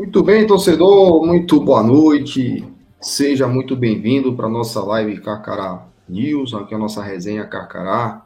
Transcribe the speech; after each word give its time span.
Muito 0.00 0.22
bem, 0.22 0.46
torcedor, 0.46 1.26
muito 1.26 1.60
boa 1.60 1.82
noite. 1.82 2.64
Seja 2.98 3.46
muito 3.46 3.76
bem-vindo 3.76 4.34
para 4.34 4.48
nossa 4.48 4.82
live 4.82 5.20
Carcará 5.20 5.86
News, 6.08 6.54
aqui 6.54 6.74
a 6.74 6.78
nossa 6.78 7.02
resenha 7.02 7.44
Carcará. 7.44 8.24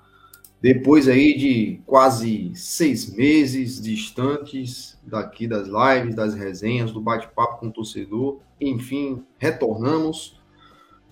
Depois 0.62 1.08
aí 1.08 1.36
de 1.36 1.80
quase 1.84 2.52
seis 2.54 3.12
meses 3.12 3.82
distantes 3.82 4.96
daqui 5.02 5.48
das 5.48 5.66
lives, 5.66 6.14
das 6.14 6.36
resenhas, 6.36 6.92
do 6.92 7.00
bate-papo 7.00 7.58
com 7.58 7.66
o 7.66 7.72
torcedor, 7.72 8.38
enfim, 8.60 9.24
retornamos. 9.36 10.38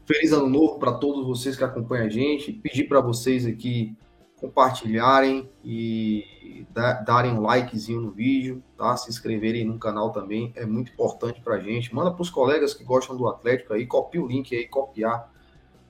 Feliz 0.06 0.32
ano 0.32 0.48
novo 0.48 0.78
para 0.78 0.92
todos 0.92 1.26
vocês 1.26 1.56
que 1.56 1.64
acompanham 1.64 2.06
a 2.06 2.08
gente. 2.08 2.52
Pedir 2.52 2.84
para 2.84 3.00
vocês 3.00 3.46
aqui 3.46 3.96
compartilharem 4.42 5.48
e 5.64 6.66
darem 7.04 7.32
um 7.32 7.40
likezinho 7.40 8.00
no 8.00 8.10
vídeo, 8.10 8.60
tá? 8.76 8.96
Se 8.96 9.08
inscreverem 9.08 9.64
no 9.64 9.78
canal 9.78 10.10
também, 10.10 10.52
é 10.56 10.66
muito 10.66 10.90
importante 10.90 11.40
para 11.40 11.54
a 11.54 11.60
gente. 11.60 11.94
Manda 11.94 12.10
para 12.10 12.22
os 12.22 12.28
colegas 12.28 12.74
que 12.74 12.82
gostam 12.82 13.16
do 13.16 13.28
Atlético 13.28 13.72
aí, 13.72 13.86
copia 13.86 14.20
o 14.20 14.26
link 14.26 14.54
aí, 14.54 14.66
copiar. 14.66 15.30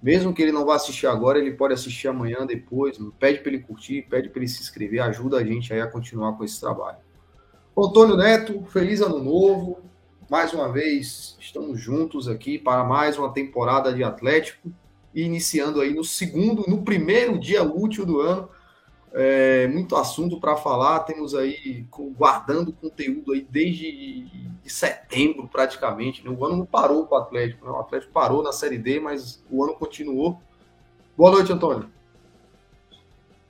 Mesmo 0.02 0.34
que 0.34 0.42
ele 0.42 0.52
não 0.52 0.66
vá 0.66 0.74
assistir 0.74 1.06
agora, 1.06 1.38
ele 1.38 1.52
pode 1.52 1.72
assistir 1.72 2.08
amanhã, 2.08 2.44
depois. 2.44 2.98
Pede 3.18 3.40
para 3.40 3.52
ele 3.52 3.62
curtir, 3.62 4.02
pede 4.02 4.28
para 4.28 4.40
ele 4.40 4.48
se 4.48 4.60
inscrever, 4.60 5.00
ajuda 5.00 5.38
a 5.38 5.44
gente 5.44 5.72
aí 5.72 5.80
a 5.80 5.86
continuar 5.86 6.36
com 6.36 6.44
esse 6.44 6.60
trabalho. 6.60 6.98
Antônio 7.78 8.16
Neto, 8.18 8.64
feliz 8.64 9.00
ano 9.00 9.18
novo. 9.18 9.80
Mais 10.28 10.52
uma 10.52 10.70
vez, 10.70 11.38
estamos 11.40 11.80
juntos 11.80 12.28
aqui 12.28 12.58
para 12.58 12.84
mais 12.84 13.16
uma 13.16 13.32
temporada 13.32 13.94
de 13.94 14.04
Atlético 14.04 14.70
iniciando 15.14 15.80
aí 15.80 15.94
no 15.94 16.04
segundo, 16.04 16.64
no 16.68 16.82
primeiro 16.82 17.38
dia 17.38 17.62
útil 17.62 18.06
do 18.06 18.20
ano. 18.20 18.48
É, 19.14 19.66
muito 19.68 19.94
assunto 19.94 20.40
para 20.40 20.56
falar, 20.56 21.00
temos 21.00 21.34
aí 21.34 21.86
guardando 22.16 22.72
conteúdo 22.72 23.32
aí 23.32 23.46
desde 23.48 24.26
setembro 24.64 25.46
praticamente. 25.48 26.24
Né? 26.24 26.34
O 26.34 26.44
ano 26.44 26.56
não 26.56 26.66
parou 26.66 27.06
para 27.06 27.18
o 27.18 27.22
Atlético, 27.22 27.66
né? 27.66 27.72
o 27.72 27.80
Atlético 27.80 28.12
parou 28.12 28.42
na 28.42 28.52
Série 28.52 28.78
D, 28.78 29.00
mas 29.00 29.44
o 29.50 29.62
ano 29.62 29.74
continuou. 29.74 30.40
Boa 31.16 31.30
noite, 31.30 31.52
Antônio. 31.52 31.90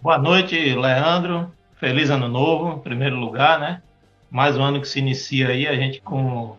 Boa 0.00 0.18
noite, 0.18 0.56
Leandro. 0.74 1.52
Feliz 1.76 2.10
ano 2.10 2.28
novo, 2.28 2.78
em 2.78 2.80
primeiro 2.80 3.16
lugar, 3.16 3.58
né? 3.60 3.82
Mais 4.28 4.56
um 4.56 4.62
ano 4.62 4.80
que 4.80 4.88
se 4.88 4.98
inicia 4.98 5.48
aí, 5.48 5.68
a 5.68 5.76
gente 5.76 6.00
com 6.00 6.56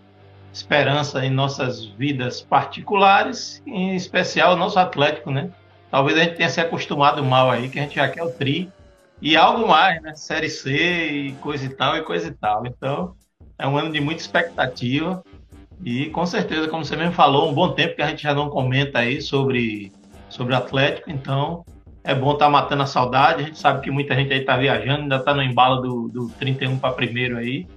esperança 0.54 1.26
em 1.26 1.32
nossas 1.32 1.84
vidas 1.86 2.42
particulares, 2.42 3.62
em 3.66 3.96
especial 3.96 4.54
o 4.54 4.56
nosso 4.56 4.78
Atlético, 4.78 5.32
né? 5.32 5.50
Talvez 5.90 6.18
a 6.18 6.24
gente 6.24 6.36
tenha 6.36 6.50
se 6.50 6.62
acostumado 6.62 7.24
mal 7.24 7.50
aí, 7.50 7.70
que 7.70 7.80
a 7.80 7.82
gente 7.82 7.96
já 7.96 8.08
quer 8.08 8.24
o 8.24 8.30
tri 8.30 8.72
e 9.20 9.36
algo 9.36 9.68
mais, 9.68 10.02
né? 10.02 10.14
Série 10.16 10.50
C 10.50 10.72
e 10.72 11.32
coisa 11.34 11.66
e 11.66 11.70
tal 11.70 11.98
e 11.98 12.04
coisa 12.04 12.28
e 12.28 12.32
tal. 12.32 12.66
Então, 12.68 13.16
é 13.58 13.68
um 13.68 13.78
ano 13.78 13.92
de 13.92 14.00
muita 14.00 14.22
expectativa 14.22 15.24
e 15.84 16.06
com 16.12 16.26
certeza, 16.26 16.68
como 16.68 16.86
você 16.86 16.96
mesmo 16.96 17.14
falou, 17.14 17.50
um 17.50 17.54
bom 17.54 17.72
tempo 17.72 17.96
que 17.96 18.02
a 18.02 18.08
gente 18.08 18.22
já 18.22 18.34
não 18.34 18.50
comenta 18.50 19.00
aí 19.00 19.22
sobre 19.22 19.92
sobre 20.30 20.56
Atlético, 20.56 21.12
então 21.12 21.64
é 22.04 22.14
bom 22.14 22.34
estar 22.34 22.46
tá 22.46 22.52
matando 22.52 22.84
a 22.84 22.88
saudade. 22.88 23.44
A 23.44 23.46
gente 23.46 23.58
sabe 23.58 23.82
que 23.82 23.92
muita 23.92 24.16
gente 24.16 24.34
aí 24.34 24.40
está 24.40 24.58
viajando, 24.58 25.04
ainda 25.04 25.18
está 25.18 25.34
no 25.34 25.44
embalo 25.44 25.82
do, 25.82 26.10
do 26.10 26.30
31 26.40 26.78
para 26.78 26.94
primeiro 26.94 27.38
aí. 27.38 27.68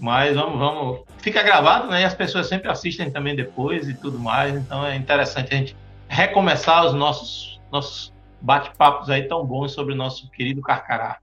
Mas 0.00 0.34
vamos, 0.34 0.58
vamos. 0.58 1.00
Fica 1.18 1.42
gravado, 1.42 1.88
né? 1.88 2.02
E 2.02 2.04
as 2.04 2.14
pessoas 2.14 2.46
sempre 2.46 2.70
assistem 2.70 3.10
também 3.10 3.34
depois 3.34 3.88
e 3.88 3.94
tudo 3.94 4.18
mais. 4.18 4.54
Então 4.54 4.84
é 4.84 4.96
interessante 4.96 5.54
a 5.54 5.56
gente 5.56 5.76
recomeçar 6.08 6.86
os 6.86 6.94
nossos, 6.94 7.60
nossos 7.72 8.12
bate-papos 8.40 9.10
aí 9.10 9.26
tão 9.26 9.44
bons 9.44 9.72
sobre 9.72 9.94
o 9.94 9.96
nosso 9.96 10.30
querido 10.30 10.60
Carcará. 10.62 11.18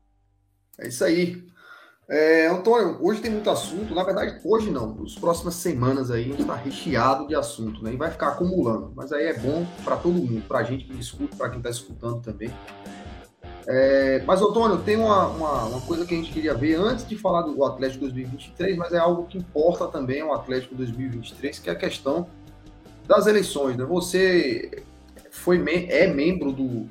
É 0.80 0.88
isso 0.88 1.04
aí. 1.04 1.44
É, 2.10 2.48
Antônio, 2.48 2.98
hoje 3.02 3.22
tem 3.22 3.32
muito 3.32 3.50
assunto. 3.50 3.96
Na 3.96 4.04
verdade, 4.04 4.40
hoje 4.44 4.70
não. 4.70 5.02
As 5.04 5.16
próximas 5.16 5.56
semanas 5.56 6.12
aí 6.12 6.26
a 6.26 6.28
gente 6.28 6.42
está 6.42 6.56
recheado 6.56 7.28
de 7.28 7.36
assunto, 7.36 7.84
né? 7.84 7.94
E 7.94 7.98
vai 7.98 8.12
ficar 8.12 8.30
acumulando. 8.30 8.92
Mas 8.96 9.12
aí 9.14 9.28
é 9.28 9.34
bom 9.34 9.66
para 9.84 9.96
todo 9.96 10.14
mundo, 10.14 10.44
para 10.48 10.60
a 10.60 10.64
gente 10.64 10.84
que 10.86 11.00
escuta, 11.00 11.36
para 11.36 11.50
quem 11.50 11.60
está 11.60 11.70
escutando 11.70 12.22
também. 12.22 12.52
É, 13.66 14.22
mas, 14.26 14.42
Antônio, 14.42 14.78
tem 14.80 14.98
uma, 14.98 15.28
uma, 15.28 15.64
uma, 15.66 15.82
coisa 15.82 16.06
que 16.06 16.14
a 16.14 16.18
gente 16.18 16.32
queria 16.32 16.54
ver 16.54 16.76
antes 16.76 17.08
de 17.08 17.18
falar 17.18 17.44
do 17.44 17.64
Atlético 17.64 18.02
2023, 18.02 18.78
mas 18.78 18.94
é 18.94 18.98
algo 18.98 19.26
que 19.26 19.38
importa 19.38 19.88
também 19.88 20.22
ao 20.22 20.34
Atlético 20.34 20.76
2023, 20.76 21.60
que 21.60 21.70
é 21.70 21.74
a 21.74 21.76
questão 21.76 22.28
das 23.08 23.26
eleições. 23.26 23.78
Né? 23.78 23.86
Você 23.86 24.84
foi, 25.32 25.64
é 25.90 26.08
membro 26.08 26.52
do, 26.52 26.88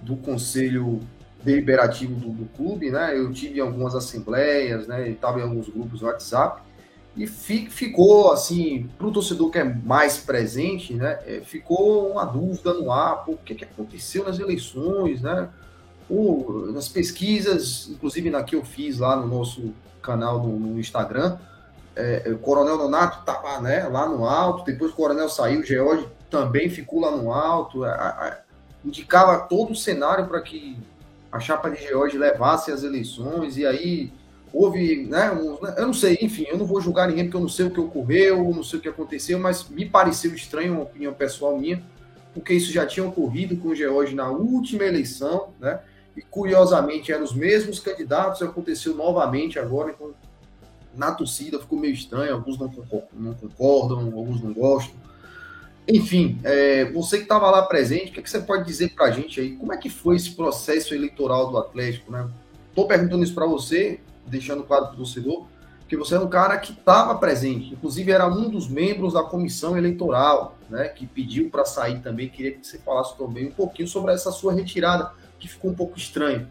do 0.00 0.16
Conselho 0.16 1.00
Deliberativo 1.44 2.14
do, 2.14 2.28
do 2.30 2.44
clube, 2.56 2.90
né? 2.90 3.18
Eu 3.18 3.32
tive 3.32 3.60
algumas 3.60 3.96
assembleias, 3.96 4.86
né? 4.86 5.08
Estava 5.08 5.40
em 5.40 5.42
alguns 5.42 5.68
grupos 5.68 6.00
no 6.00 6.06
WhatsApp 6.06 6.62
e 7.16 7.26
fi, 7.26 7.68
ficou 7.68 8.32
assim 8.32 8.88
para 8.96 9.06
o 9.06 9.12
torcedor 9.12 9.50
que 9.50 9.58
é 9.58 9.64
mais 9.64 10.18
presente, 10.18 10.94
né? 10.94 11.18
É, 11.26 11.40
ficou 11.40 12.12
uma 12.12 12.24
dúvida 12.24 12.72
no 12.74 12.92
ar, 12.92 13.24
por 13.24 13.38
que, 13.38 13.56
que 13.56 13.64
aconteceu 13.64 14.24
nas 14.24 14.38
eleições, 14.38 15.20
né? 15.20 15.48
O, 16.08 16.70
nas 16.72 16.88
pesquisas, 16.88 17.88
inclusive 17.90 18.30
na 18.30 18.42
que 18.42 18.56
eu 18.56 18.64
fiz 18.64 18.98
lá 18.98 19.16
no 19.16 19.26
nosso 19.26 19.72
canal 20.02 20.42
no, 20.42 20.58
no 20.58 20.80
Instagram, 20.80 21.38
é, 21.94 22.30
o 22.32 22.38
Coronel 22.38 22.78
Nonato 22.78 23.20
estava 23.20 23.60
né, 23.60 23.86
lá 23.88 24.08
no 24.08 24.24
alto, 24.26 24.64
depois 24.64 24.92
o 24.92 24.94
Coronel 24.94 25.28
saiu, 25.28 25.62
George 25.62 26.08
também 26.30 26.70
ficou 26.70 27.00
lá 27.00 27.10
no 27.10 27.32
alto, 27.32 27.84
a, 27.84 27.90
a, 27.90 28.38
indicava 28.84 29.38
todo 29.38 29.72
o 29.72 29.76
cenário 29.76 30.26
para 30.26 30.40
que 30.40 30.76
a 31.30 31.38
chapa 31.38 31.70
de 31.70 31.82
George 31.82 32.16
levasse 32.16 32.72
as 32.72 32.82
eleições, 32.82 33.56
e 33.56 33.66
aí 33.66 34.12
houve, 34.52 35.06
né, 35.06 35.30
um, 35.30 35.58
eu 35.76 35.86
não 35.86 35.94
sei, 35.94 36.18
enfim, 36.20 36.44
eu 36.48 36.58
não 36.58 36.66
vou 36.66 36.80
julgar 36.80 37.08
ninguém 37.08 37.24
porque 37.24 37.36
eu 37.36 37.40
não 37.40 37.48
sei 37.48 37.66
o 37.66 37.70
que 37.70 37.80
ocorreu, 37.80 38.52
não 38.54 38.62
sei 38.62 38.78
o 38.78 38.82
que 38.82 38.88
aconteceu, 38.88 39.38
mas 39.38 39.68
me 39.68 39.86
pareceu 39.86 40.34
estranho, 40.34 40.74
uma 40.74 40.82
opinião 40.82 41.12
pessoal 41.12 41.58
minha, 41.58 41.82
porque 42.34 42.54
isso 42.54 42.72
já 42.72 42.86
tinha 42.86 43.06
ocorrido 43.06 43.56
com 43.56 43.68
o 43.68 43.74
George 43.74 44.14
na 44.14 44.30
última 44.30 44.84
eleição, 44.84 45.50
né, 45.60 45.80
e 46.16 46.22
curiosamente 46.22 47.12
eram 47.12 47.24
os 47.24 47.34
mesmos 47.34 47.80
candidatos, 47.80 48.42
aconteceu 48.42 48.94
novamente 48.94 49.58
agora, 49.58 49.90
então 49.90 50.12
na 50.94 51.12
torcida 51.12 51.58
ficou 51.58 51.78
meio 51.78 51.94
estranho, 51.94 52.34
alguns 52.34 52.58
não 52.58 52.68
concordam, 52.68 53.08
não 53.14 53.34
concordam 53.34 53.98
alguns 53.98 54.42
não 54.42 54.52
gostam. 54.52 54.94
Enfim, 55.88 56.38
é, 56.44 56.84
você 56.92 57.16
que 57.16 57.24
estava 57.24 57.50
lá 57.50 57.62
presente, 57.62 58.10
o 58.10 58.14
que, 58.14 58.20
é 58.20 58.22
que 58.22 58.30
você 58.30 58.40
pode 58.40 58.64
dizer 58.64 58.94
para 58.94 59.06
a 59.06 59.10
gente 59.10 59.40
aí? 59.40 59.56
Como 59.56 59.72
é 59.72 59.76
que 59.76 59.90
foi 59.90 60.16
esse 60.16 60.30
processo 60.30 60.94
eleitoral 60.94 61.50
do 61.50 61.58
Atlético? 61.58 62.12
Né? 62.12 62.28
Estou 62.68 62.86
perguntando 62.86 63.24
isso 63.24 63.34
para 63.34 63.46
você, 63.46 63.98
deixando 64.26 64.62
claro 64.62 64.86
para 64.86 64.94
o 64.94 64.96
torcedor, 64.98 65.46
que 65.88 65.96
você 65.96 66.14
é 66.14 66.20
um 66.20 66.28
cara 66.28 66.56
que 66.56 66.72
estava 66.72 67.14
presente, 67.16 67.74
inclusive 67.74 68.10
era 68.10 68.26
um 68.26 68.48
dos 68.48 68.66
membros 68.66 69.12
da 69.12 69.22
comissão 69.22 69.76
eleitoral, 69.76 70.56
né, 70.70 70.88
que 70.88 71.06
pediu 71.06 71.50
para 71.50 71.66
sair 71.66 72.00
também. 72.00 72.30
Queria 72.30 72.52
que 72.52 72.66
você 72.66 72.78
falasse 72.78 73.14
também 73.18 73.48
um 73.48 73.52
pouquinho 73.52 73.86
sobre 73.86 74.14
essa 74.14 74.32
sua 74.32 74.54
retirada 74.54 75.12
que 75.42 75.48
ficou 75.48 75.72
um 75.72 75.74
pouco 75.74 75.98
estranho. 75.98 76.46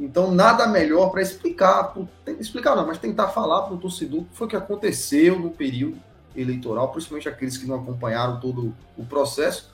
Então, 0.00 0.32
nada 0.32 0.66
melhor 0.66 1.10
para 1.10 1.22
explicar, 1.22 1.94
explicar 2.40 2.74
não, 2.74 2.84
mas 2.84 2.98
tentar 2.98 3.28
falar 3.28 3.62
para 3.62 3.74
o 3.74 3.78
torcedor 3.78 4.22
o 4.22 4.24
que 4.24 4.36
foi 4.36 4.48
que 4.48 4.56
aconteceu 4.56 5.38
no 5.38 5.50
período 5.50 5.96
eleitoral, 6.34 6.90
principalmente 6.90 7.28
aqueles 7.28 7.56
que 7.56 7.66
não 7.66 7.76
acompanharam 7.76 8.40
todo 8.40 8.74
o 8.98 9.04
processo, 9.04 9.70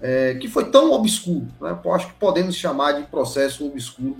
é, 0.00 0.34
que 0.36 0.46
foi 0.46 0.70
tão 0.70 0.92
obscuro. 0.92 1.48
Né? 1.60 1.76
Acho 1.92 2.08
que 2.08 2.14
podemos 2.14 2.54
chamar 2.54 2.92
de 2.92 3.02
processo 3.08 3.66
obscuro. 3.66 4.18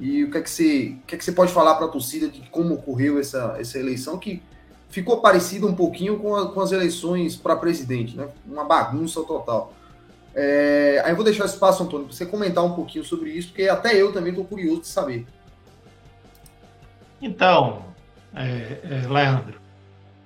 E 0.00 0.24
o 0.24 0.30
que 0.30 0.38
é 0.38 0.40
que 0.40 0.50
você, 0.50 0.96
o 1.02 1.06
que 1.06 1.14
é 1.14 1.18
que 1.18 1.24
você 1.24 1.32
pode 1.32 1.52
falar 1.52 1.74
para 1.74 1.86
a 1.86 1.90
torcida 1.90 2.28
de 2.28 2.40
como 2.48 2.74
ocorreu 2.74 3.18
essa, 3.18 3.56
essa 3.58 3.78
eleição, 3.78 4.18
que 4.18 4.42
ficou 4.88 5.20
parecida 5.20 5.66
um 5.66 5.74
pouquinho 5.74 6.18
com, 6.18 6.34
a, 6.34 6.50
com 6.50 6.60
as 6.60 6.72
eleições 6.72 7.36
para 7.36 7.56
presidente, 7.56 8.16
né? 8.16 8.28
uma 8.46 8.64
bagunça 8.64 9.22
total. 9.24 9.74
É, 10.38 11.00
aí 11.02 11.12
eu 11.12 11.16
vou 11.16 11.24
deixar 11.24 11.46
espaço, 11.46 11.82
Antônio, 11.82 12.06
para 12.06 12.14
você 12.14 12.26
comentar 12.26 12.62
um 12.62 12.74
pouquinho 12.74 13.02
sobre 13.02 13.30
isso, 13.30 13.48
porque 13.48 13.70
até 13.70 13.96
eu 13.96 14.12
também 14.12 14.30
estou 14.30 14.44
curioso 14.44 14.82
de 14.82 14.88
saber. 14.88 15.26
Então, 17.22 17.86
é, 18.34 18.80
é, 18.84 19.08
Leandro 19.08 19.58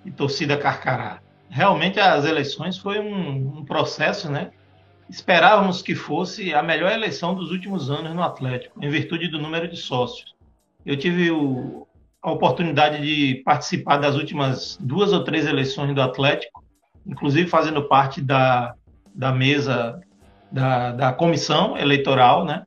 e 0.04 0.10
torcida 0.10 0.56
Carcará, 0.56 1.20
realmente 1.49 2.00
as 2.00 2.25
eleições 2.25 2.76
foi 2.76 2.99
um, 2.99 3.58
um, 3.58 3.64
processo, 3.64 4.29
né? 4.29 4.50
Esperávamos 5.08 5.81
que 5.81 5.94
fosse 5.94 6.52
a 6.52 6.62
melhor 6.62 6.90
eleição 6.90 7.32
dos 7.32 7.52
últimos 7.52 7.88
anos 7.88 8.12
no 8.12 8.23
Atlético, 8.23 8.84
em 8.84 8.90
virtude 8.90 9.29
do 9.29 9.38
número 9.38 9.69
de 9.69 9.76
sócios. 9.76 10.34
Eu 10.84 10.96
tive 10.96 11.31
o, 11.31 11.87
a 12.20 12.32
oportunidade 12.32 13.00
de 13.00 13.43
participar 13.44 13.99
das 13.99 14.17
últimas 14.17 14.76
duas 14.81 15.12
ou 15.12 15.23
três 15.23 15.46
eleições 15.46 15.94
do 15.94 16.02
Atlético, 16.02 16.64
inclusive 17.06 17.49
fazendo 17.49 17.87
parte 17.87 18.20
da 18.20 18.75
da 19.14 19.32
mesa 19.32 20.00
da, 20.50 20.93
da 20.93 21.12
comissão 21.12 21.76
eleitoral, 21.76 22.44
né? 22.44 22.64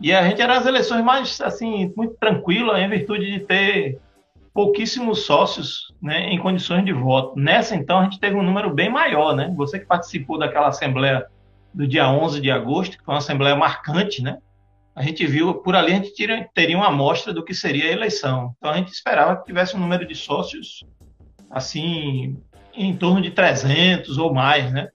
E 0.00 0.12
a 0.12 0.22
gente 0.28 0.42
era 0.42 0.58
as 0.58 0.66
eleições 0.66 1.04
mais, 1.04 1.40
assim, 1.40 1.92
muito 1.96 2.14
tranquila, 2.16 2.80
em 2.80 2.88
virtude 2.88 3.30
de 3.30 3.40
ter 3.40 4.00
pouquíssimos 4.52 5.24
sócios 5.24 5.92
né, 6.00 6.30
em 6.30 6.38
condições 6.38 6.84
de 6.84 6.92
voto. 6.92 7.38
Nessa, 7.38 7.74
então, 7.74 7.98
a 7.98 8.04
gente 8.04 8.20
teve 8.20 8.36
um 8.36 8.42
número 8.42 8.72
bem 8.72 8.90
maior, 8.90 9.34
né? 9.34 9.52
Você 9.56 9.78
que 9.78 9.86
participou 9.86 10.38
daquela 10.38 10.68
assembleia 10.68 11.26
do 11.72 11.86
dia 11.88 12.08
11 12.08 12.40
de 12.40 12.50
agosto, 12.50 12.96
que 12.96 13.04
foi 13.04 13.14
uma 13.14 13.18
assembleia 13.18 13.56
marcante, 13.56 14.22
né? 14.22 14.38
A 14.94 15.02
gente 15.02 15.26
viu, 15.26 15.54
por 15.54 15.74
ali 15.74 15.92
a 15.92 15.96
gente 15.96 16.12
teria 16.54 16.76
uma 16.76 16.86
amostra 16.86 17.32
do 17.32 17.44
que 17.44 17.52
seria 17.52 17.86
a 17.88 17.92
eleição. 17.92 18.54
Então, 18.58 18.70
a 18.70 18.76
gente 18.76 18.92
esperava 18.92 19.36
que 19.36 19.46
tivesse 19.46 19.74
um 19.74 19.80
número 19.80 20.06
de 20.06 20.14
sócios 20.14 20.84
assim, 21.50 22.36
em 22.74 22.96
torno 22.96 23.20
de 23.20 23.30
300 23.30 24.18
ou 24.18 24.32
mais, 24.32 24.72
né? 24.72 24.88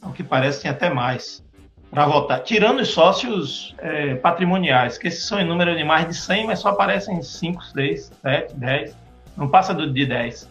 Ao 0.00 0.12
que 0.12 0.22
parece, 0.22 0.62
tem 0.62 0.70
até 0.70 0.88
mais 0.88 1.44
para 1.90 2.06
votar. 2.06 2.42
Tirando 2.42 2.80
os 2.80 2.88
sócios 2.88 3.74
é, 3.78 4.14
patrimoniais, 4.16 4.98
que 4.98 5.08
esses 5.08 5.24
são 5.24 5.40
em 5.40 5.44
número 5.44 5.76
de 5.76 5.84
mais 5.84 6.08
de 6.08 6.14
100, 6.14 6.46
mas 6.46 6.58
só 6.58 6.68
aparecem 6.68 7.22
5, 7.22 7.64
6, 7.64 8.12
7, 8.22 8.54
10. 8.54 8.96
Não 9.36 9.48
passa 9.48 9.72
do, 9.72 9.92
de 9.92 10.06
10. 10.06 10.50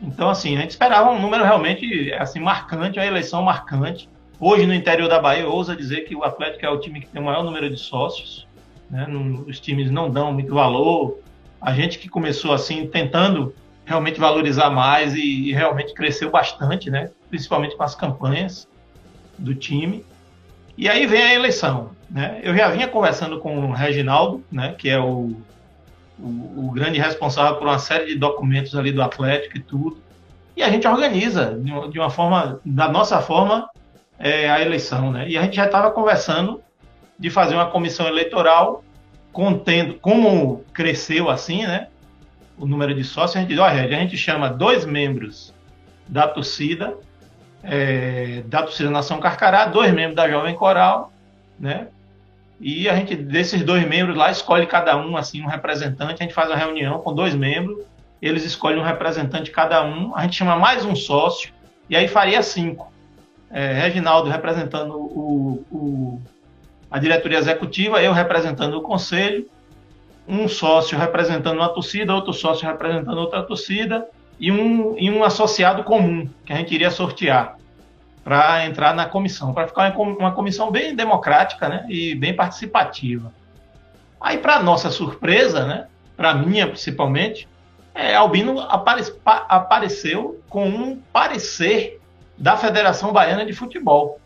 Então, 0.00 0.30
assim, 0.30 0.56
a 0.56 0.60
gente 0.60 0.70
esperava 0.70 1.10
um 1.10 1.20
número 1.20 1.44
realmente 1.44 2.12
assim, 2.14 2.40
marcante, 2.40 2.98
uma 2.98 3.06
eleição 3.06 3.42
marcante. 3.42 4.08
Hoje, 4.40 4.66
no 4.66 4.74
interior 4.74 5.08
da 5.08 5.20
Bahia, 5.20 5.48
ousa 5.48 5.74
dizer 5.74 6.02
que 6.02 6.14
o 6.14 6.22
Atlético 6.22 6.64
é 6.64 6.70
o 6.70 6.78
time 6.78 7.00
que 7.00 7.08
tem 7.08 7.20
o 7.20 7.24
maior 7.24 7.42
número 7.42 7.68
de 7.68 7.76
sócios. 7.76 8.46
Né? 8.88 9.06
Os 9.46 9.58
times 9.58 9.90
não 9.90 10.08
dão 10.08 10.32
muito 10.32 10.54
valor. 10.54 11.18
A 11.60 11.72
gente 11.72 11.98
que 11.98 12.08
começou 12.08 12.52
assim, 12.52 12.86
tentando 12.86 13.52
realmente 13.84 14.20
valorizar 14.20 14.70
mais 14.70 15.14
e, 15.14 15.48
e 15.48 15.52
realmente 15.52 15.92
cresceu 15.92 16.30
bastante, 16.30 16.88
né? 16.88 17.10
principalmente 17.28 17.76
com 17.76 17.82
as 17.82 17.96
campanhas 17.96 18.68
do 19.36 19.54
time. 19.54 20.04
E 20.78 20.88
aí 20.88 21.06
vem 21.08 21.20
a 21.20 21.34
eleição. 21.34 21.90
Né? 22.08 22.40
Eu 22.40 22.56
já 22.56 22.68
vinha 22.68 22.86
conversando 22.86 23.40
com 23.40 23.58
o 23.58 23.72
Reginaldo, 23.72 24.44
né, 24.50 24.76
que 24.78 24.88
é 24.88 24.98
o, 24.98 25.36
o, 26.16 26.68
o, 26.68 26.70
grande 26.70 27.00
responsável 27.00 27.56
por 27.56 27.66
uma 27.66 27.80
série 27.80 28.06
de 28.06 28.14
documentos 28.14 28.76
ali 28.76 28.92
do 28.92 29.02
Atlético 29.02 29.58
e 29.58 29.60
tudo. 29.60 29.98
E 30.56 30.62
a 30.62 30.70
gente 30.70 30.86
organiza 30.86 31.58
de 31.90 31.98
uma, 31.98 32.08
forma, 32.08 32.60
da 32.64 32.88
nossa 32.88 33.20
forma, 33.20 33.68
é, 34.20 34.48
a 34.48 34.62
eleição. 34.62 35.10
Né? 35.10 35.28
E 35.28 35.36
a 35.36 35.42
gente 35.42 35.56
já 35.56 35.66
estava 35.66 35.90
conversando 35.90 36.62
de 37.18 37.28
fazer 37.28 37.56
uma 37.56 37.66
comissão 37.66 38.06
eleitoral 38.06 38.84
contendo, 39.32 39.94
como 39.94 40.64
cresceu 40.72 41.28
assim, 41.28 41.66
né? 41.66 41.88
O 42.56 42.66
número 42.66 42.94
de 42.94 43.04
sócios, 43.04 43.36
a 43.36 43.40
gente 43.40 43.50
diz, 43.50 43.58
olha, 43.58 43.82
a 43.82 44.00
gente 44.00 44.16
chama 44.16 44.48
dois 44.48 44.84
membros 44.84 45.52
da 46.08 46.26
torcida 46.26 46.96
é, 47.62 48.42
da 48.46 48.62
torcida 48.62 48.90
Nação 48.90 49.20
Carcará, 49.20 49.66
dois 49.66 49.92
membros 49.92 50.16
da 50.16 50.28
Jovem 50.28 50.54
Coral, 50.54 51.12
né? 51.58 51.88
E 52.60 52.88
a 52.88 52.96
gente, 52.96 53.14
desses 53.14 53.62
dois 53.62 53.86
membros 53.86 54.16
lá, 54.16 54.30
escolhe 54.30 54.66
cada 54.66 54.96
um, 54.96 55.16
assim, 55.16 55.42
um 55.42 55.46
representante. 55.46 56.14
A 56.14 56.24
gente 56.24 56.34
faz 56.34 56.48
uma 56.48 56.56
reunião 56.56 56.98
com 56.98 57.14
dois 57.14 57.34
membros, 57.34 57.78
eles 58.20 58.44
escolhem 58.44 58.80
um 58.80 58.84
representante 58.84 59.50
cada 59.50 59.84
um. 59.84 60.14
A 60.16 60.22
gente 60.22 60.36
chama 60.36 60.56
mais 60.56 60.84
um 60.84 60.96
sócio, 60.96 61.52
e 61.88 61.96
aí 61.96 62.08
faria 62.08 62.42
cinco. 62.42 62.92
É, 63.50 63.72
Reginaldo 63.74 64.28
representando 64.28 64.94
o, 64.94 65.64
o, 65.70 66.22
a 66.90 66.98
diretoria 66.98 67.38
executiva, 67.38 68.02
eu 68.02 68.12
representando 68.12 68.74
o 68.74 68.82
conselho, 68.82 69.48
um 70.26 70.46
sócio 70.48 70.98
representando 70.98 71.56
uma 71.56 71.68
torcida, 71.68 72.14
outro 72.14 72.32
sócio 72.32 72.68
representando 72.68 73.16
outra 73.16 73.42
torcida, 73.42 74.06
e 74.38 74.52
um, 74.52 74.96
e 74.98 75.10
um 75.10 75.24
associado 75.24 75.82
comum 75.82 76.28
que 76.44 76.52
a 76.52 76.56
gente 76.56 76.74
iria 76.74 76.90
sortear 76.90 77.56
para 78.22 78.66
entrar 78.66 78.94
na 78.94 79.06
comissão, 79.06 79.54
para 79.54 79.66
ficar 79.66 79.96
uma 79.96 80.32
comissão 80.32 80.70
bem 80.70 80.94
democrática 80.94 81.68
né, 81.68 81.86
e 81.88 82.14
bem 82.14 82.34
participativa. 82.34 83.32
Aí, 84.20 84.38
para 84.38 84.62
nossa 84.62 84.90
surpresa, 84.90 85.64
né, 85.66 85.86
para 86.16 86.34
minha 86.34 86.66
principalmente, 86.66 87.48
é, 87.94 88.14
Albino 88.14 88.60
apare, 88.60 89.02
apareceu 89.24 90.40
com 90.48 90.68
um 90.68 90.96
parecer 91.12 92.00
da 92.36 92.56
Federação 92.56 93.12
Baiana 93.12 93.44
de 93.44 93.52
Futebol. 93.52 94.20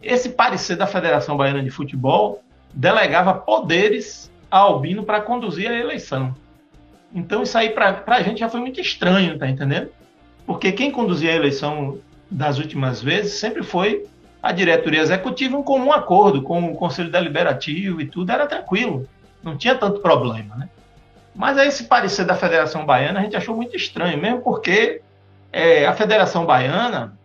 Esse 0.00 0.30
parecer 0.30 0.76
da 0.76 0.86
Federação 0.86 1.36
Baiana 1.36 1.62
de 1.62 1.70
Futebol 1.70 2.42
delegava 2.72 3.34
poderes 3.34 4.30
a 4.50 4.58
Albino 4.58 5.02
para 5.02 5.20
conduzir 5.20 5.68
a 5.70 5.74
eleição. 5.74 6.34
Então 7.14 7.42
isso 7.42 7.56
aí 7.56 7.70
para 7.70 8.02
a 8.06 8.22
gente 8.22 8.40
já 8.40 8.48
foi 8.48 8.60
muito 8.60 8.80
estranho, 8.80 9.38
tá 9.38 9.48
entendendo? 9.48 9.90
Porque 10.46 10.72
quem 10.72 10.90
conduzia 10.90 11.32
a 11.32 11.36
eleição 11.36 11.98
das 12.30 12.58
últimas 12.58 13.02
vezes 13.02 13.34
sempre 13.34 13.62
foi 13.62 14.06
a 14.42 14.52
diretoria 14.52 15.00
executiva 15.00 15.54
em 15.54 15.58
um 15.58 15.62
comum 15.62 15.92
acordo 15.92 16.42
com 16.42 16.70
o 16.70 16.74
Conselho 16.74 17.10
Deliberativo 17.10 18.00
e 18.00 18.06
tudo, 18.06 18.30
era 18.30 18.46
tranquilo, 18.46 19.08
não 19.42 19.56
tinha 19.56 19.74
tanto 19.74 20.00
problema, 20.00 20.56
né? 20.56 20.68
Mas 21.34 21.56
aí 21.56 21.68
esse 21.68 21.84
parecer 21.84 22.24
da 22.24 22.34
Federação 22.34 22.84
Baiana 22.84 23.20
a 23.20 23.22
gente 23.22 23.36
achou 23.36 23.54
muito 23.54 23.76
estranho, 23.76 24.20
mesmo 24.20 24.40
porque 24.40 25.02
é, 25.52 25.86
a 25.86 25.92
Federação 25.94 26.44
Baiana, 26.44 27.16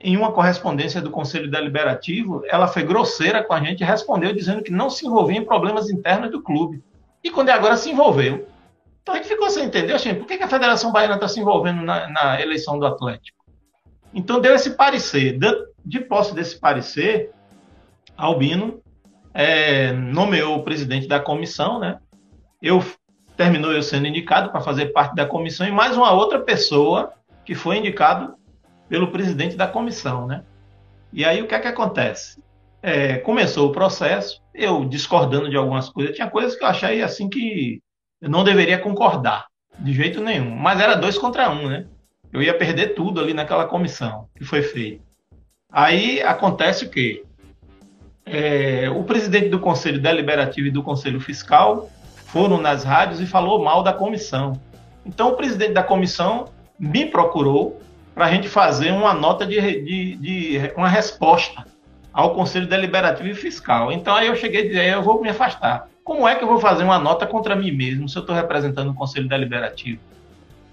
em 0.00 0.16
uma 0.16 0.32
correspondência 0.32 1.00
do 1.00 1.10
Conselho 1.10 1.50
Deliberativo, 1.50 2.42
ela 2.48 2.66
foi 2.66 2.82
grosseira 2.82 3.42
com 3.42 3.52
a 3.52 3.60
gente 3.60 3.80
e 3.80 3.84
respondeu 3.84 4.32
dizendo 4.32 4.62
que 4.62 4.70
não 4.70 4.88
se 4.88 5.06
envolvia 5.06 5.38
em 5.38 5.44
problemas 5.44 5.90
internos 5.90 6.30
do 6.30 6.40
clube. 6.40 6.82
E 7.22 7.30
quando 7.30 7.50
é 7.50 7.52
agora 7.52 7.76
se 7.76 7.90
envolveu. 7.90 8.46
Então 9.02 9.14
a 9.14 9.18
gente 9.18 9.28
ficou 9.28 9.50
sem 9.50 9.64
entender, 9.64 9.92
assim, 9.92 10.14
por 10.14 10.26
que, 10.26 10.34
a 10.34 10.48
Federação 10.48 10.92
Baiana 10.92 11.14
está 11.14 11.28
se 11.28 11.40
envolvendo 11.40 11.82
na, 11.82 12.08
na, 12.08 12.40
eleição 12.40 12.78
do 12.78 12.86
Atlético? 12.86 13.44
Então 14.12 14.40
deu 14.40 14.54
esse 14.54 14.70
parecer. 14.70 15.38
De, 15.38 15.50
de 15.84 16.00
posse 16.00 16.34
desse 16.34 16.58
parecer, 16.58 17.30
Albino 18.16 18.82
é, 19.32 19.92
nomeou 19.92 20.58
o 20.58 20.62
presidente 20.62 21.06
da 21.06 21.18
comissão, 21.18 21.78
né? 21.78 21.98
Eu 22.60 22.84
terminou 23.36 23.72
eu 23.72 23.82
sendo 23.82 24.06
indicado 24.06 24.50
para 24.50 24.60
fazer 24.60 24.86
parte 24.92 25.14
da 25.14 25.24
comissão 25.24 25.66
e 25.66 25.72
mais 25.72 25.96
uma 25.96 26.12
outra 26.12 26.38
pessoa 26.40 27.12
que 27.44 27.54
foi 27.54 27.78
indicado 27.78 28.34
pelo 28.88 29.10
presidente 29.10 29.56
da 29.56 29.66
comissão, 29.66 30.26
né? 30.26 30.44
E 31.12 31.24
aí 31.24 31.40
o 31.40 31.46
que 31.46 31.54
é 31.54 31.60
que 31.60 31.68
acontece? 31.68 32.42
É, 32.82 33.18
começou 33.18 33.68
o 33.68 33.72
processo, 33.72 34.42
eu 34.54 34.84
discordando 34.84 35.48
de 35.48 35.56
algumas 35.56 35.88
coisas, 35.88 36.14
tinha 36.14 36.28
coisas 36.28 36.56
que 36.56 36.64
eu 36.64 36.68
achei 36.68 37.02
assim 37.02 37.28
que 37.28 37.80
eu 38.20 38.28
não 38.28 38.44
deveria 38.44 38.78
concordar, 38.78 39.46
de 39.78 39.92
jeito 39.92 40.20
nenhum. 40.20 40.54
Mas 40.54 40.80
era 40.80 40.94
dois 40.94 41.16
contra 41.16 41.50
um, 41.50 41.68
né? 41.68 41.86
Eu 42.32 42.42
ia 42.42 42.56
perder 42.56 42.94
tudo 42.94 43.20
ali 43.20 43.34
naquela 43.34 43.66
comissão 43.66 44.28
que 44.36 44.44
foi 44.44 44.62
feita. 44.62 45.02
Aí 45.72 46.22
acontece 46.22 46.84
o 46.84 46.90
quê? 46.90 47.24
É, 48.26 48.88
o 48.90 49.02
presidente 49.04 49.48
do 49.48 49.58
Conselho 49.58 50.00
Deliberativo 50.00 50.68
e 50.68 50.70
do 50.70 50.82
Conselho 50.82 51.20
Fiscal 51.20 51.90
foram 52.26 52.60
nas 52.60 52.84
rádios 52.84 53.20
e 53.20 53.26
falou 53.26 53.64
mal 53.64 53.82
da 53.82 53.92
comissão. 53.92 54.60
Então 55.04 55.30
o 55.30 55.36
presidente 55.36 55.72
da 55.72 55.82
comissão 55.82 56.48
me 56.78 57.06
procurou 57.06 57.80
para 58.14 58.26
a 58.26 58.30
gente 58.30 58.48
fazer 58.48 58.92
uma 58.92 59.14
nota 59.14 59.46
de, 59.46 59.60
de, 59.60 60.16
de, 60.16 60.72
uma 60.76 60.88
resposta 60.88 61.64
ao 62.12 62.34
Conselho 62.34 62.66
Deliberativo 62.66 63.28
e 63.28 63.34
Fiscal. 63.34 63.90
Então 63.90 64.14
aí 64.14 64.26
eu 64.26 64.36
cheguei 64.36 64.62
a 64.62 64.66
dizer, 64.68 64.92
eu 64.92 65.02
vou 65.02 65.20
me 65.20 65.28
afastar. 65.28 65.88
Como 66.04 66.26
é 66.26 66.34
que 66.34 66.42
eu 66.42 66.48
vou 66.48 66.58
fazer 66.58 66.82
uma 66.82 66.98
nota 66.98 67.26
contra 67.26 67.54
mim 67.54 67.70
mesmo 67.70 68.08
se 68.08 68.16
eu 68.16 68.20
estou 68.20 68.34
representando 68.34 68.90
o 68.90 68.94
Conselho 68.94 69.28
Deliberativo? 69.28 70.00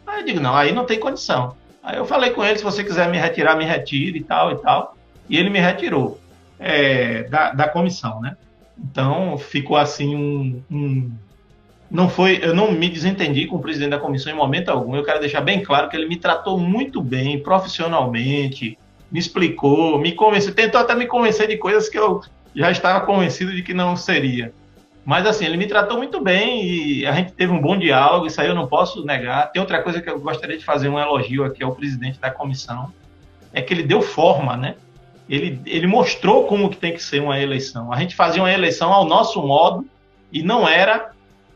Aí 0.05 0.21
eu 0.21 0.25
digo, 0.25 0.39
não, 0.39 0.55
aí 0.55 0.71
não 0.71 0.85
tem 0.85 0.99
condição. 0.99 1.55
Aí 1.83 1.97
eu 1.97 2.05
falei 2.05 2.31
com 2.31 2.43
ele, 2.43 2.57
se 2.57 2.63
você 2.63 2.83
quiser 2.83 3.09
me 3.09 3.17
retirar, 3.17 3.55
me 3.55 3.65
retire 3.65 4.19
e 4.19 4.23
tal 4.23 4.51
e 4.51 4.57
tal. 4.57 4.95
E 5.29 5.37
ele 5.37 5.49
me 5.49 5.59
retirou 5.59 6.19
é, 6.59 7.23
da, 7.23 7.51
da 7.51 7.67
comissão, 7.67 8.21
né? 8.21 8.35
Então 8.77 9.37
ficou 9.37 9.75
assim 9.75 10.15
um, 10.15 10.61
um, 10.69 11.11
não 11.89 12.09
foi, 12.09 12.39
eu 12.41 12.53
não 12.53 12.71
me 12.71 12.89
desentendi 12.89 13.47
com 13.47 13.55
o 13.55 13.61
presidente 13.61 13.91
da 13.91 13.99
comissão 13.99 14.31
em 14.31 14.35
momento 14.35 14.69
algum. 14.69 14.95
Eu 14.95 15.03
quero 15.03 15.19
deixar 15.19 15.41
bem 15.41 15.63
claro 15.63 15.89
que 15.89 15.95
ele 15.95 16.07
me 16.07 16.17
tratou 16.17 16.59
muito 16.59 17.01
bem, 17.01 17.41
profissionalmente, 17.41 18.77
me 19.11 19.19
explicou, 19.19 19.97
me 19.99 20.11
convenceu, 20.11 20.53
tentou 20.53 20.81
até 20.81 20.93
me 20.93 21.05
convencer 21.05 21.47
de 21.47 21.57
coisas 21.57 21.87
que 21.87 21.97
eu 21.97 22.21
já 22.55 22.71
estava 22.71 23.05
convencido 23.05 23.53
de 23.53 23.63
que 23.63 23.73
não 23.73 23.95
seria. 23.95 24.53
Mas 25.07 25.25
assim, 25.25 25.45
ele 25.45 25.55
me 25.55 25.67
tratou 25.67 25.95
muito 25.95 26.19
bem 26.19 26.65
e 26.65 27.05
a 27.05 27.13
gente 27.13 27.31
teve 27.31 27.53
um 27.53 27.61
bom 27.61 27.77
diálogo, 27.77 28.27
isso 28.27 28.41
aí 28.41 28.47
eu 28.49 28.53
não 28.53 28.67
posso 28.67 29.05
negar. 29.05 29.49
Tem 29.53 29.61
outra 29.61 29.81
coisa 29.81 30.01
que 30.01 30.09
eu 30.09 30.19
gostaria 30.19 30.57
de 30.57 30.65
fazer 30.65 30.89
um 30.89 30.99
elogio 30.99 31.45
aqui 31.45 31.63
ao 31.63 31.73
presidente 31.73 32.19
da 32.19 32.29
comissão, 32.29 32.91
é 33.53 33.61
que 33.61 33.73
ele 33.73 33.83
deu 33.83 34.01
forma, 34.01 34.57
né? 34.57 34.75
Ele, 35.29 35.61
ele 35.65 35.87
mostrou 35.87 36.45
como 36.45 36.69
que 36.69 36.75
tem 36.75 36.91
que 36.91 37.01
ser 37.01 37.21
uma 37.21 37.39
eleição. 37.39 37.93
A 37.93 37.97
gente 38.01 38.17
fazia 38.17 38.41
uma 38.43 38.51
eleição 38.51 38.91
ao 38.91 39.05
nosso 39.05 39.41
modo 39.41 39.87
e 40.29 40.43
não 40.43 40.67
era 40.67 41.11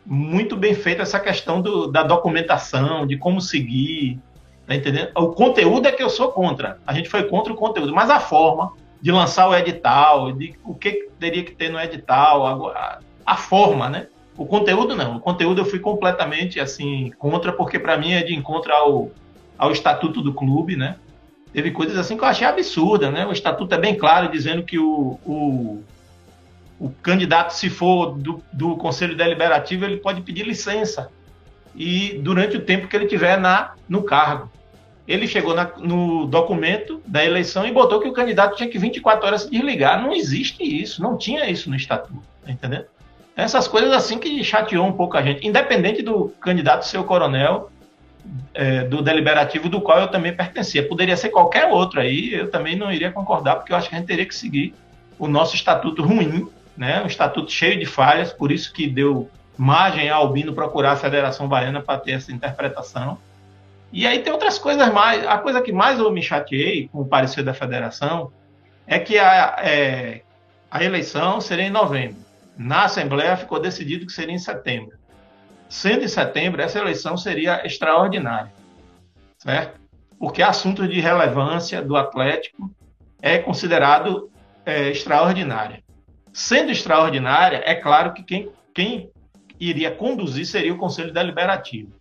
muito 0.05 0.55
bem 0.55 0.73
feita 0.73 1.01
essa 1.01 1.19
questão 1.19 1.61
do, 1.61 1.87
da 1.87 2.03
documentação, 2.03 3.05
de 3.05 3.17
como 3.17 3.41
seguir, 3.41 4.17
tá 4.65 4.75
entendendo? 4.75 5.11
O 5.13 5.27
conteúdo 5.27 5.89
é 5.89 5.91
que 5.91 6.01
eu 6.01 6.09
sou 6.09 6.29
contra. 6.31 6.77
A 6.87 6.93
gente 6.93 7.09
foi 7.09 7.25
contra 7.25 7.51
o 7.51 7.57
conteúdo, 7.57 7.93
mas 7.93 8.09
a 8.09 8.21
forma 8.21 8.71
de 9.01 9.11
lançar 9.11 9.49
o 9.49 9.53
edital, 9.53 10.31
de 10.31 10.55
o 10.63 10.73
que 10.73 11.09
teria 11.19 11.43
que 11.43 11.51
ter 11.51 11.69
no 11.69 11.77
edital, 11.77 12.47
agora 12.47 12.99
a 13.31 13.35
forma, 13.37 13.89
né? 13.89 14.07
O 14.37 14.45
conteúdo 14.45 14.93
não. 14.95 15.17
O 15.17 15.19
conteúdo 15.19 15.61
eu 15.61 15.65
fui 15.65 15.79
completamente 15.79 16.59
assim 16.59 17.11
contra, 17.17 17.53
porque 17.53 17.79
para 17.79 17.97
mim 17.97 18.11
é 18.11 18.23
de 18.23 18.35
encontro 18.35 18.73
ao, 18.73 19.11
ao 19.57 19.71
estatuto 19.71 20.21
do 20.21 20.33
clube, 20.33 20.75
né? 20.75 20.97
Teve 21.53 21.71
coisas 21.71 21.97
assim 21.97 22.17
que 22.17 22.23
eu 22.23 22.27
achei 22.27 22.45
absurda, 22.45 23.09
né? 23.09 23.25
O 23.25 23.31
estatuto 23.31 23.73
é 23.73 23.77
bem 23.77 23.97
claro 23.97 24.29
dizendo 24.29 24.63
que 24.63 24.77
o, 24.77 25.17
o, 25.25 25.81
o 26.77 26.89
candidato, 27.01 27.51
se 27.51 27.69
for 27.69 28.17
do, 28.17 28.43
do 28.51 28.75
conselho 28.75 29.15
deliberativo, 29.15 29.85
ele 29.85 29.97
pode 29.97 30.21
pedir 30.21 30.45
licença 30.45 31.09
e 31.73 32.19
durante 32.21 32.57
o 32.57 32.61
tempo 32.61 32.87
que 32.87 32.95
ele 32.95 33.05
tiver 33.05 33.39
na 33.39 33.75
no 33.87 34.03
cargo. 34.03 34.51
Ele 35.07 35.25
chegou 35.25 35.53
na, 35.53 35.71
no 35.77 36.25
documento 36.25 37.01
da 37.07 37.23
eleição 37.23 37.65
e 37.65 37.71
botou 37.71 38.01
que 38.01 38.09
o 38.09 38.13
candidato 38.13 38.57
tinha 38.57 38.69
que 38.69 38.77
24 38.77 39.25
horas 39.25 39.43
se 39.43 39.49
desligar. 39.49 40.01
Não 40.01 40.13
existe 40.13 40.63
isso, 40.63 41.01
não 41.01 41.17
tinha 41.17 41.49
isso 41.49 41.69
no 41.69 41.75
estatuto, 41.75 42.23
entendendo? 42.45 42.85
Essas 43.35 43.67
coisas 43.67 43.91
assim 43.91 44.19
que 44.19 44.43
chateou 44.43 44.85
um 44.85 44.91
pouco 44.91 45.17
a 45.17 45.21
gente. 45.21 45.47
Independente 45.47 46.01
do 46.01 46.29
candidato 46.41 46.85
ser 46.85 46.97
o 46.97 47.03
coronel, 47.03 47.71
é, 48.53 48.83
do 48.83 49.01
deliberativo 49.01 49.69
do 49.69 49.81
qual 49.81 49.99
eu 49.99 50.07
também 50.07 50.33
pertencia. 50.35 50.87
Poderia 50.87 51.17
ser 51.17 51.29
qualquer 51.29 51.67
outro 51.67 51.99
aí, 51.99 52.33
eu 52.33 52.49
também 52.49 52.75
não 52.75 52.91
iria 52.91 53.11
concordar, 53.11 53.55
porque 53.55 53.71
eu 53.71 53.77
acho 53.77 53.89
que 53.89 53.95
a 53.95 53.97
gente 53.97 54.07
teria 54.07 54.25
que 54.25 54.35
seguir 54.35 54.73
o 55.17 55.27
nosso 55.27 55.55
estatuto 55.55 56.03
ruim, 56.03 56.47
né, 56.75 57.01
um 57.03 57.07
estatuto 57.07 57.51
cheio 57.51 57.79
de 57.79 57.85
falhas, 57.85 58.33
por 58.33 58.51
isso 58.51 58.73
que 58.73 58.87
deu 58.87 59.29
margem 59.57 60.09
a 60.09 60.15
Albino 60.15 60.53
procurar 60.53 60.93
a 60.93 60.95
Federação 60.95 61.47
Baiana 61.47 61.81
para 61.81 61.99
ter 61.99 62.13
essa 62.13 62.31
interpretação. 62.31 63.17
E 63.93 64.07
aí 64.07 64.19
tem 64.19 64.31
outras 64.31 64.57
coisas 64.57 64.91
mais. 64.91 65.25
A 65.27 65.37
coisa 65.37 65.61
que 65.61 65.71
mais 65.71 65.99
eu 65.99 66.09
me 66.11 66.21
chateei 66.21 66.87
com 66.87 67.01
o 67.01 67.05
parecer 67.05 67.43
da 67.43 67.53
federação 67.53 68.31
é 68.87 68.97
que 68.97 69.19
a, 69.19 69.57
é, 69.59 70.21
a 70.69 70.83
eleição 70.83 71.41
seria 71.41 71.65
em 71.65 71.69
novembro. 71.69 72.17
Na 72.63 72.83
Assembleia 72.83 73.35
ficou 73.35 73.59
decidido 73.59 74.05
que 74.05 74.11
seria 74.11 74.35
em 74.35 74.39
setembro. 74.39 74.95
Sendo 75.67 76.03
em 76.03 76.07
setembro, 76.07 76.61
essa 76.61 76.77
eleição 76.77 77.17
seria 77.17 77.65
extraordinária, 77.65 78.51
certo? 79.39 79.79
Porque 80.19 80.43
assunto 80.43 80.87
de 80.87 80.99
relevância 80.99 81.81
do 81.81 81.95
Atlético 81.95 82.71
é 83.19 83.39
considerado 83.39 84.29
é, 84.63 84.89
extraordinária. 84.89 85.81
Sendo 86.31 86.71
extraordinária, 86.71 87.63
é 87.65 87.73
claro 87.73 88.13
que 88.13 88.21
quem, 88.21 88.51
quem 88.75 89.09
iria 89.59 89.89
conduzir 89.89 90.45
seria 90.45 90.73
o 90.73 90.77
Conselho 90.77 91.11
Deliberativo. 91.11 91.91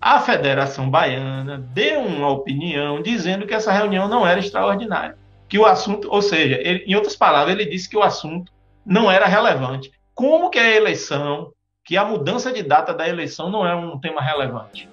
A 0.00 0.18
Federação 0.20 0.88
Baiana 0.88 1.58
deu 1.58 2.00
uma 2.00 2.30
opinião 2.30 3.02
dizendo 3.02 3.46
que 3.46 3.52
essa 3.52 3.70
reunião 3.70 4.08
não 4.08 4.26
era 4.26 4.40
extraordinária, 4.40 5.18
que 5.46 5.58
o 5.58 5.66
assunto, 5.66 6.08
ou 6.10 6.22
seja, 6.22 6.58
ele, 6.58 6.84
em 6.86 6.94
outras 6.94 7.16
palavras, 7.16 7.54
ele 7.54 7.68
disse 7.68 7.86
que 7.86 7.98
o 7.98 8.02
assunto 8.02 8.50
não 8.84 9.10
era 9.10 9.26
relevante. 9.26 9.90
Como 10.14 10.50
que 10.50 10.58
a 10.58 10.76
eleição, 10.76 11.52
que 11.84 11.96
a 11.96 12.04
mudança 12.04 12.52
de 12.52 12.62
data 12.62 12.92
da 12.92 13.08
eleição 13.08 13.50
não 13.50 13.66
é 13.66 13.74
um 13.74 13.98
tema 13.98 14.20
relevante? 14.20 14.88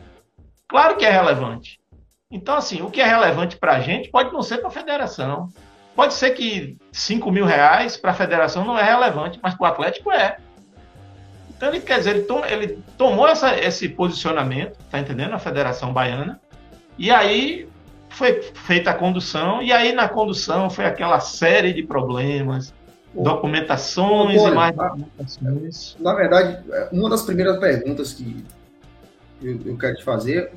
Claro 0.68 0.98
que 0.98 1.06
é 1.06 1.10
relevante. 1.10 1.80
Então, 2.30 2.56
assim, 2.56 2.82
o 2.82 2.92
que 2.92 3.02
é 3.02 3.06
relevante 3.06 3.58
para 3.58 3.74
a 3.74 3.80
gente 3.80 4.10
pode 4.10 4.34
não 4.34 4.42
ser 4.42 4.58
para 4.58 4.68
a 4.68 4.72
federação. 4.72 5.50
Pode 5.96 6.14
ser 6.14 6.32
que 6.32 6.78
5 6.92 7.32
mil 7.32 7.46
reais 7.46 7.98
para 7.98 8.12
a 8.12 8.14
federação 8.14 8.66
não 8.66 8.78
é 8.78 8.84
relevante, 8.84 9.40
mas 9.42 9.56
para 9.56 9.64
o 9.64 9.68
Atlético 9.68 10.12
é. 10.12 10.38
Então, 11.50 11.70
ele 11.70 11.80
quer 11.80 11.98
dizer, 11.98 12.18
ele, 12.18 12.24
tom, 12.24 12.46
ele 12.46 12.80
tomou 12.98 13.28
essa, 13.28 13.58
esse 13.58 13.90
posicionamento, 13.90 14.78
tá 14.92 15.00
entendendo? 15.00 15.34
A 15.34 15.40
Federação 15.40 15.92
Baiana. 15.92 16.40
E 16.98 17.10
aí 17.10 17.68
foi 18.10 18.42
feita 18.42 18.92
a 18.92 18.94
condução, 18.94 19.62
e 19.62 19.72
aí 19.72 19.92
na 19.94 20.08
condução 20.08 20.70
foi 20.70 20.86
aquela 20.86 21.20
série 21.20 21.74
de 21.74 21.84
problemas, 21.84 22.74
documentações 23.24 24.42
e 24.42 24.52
mais 24.52 24.76
documentações. 24.76 25.98
Na 26.00 26.14
verdade, 26.14 26.64
uma 26.92 27.10
das 27.10 27.24
primeiras 27.24 27.60
perguntas 27.60 28.14
que 28.14 28.46
eu, 29.42 29.60
eu 29.66 29.78
quero 29.78 29.96
te 29.96 30.04
fazer 30.04 30.52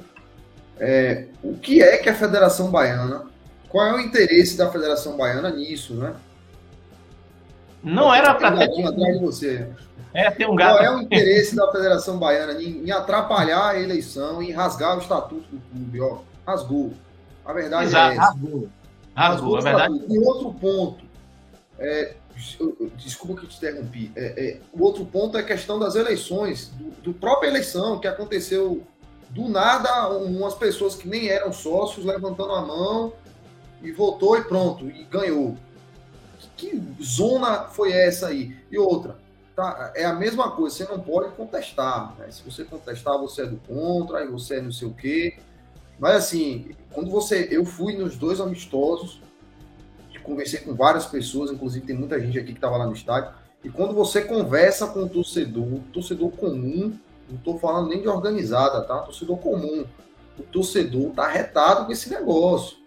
é 0.79 1.27
o 1.43 1.55
que 1.55 1.83
é 1.83 1.99
que 1.99 2.09
a 2.09 2.15
Federação 2.15 2.71
Baiana, 2.71 3.27
qual 3.69 3.87
é 3.87 3.95
o 3.95 4.01
interesse 4.01 4.57
da 4.57 4.71
Federação 4.71 5.17
Baiana 5.17 5.51
nisso, 5.51 5.95
né? 5.95 6.15
Não 7.83 8.15
era 8.15 8.35
para 8.35 8.57
ter. 8.57 8.87
atrás 8.87 9.19
de 9.19 9.25
você. 9.25 9.67
É, 10.13 10.31
tem 10.31 10.47
um 10.47 10.55
gato. 10.55 10.79
Qual 10.79 10.85
é 10.85 10.97
o 10.97 11.01
interesse 11.01 11.55
da 11.55 11.71
Federação 11.71 12.19
Baiana 12.19 12.61
em, 12.61 12.85
em, 12.85 12.91
atrapalhar 12.91 13.71
a 13.71 13.81
eleição, 13.81 14.43
em 14.43 14.51
rasgar 14.51 14.97
o 14.97 15.01
estatuto 15.01 15.49
do 15.51 15.61
clube? 15.71 16.01
Ó, 16.01 16.19
rasgou. 16.47 16.93
A 17.45 17.53
verdade 17.53 17.85
Exato, 17.85 18.13
é 18.13 18.17
essa. 18.17 18.27
Rasgou. 18.27 18.69
Rasgou, 19.15 19.57
a 19.57 19.61
verdade. 19.61 20.05
E 20.09 20.19
outro 20.19 20.53
ponto, 20.55 21.05
é, 21.79 22.15
desculpa 22.97 23.41
que 23.41 23.47
te 23.47 23.57
interrompi. 23.57 24.13
É, 24.17 24.45
é, 24.45 24.61
o 24.73 24.83
outro 24.83 25.05
ponto 25.05 25.37
é 25.37 25.41
a 25.41 25.45
questão 25.45 25.79
das 25.79 25.95
eleições, 25.95 26.69
do, 26.69 26.91
do 27.03 27.13
própria 27.13 27.49
eleição 27.49 27.99
que 27.99 28.09
aconteceu 28.09 28.83
do 29.31 29.49
nada, 29.49 30.09
umas 30.09 30.55
pessoas 30.55 30.97
que 30.97 31.09
nem 31.09 31.29
eram 31.29 31.53
sócios 31.53 32.05
levantando 32.05 32.53
a 32.53 32.63
mão 32.63 33.13
e 33.83 33.93
votou 33.93 34.37
e 34.37 34.43
pronto, 34.43 34.87
e 34.87 35.05
ganhou. 35.05 35.57
Que, 36.57 36.71
que 36.71 37.03
zona 37.03 37.69
foi 37.69 37.93
essa 37.93 38.29
aí? 38.29 38.57
E 38.71 38.79
outra, 38.79 39.17
tá, 39.55 39.93
é 39.95 40.05
a 40.05 40.13
mesma 40.13 40.51
coisa, 40.51 40.77
você 40.77 40.85
não 40.85 41.01
pode 41.01 41.35
contestar. 41.35 42.15
Né? 42.19 42.31
Se 42.31 42.43
você 42.43 42.65
contestar, 42.65 43.19
você 43.19 43.43
é 43.43 43.47
do 43.47 43.57
contra, 43.59 44.19
aí 44.19 44.29
você 44.29 44.57
é 44.57 44.61
não 44.61 44.73
sei 44.73 44.89
o 44.89 44.95
quê. 44.95 45.39
Mas 45.99 46.17
assim, 46.17 46.75
quando 46.93 47.11
você. 47.11 47.49
Eu 47.51 47.65
fui 47.65 47.97
nos 47.97 48.17
dois 48.17 48.41
amistosos, 48.41 49.21
conversei 50.31 50.61
com 50.61 50.75
várias 50.75 51.07
pessoas, 51.07 51.51
inclusive 51.51 51.87
tem 51.87 51.97
muita 51.97 52.19
gente 52.21 52.39
aqui 52.39 52.53
que 52.53 52.59
estava 52.59 52.77
lá 52.77 52.87
no 52.87 52.93
estádio. 52.93 53.33
E 53.63 53.69
quando 53.69 53.93
você 53.93 54.23
conversa 54.23 54.87
com 54.87 55.01
o 55.01 55.09
torcedor, 55.09 55.81
torcedor 55.93 56.31
comum, 56.31 56.97
não 57.29 57.37
estou 57.37 57.59
falando 57.59 57.89
nem 57.89 58.01
de 58.01 58.09
organizada, 58.09 58.83
tá? 58.83 58.99
Torcedor 58.99 59.39
comum. 59.39 59.85
O 60.39 60.43
torcedor 60.43 61.11
tá 61.11 61.29
retado 61.29 61.87
com 61.87 61.93
esse 61.93 62.09
negócio, 62.09 62.79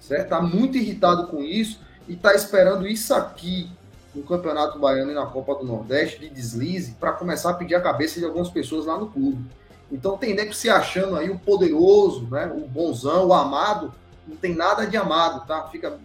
certo? 0.00 0.30
Tá 0.30 0.40
muito 0.40 0.78
irritado 0.78 1.26
com 1.26 1.42
isso 1.42 1.80
e 2.08 2.16
tá 2.16 2.34
esperando 2.34 2.86
isso 2.86 3.12
aqui 3.12 3.70
no 4.14 4.22
Campeonato 4.22 4.78
Baiano 4.78 5.10
e 5.10 5.14
na 5.14 5.26
Copa 5.26 5.56
do 5.56 5.64
Nordeste 5.64 6.20
de 6.20 6.30
deslize 6.30 6.92
para 6.92 7.12
começar 7.12 7.50
a 7.50 7.54
pedir 7.54 7.74
a 7.74 7.80
cabeça 7.80 8.20
de 8.20 8.24
algumas 8.24 8.48
pessoas 8.48 8.86
lá 8.86 8.96
no 8.96 9.08
clube. 9.08 9.44
Então 9.90 10.16
tem 10.16 10.34
nego 10.34 10.54
se 10.54 10.70
achando 10.70 11.16
aí 11.16 11.28
o 11.28 11.38
poderoso, 11.38 12.26
né, 12.30 12.46
o 12.46 12.66
bonzão, 12.66 13.26
o 13.26 13.34
amado, 13.34 13.92
não 14.26 14.36
tem 14.36 14.54
nada 14.54 14.86
de 14.86 14.96
amado, 14.96 15.46
tá? 15.46 15.64
Fica 15.64 15.98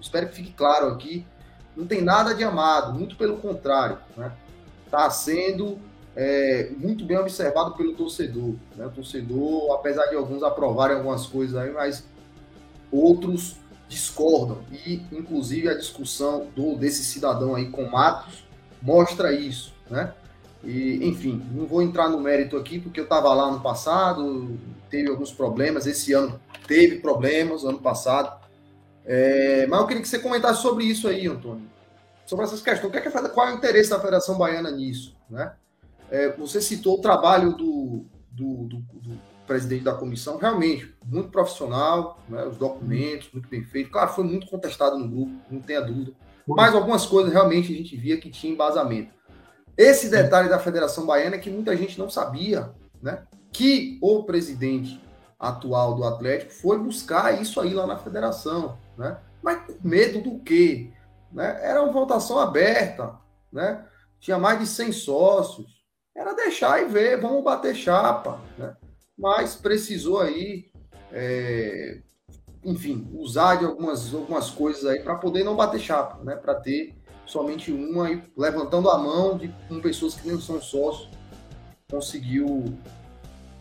espero 0.00 0.28
que 0.28 0.36
fique 0.36 0.52
claro 0.52 0.88
aqui, 0.88 1.26
não 1.76 1.86
tem 1.86 2.00
nada 2.00 2.34
de 2.34 2.42
amado, 2.42 2.98
muito 2.98 3.16
pelo 3.16 3.36
contrário, 3.38 3.98
né? 4.16 4.32
Tá 4.90 5.08
sendo 5.08 5.78
é, 6.16 6.70
muito 6.76 7.04
bem 7.04 7.16
observado 7.16 7.74
pelo 7.74 7.94
torcedor, 7.94 8.54
né? 8.76 8.86
O 8.86 8.90
torcedor, 8.90 9.74
apesar 9.74 10.06
de 10.06 10.16
alguns 10.16 10.42
aprovarem 10.42 10.96
algumas 10.96 11.26
coisas 11.26 11.56
aí, 11.56 11.72
mas 11.72 12.04
outros 12.90 13.56
discordam. 13.88 14.58
E, 14.72 15.02
inclusive, 15.12 15.68
a 15.68 15.74
discussão 15.74 16.48
do, 16.54 16.76
desse 16.76 17.04
cidadão 17.04 17.54
aí 17.54 17.68
com 17.68 17.84
Matos 17.84 18.44
mostra 18.82 19.32
isso, 19.32 19.74
né? 19.88 20.12
E, 20.62 21.08
enfim, 21.08 21.42
não 21.52 21.66
vou 21.66 21.82
entrar 21.82 22.08
no 22.08 22.20
mérito 22.20 22.56
aqui, 22.56 22.78
porque 22.78 23.00
eu 23.00 23.04
estava 23.04 23.32
lá 23.32 23.50
no 23.50 23.60
passado, 23.60 24.58
teve 24.90 25.08
alguns 25.08 25.32
problemas, 25.32 25.86
esse 25.86 26.12
ano 26.12 26.38
teve 26.66 26.98
problemas, 26.98 27.64
ano 27.64 27.78
passado. 27.78 28.39
É, 29.12 29.66
mas 29.66 29.80
eu 29.80 29.86
queria 29.88 30.02
que 30.02 30.08
você 30.08 30.20
comentasse 30.20 30.62
sobre 30.62 30.84
isso 30.84 31.08
aí, 31.08 31.26
Antônio. 31.26 31.68
Sobre 32.24 32.44
essas 32.44 32.62
questões. 32.62 32.92
Que 32.92 32.98
é, 32.98 33.10
qual 33.10 33.48
é 33.48 33.52
o 33.52 33.56
interesse 33.56 33.90
da 33.90 33.98
Federação 33.98 34.38
Baiana 34.38 34.70
nisso? 34.70 35.16
Né? 35.28 35.52
É, 36.08 36.30
você 36.36 36.60
citou 36.60 36.96
o 36.96 37.00
trabalho 37.00 37.56
do, 37.56 38.04
do, 38.30 38.68
do, 38.68 38.76
do 38.78 39.18
presidente 39.48 39.82
da 39.82 39.94
comissão, 39.94 40.36
realmente, 40.36 40.94
muito 41.04 41.28
profissional, 41.28 42.20
né, 42.28 42.44
os 42.46 42.56
documentos, 42.56 43.28
muito 43.32 43.48
bem 43.48 43.64
feito. 43.64 43.90
Claro, 43.90 44.12
foi 44.12 44.22
muito 44.22 44.46
contestado 44.46 44.96
no 44.96 45.08
grupo, 45.08 45.32
não 45.50 45.60
tenha 45.60 45.80
dúvida. 45.80 46.12
Mas 46.46 46.72
algumas 46.72 47.04
coisas 47.04 47.32
realmente 47.32 47.72
a 47.72 47.76
gente 47.76 47.96
via 47.96 48.16
que 48.16 48.30
tinha 48.30 48.52
embasamento. 48.52 49.12
Esse 49.76 50.08
detalhe 50.08 50.48
da 50.48 50.60
Federação 50.60 51.04
Baiana 51.04 51.34
é 51.34 51.40
que 51.40 51.50
muita 51.50 51.76
gente 51.76 51.98
não 51.98 52.08
sabia, 52.08 52.70
né? 53.02 53.24
Que 53.52 53.98
o 54.00 54.22
presidente 54.22 55.00
atual 55.40 55.94
do 55.94 56.04
Atlético 56.04 56.52
foi 56.52 56.78
buscar 56.78 57.40
isso 57.40 57.58
aí 57.60 57.72
lá 57.72 57.86
na 57.86 57.96
federação, 57.96 58.78
né? 58.96 59.18
Mas 59.42 59.64
com 59.64 59.88
medo 59.88 60.20
do 60.20 60.38
quê? 60.40 60.92
Né? 61.32 61.58
Era 61.62 61.82
uma 61.82 61.92
votação 61.92 62.38
aberta, 62.38 63.18
né? 63.50 63.86
Tinha 64.20 64.38
mais 64.38 64.58
de 64.58 64.66
100 64.66 64.92
sócios. 64.92 65.80
Era 66.14 66.34
deixar 66.34 66.82
e 66.82 66.86
ver, 66.86 67.18
vamos 67.18 67.42
bater 67.42 67.74
chapa, 67.74 68.38
né? 68.58 68.76
mas 69.16 69.54
precisou 69.54 70.20
aí, 70.20 70.70
é, 71.12 72.00
enfim, 72.64 73.08
usar 73.14 73.56
de 73.56 73.64
algumas, 73.64 74.12
algumas 74.14 74.50
coisas 74.50 74.84
aí 74.86 75.00
para 75.00 75.14
poder 75.14 75.44
não 75.44 75.54
bater 75.54 75.80
chapa, 75.80 76.22
né? 76.24 76.36
Para 76.36 76.54
ter 76.54 76.94
somente 77.26 77.70
uma 77.70 78.08
aí 78.08 78.22
levantando 78.36 78.90
a 78.90 78.98
mão 78.98 79.38
de 79.38 79.48
com 79.68 79.80
pessoas 79.80 80.14
que 80.14 80.26
nem 80.26 80.40
são 80.40 80.60
sócios 80.60 81.08
conseguiu 81.90 82.64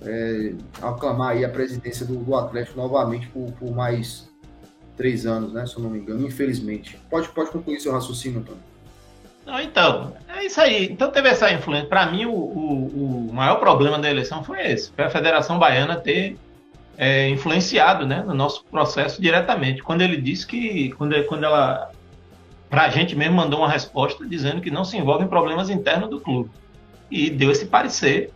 é, 0.02 0.54
aclamar 0.82 1.32
aí 1.32 1.44
a 1.44 1.50
presidência 1.50 2.06
do, 2.06 2.18
do 2.18 2.36
Atlético 2.36 2.78
novamente 2.78 3.28
por, 3.28 3.52
por, 3.54 3.72
mais 3.72 4.30
três 4.96 5.26
anos, 5.26 5.54
né? 5.54 5.66
Se 5.66 5.78
eu 5.78 5.84
não 5.84 5.90
me 5.90 6.00
engano, 6.00 6.26
infelizmente. 6.26 7.00
Pode, 7.10 7.28
pode 7.30 7.52
concluir 7.52 7.80
seu 7.80 7.92
raciocínio, 7.92 8.40
Antônio. 8.40 8.62
Não, 9.46 9.60
então, 9.60 10.14
é 10.28 10.46
isso 10.46 10.62
aí. 10.62 10.86
Então 10.92 11.10
teve 11.10 11.28
essa 11.28 11.52
influência. 11.52 11.88
Para 11.88 12.06
mim, 12.06 12.26
o, 12.26 12.32
o, 12.32 13.28
o, 13.30 13.34
maior 13.34 13.56
problema 13.56 13.98
da 13.98 14.10
eleição 14.10 14.44
foi 14.44 14.62
esse: 14.66 14.92
foi 14.92 15.06
a 15.06 15.10
Federação 15.10 15.58
Baiana 15.58 15.96
ter 15.96 16.38
é, 16.98 17.30
influenciado 17.30 18.06
né, 18.06 18.24
no 18.26 18.34
nosso 18.34 18.64
processo 18.66 19.22
diretamente. 19.22 19.82
Quando 19.82 20.02
ele 20.02 20.18
disse 20.18 20.46
que, 20.46 20.92
quando, 20.92 21.16
quando 21.26 21.46
ela, 21.46 21.90
para 22.70 22.84
a 22.84 22.90
gente 22.90 23.16
mesmo, 23.16 23.36
mandou 23.36 23.60
uma 23.60 23.70
resposta 23.70 24.26
dizendo 24.26 24.62
que 24.62 24.70
não 24.70 24.86
se 24.86 24.98
envolve 24.98 25.24
em 25.24 25.28
problemas 25.28 25.70
internos 25.70 26.10
do 26.10 26.20
clube. 26.20 26.52
E 27.10 27.30
deu 27.30 27.50
esse 27.50 27.66
parecer. 27.66 28.32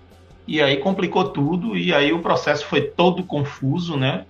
E 0.47 0.61
aí 0.61 0.77
complicou 0.77 1.25
tudo, 1.29 1.77
e 1.77 1.93
aí 1.93 2.11
o 2.11 2.19
processo 2.19 2.65
foi 2.65 2.81
todo 2.81 3.23
confuso, 3.23 3.95
né? 3.95 4.25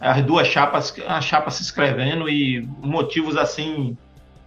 As 0.00 0.22
duas 0.22 0.46
chapas, 0.46 0.94
a 1.06 1.20
chapa 1.20 1.50
se 1.50 1.62
escrevendo 1.62 2.28
e 2.28 2.68
motivos 2.82 3.36
assim 3.36 3.96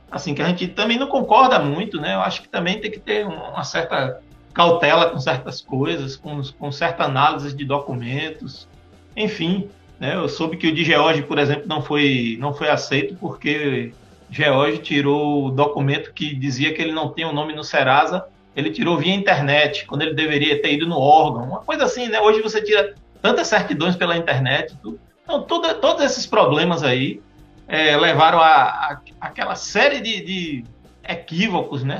assim, 0.10 0.34
que 0.34 0.42
a 0.42 0.48
gente 0.48 0.68
também 0.68 0.98
não 0.98 1.08
concorda 1.08 1.60
muito, 1.60 2.00
né? 2.00 2.16
Eu 2.16 2.22
acho 2.22 2.42
que 2.42 2.50
também 2.50 2.80
tem 2.80 2.90
que 2.90 3.00
ter 3.00 3.26
uma 3.26 3.64
certa 3.64 4.22
cautela 4.54 5.10
com 5.10 5.20
certas 5.20 5.62
coisas, 5.62 6.16
com, 6.16 6.42
com 6.58 6.72
certa 6.72 7.04
análise 7.04 7.56
de 7.56 7.64
documentos, 7.66 8.68
enfim. 9.16 9.70
Né, 10.00 10.16
eu 10.16 10.30
soube 10.30 10.58
que 10.58 10.68
o 10.68 10.74
de 10.74 10.84
George, 10.84 11.24
por 11.24 11.40
exemplo, 11.40 11.64
não 11.68 11.82
foi, 11.82 12.38
não 12.40 12.54
foi 12.54 12.70
aceito 12.70 13.16
porque 13.16 13.92
George 14.30 14.80
tirou 14.80 15.46
o 15.46 15.52
documento 15.52 16.14
que 16.14 16.36
dizia 16.36 16.74
que 16.74 16.82
ele 16.82 16.92
não 16.92 17.12
tinha 17.12 17.28
o 17.28 17.32
um 17.32 17.34
nome 17.34 17.54
no 17.54 17.64
Serasa, 17.64 18.26
ele 18.58 18.72
tirou 18.72 18.98
via 18.98 19.14
internet, 19.14 19.86
quando 19.86 20.02
ele 20.02 20.16
deveria 20.16 20.60
ter 20.60 20.74
ido 20.74 20.88
no 20.88 20.98
órgão, 20.98 21.44
uma 21.44 21.60
coisa 21.60 21.86
assim, 21.86 22.08
né? 22.08 22.20
Hoje 22.20 22.42
você 22.42 22.60
tira 22.60 22.96
tantas 23.22 23.46
certidões 23.46 23.96
pela 23.96 24.18
internet, 24.18 24.76
tudo. 24.82 25.00
Então, 25.24 25.44
todos 25.44 26.04
esses 26.04 26.26
problemas 26.26 26.82
aí 26.82 27.22
é, 27.68 27.96
levaram 27.96 28.40
a, 28.40 28.64
a, 28.64 29.00
aquela 29.22 29.54
série 29.54 30.02
de, 30.02 30.26
de 30.26 30.66
equívocos, 31.08 31.84
né? 31.84 32.00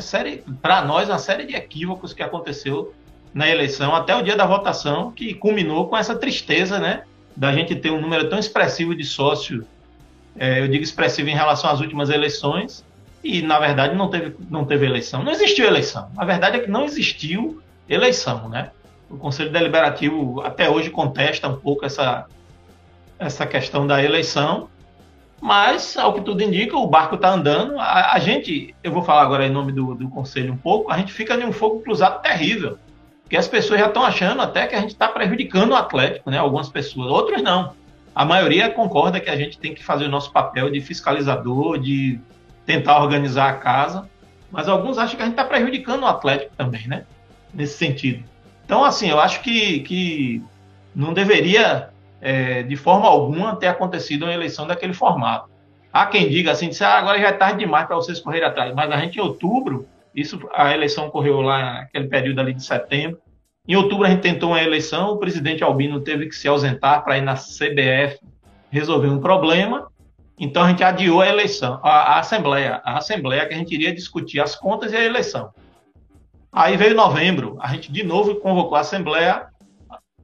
Para 0.60 0.84
nós, 0.84 1.08
uma 1.08 1.20
série 1.20 1.46
de 1.46 1.56
equívocos 1.56 2.12
que 2.12 2.24
aconteceu 2.24 2.92
na 3.32 3.48
eleição 3.48 3.94
até 3.94 4.16
o 4.16 4.24
dia 4.24 4.36
da 4.36 4.48
votação, 4.48 5.12
que 5.12 5.36
culminou 5.36 5.88
com 5.88 5.96
essa 5.96 6.16
tristeza, 6.16 6.80
né? 6.80 7.04
Da 7.36 7.54
gente 7.54 7.76
ter 7.76 7.92
um 7.92 8.02
número 8.02 8.30
tão 8.30 8.40
expressivo 8.40 8.96
de 8.96 9.04
sócios, 9.04 9.64
é, 10.40 10.60
eu 10.62 10.68
digo 10.68 10.84
expressivo 10.84 11.30
em 11.30 11.36
relação 11.36 11.70
às 11.70 11.82
últimas 11.82 12.10
eleições, 12.10 12.84
e 13.24 13.42
na 13.42 13.60
verdade 13.60 13.96
não 13.96 14.10
teve, 14.10 14.36
não 14.50 14.66
teve 14.66 14.86
eleição. 14.86 15.24
Não 15.24 15.32
existiu 15.32 15.66
eleição. 15.66 16.10
A 16.18 16.26
verdade 16.26 16.58
é 16.58 16.60
que 16.60 16.70
não 16.70 16.86
existiu 16.86 17.62
eleição, 17.90 18.50
né? 18.50 18.72
O 19.10 19.18
Conselho 19.18 19.52
Deliberativo 19.52 20.42
até 20.42 20.70
hoje 20.70 20.90
contesta 20.90 21.48
um 21.48 21.56
pouco 21.56 21.86
essa, 21.86 22.26
essa 23.18 23.46
questão 23.46 23.88
da 23.88 24.04
eleição, 24.04 24.70
mas, 25.40 25.96
ao 25.98 26.14
que 26.14 26.22
tudo 26.22 26.42
indica, 26.42 26.76
o 26.76 26.88
barco 26.88 27.16
está 27.16 27.30
andando. 27.30 27.80
A, 27.80 28.14
a, 28.14 28.20
gente, 28.20 28.76
eu 28.84 28.92
vou 28.92 29.04
falar 29.04 29.22
agora 29.22 29.46
em 29.46 29.52
nome 29.52 29.72
do, 29.72 29.94
do 29.94 30.10
Conselho 30.10 30.54
um 30.54 30.58
pouco, 30.58 30.92
a 30.92 30.98
gente 30.98 31.14
fica 31.14 31.36
em 31.36 31.46
um 31.46 31.52
fogo 31.52 31.80
cruzado 31.82 32.22
terrível. 32.22 32.78
Porque 33.24 33.38
as 33.38 33.48
pessoas 33.48 33.80
já 33.80 33.88
estão 33.88 34.04
achando 34.04 34.42
até 34.42 34.66
que 34.66 34.76
a 34.76 34.80
gente 34.80 34.92
está 34.92 35.08
prejudicando 35.08 35.72
o 35.72 35.76
Atlético, 35.76 36.32
né? 36.32 36.38
Algumas 36.38 36.70
pessoas, 36.70 37.12
outras 37.12 37.42
não. 37.42 37.74
A 38.16 38.26
maioria 38.26 38.70
concorda 38.70 39.20
que 39.20 39.30
a 39.30 39.36
gente 39.36 39.60
tem 39.60 39.76
que 39.76 39.84
fazer 39.84 40.06
o 40.06 40.10
nosso 40.10 40.32
papel 40.32 40.72
de 40.72 40.82
fiscalizador, 40.82 41.78
de 41.78 42.20
tentar 42.68 43.02
organizar 43.02 43.50
a 43.50 43.54
casa. 43.54 44.08
Mas 44.52 44.68
alguns 44.68 45.00
acham 45.00 45.16
que 45.16 45.22
a 45.24 45.26
gente 45.26 45.34
está 45.34 45.44
prejudicando 45.44 46.04
o 46.04 46.08
Atlético 46.08 46.56
também, 46.56 46.88
né? 46.88 47.06
Nesse 47.54 47.78
sentido. 47.78 48.24
Então, 48.64 48.84
assim, 48.84 49.10
eu 49.10 49.20
acho 49.20 49.42
que, 49.42 49.80
que 49.80 50.44
não 50.94 51.14
deveria 51.14 51.90
é, 52.22 52.62
de 52.64 52.76
forma 52.76 53.08
alguma 53.08 53.56
ter 53.56 53.68
acontecido 53.68 54.24
uma 54.24 54.34
eleição 54.34 54.68
daquele 54.68 54.94
formato. 54.94 55.50
Há 55.92 56.06
quem 56.06 56.30
diga 56.30 56.52
assim, 56.52 56.70
disse, 56.70 56.84
ah, 56.84 56.98
agora 56.98 57.20
já 57.20 57.30
é 57.30 57.32
tarde 57.32 57.60
demais 57.60 57.88
para 57.88 57.96
vocês 57.96 58.20
correrem 58.20 58.48
atrás. 58.48 58.74
Mas 58.76 58.92
a 58.92 58.98
gente, 58.98 59.18
em 59.18 59.22
outubro, 59.22 59.88
isso, 60.14 60.40
a 60.54 60.74
eleição 60.74 61.08
ocorreu 61.08 61.42
lá 61.42 61.74
naquele 61.74 62.08
período 62.08 62.40
ali 62.40 62.54
de 62.54 62.64
setembro. 62.64 63.20
Em 63.68 63.76
outubro 63.76 64.06
a 64.06 64.10
gente 64.10 64.22
tentou 64.22 64.50
uma 64.50 64.62
eleição, 64.62 65.12
o 65.12 65.18
presidente 65.18 65.64
Albino 65.64 66.00
teve 66.02 66.28
que 66.28 66.36
se 66.36 66.48
ausentar 66.48 67.04
para 67.04 67.18
ir 67.18 67.22
na 67.22 67.36
CBF 67.36 68.20
resolver 68.70 69.08
um 69.08 69.20
problema. 69.20 69.88
Então 70.40 70.64
a 70.64 70.70
gente 70.70 70.84
adiou 70.84 71.22
a 71.22 71.28
eleição, 71.28 71.80
a, 71.84 72.16
a, 72.16 72.20
assembleia, 72.20 72.82
a 72.84 72.98
assembleia 72.98 73.48
que 73.48 73.54
a 73.54 73.58
gente 73.58 73.74
iria 73.74 73.94
discutir 73.94 74.40
as 74.40 74.56
contas 74.56 74.92
e 74.92 74.96
a 74.96 75.04
eleição. 75.04 75.52
Aí 76.52 76.78
veio 76.78 76.96
novembro, 76.96 77.58
a 77.60 77.68
gente 77.70 77.92
de 77.92 78.04
novo 78.04 78.36
convocou 78.36 78.78
a 78.78 78.82
assembleia 78.82 79.48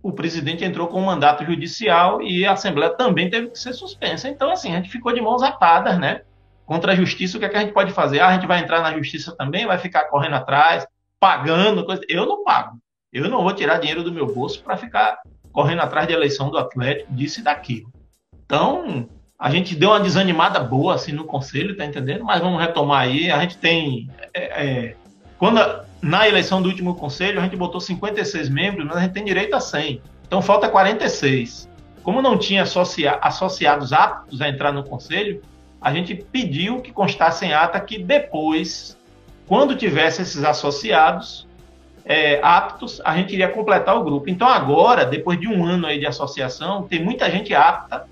o 0.03 0.12
presidente 0.12 0.65
entrou 0.65 0.89
com 0.89 1.00
um 1.00 1.05
mandato 1.05 1.46
judicial 1.46 2.22
e 2.22 2.46
a 2.46 2.51
Assembleia 2.51 2.93
também 2.93 3.29
teve 3.29 3.48
que 3.48 3.58
ser 3.58 3.72
suspensa. 3.72 4.27
Então, 4.27 4.51
assim, 4.51 4.74
a 4.74 4.75
gente 4.75 4.89
ficou 4.89 5.13
de 5.13 5.22
mãos 5.22 5.41
atadas, 5.41 5.98
né? 5.98 6.24
Contra 6.65 6.91
a 6.91 6.96
justiça, 6.96 7.38
o 7.38 7.39
que, 7.39 7.46
é 7.46 7.50
que 7.50 7.55
a 7.55 7.62
gente 7.62 7.74
pode 7.74 7.93
fazer? 7.93 8.20
Ah, 8.20 8.27
a 8.27 8.34
gente 8.34 8.46
vai 8.46 8.60
entrar 8.60 8.82
na 8.82 8.93
justiça 8.98 9.34
também, 9.34 9.65
vai 9.65 9.77
ficar 9.77 10.10
correndo 10.10 10.36
atrás, 10.36 10.86
pagando 11.22 11.86
coisa. 11.86 12.01
Eu 12.10 12.25
não 12.25 12.43
pago. 12.43 12.77
Eu 13.13 13.29
não 13.29 13.43
vou 13.43 13.53
tirar 13.53 13.77
dinheiro 13.77 14.03
do 14.03 14.12
meu 14.12 14.27
bolso 14.27 14.62
para 14.62 14.75
ficar 14.75 15.20
correndo 15.53 15.82
atrás 15.82 16.05
de 16.05 16.13
eleição 16.13 16.50
do 16.50 16.58
Atlético, 16.58 17.13
disso 17.13 17.39
e 17.39 17.43
daquilo. 17.43 17.89
Então, 18.43 19.08
a 19.44 19.50
gente 19.50 19.76
deu 19.76 19.90
uma 19.90 20.00
desanimada 20.00 20.58
boa 20.62 20.96
assim 20.96 21.12
no 21.12 21.26
conselho, 21.26 21.75
tá 21.75 21.84
entendendo? 21.84 22.24
Mas 22.24 22.40
vamos 22.40 22.62
retomar 22.62 23.01
aí. 23.01 23.29
A 23.29 23.42
gente 23.42 23.58
tem. 23.58 24.10
É, 24.34 24.42
é, 24.42 24.96
quando 25.38 25.60
na 26.01 26.25
eleição 26.25 26.62
do 26.62 26.70
último 26.70 26.96
conselho, 26.96 27.42
a 27.42 27.44
gente 27.44 27.58
botou 27.58 27.82
56 27.82 28.48
membros, 28.48 28.86
mas 28.86 28.96
a 28.96 29.01
gente 29.01 29.12
tem 29.12 29.25
direito 29.25 29.53
a 29.53 29.60
100. 29.60 30.01
Então 30.25 30.42
falta 30.42 30.70
46. 30.70 31.70
Como 32.03 32.22
não 32.22 32.38
tinha 32.38 32.64
associa 32.64 33.20
associados 33.22 33.92
aptos 33.92 34.42
a 34.42 34.48
entrar 34.48 34.72
no 34.72 34.82
conselho, 34.82 35.42
a 35.82 35.94
gente 35.94 36.16
pediu 36.16 36.79
que 36.79 36.94
constasse 36.94 37.46
em 37.46 37.51
ata 37.51 37.77
que 37.82 38.01
depois, 38.01 38.98
quando 39.46 39.75
tivesse 39.75 40.22
esses 40.22 40.42
associados 40.42 41.46
é, 42.06 42.40
aptos, 42.42 43.01
a 43.03 43.14
gente 43.18 43.34
iria 43.34 43.50
completar 43.50 43.98
o 43.98 44.06
grupo. 44.06 44.29
Então 44.29 44.48
agora, 44.48 45.03
depois 45.03 45.38
de 45.38 45.50
um 45.50 45.66
ano 45.66 45.86
aí 45.86 46.00
de 46.00 46.06
associação, 46.06 46.84
tem 46.84 47.03
muita 47.03 47.29
gente 47.29 47.53
apta 47.53 48.06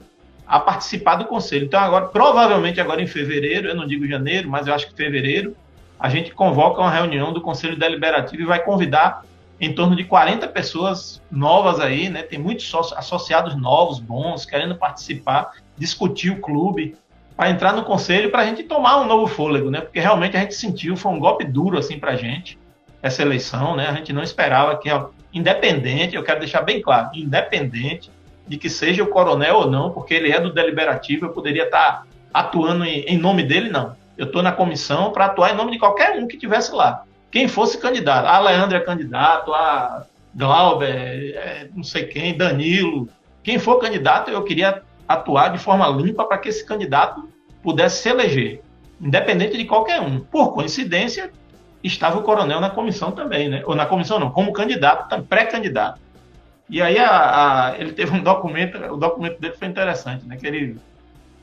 a 0.46 0.60
participar 0.60 1.16
do 1.16 1.26
conselho. 1.26 1.66
Então 1.66 1.80
agora, 1.80 2.08
provavelmente 2.08 2.82
agora 2.82 3.02
em 3.02 3.08
fevereiro, 3.08 3.70
eu 3.70 3.76
não 3.76 3.88
digo 3.88 4.08
janeiro, 4.08 4.50
mas 4.50 4.68
eu 4.68 4.74
acho 4.74 4.88
que 4.88 4.96
fevereiro, 4.96 5.56
a 6.00 6.10
gente 6.10 6.34
convoca 6.34 6.82
uma 6.82 6.92
reunião 6.92 7.32
do 7.32 7.42
Conselho 7.42 7.78
Deliberativo 7.78 8.42
e 8.42 8.46
vai 8.46 8.64
convidar 8.64 9.24
em 9.60 9.74
torno 9.74 9.96
de 9.96 10.04
40 10.04 10.48
pessoas 10.48 11.22
novas 11.32 11.80
aí, 11.80 12.10
né? 12.10 12.24
Tem 12.24 12.40
muitos 12.40 12.74
associados 12.74 13.56
novos, 13.56 14.00
bons, 14.00 14.44
querendo 14.44 14.76
participar, 14.76 15.52
discutir 15.78 16.32
o 16.32 16.42
clube, 16.42 16.96
para 17.38 17.50
entrar 17.50 17.74
no 17.74 17.84
conselho 17.84 18.30
para 18.30 18.42
a 18.42 18.46
gente 18.46 18.64
tomar 18.64 19.00
um 19.02 19.06
novo 19.06 19.28
fôlego, 19.28 19.70
né? 19.70 19.82
Porque 19.82 20.00
realmente 20.00 20.36
a 20.38 20.40
gente 20.42 20.56
sentiu, 20.56 20.98
foi 20.98 21.12
um 21.12 21.20
golpe 21.20 21.44
duro 21.44 21.78
assim 21.78 21.98
para 21.98 22.12
a 22.12 22.16
gente 22.16 22.58
essa 23.02 23.22
eleição, 23.22 23.76
né? 23.76 23.88
A 23.88 23.94
gente 23.94 24.14
não 24.14 24.22
esperava 24.22 24.78
que, 24.78 24.90
independente, 25.34 26.16
eu 26.16 26.24
quero 26.24 26.40
deixar 26.40 26.62
bem 26.62 26.82
claro, 26.82 27.10
independente 27.14 28.12
de 28.48 28.58
que 28.58 28.70
seja 28.70 29.04
o 29.04 29.08
coronel 29.08 29.58
ou 29.58 29.70
não, 29.70 29.92
porque 29.92 30.14
ele 30.14 30.32
é 30.32 30.40
do 30.40 30.54
deliberativo, 30.54 31.26
eu 31.26 31.32
poderia 31.32 31.64
estar 31.64 32.06
atuando 32.34 32.84
em, 32.84 33.02
em 33.02 33.18
nome 33.18 33.44
dele, 33.44 33.70
não. 33.70 33.96
Eu 34.18 34.26
estou 34.28 34.44
na 34.44 34.52
comissão 34.52 35.12
para 35.12 35.26
atuar 35.26 35.52
em 35.52 35.56
nome 35.56 35.72
de 35.72 35.80
qualquer 35.80 36.18
um 36.18 36.28
que 36.28 36.38
tivesse 36.38 36.74
lá. 36.74 37.04
Quem 37.32 37.48
fosse 37.48 37.78
candidato. 37.78 38.26
A 38.26 38.40
Leandro 38.40 38.76
é 38.76 38.80
candidato, 38.80 39.54
a 39.54 40.06
Glauber, 40.34 41.34
é, 41.36 41.68
não 41.74 41.84
sei 41.84 42.06
quem, 42.06 42.38
Danilo. 42.38 43.08
Quem 43.44 43.58
for 43.58 43.80
candidato, 43.80 44.30
eu 44.30 44.44
queria 44.44 44.82
atuar 45.08 45.50
de 45.50 45.58
forma 45.58 45.88
limpa 45.88 46.26
para 46.26 46.38
que 46.38 46.50
esse 46.50 46.66
candidato 46.66 47.30
pudesse 47.62 48.02
se 48.02 48.10
eleger, 48.10 48.62
independente 49.00 49.58
de 49.58 49.66
qualquer 49.66 50.00
um. 50.02 50.20
Por 50.20 50.54
coincidência, 50.54 51.32
estava 51.84 52.20
o 52.20 52.24
coronel 52.24 52.62
na 52.62 52.70
comissão 52.70 53.12
também, 53.12 53.50
né? 53.50 53.62
Ou 53.66 53.76
na 53.76 53.86
comissão 53.86 54.20
não, 54.20 54.32
como 54.32 54.54
candidato, 54.54 55.22
pré-candidato. 55.24 56.00
E 56.72 56.82
aí 56.82 56.98
a, 56.98 57.68
a, 57.68 57.78
ele 57.78 57.92
teve 57.92 58.16
um 58.16 58.24
documento, 58.24 58.78
o 58.78 58.96
documento 58.96 59.42
dele 59.42 59.56
foi 59.60 59.68
interessante, 59.68 60.26
né? 60.26 60.38
Que 60.38 60.48
ele 60.48 60.78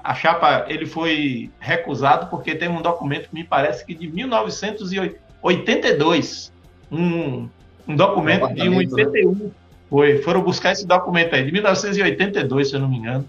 a 0.02 0.14
chapa 0.14 0.64
ele 0.68 0.86
foi 0.86 1.50
recusado 1.60 2.28
porque 2.28 2.54
tem 2.54 2.70
um 2.70 2.80
documento 2.80 3.28
que 3.28 3.34
me 3.34 3.44
parece 3.44 3.84
que 3.84 3.94
de 3.94 4.08
1982, 4.08 6.50
um, 6.90 7.46
um 7.86 7.94
documento 7.94 8.48
de 8.54 8.70
um 8.70 8.78
81, 8.78 9.34
né? 9.34 9.50
foi, 9.90 10.22
foram 10.22 10.40
buscar 10.40 10.72
esse 10.72 10.86
documento 10.86 11.34
aí, 11.34 11.44
de 11.44 11.52
1982, 11.52 12.70
se 12.70 12.74
eu 12.74 12.80
não 12.80 12.88
me 12.88 12.96
engano, 12.96 13.28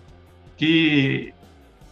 que 0.56 1.34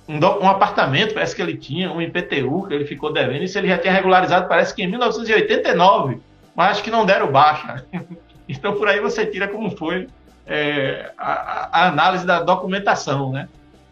um, 0.07 0.19
do, 0.19 0.39
um 0.39 0.47
apartamento, 0.47 1.15
parece 1.15 1.35
que 1.35 1.41
ele 1.41 1.57
tinha, 1.57 1.91
um 1.91 2.01
IPTU 2.01 2.65
que 2.65 2.73
ele 2.73 2.85
ficou 2.85 3.11
devendo, 3.11 3.43
isso 3.43 3.57
ele 3.57 3.67
já 3.67 3.77
tinha 3.77 3.91
regularizado, 3.91 4.47
parece 4.47 4.73
que 4.73 4.83
em 4.83 4.87
1989, 4.87 6.21
mas 6.55 6.71
acho 6.71 6.83
que 6.83 6.91
não 6.91 7.05
deram 7.05 7.29
baixa. 7.29 7.85
então 8.47 8.75
por 8.75 8.87
aí 8.87 8.99
você 8.99 9.25
tira 9.25 9.47
como 9.47 9.75
foi 9.75 10.07
é, 10.45 11.11
a, 11.17 11.81
a 11.81 11.87
análise 11.87 12.25
da 12.25 12.41
documentação, 12.41 13.31
né? 13.31 13.47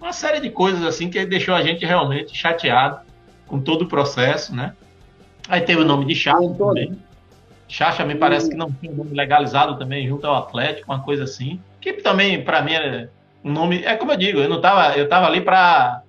uma 0.06 0.14
série 0.14 0.40
de 0.40 0.52
coisas 0.52 0.84
assim 0.84 1.10
que 1.10 1.26
deixou 1.26 1.56
a 1.56 1.64
gente 1.64 1.84
realmente 1.84 2.38
chateado 2.38 3.00
com 3.48 3.60
todo 3.60 3.84
o 3.84 3.88
processo, 3.88 4.56
né? 4.56 4.74
Aí 5.48 5.62
teve 5.62 5.82
o 5.82 5.86
nome 5.86 6.06
de 6.06 6.16
Chacha 6.16 6.54
também. 6.56 6.96
Chacha 7.68 8.06
me 8.06 8.14
parece 8.14 8.50
que 8.50 8.56
não 8.56 8.72
tinha 8.72 8.92
um 8.92 8.96
nome 8.96 9.16
legalizado 9.16 9.78
também 9.78 10.08
junto 10.08 10.28
ao 10.28 10.36
Atlético, 10.36 10.92
uma 10.92 11.02
coisa 11.02 11.24
assim. 11.24 11.60
Que 11.82 11.94
também 11.94 12.44
para 12.44 12.62
mim 12.62 12.74
é 12.74 13.10
um 13.44 13.52
nome, 13.52 13.84
é 13.84 13.96
como 13.96 14.12
eu 14.12 14.18
digo, 14.18 14.40
eu 14.40 14.50
não 14.50 14.62
tava, 14.62 14.96
eu 14.96 15.10
tava 15.10 15.26
ali 15.26 15.42
para 15.42 16.04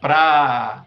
para 0.00 0.84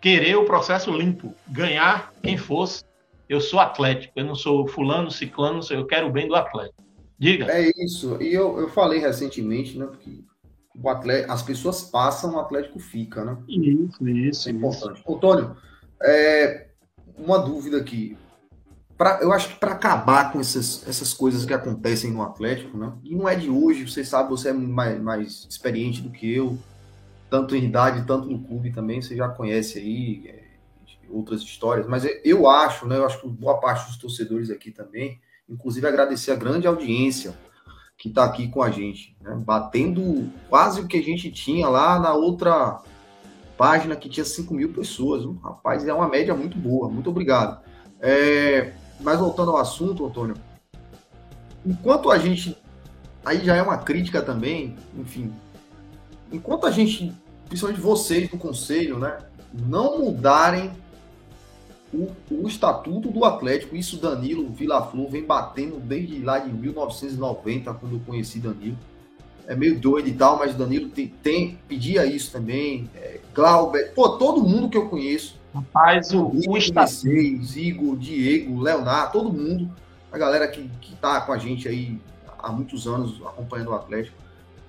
querer 0.00 0.36
o 0.36 0.44
processo 0.44 0.90
limpo, 0.90 1.34
ganhar 1.46 2.12
quem 2.20 2.36
fosse. 2.36 2.84
Eu 3.32 3.40
sou 3.40 3.58
Atlético, 3.58 4.12
eu 4.16 4.26
não 4.26 4.34
sou 4.34 4.68
fulano, 4.68 5.10
ciclano, 5.10 5.60
eu 5.70 5.86
quero 5.86 6.08
o 6.08 6.12
bem 6.12 6.28
do 6.28 6.34
Atlético. 6.34 6.82
Diga. 7.18 7.46
É 7.50 7.72
isso. 7.82 8.18
E 8.20 8.34
eu, 8.34 8.60
eu 8.60 8.68
falei 8.68 8.98
recentemente, 8.98 9.78
né, 9.78 9.86
porque 9.86 10.22
o 10.78 10.86
Atlético, 10.90 11.32
as 11.32 11.42
pessoas 11.42 11.82
passam, 11.82 12.34
o 12.34 12.38
Atlético 12.38 12.78
fica, 12.78 13.24
né? 13.24 13.38
Isso, 13.48 14.06
isso. 14.06 14.48
É 14.50 14.52
importante. 14.52 15.00
Isso. 15.00 15.14
Antônio, 15.14 15.56
é, 16.02 16.66
uma 17.16 17.38
dúvida 17.38 17.78
aqui. 17.78 18.18
Pra, 18.98 19.20
eu 19.22 19.32
acho 19.32 19.48
que 19.48 19.54
para 19.54 19.72
acabar 19.72 20.30
com 20.30 20.38
essas, 20.38 20.86
essas 20.86 21.14
coisas 21.14 21.46
que 21.46 21.54
acontecem 21.54 22.10
no 22.10 22.20
Atlético, 22.20 22.76
né? 22.76 22.92
E 23.02 23.16
não 23.16 23.26
é 23.26 23.34
de 23.34 23.48
hoje, 23.48 23.88
você 23.88 24.04
sabe, 24.04 24.28
você 24.28 24.50
é 24.50 24.52
mais, 24.52 25.00
mais 25.00 25.46
experiente 25.48 26.02
do 26.02 26.10
que 26.10 26.30
eu, 26.30 26.58
tanto 27.30 27.56
em 27.56 27.64
idade, 27.64 28.06
tanto 28.06 28.28
no 28.28 28.44
clube 28.44 28.72
também, 28.72 29.00
você 29.00 29.16
já 29.16 29.26
conhece 29.26 29.78
aí 29.78 30.22
é, 30.26 30.41
outras 31.10 31.42
histórias, 31.42 31.86
mas 31.86 32.04
eu 32.24 32.48
acho, 32.48 32.86
né? 32.86 32.96
Eu 32.96 33.06
acho 33.06 33.20
que 33.20 33.28
boa 33.28 33.58
parte 33.60 33.86
dos 33.86 33.96
torcedores 33.96 34.50
aqui 34.50 34.70
também, 34.70 35.20
inclusive 35.48 35.86
agradecer 35.86 36.32
a 36.32 36.36
grande 36.36 36.66
audiência 36.66 37.34
que 37.96 38.08
está 38.08 38.24
aqui 38.24 38.48
com 38.48 38.62
a 38.62 38.70
gente, 38.70 39.16
né? 39.20 39.40
batendo 39.44 40.28
quase 40.48 40.80
o 40.80 40.88
que 40.88 40.96
a 40.96 41.02
gente 41.02 41.30
tinha 41.30 41.68
lá 41.68 42.00
na 42.00 42.12
outra 42.14 42.82
página 43.56 43.94
que 43.94 44.08
tinha 44.08 44.24
5 44.24 44.52
mil 44.52 44.72
pessoas. 44.72 45.24
Rapaz, 45.40 45.86
é 45.86 45.94
uma 45.94 46.08
média 46.08 46.34
muito 46.34 46.58
boa. 46.58 46.88
Muito 46.88 47.10
obrigado. 47.10 47.62
É, 48.00 48.72
mas 49.00 49.20
voltando 49.20 49.52
ao 49.52 49.58
assunto, 49.58 50.04
Antônio, 50.04 50.34
enquanto 51.64 52.10
a 52.10 52.18
gente. 52.18 52.56
Aí 53.24 53.44
já 53.44 53.54
é 53.54 53.62
uma 53.62 53.78
crítica 53.78 54.20
também, 54.20 54.76
enfim. 54.98 55.32
Enquanto 56.32 56.66
a 56.66 56.72
gente, 56.72 57.14
principalmente 57.46 57.80
vocês 57.80 58.28
do 58.28 58.36
conselho, 58.36 58.98
né, 58.98 59.18
não 59.54 60.00
mudarem 60.00 60.72
o, 61.92 62.10
o 62.30 62.48
estatuto 62.48 63.10
do 63.10 63.24
Atlético, 63.24 63.76
isso 63.76 63.98
Danilo 63.98 64.48
Vila-Flor 64.50 65.10
vem 65.10 65.24
batendo 65.24 65.78
desde 65.78 66.18
lá 66.22 66.38
de 66.38 66.52
1990, 66.52 67.74
quando 67.74 67.96
eu 67.96 68.00
conheci 68.00 68.38
Danilo 68.38 68.78
é 69.46 69.56
meio 69.56 69.78
doido 69.78 70.08
e 70.08 70.12
tal, 70.12 70.38
mas 70.38 70.54
Danilo 70.54 70.88
tem, 70.88 71.08
tem 71.08 71.58
pedia 71.68 72.06
isso 72.06 72.30
também. 72.30 72.88
É, 72.94 73.20
Glauber, 73.34 73.92
pô, 73.94 74.10
todo 74.10 74.42
mundo 74.42 74.68
que 74.68 74.76
eu 74.76 74.88
conheço. 74.88 75.40
Rapaz, 75.54 76.12
o, 76.12 76.32
o 76.48 76.56
estatuto. 76.56 77.08
Igor, 77.08 77.96
Diego, 77.96 78.60
Leonardo, 78.60 79.12
todo 79.12 79.32
mundo, 79.32 79.70
a 80.10 80.16
galera 80.16 80.48
que, 80.48 80.68
que 80.80 80.94
tá 80.96 81.20
com 81.20 81.32
a 81.32 81.38
gente 81.38 81.68
aí 81.68 82.00
há 82.38 82.50
muitos 82.50 82.86
anos 82.86 83.20
acompanhando 83.26 83.68
o 83.68 83.74
Atlético, 83.74 84.16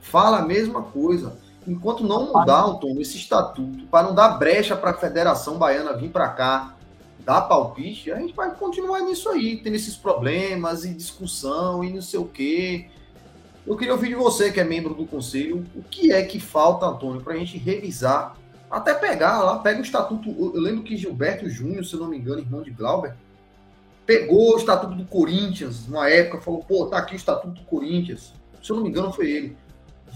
fala 0.02 0.40
a 0.40 0.46
mesma 0.46 0.82
coisa. 0.82 1.38
Enquanto 1.66 2.04
não 2.04 2.34
mudar, 2.34 2.66
Antônio, 2.66 3.02
esse 3.02 3.16
estatuto, 3.16 3.86
para 3.86 4.08
não 4.08 4.14
dar 4.14 4.38
brecha 4.38 4.76
para 4.76 4.92
a 4.92 4.94
Federação 4.94 5.58
Baiana 5.58 5.94
vir 5.94 6.10
para 6.10 6.28
cá, 6.30 6.76
dar 7.20 7.42
palpite, 7.42 8.12
a 8.12 8.20
gente 8.20 8.34
vai 8.34 8.54
continuar 8.56 9.02
nisso 9.02 9.30
aí, 9.30 9.58
tendo 9.58 9.76
esses 9.76 9.96
problemas 9.96 10.84
e 10.84 10.94
discussão 10.94 11.84
e 11.84 11.92
não 11.92 12.02
sei 12.02 12.20
o 12.20 12.26
quê. 12.26 12.88
Eu 13.66 13.78
queria 13.78 13.94
ouvir 13.94 14.10
de 14.10 14.16
você, 14.16 14.52
que 14.52 14.60
é 14.60 14.64
membro 14.64 14.94
do 14.94 15.06
conselho, 15.06 15.66
o 15.74 15.82
que 15.84 16.12
é 16.12 16.24
que 16.24 16.40
falta, 16.40 16.86
Antônio, 16.86 17.22
para 17.22 17.34
a 17.34 17.38
gente 17.38 17.58
revisar, 17.58 18.36
até 18.70 18.94
pegar 18.94 19.42
lá, 19.42 19.60
pega 19.60 19.80
o 19.80 19.84
estatuto. 19.84 20.30
Eu 20.30 20.60
lembro 20.60 20.84
que 20.84 20.98
Gilberto 20.98 21.48
Júnior, 21.48 21.86
se 21.86 21.94
eu 21.94 22.00
não 22.00 22.08
me 22.10 22.18
engano, 22.18 22.42
irmão 22.42 22.62
de 22.62 22.72
Glauber, 22.72 23.16
pegou 24.06 24.54
o 24.54 24.58
estatuto 24.58 24.96
do 24.96 25.06
Corinthians, 25.06 25.88
numa 25.88 26.10
época, 26.10 26.42
falou: 26.42 26.64
pô, 26.64 26.88
tá 26.88 26.98
aqui 26.98 27.14
o 27.14 27.16
estatuto 27.16 27.62
do 27.62 27.66
Corinthians. 27.66 28.34
Se 28.62 28.72
eu 28.72 28.76
não 28.76 28.84
me 28.84 28.90
engano, 28.90 29.14
foi 29.14 29.32
ele. 29.32 29.58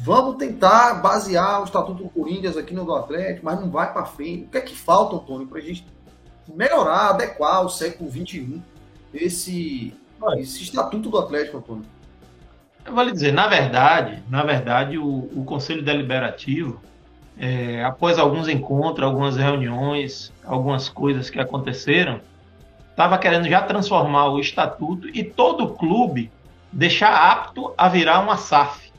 Vamos 0.04 0.38
tentar 0.38 0.96
basear 0.96 1.62
o 1.62 1.66
estatuto 1.66 2.04
do 2.04 2.10
Corinthians 2.10 2.58
aqui 2.58 2.74
no 2.74 2.86
do 2.86 2.96
Atlético, 2.96 3.46
mas 3.46 3.60
não 3.60 3.70
vai 3.70 3.92
para 3.92 4.06
frente. 4.06 4.46
O 4.46 4.50
que 4.50 4.58
é 4.58 4.62
que 4.62 4.76
falta, 4.76 5.16
Antônio, 5.16 5.48
para 5.48 5.60
a 5.60 5.62
gente 5.62 5.86
melhorar, 6.56 7.10
adequar 7.10 7.58
ao 7.58 7.70
século 7.70 8.10
XXI 8.10 8.62
esse, 9.14 9.94
esse 10.38 10.64
estatuto 10.64 11.10
do 11.10 11.18
Atlético, 11.18 11.58
Antônio? 11.58 11.86
Eu 12.86 12.94
vou 12.94 13.04
lhe 13.04 13.12
dizer, 13.12 13.34
na 13.34 13.48
verdade, 13.48 14.24
na 14.30 14.44
verdade, 14.44 14.98
o, 14.98 15.30
o 15.36 15.44
Conselho 15.46 15.84
Deliberativo, 15.84 16.82
é, 17.38 17.84
após 17.84 18.18
alguns 18.18 18.48
encontros, 18.48 19.06
algumas 19.06 19.36
reuniões, 19.36 20.32
algumas 20.46 20.88
coisas 20.88 21.30
que 21.30 21.40
aconteceram, 21.40 22.22
estava 22.90 23.18
querendo 23.18 23.48
já 23.48 23.62
transformar 23.62 24.30
o 24.30 24.40
estatuto 24.40 25.08
e 25.10 25.24
todo 25.24 25.66
o 25.66 25.74
clube 25.76 26.32
deixar 26.72 27.14
apto 27.14 27.74
a 27.78 27.88
virar 27.90 28.20
uma 28.20 28.38
SAF. 28.38 28.92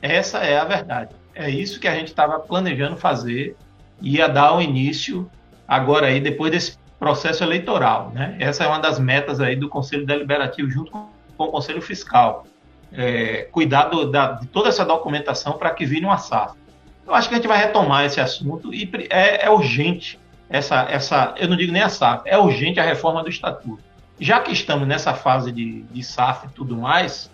Essa 0.00 0.38
é 0.38 0.58
a 0.58 0.64
verdade. 0.64 1.14
É 1.34 1.50
isso 1.50 1.80
que 1.80 1.88
a 1.88 1.94
gente 1.94 2.08
estava 2.08 2.38
planejando 2.38 2.96
fazer 2.96 3.56
e 4.00 4.16
ia 4.16 4.28
dar 4.28 4.56
o 4.56 4.62
início 4.62 5.30
agora 5.70 6.08
aí 6.08 6.20
depois 6.20 6.50
desse 6.50 6.76
processo 6.98 7.44
eleitoral, 7.44 8.10
né? 8.12 8.36
Essa 8.40 8.64
é 8.64 8.66
uma 8.66 8.80
das 8.80 8.98
metas 8.98 9.40
aí 9.40 9.54
do 9.54 9.68
Conselho 9.68 10.04
Deliberativo 10.04 10.68
junto 10.68 10.90
com 10.90 11.08
o 11.38 11.46
Conselho 11.46 11.80
Fiscal 11.80 12.44
é, 12.92 13.48
cuidar 13.52 13.84
do, 13.84 14.10
da, 14.10 14.32
de 14.32 14.46
toda 14.48 14.68
essa 14.68 14.84
documentação 14.84 15.52
para 15.54 15.70
que 15.70 15.86
vire 15.86 16.04
uma 16.04 16.18
SAF. 16.18 16.58
Eu 17.06 17.14
acho 17.14 17.28
que 17.28 17.34
a 17.34 17.38
gente 17.38 17.48
vai 17.48 17.58
retomar 17.58 18.04
esse 18.04 18.20
assunto 18.20 18.74
e 18.74 18.90
é, 19.10 19.46
é, 19.46 19.50
urgente 19.50 20.18
essa, 20.48 20.82
essa, 20.90 21.34
eu 21.38 21.48
não 21.48 21.56
digo 21.56 21.72
nem 21.72 21.82
a 21.82 21.88
SAF, 21.88 22.22
é 22.28 22.36
urgente 22.36 22.80
a 22.80 22.84
reforma 22.84 23.22
do 23.22 23.30
estatuto. 23.30 23.82
Já 24.18 24.40
que 24.40 24.52
estamos 24.52 24.86
nessa 24.86 25.14
fase 25.14 25.52
de, 25.52 25.82
de 25.82 26.02
SAF 26.02 26.46
e 26.46 26.50
tudo 26.50 26.76
mais, 26.76 27.30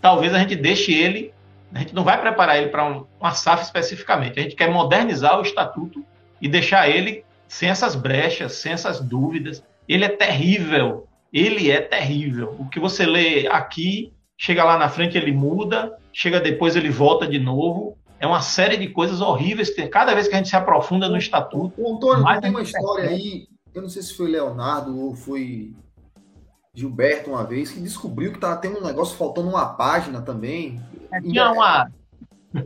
talvez 0.00 0.34
a 0.34 0.38
gente 0.38 0.54
deixe 0.54 0.92
ele, 0.92 1.32
a 1.74 1.80
gente 1.80 1.94
não 1.94 2.04
vai 2.04 2.20
preparar 2.20 2.58
ele 2.58 2.68
para 2.68 2.84
um, 2.84 3.06
uma 3.18 3.32
SAF 3.32 3.62
especificamente, 3.64 4.38
a 4.38 4.42
gente 4.42 4.54
quer 4.54 4.70
modernizar 4.70 5.38
o 5.38 5.42
estatuto 5.42 6.04
e 6.40 6.48
deixar 6.48 6.88
ele 6.88 7.24
sem 7.48 7.68
essas 7.68 7.94
brechas, 7.94 8.52
sem 8.52 8.72
essas 8.72 9.00
dúvidas. 9.00 9.64
Ele 9.88 10.04
é 10.04 10.08
terrível, 10.08 11.08
ele 11.32 11.70
é 11.70 11.80
terrível. 11.80 12.54
O 12.58 12.68
que 12.68 12.78
você 12.78 13.06
lê 13.06 13.48
aqui 13.48 14.12
chega 14.36 14.62
lá 14.62 14.78
na 14.78 14.88
frente 14.88 15.18
ele 15.18 15.32
muda, 15.32 15.98
chega 16.12 16.40
depois 16.40 16.76
ele 16.76 16.90
volta 16.90 17.26
de 17.26 17.38
novo. 17.38 17.96
É 18.20 18.26
uma 18.26 18.40
série 18.40 18.76
de 18.76 18.88
coisas 18.88 19.20
horríveis. 19.20 19.74
Cada 19.90 20.14
vez 20.14 20.28
que 20.28 20.34
a 20.34 20.38
gente 20.38 20.48
se 20.48 20.56
aprofunda 20.56 21.08
no 21.08 21.16
estatuto. 21.16 21.72
O 21.80 21.96
Antônio, 21.96 22.40
tem 22.40 22.50
uma 22.50 22.62
história 22.62 23.10
aí, 23.10 23.48
eu 23.74 23.82
não 23.82 23.88
sei 23.88 24.02
se 24.02 24.14
foi 24.14 24.28
Leonardo 24.28 24.98
ou 24.98 25.14
foi 25.14 25.72
Gilberto 26.74 27.30
uma 27.30 27.44
vez, 27.44 27.70
que 27.70 27.80
descobriu 27.80 28.32
que 28.32 28.38
tava 28.38 28.56
tendo 28.56 28.78
um 28.78 28.84
negócio 28.84 29.16
faltando 29.16 29.48
uma 29.48 29.66
página 29.66 30.20
também. 30.22 30.80
É, 31.12 31.20
tinha 31.20 31.52
uma. 31.52 31.90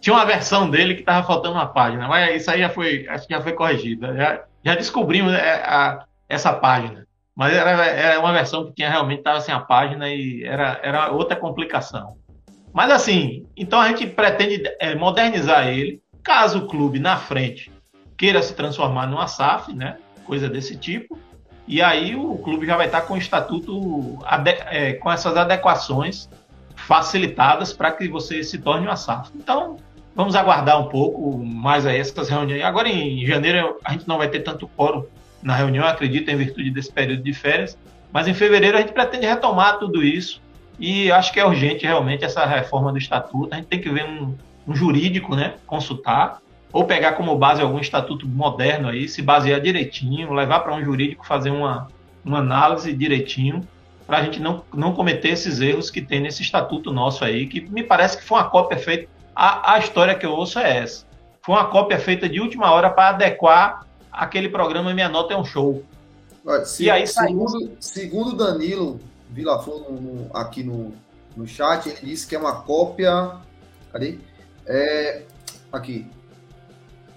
Tinha 0.00 0.14
uma 0.14 0.24
versão 0.24 0.68
dele 0.68 0.94
que 0.94 1.00
estava 1.00 1.26
faltando 1.26 1.54
uma 1.54 1.66
página, 1.66 2.06
mas 2.06 2.42
isso 2.42 2.50
aí 2.50 2.60
já 2.60 2.68
foi, 2.68 3.06
acho 3.08 3.26
que 3.26 3.34
já 3.34 3.40
foi 3.40 3.52
corrigida. 3.52 4.14
Já, 4.14 4.44
já 4.64 4.74
descobrimos 4.74 5.32
é, 5.32 5.62
a, 5.64 6.04
essa 6.28 6.52
página. 6.52 7.06
Mas 7.34 7.54
era, 7.54 7.70
era 7.86 8.20
uma 8.20 8.32
versão 8.32 8.66
que 8.66 8.72
tinha 8.72 8.88
realmente 8.88 9.18
estava 9.18 9.40
sem 9.40 9.54
a 9.54 9.60
página 9.60 10.08
e 10.08 10.42
era, 10.44 10.80
era 10.82 11.10
outra 11.10 11.36
complicação. 11.36 12.16
Mas 12.72 12.90
assim, 12.90 13.46
então 13.56 13.80
a 13.80 13.88
gente 13.88 14.06
pretende 14.06 14.62
é, 14.80 14.94
modernizar 14.94 15.68
ele, 15.68 16.00
caso 16.22 16.60
o 16.60 16.66
clube 16.66 16.98
na 16.98 17.16
frente 17.16 17.70
queira 18.16 18.42
se 18.42 18.54
transformar 18.54 19.06
numa 19.06 19.26
SAF, 19.26 19.72
né? 19.72 19.98
Coisa 20.24 20.48
desse 20.48 20.76
tipo. 20.76 21.18
E 21.68 21.82
aí 21.82 22.14
o 22.14 22.38
clube 22.38 22.66
já 22.66 22.76
vai 22.76 22.86
estar 22.86 23.02
com 23.02 23.14
o 23.14 23.18
estatuto 23.18 24.18
é, 24.70 24.94
com 24.94 25.10
essas 25.10 25.36
adequações 25.36 26.28
facilitadas 26.74 27.72
para 27.72 27.92
que 27.92 28.08
você 28.08 28.42
se 28.42 28.58
torne 28.58 28.86
uma 28.86 28.96
SAF. 28.96 29.30
Então, 29.34 29.76
vamos 30.16 30.34
aguardar 30.34 30.80
um 30.80 30.88
pouco 30.88 31.38
mais 31.38 31.84
aí 31.84 32.00
essas 32.00 32.30
reuniões. 32.30 32.64
Agora 32.64 32.88
em 32.88 33.24
janeiro 33.26 33.76
a 33.84 33.92
gente 33.92 34.08
não 34.08 34.16
vai 34.16 34.28
ter 34.28 34.40
tanto 34.40 34.66
quórum 34.66 35.04
na 35.42 35.54
reunião, 35.54 35.86
acredito, 35.86 36.30
em 36.30 36.36
virtude 36.36 36.70
desse 36.70 36.90
período 36.90 37.22
de 37.22 37.34
férias. 37.34 37.78
Mas 38.10 38.26
em 38.26 38.32
fevereiro 38.32 38.78
a 38.78 38.80
gente 38.80 38.94
pretende 38.94 39.26
retomar 39.26 39.78
tudo 39.78 40.02
isso 40.02 40.40
e 40.80 41.12
acho 41.12 41.32
que 41.32 41.38
é 41.38 41.44
urgente 41.44 41.84
realmente 41.84 42.24
essa 42.24 42.46
reforma 42.46 42.90
do 42.90 42.98
estatuto. 42.98 43.52
A 43.52 43.56
gente 43.58 43.66
tem 43.66 43.80
que 43.80 43.90
ver 43.90 44.04
um, 44.04 44.34
um 44.66 44.74
jurídico, 44.74 45.36
né, 45.36 45.54
consultar 45.66 46.40
ou 46.72 46.84
pegar 46.84 47.12
como 47.12 47.36
base 47.36 47.60
algum 47.60 47.78
estatuto 47.78 48.26
moderno 48.26 48.88
aí, 48.88 49.08
se 49.08 49.20
basear 49.20 49.60
direitinho, 49.60 50.32
levar 50.32 50.60
para 50.60 50.74
um 50.74 50.82
jurídico 50.82 51.26
fazer 51.26 51.50
uma, 51.50 51.88
uma 52.24 52.38
análise 52.38 52.92
direitinho 52.92 53.66
para 54.06 54.18
a 54.18 54.22
gente 54.22 54.40
não, 54.40 54.62
não 54.72 54.92
cometer 54.92 55.30
esses 55.30 55.60
erros 55.60 55.90
que 55.90 56.00
tem 56.00 56.20
nesse 56.20 56.40
estatuto 56.40 56.92
nosso 56.92 57.24
aí, 57.24 57.46
que 57.46 57.60
me 57.60 57.82
parece 57.82 58.16
que 58.16 58.24
foi 58.24 58.38
uma 58.38 58.48
cópia 58.48 58.78
feita. 58.78 59.08
A, 59.36 59.74
a 59.74 59.78
história 59.78 60.14
que 60.14 60.24
eu 60.24 60.32
ouço 60.32 60.58
é 60.58 60.78
essa. 60.78 61.04
Foi 61.42 61.54
uma 61.54 61.66
cópia 61.66 61.98
feita 61.98 62.26
de 62.26 62.40
última 62.40 62.72
hora 62.72 62.88
para 62.88 63.10
adequar 63.10 63.86
aquele 64.10 64.48
programa 64.48 64.94
Minha 64.94 65.10
Nota 65.10 65.34
é 65.34 65.36
um 65.36 65.44
Show. 65.44 65.84
Olha, 66.44 66.64
se, 66.64 66.84
e 66.84 66.90
aí 66.90 67.06
segundo, 67.06 67.76
segundo 67.78 68.34
Danilo 68.34 68.98
Vilaflor 69.28 69.90
no, 69.90 70.00
no, 70.00 70.36
aqui 70.36 70.62
no, 70.62 70.94
no 71.36 71.46
chat, 71.46 71.86
ele 71.86 71.98
disse 72.00 72.26
que 72.26 72.34
é 72.34 72.38
uma 72.38 72.62
cópia. 72.62 73.32
Cadê? 73.92 74.18
É, 74.66 75.22
aqui. 75.70 76.06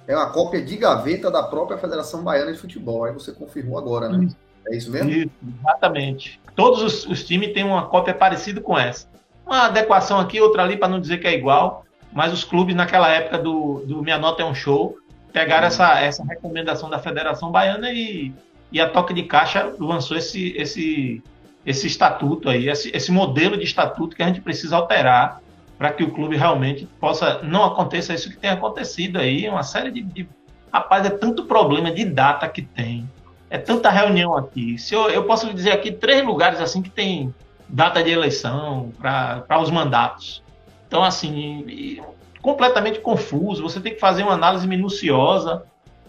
É 0.06 0.16
uma 0.16 0.30
cópia 0.32 0.62
de 0.62 0.76
gaveta 0.76 1.32
da 1.32 1.44
própria 1.44 1.78
Federação 1.78 2.22
Baiana 2.22 2.52
de 2.52 2.58
Futebol. 2.58 3.06
Aí 3.06 3.14
você 3.14 3.32
confirmou 3.32 3.78
agora, 3.78 4.10
né? 4.10 4.28
É 4.68 4.76
isso 4.76 4.92
mesmo? 4.92 5.10
Isso, 5.10 5.32
exatamente. 5.62 6.42
Todos 6.54 6.82
os, 6.82 7.06
os 7.06 7.24
times 7.24 7.54
têm 7.54 7.64
uma 7.64 7.88
cópia 7.88 8.14
parecida 8.14 8.60
com 8.60 8.78
essa. 8.78 9.08
Uma 9.46 9.68
adequação 9.68 10.20
aqui, 10.20 10.42
outra 10.42 10.64
ali, 10.64 10.76
para 10.76 10.90
não 10.90 11.00
dizer 11.00 11.20
que 11.20 11.28
é 11.28 11.34
igual. 11.34 11.86
Mas 12.12 12.34
os 12.34 12.44
clubes, 12.44 12.76
naquela 12.76 13.10
época 13.10 13.38
do, 13.38 13.84
do 13.86 14.02
Minha 14.02 14.18
Nota 14.18 14.42
é 14.42 14.46
um 14.46 14.56
Show, 14.56 14.98
pegaram 15.32 15.68
essa, 15.68 16.00
essa 16.00 16.24
recomendação 16.24 16.90
da 16.90 17.00
Federação 17.00 17.52
Baiana 17.52 17.92
e, 17.92 18.34
e 18.72 18.82
a 18.82 18.90
Toque 18.90 19.14
de 19.14 19.24
Caixa 19.24 19.74
lançou 19.80 20.18
esse, 20.18 20.56
esse, 20.58 21.24
esse 21.66 21.88
estatuto 21.88 22.50
aí, 22.50 22.70
esse, 22.70 22.90
esse 22.96 23.12
modelo 23.12 23.58
de 23.58 23.64
estatuto 23.64 24.16
que 24.16 24.24
a 24.24 24.28
gente 24.28 24.42
precisa 24.42 24.76
alterar 24.76 25.42
para 25.78 25.92
que 25.94 26.04
o 26.04 26.12
clube 26.12 26.36
realmente 26.36 26.86
possa 27.00 27.42
não 27.44 27.64
aconteça 27.64 28.14
isso 28.14 28.30
que 28.30 28.38
tem 28.38 28.50
acontecido 28.50 29.18
aí, 29.18 29.48
uma 29.48 29.64
série 29.64 29.92
de, 29.92 30.02
de 30.02 30.28
rapaz 30.74 31.06
é 31.06 31.10
tanto 31.10 31.46
problema 31.46 31.92
de 31.92 32.04
data 32.06 32.48
que 32.50 32.62
tem, 32.62 33.10
é 33.50 33.58
tanta 33.58 33.90
reunião 33.90 34.36
aqui. 34.36 34.78
Se 34.78 34.94
eu, 34.94 35.10
eu 35.10 35.24
posso 35.24 35.52
dizer 35.54 35.72
aqui 35.72 35.92
três 35.92 36.24
lugares 36.26 36.60
assim 36.60 36.82
que 36.82 36.90
tem 36.90 37.34
data 37.68 38.04
de 38.04 38.10
eleição 38.10 38.92
para 39.00 39.60
os 39.62 39.70
mandatos. 39.70 40.44
Então 40.90 41.04
assim, 41.04 42.02
completamente 42.42 43.00
confuso, 43.00 43.62
você 43.62 43.80
tem 43.80 43.94
que 43.94 44.00
fazer 44.00 44.24
uma 44.24 44.34
análise 44.34 44.68
minuciosa. 44.68 45.64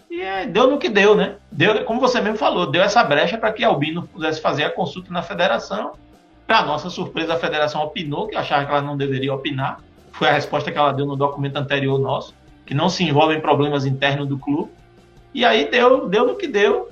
E 0.09 0.19
é, 0.19 0.45
deu 0.45 0.69
no 0.69 0.79
que 0.79 0.89
deu, 0.89 1.15
né? 1.15 1.35
Deu, 1.51 1.85
como 1.85 2.01
você 2.01 2.19
mesmo 2.19 2.37
falou, 2.37 2.65
deu 2.65 2.81
essa 2.81 3.03
brecha 3.03 3.37
para 3.37 3.53
que 3.53 3.63
Albino 3.63 4.03
pudesse 4.03 4.41
fazer 4.41 4.63
a 4.63 4.69
consulta 4.69 5.13
na 5.13 5.21
federação 5.21 5.93
Para 6.45 6.65
nossa 6.65 6.89
surpresa, 6.89 7.35
a 7.35 7.39
federação 7.39 7.81
opinou 7.81 8.27
que 8.27 8.35
achava 8.35 8.65
que 8.65 8.71
ela 8.71 8.81
não 8.81 8.97
deveria 8.97 9.33
opinar. 9.33 9.79
Foi 10.11 10.27
a 10.27 10.33
resposta 10.33 10.71
que 10.71 10.77
ela 10.77 10.91
deu 10.91 11.05
no 11.05 11.15
documento 11.15 11.57
anterior 11.57 11.97
nosso, 11.99 12.33
que 12.65 12.73
não 12.73 12.89
se 12.89 13.03
envolve 13.03 13.35
em 13.35 13.39
problemas 13.39 13.85
internos 13.85 14.27
do 14.27 14.37
clube. 14.37 14.71
E 15.33 15.45
aí 15.45 15.69
deu, 15.69 16.09
deu 16.09 16.25
no 16.25 16.35
que 16.35 16.47
deu. 16.47 16.89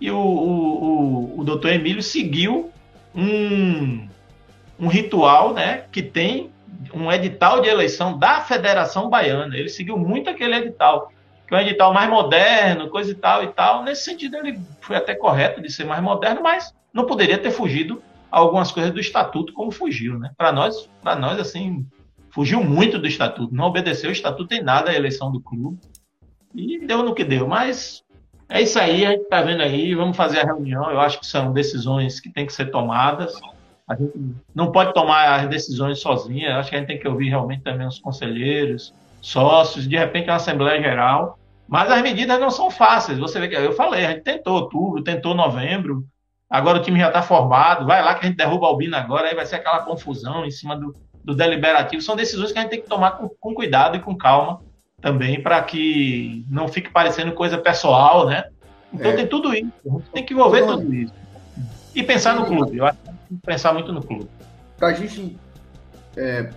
E 0.00 0.10
o, 0.10 0.16
o, 0.16 0.84
o, 0.84 1.40
o 1.40 1.44
doutor 1.44 1.72
Emílio 1.72 2.02
seguiu 2.02 2.70
um, 3.14 4.06
um 4.78 4.86
ritual 4.86 5.52
né, 5.52 5.84
que 5.90 6.02
tem 6.02 6.50
um 6.94 7.10
edital 7.10 7.60
de 7.60 7.68
eleição 7.68 8.18
da 8.18 8.40
Federação 8.40 9.08
Baiana. 9.10 9.56
Ele 9.56 9.68
seguiu 9.68 9.96
muito 9.98 10.30
aquele 10.30 10.56
edital, 10.56 11.12
que 11.46 11.54
é 11.54 11.58
um 11.58 11.60
edital 11.60 11.92
mais 11.92 12.08
moderno, 12.08 12.88
coisa 12.88 13.10
e 13.10 13.14
tal 13.14 13.42
e 13.44 13.48
tal. 13.48 13.82
Nesse 13.82 14.04
sentido, 14.04 14.36
ele 14.36 14.58
foi 14.80 14.96
até 14.96 15.14
correto 15.14 15.60
de 15.60 15.70
ser 15.70 15.84
mais 15.84 16.02
moderno, 16.02 16.42
mas 16.42 16.74
não 16.92 17.06
poderia 17.06 17.38
ter 17.38 17.50
fugido 17.50 18.02
algumas 18.30 18.70
coisas 18.70 18.92
do 18.92 19.00
estatuto 19.00 19.52
como 19.52 19.70
fugiu, 19.70 20.18
né? 20.18 20.30
Para 20.36 20.52
nós, 20.52 20.88
para 21.02 21.16
nós 21.16 21.38
assim, 21.38 21.84
fugiu 22.30 22.62
muito 22.62 22.98
do 22.98 23.06
estatuto, 23.06 23.54
não 23.54 23.64
obedeceu 23.64 24.08
o 24.08 24.12
estatuto 24.12 24.54
em 24.54 24.62
nada 24.62 24.90
à 24.90 24.94
eleição 24.94 25.30
do 25.30 25.40
clube. 25.40 25.78
E 26.54 26.84
deu 26.84 27.02
no 27.02 27.14
que 27.14 27.24
deu, 27.24 27.46
mas 27.46 28.02
é 28.48 28.60
isso 28.60 28.78
aí, 28.78 29.06
a 29.06 29.12
gente 29.12 29.22
está 29.22 29.40
vendo 29.42 29.62
aí, 29.62 29.94
vamos 29.94 30.16
fazer 30.16 30.40
a 30.40 30.44
reunião. 30.44 30.90
Eu 30.90 31.00
acho 31.00 31.20
que 31.20 31.26
são 31.26 31.52
decisões 31.52 32.18
que 32.18 32.30
têm 32.30 32.46
que 32.46 32.52
ser 32.52 32.70
tomadas. 32.70 33.32
A 33.90 33.96
gente 33.96 34.12
não 34.54 34.70
pode 34.70 34.94
tomar 34.94 35.40
as 35.40 35.48
decisões 35.48 35.98
sozinha. 35.98 36.58
Acho 36.58 36.70
que 36.70 36.76
a 36.76 36.78
gente 36.78 36.86
tem 36.86 36.98
que 36.98 37.08
ouvir 37.08 37.28
realmente 37.28 37.64
também 37.64 37.84
os 37.84 37.98
conselheiros, 37.98 38.94
sócios, 39.20 39.88
de 39.88 39.96
repente 39.96 40.30
uma 40.30 40.36
Assembleia 40.36 40.80
Geral. 40.80 41.36
Mas 41.66 41.90
as 41.90 42.00
medidas 42.00 42.38
não 42.38 42.52
são 42.52 42.70
fáceis. 42.70 43.18
Você 43.18 43.40
vê 43.40 43.48
que 43.48 43.56
eu 43.56 43.72
falei, 43.72 44.06
a 44.06 44.12
gente 44.12 44.22
tentou 44.22 44.54
outubro, 44.54 45.02
tentou 45.02 45.34
novembro, 45.34 46.04
agora 46.48 46.78
o 46.78 46.82
time 46.82 47.00
já 47.00 47.08
está 47.08 47.20
formado, 47.20 47.84
vai 47.84 48.00
lá 48.00 48.14
que 48.14 48.24
a 48.24 48.28
gente 48.28 48.36
derruba 48.36 48.66
o 48.66 48.68
Albino 48.68 48.96
agora, 48.96 49.26
aí 49.26 49.34
vai 49.34 49.44
ser 49.44 49.56
aquela 49.56 49.80
confusão 49.80 50.44
em 50.44 50.52
cima 50.52 50.76
do, 50.76 50.94
do 51.24 51.34
deliberativo. 51.34 52.00
São 52.00 52.14
decisões 52.14 52.52
que 52.52 52.58
a 52.58 52.62
gente 52.62 52.70
tem 52.70 52.80
que 52.80 52.88
tomar 52.88 53.12
com, 53.12 53.28
com 53.28 53.54
cuidado 53.54 53.96
e 53.96 54.00
com 54.00 54.16
calma 54.16 54.60
também 55.00 55.42
para 55.42 55.60
que 55.64 56.44
não 56.48 56.68
fique 56.68 56.90
parecendo 56.90 57.32
coisa 57.32 57.58
pessoal, 57.58 58.26
né? 58.26 58.44
Então 58.92 59.10
é. 59.10 59.16
tem 59.16 59.26
tudo 59.26 59.52
isso, 59.52 60.02
tem 60.12 60.24
que 60.24 60.32
envolver 60.32 60.64
tudo 60.64 60.94
isso. 60.94 61.14
E 61.92 62.04
pensar 62.04 62.36
no 62.36 62.46
clube, 62.46 62.76
eu 62.76 62.86
acho 62.86 62.98
que 62.98 63.09
pensar 63.44 63.72
muito 63.72 63.92
no 63.92 64.02
clube. 64.02 64.28
Para 64.76 64.88
a 64.88 64.92
gente, 64.92 65.38
é, 66.16 66.50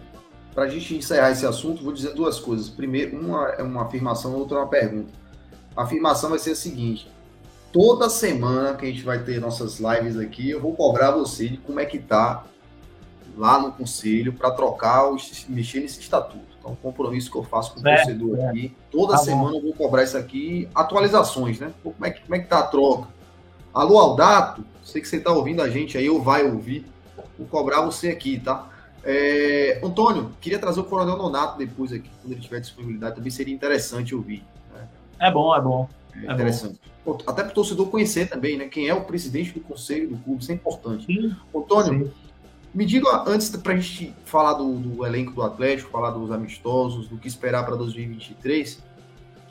a 0.55 0.67
gente 0.67 0.95
encerrar 0.95 1.31
esse 1.31 1.45
assunto, 1.45 1.83
vou 1.83 1.93
dizer 1.93 2.13
duas 2.13 2.39
coisas. 2.39 2.69
Primeiro, 2.69 3.19
uma 3.19 3.49
é 3.49 3.63
uma 3.63 3.83
afirmação, 3.83 4.33
outra 4.35 4.57
é 4.57 4.61
uma 4.61 4.69
pergunta. 4.69 5.11
A 5.75 5.83
afirmação 5.83 6.29
vai 6.29 6.39
ser 6.39 6.51
a 6.51 6.55
seguinte: 6.55 7.09
toda 7.71 8.09
semana 8.09 8.75
que 8.75 8.85
a 8.85 8.89
gente 8.89 9.03
vai 9.03 9.23
ter 9.23 9.39
nossas 9.39 9.79
lives 9.79 10.17
aqui, 10.17 10.49
eu 10.49 10.61
vou 10.61 10.75
cobrar 10.75 11.11
você 11.11 11.49
de 11.49 11.57
como 11.57 11.79
é 11.79 11.85
que 11.85 11.99
tá 11.99 12.45
lá 13.37 13.59
no 13.59 13.71
conselho 13.71 14.33
para 14.33 14.51
trocar, 14.51 15.11
o, 15.11 15.17
mexer 15.49 15.79
nesse 15.79 15.99
estatuto. 15.99 16.53
Então, 16.59 16.71
um 16.71 16.75
compromisso 16.75 17.31
que 17.31 17.37
eu 17.37 17.43
faço 17.43 17.73
com 17.73 17.79
o 17.79 17.83
torcedor 17.83 18.39
é. 18.39 18.47
aqui. 18.47 18.75
Toda 18.91 19.13
tá 19.13 19.19
semana 19.19 19.51
bom. 19.51 19.57
eu 19.57 19.61
vou 19.63 19.73
cobrar 19.73 20.03
isso 20.03 20.17
aqui. 20.17 20.69
Atualizações, 20.73 21.59
né? 21.59 21.73
Como 21.83 22.05
é 22.05 22.11
que, 22.11 22.21
como 22.21 22.35
é 22.35 22.39
que 22.39 22.47
tá 22.47 22.59
a 22.59 22.63
troca? 22.63 23.07
Alô, 23.73 23.97
Aldato, 23.97 24.63
sei 24.83 25.01
que 25.01 25.07
você 25.07 25.17
está 25.17 25.31
ouvindo 25.31 25.61
a 25.61 25.69
gente 25.69 25.97
aí, 25.97 26.09
ou 26.09 26.21
vai 26.21 26.43
ouvir. 26.43 26.85
Vou 27.37 27.47
cobrar 27.47 27.81
você 27.81 28.09
aqui, 28.09 28.39
tá? 28.39 28.69
É, 29.03 29.81
Antônio, 29.83 30.31
queria 30.39 30.59
trazer 30.59 30.79
o 30.79 30.83
Coronel 30.83 31.17
Nonato 31.17 31.57
depois 31.57 31.91
aqui, 31.91 32.09
quando 32.21 32.33
ele 32.33 32.41
tiver 32.41 32.59
disponibilidade. 32.59 33.15
Também 33.15 33.31
seria 33.31 33.53
interessante 33.53 34.13
ouvir. 34.13 34.43
Né? 34.73 34.87
É 35.19 35.31
bom, 35.31 35.55
é 35.55 35.61
bom. 35.61 35.89
É, 36.15 36.27
é 36.27 36.33
interessante. 36.33 36.79
Bom. 37.03 37.17
Até 37.25 37.43
para 37.43 37.51
o 37.51 37.55
torcedor 37.55 37.87
conhecer 37.87 38.29
também, 38.29 38.57
né? 38.57 38.67
Quem 38.67 38.87
é 38.87 38.93
o 38.93 39.03
presidente 39.03 39.51
do 39.51 39.59
conselho 39.59 40.09
do 40.09 40.17
clube, 40.17 40.43
isso 40.43 40.51
é 40.51 40.55
importante. 40.55 41.05
Sim. 41.05 41.35
Antônio, 41.53 42.05
Sim. 42.05 42.11
Me 42.73 42.85
diga, 42.85 43.23
antes 43.27 43.49
para 43.49 43.73
a 43.73 43.77
gente 43.77 44.15
falar 44.25 44.53
do, 44.53 44.79
do, 44.79 45.05
elenco 45.05 45.31
do 45.31 45.43
Atlético, 45.43 45.91
falar 45.91 46.09
dos 46.09 46.31
amistosos, 46.31 47.07
do 47.07 47.17
que 47.17 47.27
esperar 47.27 47.63
para 47.65 47.75
2023, 47.75 48.81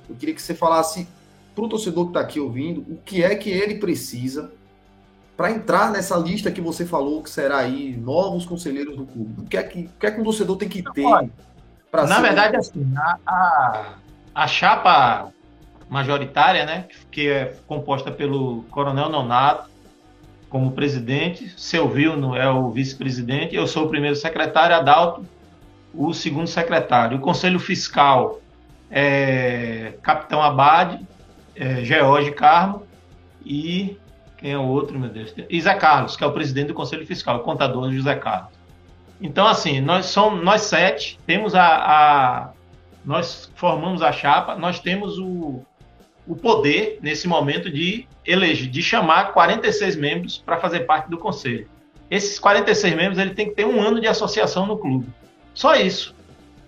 eu 0.09 0.17
queria 0.17 0.35
que 0.35 0.43
você 0.43 0.55
falasse 0.55 1.07
para 1.55 1.65
o 1.65 1.69
torcedor 1.69 2.05
que 2.07 2.11
está 2.11 2.21
aqui 2.21 2.41
ouvindo 2.41 2.81
o 2.81 2.99
que 3.05 3.23
é 3.23 3.35
que 3.35 3.51
ele 3.51 3.77
precisa 3.77 4.53
para 5.37 5.51
entrar 5.51 5.91
nessa 5.91 6.17
lista 6.17 6.51
que 6.51 6.61
você 6.61 6.85
falou, 6.85 7.23
que 7.23 7.31
será 7.31 7.59
aí 7.59 7.97
novos 7.97 8.45
conselheiros 8.45 8.97
do 8.97 9.05
clube. 9.05 9.43
O 9.43 9.45
que 9.45 9.57
é 9.57 9.63
que, 9.63 9.81
o 9.85 9.99
que, 9.99 10.07
é 10.07 10.11
que 10.11 10.21
um 10.21 10.25
torcedor 10.25 10.57
tem 10.57 10.69
que 10.69 10.83
ter 10.83 11.31
para 11.91 12.07
Na 12.07 12.21
verdade, 12.21 12.57
assim, 12.57 12.93
a, 12.97 13.19
a, 13.27 13.95
a 14.35 14.47
chapa 14.47 15.33
majoritária, 15.89 16.65
né, 16.65 16.87
que 17.11 17.29
é 17.29 17.57
composta 17.67 18.11
pelo 18.11 18.63
Coronel 18.71 19.11
Nonato, 19.11 19.71
como 20.49 20.73
presidente, 20.73 21.53
seu 21.57 21.89
Vilno 21.89 22.37
é 22.37 22.51
o 22.51 22.71
vice-presidente, 22.71 23.57
eu 23.57 23.67
sou 23.67 23.87
o 23.87 23.89
primeiro 23.89 24.17
secretário, 24.17 24.77
Adalto, 24.77 25.27
o 25.95 26.13
segundo 26.13 26.47
secretário. 26.47 27.19
O 27.19 27.21
Conselho 27.21 27.59
Fiscal 27.59 28.39
é 28.91 29.95
Capitão 30.03 30.43
Abade, 30.43 31.07
é 31.55 31.85
George 31.85 32.33
Carmo 32.33 32.87
e 33.45 33.97
quem 34.43 34.53
é 34.53 34.59
o 34.59 34.67
outro, 34.67 34.99
meu 34.99 35.09
Deus? 35.09 35.33
Zé 35.33 35.75
Carlos, 35.75 36.17
que 36.17 36.25
é 36.25 36.27
o 36.27 36.33
presidente 36.33 36.69
do 36.69 36.75
Conselho 36.75 37.07
Fiscal, 37.07 37.37
o 37.37 37.41
contador 37.41 37.93
José 37.93 38.15
Carlos. 38.17 38.51
Então, 39.21 39.47
assim, 39.47 39.81
nós 39.81 40.07
somos 40.07 40.45
nós 40.45 40.63
sete, 40.63 41.19
temos 41.25 41.55
a, 41.55 41.65
a 41.65 42.51
nós 43.05 43.51
formamos 43.55 44.03
a 44.03 44.11
chapa, 44.11 44.57
nós 44.57 44.81
temos 44.81 45.19
o, 45.19 45.63
o 46.27 46.35
poder, 46.35 46.99
nesse 47.01 47.29
momento, 47.29 47.71
de 47.71 48.07
eleger, 48.27 48.69
de 48.69 48.83
chamar 48.83 49.33
46 49.33 49.97
membros 49.97 50.39
para 50.39 50.59
fazer 50.59 50.81
parte 50.81 51.09
do 51.09 51.19
conselho. 51.19 51.69
Esses 52.11 52.39
46 52.39 52.95
membros 52.97 53.19
ele 53.19 53.35
tem 53.35 53.49
que 53.49 53.55
ter 53.55 53.65
um 53.65 53.81
ano 53.81 54.01
de 54.01 54.09
associação 54.09 54.67
no 54.67 54.77
clube. 54.77 55.07
Só 55.55 55.77
isso. 55.77 56.15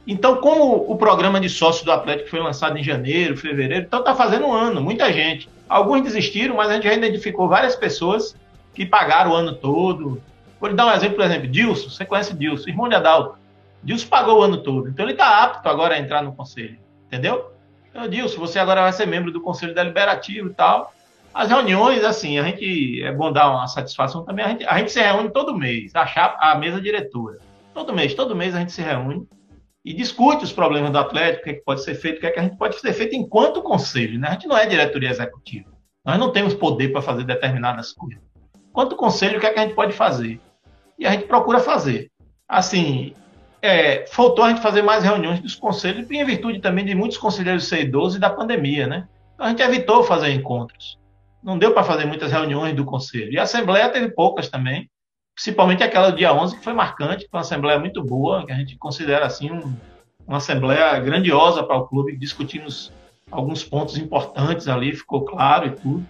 Então, 0.06 0.36
como 0.36 0.90
o 0.90 0.96
programa 0.96 1.40
de 1.40 1.48
sócio 1.48 1.84
do 1.84 1.92
Atlético 1.92 2.28
foi 2.28 2.40
lançado 2.40 2.76
em 2.76 2.84
janeiro, 2.84 3.36
fevereiro, 3.36 3.86
então 3.86 4.00
está 4.00 4.14
fazendo 4.14 4.46
um 4.46 4.52
ano, 4.52 4.80
muita 4.80 5.10
gente. 5.12 5.48
Alguns 5.68 6.02
desistiram, 6.02 6.56
mas 6.56 6.68
a 6.68 6.74
gente 6.74 6.84
já 6.84 6.92
identificou 6.92 7.48
várias 7.48 7.74
pessoas 7.74 8.36
que 8.74 8.84
pagaram 8.84 9.30
o 9.30 9.34
ano 9.34 9.54
todo. 9.54 10.20
Vou 10.60 10.68
lhe 10.68 10.76
dar 10.76 10.86
um 10.86 10.92
exemplo, 10.92 11.16
por 11.16 11.24
exemplo, 11.24 11.48
Dilson, 11.48 11.88
você 11.88 12.04
conhece 12.04 12.34
Dilson, 12.34 12.68
irmão 12.68 12.88
de 12.88 12.94
Adalto. 12.94 13.38
Dilson 13.82 14.08
pagou 14.08 14.40
o 14.40 14.42
ano 14.42 14.58
todo, 14.58 14.88
então 14.88 15.06
ele 15.06 15.12
está 15.12 15.42
apto 15.42 15.68
agora 15.68 15.94
a 15.94 15.98
entrar 15.98 16.22
no 16.22 16.34
conselho, 16.34 16.78
entendeu? 17.06 17.50
Então, 17.90 18.08
Dilson, 18.08 18.40
você 18.40 18.58
agora 18.58 18.82
vai 18.82 18.92
ser 18.92 19.06
membro 19.06 19.30
do 19.30 19.40
Conselho 19.40 19.74
Deliberativo 19.74 20.48
e 20.48 20.54
tal. 20.54 20.92
As 21.32 21.48
reuniões, 21.48 22.04
assim, 22.04 22.38
a 22.38 22.42
gente, 22.42 23.02
é 23.02 23.12
bom 23.12 23.32
dar 23.32 23.50
uma 23.50 23.66
satisfação 23.66 24.24
também, 24.24 24.44
a 24.44 24.48
gente, 24.48 24.64
a 24.66 24.78
gente 24.78 24.92
se 24.92 25.00
reúne 25.00 25.30
todo 25.30 25.56
mês, 25.56 25.94
a, 25.94 26.06
chapa, 26.06 26.36
a 26.40 26.56
mesa 26.56 26.80
diretora. 26.80 27.38
Todo 27.72 27.92
mês, 27.92 28.14
todo 28.14 28.36
mês 28.36 28.54
a 28.54 28.60
gente 28.60 28.72
se 28.72 28.82
reúne 28.82 29.26
e 29.85 29.92
discute 29.92 30.44
os 30.44 30.53
problemas 30.53 30.90
do 30.90 30.99
Atlético, 30.99 31.42
o 31.42 31.44
que, 31.44 31.51
é 31.51 31.55
que 31.55 31.64
pode 31.64 31.85
ser 31.85 31.94
feito, 31.94 32.16
o 32.16 32.20
que, 32.20 32.27
é 32.27 32.31
que 32.31 32.40
a 32.40 32.42
gente 32.42 32.57
pode 32.57 32.81
ser 32.81 32.92
feito 32.94 33.14
enquanto 33.14 33.62
conselho. 33.62 34.18
Né? 34.18 34.29
A 34.29 34.33
gente 34.33 34.49
não 34.49 34.57
é 34.57 34.66
diretoria 34.66 35.11
executiva. 35.11 35.70
Nós 36.05 36.18
não 36.18 36.33
temos 36.33 36.55
poder 36.55 36.90
para 36.90 37.03
fazer 37.03 37.25
determinadas 37.25 37.92
coisas. 37.92 38.23
Quanto 38.73 38.97
conselho, 38.97 39.37
o 39.37 39.40
que 39.40 39.47
é 39.47 39.53
que 39.53 39.59
a 39.59 39.62
gente 39.62 39.75
pode 39.75 39.92
fazer? 39.92 40.40
E 40.99 41.07
a 41.07 41.12
gente 41.12 41.27
procura 41.27 41.61
fazer. 41.61 42.11
Assim, 42.49 43.14
é, 43.61 44.07
faltou 44.07 44.44
a 44.44 44.49
gente 44.49 44.62
fazer 44.62 44.83
mais 44.83 45.05
reuniões 45.05 45.40
dos 45.40 45.55
conselhos, 45.55 46.11
em 46.11 46.25
virtude 46.25 46.61
também 46.61 46.85
de 46.85 46.94
muitos 46.94 47.18
conselheiros 47.18 47.68
ser 47.68 47.83
idosos 47.83 48.16
e 48.16 48.20
da 48.20 48.31
pandemia, 48.31 48.87
né? 48.87 49.09
Então 49.35 49.47
a 49.47 49.51
gente 49.51 49.62
evitou 49.62 50.03
fazer 50.03 50.31
encontros. 50.31 50.99
Não 51.42 51.59
deu 51.59 51.73
para 51.73 51.85
fazer 51.85 52.07
muitas 52.07 52.33
reuniões 52.33 52.75
do 52.75 52.85
conselho. 52.85 53.33
E 53.33 53.38
a 53.38 53.42
Assembleia 53.42 53.88
teve 53.88 54.11
poucas 54.11 54.49
também, 54.49 54.88
principalmente 55.35 55.83
aquela 55.83 56.11
do 56.11 56.16
dia 56.16 56.33
11, 56.33 56.59
que 56.59 56.64
foi 56.64 56.73
marcante, 56.73 57.29
foi 57.31 57.38
uma 57.38 57.42
Assembleia 57.42 57.79
muito 57.79 58.03
boa, 58.03 58.44
que 58.47 58.53
a 58.53 58.57
gente 58.57 58.77
considera 58.77 59.27
assim 59.27 59.51
um, 59.51 59.75
uma 60.27 60.38
Assembleia 60.38 60.99
grandiosa 61.01 61.62
para 61.62 61.77
o 61.77 61.87
clube, 61.87 62.16
discutimos 62.16 62.92
alguns 63.31 63.64
pontos 63.64 63.99
importantes 63.99 64.68
ali, 64.68 64.94
ficou 64.94 65.25
claro 65.25 65.66
e 65.66 65.70
tudo. 65.70 66.07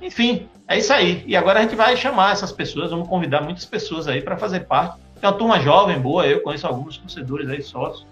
Enfim, 0.00 0.48
é 0.66 0.78
isso 0.78 0.92
aí. 0.92 1.24
E 1.26 1.36
agora 1.36 1.60
a 1.60 1.62
gente 1.62 1.76
vai 1.76 1.96
chamar 1.96 2.32
essas 2.32 2.52
pessoas, 2.52 2.90
vamos 2.90 3.08
convidar 3.08 3.42
muitas 3.42 3.64
pessoas 3.64 4.08
aí 4.08 4.20
para 4.20 4.36
fazer 4.36 4.60
parte 4.60 4.98
é 5.20 5.26
uma 5.26 5.36
turma 5.36 5.60
jovem, 5.60 5.98
boa, 5.98 6.26
eu 6.26 6.40
conheço 6.42 6.66
alguns 6.66 6.96
torcedores 6.96 7.48
aí, 7.48 7.60
sócios, 7.62 8.06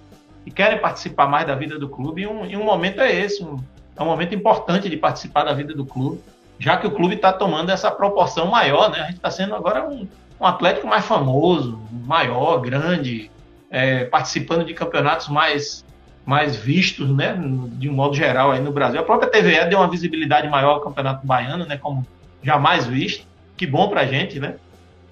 que 0.44 0.50
querem 0.50 0.78
participar 0.78 1.26
mais 1.28 1.46
da 1.46 1.54
vida 1.54 1.78
do 1.78 1.88
clube, 1.88 2.22
e 2.22 2.26
um, 2.26 2.44
e 2.44 2.56
um 2.56 2.64
momento 2.64 3.00
é 3.00 3.14
esse, 3.14 3.42
um, 3.44 3.62
é 3.96 4.02
um 4.02 4.06
momento 4.06 4.34
importante 4.34 4.88
de 4.88 4.96
participar 4.96 5.44
da 5.44 5.52
vida 5.52 5.72
do 5.74 5.84
clube, 5.84 6.20
já 6.58 6.76
que 6.76 6.86
o 6.86 6.90
clube 6.90 7.14
está 7.14 7.32
tomando 7.32 7.70
essa 7.70 7.90
proporção 7.90 8.46
maior, 8.46 8.90
né? 8.90 9.00
A 9.00 9.06
gente 9.06 9.16
está 9.16 9.30
sendo 9.30 9.54
agora 9.54 9.88
um, 9.88 10.08
um 10.40 10.46
Atlético 10.46 10.86
mais 10.86 11.04
famoso, 11.04 11.80
maior, 11.90 12.60
grande, 12.60 13.30
é, 13.70 14.04
participando 14.04 14.64
de 14.64 14.74
campeonatos 14.74 15.28
mais, 15.28 15.84
mais 16.24 16.56
vistos, 16.56 17.10
né? 17.10 17.36
De 17.72 17.88
um 17.88 17.94
modo 17.94 18.14
geral 18.14 18.50
aí 18.50 18.60
no 18.60 18.72
Brasil. 18.72 19.00
A 19.00 19.04
própria 19.04 19.30
TVE 19.30 19.68
deu 19.68 19.78
uma 19.78 19.88
visibilidade 19.88 20.48
maior 20.48 20.74
ao 20.74 20.80
Campeonato 20.80 21.26
Baiano, 21.26 21.66
né? 21.66 21.76
Como 21.76 22.06
jamais 22.42 22.86
visto. 22.86 23.26
Que 23.56 23.66
bom 23.66 23.88
pra 23.88 24.04
gente, 24.04 24.38
né? 24.38 24.56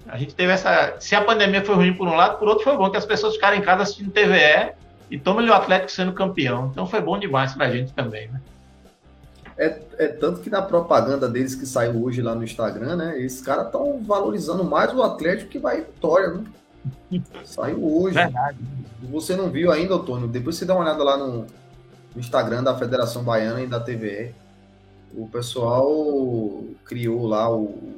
A 0.07 0.17
gente 0.17 0.35
teve 0.35 0.51
essa. 0.51 0.95
Se 0.99 1.15
a 1.15 1.21
pandemia 1.21 1.63
foi 1.63 1.75
ruim 1.75 1.93
por 1.93 2.07
um 2.07 2.15
lado, 2.15 2.37
por 2.37 2.47
outro 2.47 2.63
foi 2.63 2.77
bom, 2.77 2.89
que 2.89 2.97
as 2.97 3.05
pessoas 3.05 3.33
ficaram 3.33 3.57
em 3.57 3.61
casa 3.61 3.83
assistindo 3.83 4.11
TVE 4.11 4.73
e 5.09 5.17
tomam 5.17 5.45
o 5.45 5.53
Atlético 5.53 5.91
sendo 5.91 6.13
campeão. 6.13 6.69
Então 6.71 6.85
foi 6.85 7.01
bom 7.01 7.17
demais 7.17 7.53
pra 7.53 7.71
gente 7.71 7.91
também, 7.93 8.27
né? 8.27 8.39
É, 9.57 9.81
é 9.97 10.07
tanto 10.09 10.41
que 10.41 10.49
na 10.49 10.61
propaganda 10.61 11.29
deles 11.29 11.55
que 11.55 11.65
saiu 11.65 12.03
hoje 12.03 12.21
lá 12.21 12.35
no 12.35 12.43
Instagram, 12.43 12.97
né? 12.97 13.21
Esses 13.21 13.41
caras 13.41 13.67
estão 13.67 14.01
valorizando 14.03 14.65
mais 14.65 14.93
o 14.93 15.01
Atlético 15.01 15.49
que 15.49 15.59
vai 15.59 15.79
em 15.79 15.83
Vitória, 15.83 16.33
né? 16.33 16.43
Saiu 17.45 17.83
hoje. 17.83 18.15
Verdade. 18.15 18.57
Você 19.09 19.35
não 19.35 19.49
viu 19.49 19.71
ainda, 19.71 19.95
Antônio? 19.95 20.27
Depois 20.27 20.57
você 20.57 20.65
dá 20.65 20.73
uma 20.73 20.83
olhada 20.83 21.03
lá 21.03 21.17
no, 21.17 21.45
no 22.13 22.19
Instagram 22.19 22.63
da 22.63 22.77
Federação 22.77 23.23
Baiana 23.23 23.61
e 23.61 23.67
da 23.67 23.79
TVE. 23.79 24.35
O 25.13 25.27
pessoal 25.29 25.87
criou 26.83 27.25
lá 27.25 27.49
o, 27.49 27.93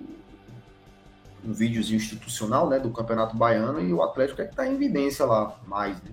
um 1.43 1.53
videozinho 1.53 1.97
institucional 1.97 2.69
né, 2.69 2.77
do 2.77 2.91
Campeonato 2.91 3.35
Baiano 3.35 3.81
e 3.81 3.91
o 3.91 4.03
Atlético 4.03 4.41
é 4.41 4.45
que 4.45 4.51
está 4.51 4.67
em 4.67 4.75
evidência 4.75 5.25
lá 5.25 5.55
mais. 5.65 5.95
Né? 6.03 6.11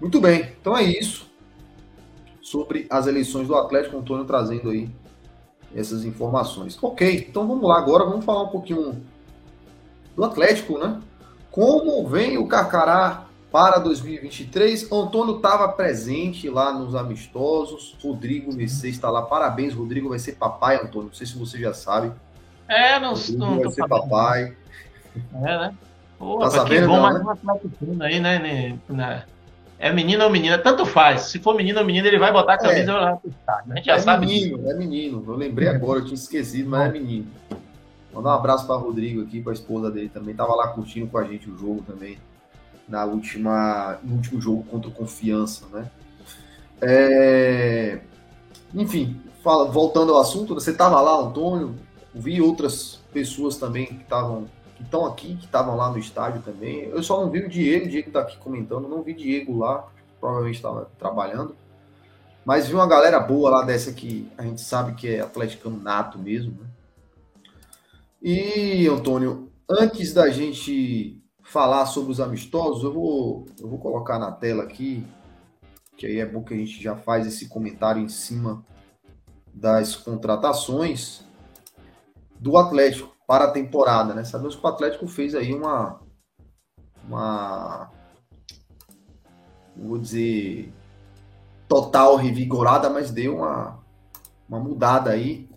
Muito 0.00 0.20
bem, 0.20 0.52
então 0.60 0.76
é 0.76 0.84
isso 0.84 1.31
sobre 2.42 2.86
as 2.90 3.06
eleições 3.06 3.46
do 3.46 3.54
Atlético, 3.54 3.96
Antônio 3.96 4.24
trazendo 4.24 4.70
aí 4.70 4.90
essas 5.74 6.04
informações. 6.04 6.76
Ok, 6.82 7.26
então 7.28 7.46
vamos 7.46 7.66
lá 7.66 7.78
agora, 7.78 8.04
vamos 8.04 8.24
falar 8.24 8.42
um 8.42 8.48
pouquinho 8.48 9.00
do 10.14 10.24
Atlético, 10.24 10.78
né? 10.78 11.00
Como 11.50 12.06
vem 12.06 12.36
o 12.36 12.46
Carcará 12.46 13.26
para 13.50 13.78
2023? 13.78 14.90
Antônio 14.90 15.36
estava 15.36 15.68
presente 15.68 16.48
lá 16.48 16.72
nos 16.72 16.94
amistosos, 16.94 17.96
Rodrigo 18.02 18.52
Mercedes 18.54 18.96
está 18.96 19.10
lá, 19.10 19.22
parabéns, 19.22 19.74
Rodrigo 19.74 20.08
vai 20.08 20.18
ser 20.18 20.32
papai, 20.32 20.76
Antônio, 20.76 21.08
não 21.08 21.14
sei 21.14 21.26
se 21.26 21.38
você 21.38 21.58
já 21.58 21.72
sabe. 21.72 22.12
É, 22.68 22.98
não, 22.98 23.10
Rodrigo 23.10 23.38
não 23.38 23.60
vai 23.60 23.70
ser 23.70 23.88
papai. 23.88 24.56
É, 25.34 25.58
né? 25.58 25.74
Pô, 26.18 26.38
tá 26.38 26.50
sabendo, 26.50 26.82
que 26.82 26.86
bom, 26.86 26.96
não, 26.96 27.02
mais 27.02 27.42
né? 27.42 27.54
um 27.82 28.02
aí, 28.02 28.20
né, 28.20 28.78
né? 28.88 29.24
É 29.82 29.92
menino 29.92 30.22
ou 30.22 30.30
menina, 30.30 30.56
tanto 30.58 30.86
faz. 30.86 31.22
Se 31.22 31.40
for 31.40 31.56
menino 31.56 31.80
ou 31.80 31.84
menina, 31.84 32.06
ele 32.06 32.16
vai 32.16 32.32
botar 32.32 32.54
a 32.54 32.58
camisa 32.58 32.92
é. 32.92 32.94
lá 32.94 33.18
estádio. 33.24 33.72
A 33.72 33.74
gente 33.74 33.84
já 33.86 33.94
é 33.94 33.98
sabe. 33.98 34.26
Menino, 34.26 34.56
disso. 34.56 34.70
É 34.70 34.74
menino, 34.74 35.24
eu 35.26 35.34
lembrei 35.34 35.66
agora, 35.66 35.98
eu 35.98 36.04
tinha 36.04 36.14
esquecido, 36.14 36.70
mas 36.70 36.88
é 36.88 36.92
menino. 36.92 37.26
Mandar 38.14 38.30
um 38.30 38.34
abraço 38.34 38.64
para 38.64 38.76
Rodrigo 38.76 39.22
aqui, 39.22 39.42
para 39.42 39.50
a 39.50 39.54
esposa 39.54 39.90
dele 39.90 40.08
também. 40.08 40.36
Tava 40.36 40.54
lá 40.54 40.68
curtindo 40.68 41.08
com 41.08 41.18
a 41.18 41.24
gente 41.24 41.50
o 41.50 41.58
jogo 41.58 41.82
também. 41.82 42.16
Na 42.88 43.04
última, 43.04 43.98
no 44.04 44.14
último 44.14 44.40
jogo 44.40 44.62
contra 44.70 44.88
o 44.88 44.92
Confiança, 44.92 45.64
né? 45.72 45.90
É... 46.80 48.02
Enfim, 48.72 49.20
fala, 49.42 49.64
voltando 49.64 50.14
ao 50.14 50.20
assunto, 50.20 50.54
você 50.54 50.72
tava 50.72 51.00
lá, 51.00 51.16
Antônio. 51.16 51.74
Vi 52.14 52.40
outras 52.40 53.00
pessoas 53.12 53.56
também 53.56 53.86
que 53.86 53.94
estavam 53.94 54.46
que 54.82 54.86
estão 54.86 55.06
aqui, 55.06 55.36
que 55.36 55.46
estavam 55.46 55.76
lá 55.76 55.90
no 55.90 55.98
estádio 55.98 56.42
também. 56.42 56.80
Eu 56.84 57.02
só 57.02 57.20
não 57.20 57.30
vi 57.30 57.40
o 57.40 57.48
Diego, 57.48 57.86
o 57.86 57.88
Diego 57.88 58.08
está 58.08 58.20
aqui 58.20 58.36
comentando, 58.38 58.88
não 58.88 59.02
vi 59.02 59.14
Diego 59.14 59.56
lá, 59.56 59.88
provavelmente 60.20 60.56
estava 60.56 60.90
trabalhando. 60.98 61.56
Mas 62.44 62.66
vi 62.66 62.74
uma 62.74 62.86
galera 62.86 63.20
boa 63.20 63.50
lá 63.50 63.62
dessa 63.62 63.92
que 63.92 64.30
a 64.36 64.42
gente 64.42 64.60
sabe 64.60 64.94
que 64.94 65.08
é 65.08 65.20
atleticano 65.20 65.80
nato 65.80 66.18
mesmo. 66.18 66.60
Né? 66.60 66.66
E, 68.20 68.88
Antônio, 68.88 69.50
antes 69.68 70.12
da 70.12 70.28
gente 70.28 71.22
falar 71.44 71.86
sobre 71.86 72.10
os 72.10 72.20
amistosos, 72.20 72.82
eu 72.82 72.92
vou, 72.92 73.46
eu 73.60 73.68
vou 73.68 73.78
colocar 73.78 74.18
na 74.18 74.32
tela 74.32 74.64
aqui, 74.64 75.06
que 75.96 76.06
aí 76.06 76.18
é 76.18 76.26
bom 76.26 76.42
que 76.42 76.54
a 76.54 76.56
gente 76.56 76.82
já 76.82 76.96
faz 76.96 77.26
esse 77.26 77.48
comentário 77.48 78.02
em 78.02 78.08
cima 78.08 78.64
das 79.54 79.94
contratações 79.94 81.24
do 82.40 82.56
Atlético 82.56 83.11
para 83.26 83.44
a 83.44 83.50
temporada, 83.50 84.14
né? 84.14 84.24
Sabemos 84.24 84.56
que 84.56 84.64
o 84.64 84.68
Atlético 84.68 85.06
fez 85.06 85.34
aí 85.34 85.54
uma 85.54 86.00
uma 87.08 87.90
vou 89.76 89.98
dizer 89.98 90.72
total 91.68 92.16
revigorada, 92.16 92.90
mas 92.90 93.10
deu 93.10 93.36
uma 93.36 93.80
uma 94.48 94.60
mudada 94.60 95.10
aí. 95.10 95.48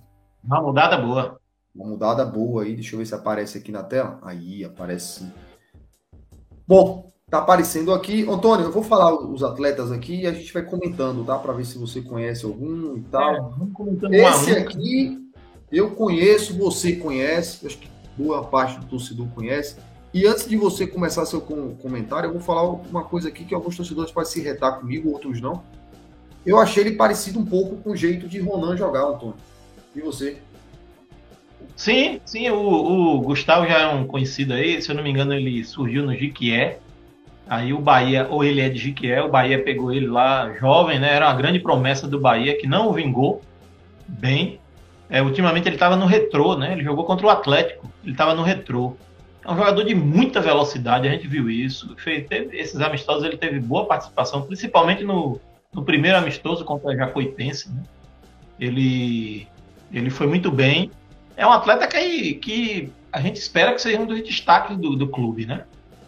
Uma 0.44 0.62
mudada 0.62 0.98
boa. 0.98 1.40
Uma 1.76 1.90
mudada 1.90 2.24
boa 2.24 2.64
aí. 2.64 2.76
Deixa 2.76 2.96
eu 2.96 3.00
ver 3.00 3.06
se 3.06 3.14
aparece 3.14 3.58
aqui 3.58 3.72
na 3.72 3.84
tela. 3.84 4.20
Aí 4.22 4.64
aparece 4.64 5.20
sim. 5.20 5.32
Bom, 6.68 7.12
tá 7.30 7.40
aparecendo 7.40 7.94
aqui. 7.94 8.28
Antônio, 8.30 8.66
eu 8.66 8.72
vou 8.72 8.84
falar 8.84 9.14
os 9.14 9.44
atletas 9.44 9.92
aqui 9.92 10.22
e 10.22 10.28
a 10.28 10.32
gente 10.32 10.54
vai 10.54 10.64
comentando, 10.64 11.26
tá? 11.26 11.38
Para 11.38 11.54
ver 11.54 11.66
se 11.66 11.78
você 11.78 12.02
conhece 12.02 12.46
algum 12.46 12.96
e 12.96 13.02
tal. 13.04 13.36
É, 13.36 13.42
vamos 13.42 13.74
comentando 13.74 14.14
Esse 14.14 14.52
aqui 14.52 15.25
eu 15.72 15.92
conheço, 15.92 16.58
você 16.58 16.96
conhece, 16.96 17.66
acho 17.66 17.78
que 17.78 17.90
boa 18.18 18.44
parte 18.44 18.80
do 18.80 18.86
torcedor 18.86 19.28
conhece. 19.36 19.76
E 20.14 20.26
antes 20.26 20.48
de 20.48 20.56
você 20.56 20.88
começar 20.88 21.26
seu 21.26 21.42
comentário, 21.42 22.28
eu 22.28 22.34
vou 22.34 22.42
falar 22.42 22.64
uma 22.64 23.04
coisa 23.04 23.28
aqui 23.28 23.44
que 23.44 23.54
alguns 23.54 23.76
torcedores 23.76 24.12
podem 24.12 24.32
se 24.32 24.42
retar 24.42 24.74
comigo, 24.74 25.12
outros 25.12 25.42
não. 25.42 25.62
Eu 26.46 26.58
achei 26.60 26.84
ele 26.84 26.96
parecido 26.96 27.40
um 27.40 27.46
pouco 27.46 27.76
com 27.78 27.92
o 27.92 27.98
jeito 27.98 28.28
de 28.28 28.40
Ronan 28.40 28.78
jogar, 28.78 29.04
Antônio. 29.04 29.36
E 29.96 30.00
você? 30.00 30.38
Sim, 31.76 32.22
sim, 32.26 32.50
o, 32.50 32.58
o, 32.58 33.22
Gustavo 33.22 33.68
já 33.68 33.80
é 33.80 33.88
um 33.88 34.08
conhecido 34.08 34.54
aí, 34.54 34.82
se 34.82 34.90
eu 34.90 34.96
não 34.96 35.04
me 35.04 35.10
engano, 35.10 35.34
ele 35.34 35.64
surgiu 35.66 36.06
no 36.06 36.16
Jiquié. 36.16 36.80
Aí 37.48 37.74
o 37.74 37.80
Bahia, 37.80 38.28
ou 38.30 38.44
ele 38.44 38.62
é 38.62 38.70
de 38.70 38.80
Jiquié, 38.80 39.22
o 39.22 39.30
Bahia 39.30 39.62
pegou 39.64 39.92
ele 39.92 40.08
lá 40.08 40.54
jovem, 40.54 41.00
né? 41.00 41.14
Era 41.14 41.28
uma 41.28 41.36
grande 41.36 41.60
promessa 41.60 42.08
do 42.08 42.20
Bahia 42.20 42.58
que 42.58 42.66
não 42.66 42.94
vingou 42.94 43.42
bem. 44.08 44.60
É, 45.10 45.22
ultimamente 45.22 45.68
ele 45.68 45.76
estava 45.76 45.96
no 45.96 46.06
retrô, 46.06 46.58
né? 46.58 46.74
Ele 46.74 46.84
jogou 46.84 47.06
contra 47.06 47.26
o 47.26 47.30
Atlético, 47.30 47.90
ele 48.04 48.14
estava 48.14 48.34
no 48.34 48.44
retrô. 48.44 48.96
É 49.44 49.52
um 49.52 49.56
jogador 49.56 49.84
de 49.84 49.94
muita 49.94 50.42
velocidade, 50.42 51.08
a 51.08 51.12
gente 51.12 51.28
viu 51.28 51.50
isso. 51.50 51.96
Fez, 51.98 52.28
teve, 52.28 52.58
esses 52.58 52.82
amistosos 52.82 53.24
ele 53.24 53.38
teve 53.38 53.60
boa 53.60 53.86
participação, 53.86 54.42
principalmente 54.42 55.04
no, 55.04 55.40
no 55.72 55.84
primeiro 55.84 56.18
amistoso 56.18 56.66
contra 56.66 56.92
a 56.92 56.96
Jacuipense. 56.96 57.72
Né? 57.72 57.84
Ele, 58.60 59.48
ele 59.94 60.10
foi 60.10 60.26
muito 60.26 60.50
bem. 60.50 60.90
É 61.38 61.46
um 61.46 61.52
atleta 61.52 61.86
que, 61.88 62.34
que 62.36 62.92
a 63.12 63.22
gente 63.22 63.36
espera 63.36 63.74
que 63.74 63.82
seja 63.82 64.00
um 64.00 64.06
dos 64.06 64.24
destaques 64.24 64.78
do, 64.78 64.96
do 64.96 65.08
clube, 65.08 65.46
né? 65.46 65.64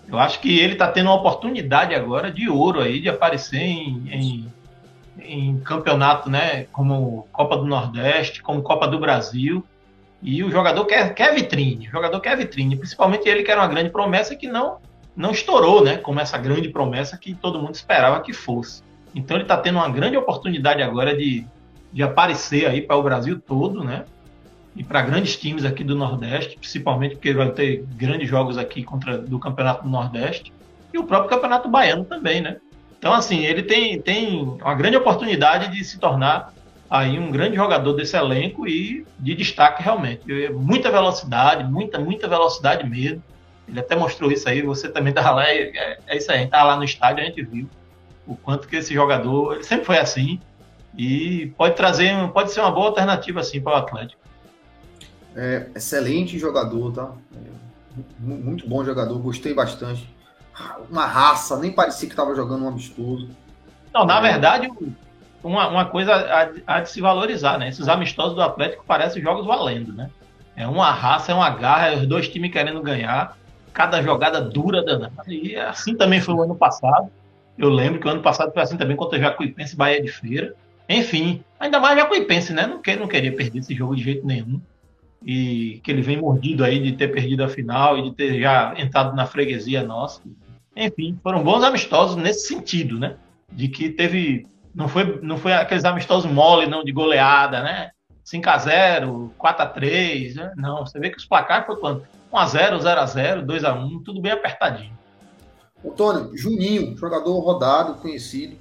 Eu 0.10 0.18
acho 0.18 0.40
que 0.40 0.58
ele 0.58 0.74
está 0.74 0.88
tendo 0.88 1.08
uma 1.08 1.16
oportunidade 1.16 1.94
agora 1.94 2.32
de 2.32 2.50
ouro 2.50 2.80
aí, 2.80 3.02
de 3.02 3.10
aparecer 3.10 3.62
em, 3.62 4.08
em 4.10 4.48
em 5.20 5.60
campeonato, 5.60 6.30
né, 6.30 6.66
como 6.72 7.28
Copa 7.32 7.58
do 7.58 7.66
Nordeste, 7.66 8.42
como 8.42 8.62
Copa 8.62 8.88
do 8.88 9.00
Brasil. 9.00 9.64
E 10.22 10.44
o 10.44 10.50
jogador 10.50 10.86
quer, 10.86 11.14
quer 11.14 11.34
vitrine, 11.36 11.88
o 11.88 11.92
jogador 11.92 12.20
quer 12.20 12.36
vitrine, 12.36 12.76
principalmente 12.76 13.30
ele 13.30 13.44
que 13.44 13.52
era 13.52 13.62
uma 13.62 13.68
grande 13.68 13.90
promessa 13.90 14.36
que 14.36 14.48
não 14.48 14.78
não 15.16 15.32
estourou, 15.32 15.84
né, 15.84 15.98
como 15.98 16.20
essa 16.20 16.38
grande 16.38 16.70
promessa 16.70 17.18
que 17.18 17.34
todo 17.34 17.60
mundo 17.60 17.74
esperava 17.74 18.22
que 18.22 18.32
fosse. 18.32 18.84
Então 19.16 19.36
ele 19.36 19.46
está 19.46 19.58
tendo 19.58 19.80
uma 19.80 19.90
grande 19.90 20.16
oportunidade 20.16 20.84
agora 20.84 21.18
de, 21.18 21.44
de 21.92 22.04
aparecer 22.04 22.68
aí 22.68 22.84
para 22.84 22.96
o 22.96 23.02
Brasil 23.02 23.42
todo, 23.42 23.84
né, 23.84 24.06
e 24.76 24.84
para 24.84 25.02
grandes 25.02 25.36
times 25.36 25.66
aqui 25.66 25.84
do 25.84 25.96
Nordeste, 25.96 26.56
principalmente 26.60 27.16
porque 27.16 27.34
vai 27.34 27.50
ter 27.50 27.84
grandes 27.96 28.30
jogos 28.30 28.60
aqui 28.60 28.84
contra 28.84 29.18
do 29.18 29.40
Campeonato 29.40 29.84
do 29.84 29.90
Nordeste 29.90 30.54
e 30.94 31.00
o 31.00 31.04
próprio 31.04 31.32
Campeonato 31.32 31.68
Baiano 31.68 32.06
também, 32.06 32.40
né? 32.40 32.58
Então, 32.98 33.14
assim, 33.14 33.46
ele 33.46 33.64
tem, 33.64 34.02
tem 34.02 34.42
uma 34.44 34.74
grande 34.74 34.98
oportunidade 34.98 35.72
de 35.72 35.84
se 35.84 36.00
tornar 36.00 36.54
aí 36.90 37.20
um 37.20 37.32
grande 37.32 37.56
jogador 37.56 37.94
desse 37.94 38.16
elenco 38.16 38.68
e 38.68 39.06
de 39.20 39.36
destaque 39.36 39.84
realmente. 39.84 40.24
Muita 40.52 40.90
velocidade, 40.90 41.64
muita, 41.64 42.00
muita 42.00 42.28
velocidade 42.28 42.90
mesmo. 42.90 43.22
Ele 43.68 43.80
até 43.80 43.96
mostrou 43.96 44.32
isso 44.32 44.48
aí, 44.48 44.62
você 44.62 44.90
também 44.90 45.10
estava 45.10 45.32
lá, 45.32 45.50
é, 45.50 46.00
é, 46.08 46.18
isso 46.18 46.32
aí, 46.32 46.38
a 46.38 46.40
gente 46.40 46.48
estava 46.48 46.70
lá 46.70 46.78
no 46.78 46.86
estádio, 46.86 47.24
a 47.24 47.28
gente 47.28 47.44
viu 47.44 47.70
o 48.26 48.36
quanto 48.36 48.68
que 48.68 48.78
esse 48.78 48.94
jogador, 48.94 49.56
ele 49.56 49.64
sempre 49.64 49.86
foi 49.86 49.98
assim, 49.98 50.40
e 50.98 51.54
pode 51.58 51.76
trazer, 51.76 52.14
pode 52.30 52.52
ser 52.52 52.62
uma 52.62 52.72
boa 52.72 52.88
alternativa 52.88 53.42
assim 53.42 53.62
para 53.62 53.74
o 53.74 53.76
Atlético. 53.76 54.22
É, 55.36 55.68
excelente 55.76 56.40
jogador, 56.40 56.94
tá? 56.94 57.12
É, 57.36 58.02
muito 58.20 58.68
bom 58.68 58.84
jogador, 58.84 59.20
gostei 59.20 59.54
bastante 59.54 60.17
uma 60.90 61.06
raça, 61.06 61.58
nem 61.58 61.72
parecia 61.72 62.08
que 62.08 62.14
estava 62.14 62.36
jogando 62.36 62.66
um 62.66 62.68
amistoso. 62.68 63.30
Não, 63.94 64.06
na 64.06 64.20
verdade, 64.20 64.70
uma, 65.44 65.68
uma 65.68 65.86
coisa 65.86 66.14
há, 66.66 66.82
de 66.82 66.90
se 66.90 67.02
valorizar, 67.02 67.58
né? 67.58 67.70
Esses 67.70 67.88
amistosos 67.88 68.36
do 68.36 68.42
Atlético 68.42 68.86
parecem 68.86 69.22
jogos 69.22 69.46
valendo, 69.46 69.94
né? 69.94 70.10
É 70.56 70.68
uma 70.68 70.92
raça, 70.92 71.32
é 71.32 71.36
uma 71.36 71.50
garra, 71.50 71.90
é 71.90 71.96
os 71.98 72.08
dois 72.08 72.28
times 72.28 72.52
querendo 72.52 72.82
ganhar, 72.82 73.38
cada 73.74 74.02
jogada 74.02 74.42
dura 74.42 74.84
danada. 74.84 75.24
E 75.28 75.56
assim 75.56 75.96
também 75.96 76.20
foi 76.20 76.34
o 76.34 76.42
ano 76.42 76.56
passado. 76.56 77.10
Eu 77.58 77.70
lembro 77.70 78.00
que 78.00 78.08
o 78.08 78.12
ano 78.12 78.22
passado 78.22 78.52
foi 78.52 78.64
assim 78.64 78.78
também 78.78 78.98
contra 78.98 79.20
Jacuipense 79.20 79.74
e 79.74 79.78
Bahia 79.78 80.02
de 80.02 80.12
Feira. 80.12 80.56
Enfim, 80.90 81.44
ainda 81.60 81.80
mais 81.80 81.98
Jacuipense, 81.98 82.54
né? 82.54 82.66
Não, 82.66 82.82
quer, 82.82 82.98
não 82.98 83.08
queria 83.08 83.36
perder 83.36 83.60
esse 83.60 83.76
jogo 83.76 83.96
de 83.96 84.04
jeito 84.04 84.26
nenhum. 84.26 84.60
E 85.24 85.80
que 85.84 85.92
ele 85.92 86.02
vem 86.02 86.18
mordido 86.18 86.64
aí 86.64 86.80
de 86.80 86.94
ter 86.94 87.10
perdido 87.10 87.44
a 87.44 87.50
final 87.50 87.98
e 87.98 88.04
de 88.04 88.12
ter 88.16 88.40
já 88.40 88.74
entrado 88.78 89.16
na 89.16 89.26
freguesia 89.26 89.84
nossa. 89.84 90.22
Enfim, 90.78 91.20
foram 91.24 91.44
bons 91.44 91.64
amistosos 91.64 92.16
nesse 92.16 92.48
sentido, 92.48 93.00
né? 93.00 93.18
De 93.52 93.68
que 93.68 93.90
teve. 93.90 94.46
Não 94.76 94.88
foi, 94.88 95.20
não 95.24 95.38
foi 95.38 95.54
aqueles 95.54 95.84
amistosos 95.86 96.30
mole, 96.32 96.68
não, 96.68 96.84
de 96.84 96.92
goleada, 96.92 97.64
né? 97.64 97.90
5x0, 98.24 99.32
4x3, 99.40 100.36
né? 100.36 100.54
Não, 100.56 100.86
você 100.86 101.00
vê 101.00 101.10
que 101.10 101.18
os 101.18 101.26
placares 101.26 101.66
foi 101.66 101.78
quanto? 101.78 102.06
1x0, 102.32 102.80
0x0, 102.80 103.46
2x1, 103.46 104.04
tudo 104.04 104.22
bem 104.22 104.34
apertadinho. 104.34 104.96
Antônio, 105.84 106.38
Juninho, 106.38 106.96
jogador 106.96 107.40
rodado, 107.40 107.96
conhecido. 107.96 108.56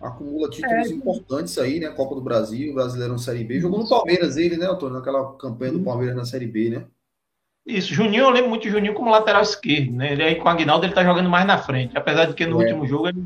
acumula 0.00 0.50
títulos 0.50 0.90
é. 0.90 0.94
importantes 0.94 1.56
aí, 1.56 1.80
né? 1.80 1.88
Copa 1.88 2.14
do 2.14 2.20
Brasil, 2.20 2.74
Brasileirão 2.74 3.16
Série 3.16 3.44
B. 3.44 3.60
Jogou 3.60 3.78
no 3.78 3.88
Palmeiras 3.88 4.36
ele, 4.36 4.56
né, 4.56 4.66
Antônio? 4.66 4.96
Naquela 4.96 5.32
campanha 5.36 5.72
do 5.72 5.80
Palmeiras 5.80 6.16
na 6.16 6.24
Série 6.24 6.46
B, 6.46 6.70
né? 6.70 6.84
Isso, 7.66 7.94
Juninho, 7.94 8.24
eu 8.24 8.30
lembro 8.30 8.50
muito 8.50 8.62
de 8.62 8.70
Juninho 8.70 8.94
como 8.94 9.10
lateral 9.10 9.42
esquerdo, 9.42 9.92
né? 9.92 10.12
Ele 10.12 10.22
aí 10.22 10.34
com 10.34 10.46
o 10.46 10.48
Aguinaldo 10.48 10.84
ele 10.84 10.92
tá 10.92 11.04
jogando 11.04 11.30
mais 11.30 11.46
na 11.46 11.58
frente, 11.58 11.96
apesar 11.96 12.24
de 12.24 12.34
que 12.34 12.44
no 12.44 12.60
é. 12.60 12.64
último 12.64 12.86
jogo 12.86 13.08
ele, 13.08 13.24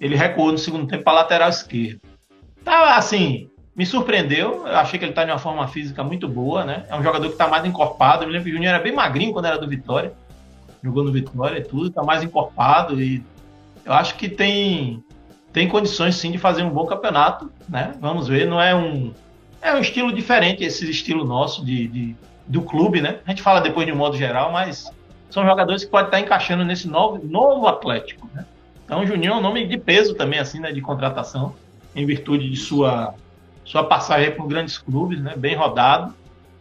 ele 0.00 0.16
recuou 0.16 0.50
no 0.50 0.58
segundo 0.58 0.86
tempo 0.86 1.04
para 1.04 1.12
lateral 1.12 1.48
esquerdo. 1.48 2.00
Tá 2.64 2.96
assim, 2.96 3.48
me 3.76 3.86
surpreendeu, 3.86 4.66
eu 4.66 4.76
achei 4.76 4.98
que 4.98 5.04
ele 5.04 5.12
tá 5.12 5.24
de 5.24 5.30
uma 5.30 5.38
forma 5.38 5.68
física 5.68 6.02
muito 6.02 6.28
boa, 6.28 6.64
né? 6.64 6.84
É 6.88 6.96
um 6.96 7.02
jogador 7.02 7.30
que 7.30 7.36
tá 7.36 7.46
mais 7.46 7.64
encorpado. 7.64 8.24
Eu 8.24 8.26
me 8.26 8.32
lembro 8.32 8.46
que 8.46 8.50
o 8.50 8.54
Juninho 8.54 8.70
era 8.70 8.82
bem 8.82 8.92
magrinho 8.92 9.32
quando 9.32 9.44
era 9.44 9.58
do 9.58 9.68
Vitória. 9.68 10.12
Jogou 10.82 11.04
no 11.04 11.12
Vitória 11.12 11.58
e 11.58 11.62
tudo, 11.62 11.90
tá 11.90 12.02
mais 12.02 12.22
encorpado 12.22 13.00
e 13.00 13.22
eu 13.84 13.92
acho 13.92 14.16
que 14.16 14.28
tem 14.28 15.02
tem 15.52 15.68
condições 15.68 16.16
sim 16.16 16.30
de 16.30 16.38
fazer 16.38 16.62
um 16.62 16.70
bom 16.70 16.86
campeonato, 16.86 17.50
né? 17.68 17.94
Vamos 18.00 18.28
ver, 18.28 18.46
não 18.46 18.60
é 18.60 18.74
um 18.74 19.12
é 19.62 19.72
um 19.72 19.78
estilo 19.78 20.12
diferente 20.12 20.62
esse 20.62 20.88
estilo 20.90 21.24
nosso 21.24 21.64
de, 21.64 21.88
de 21.88 22.16
do 22.48 22.62
clube, 22.62 23.00
né? 23.00 23.18
A 23.26 23.30
gente 23.30 23.42
fala 23.42 23.60
depois 23.60 23.86
de 23.86 23.92
um 23.92 23.96
modo 23.96 24.16
geral, 24.16 24.50
mas 24.50 24.90
são 25.30 25.44
jogadores 25.44 25.84
que 25.84 25.90
podem 25.90 26.06
estar 26.06 26.20
encaixando 26.20 26.64
nesse 26.64 26.88
novo, 26.88 27.20
novo 27.24 27.66
Atlético, 27.66 28.28
né? 28.34 28.46
Então, 28.84 29.02
o 29.02 29.06
Juninho 29.06 29.34
é 29.34 29.36
um 29.36 29.40
nome 29.40 29.66
de 29.66 29.76
peso 29.76 30.14
também, 30.14 30.38
assim, 30.38 30.58
né? 30.58 30.72
De 30.72 30.80
contratação, 30.80 31.54
em 31.94 32.06
virtude 32.06 32.48
de 32.48 32.56
sua, 32.56 33.14
sua 33.64 33.84
passagem 33.84 34.30
por 34.30 34.46
grandes 34.46 34.78
clubes, 34.78 35.20
né? 35.20 35.34
Bem 35.36 35.54
rodado. 35.54 36.14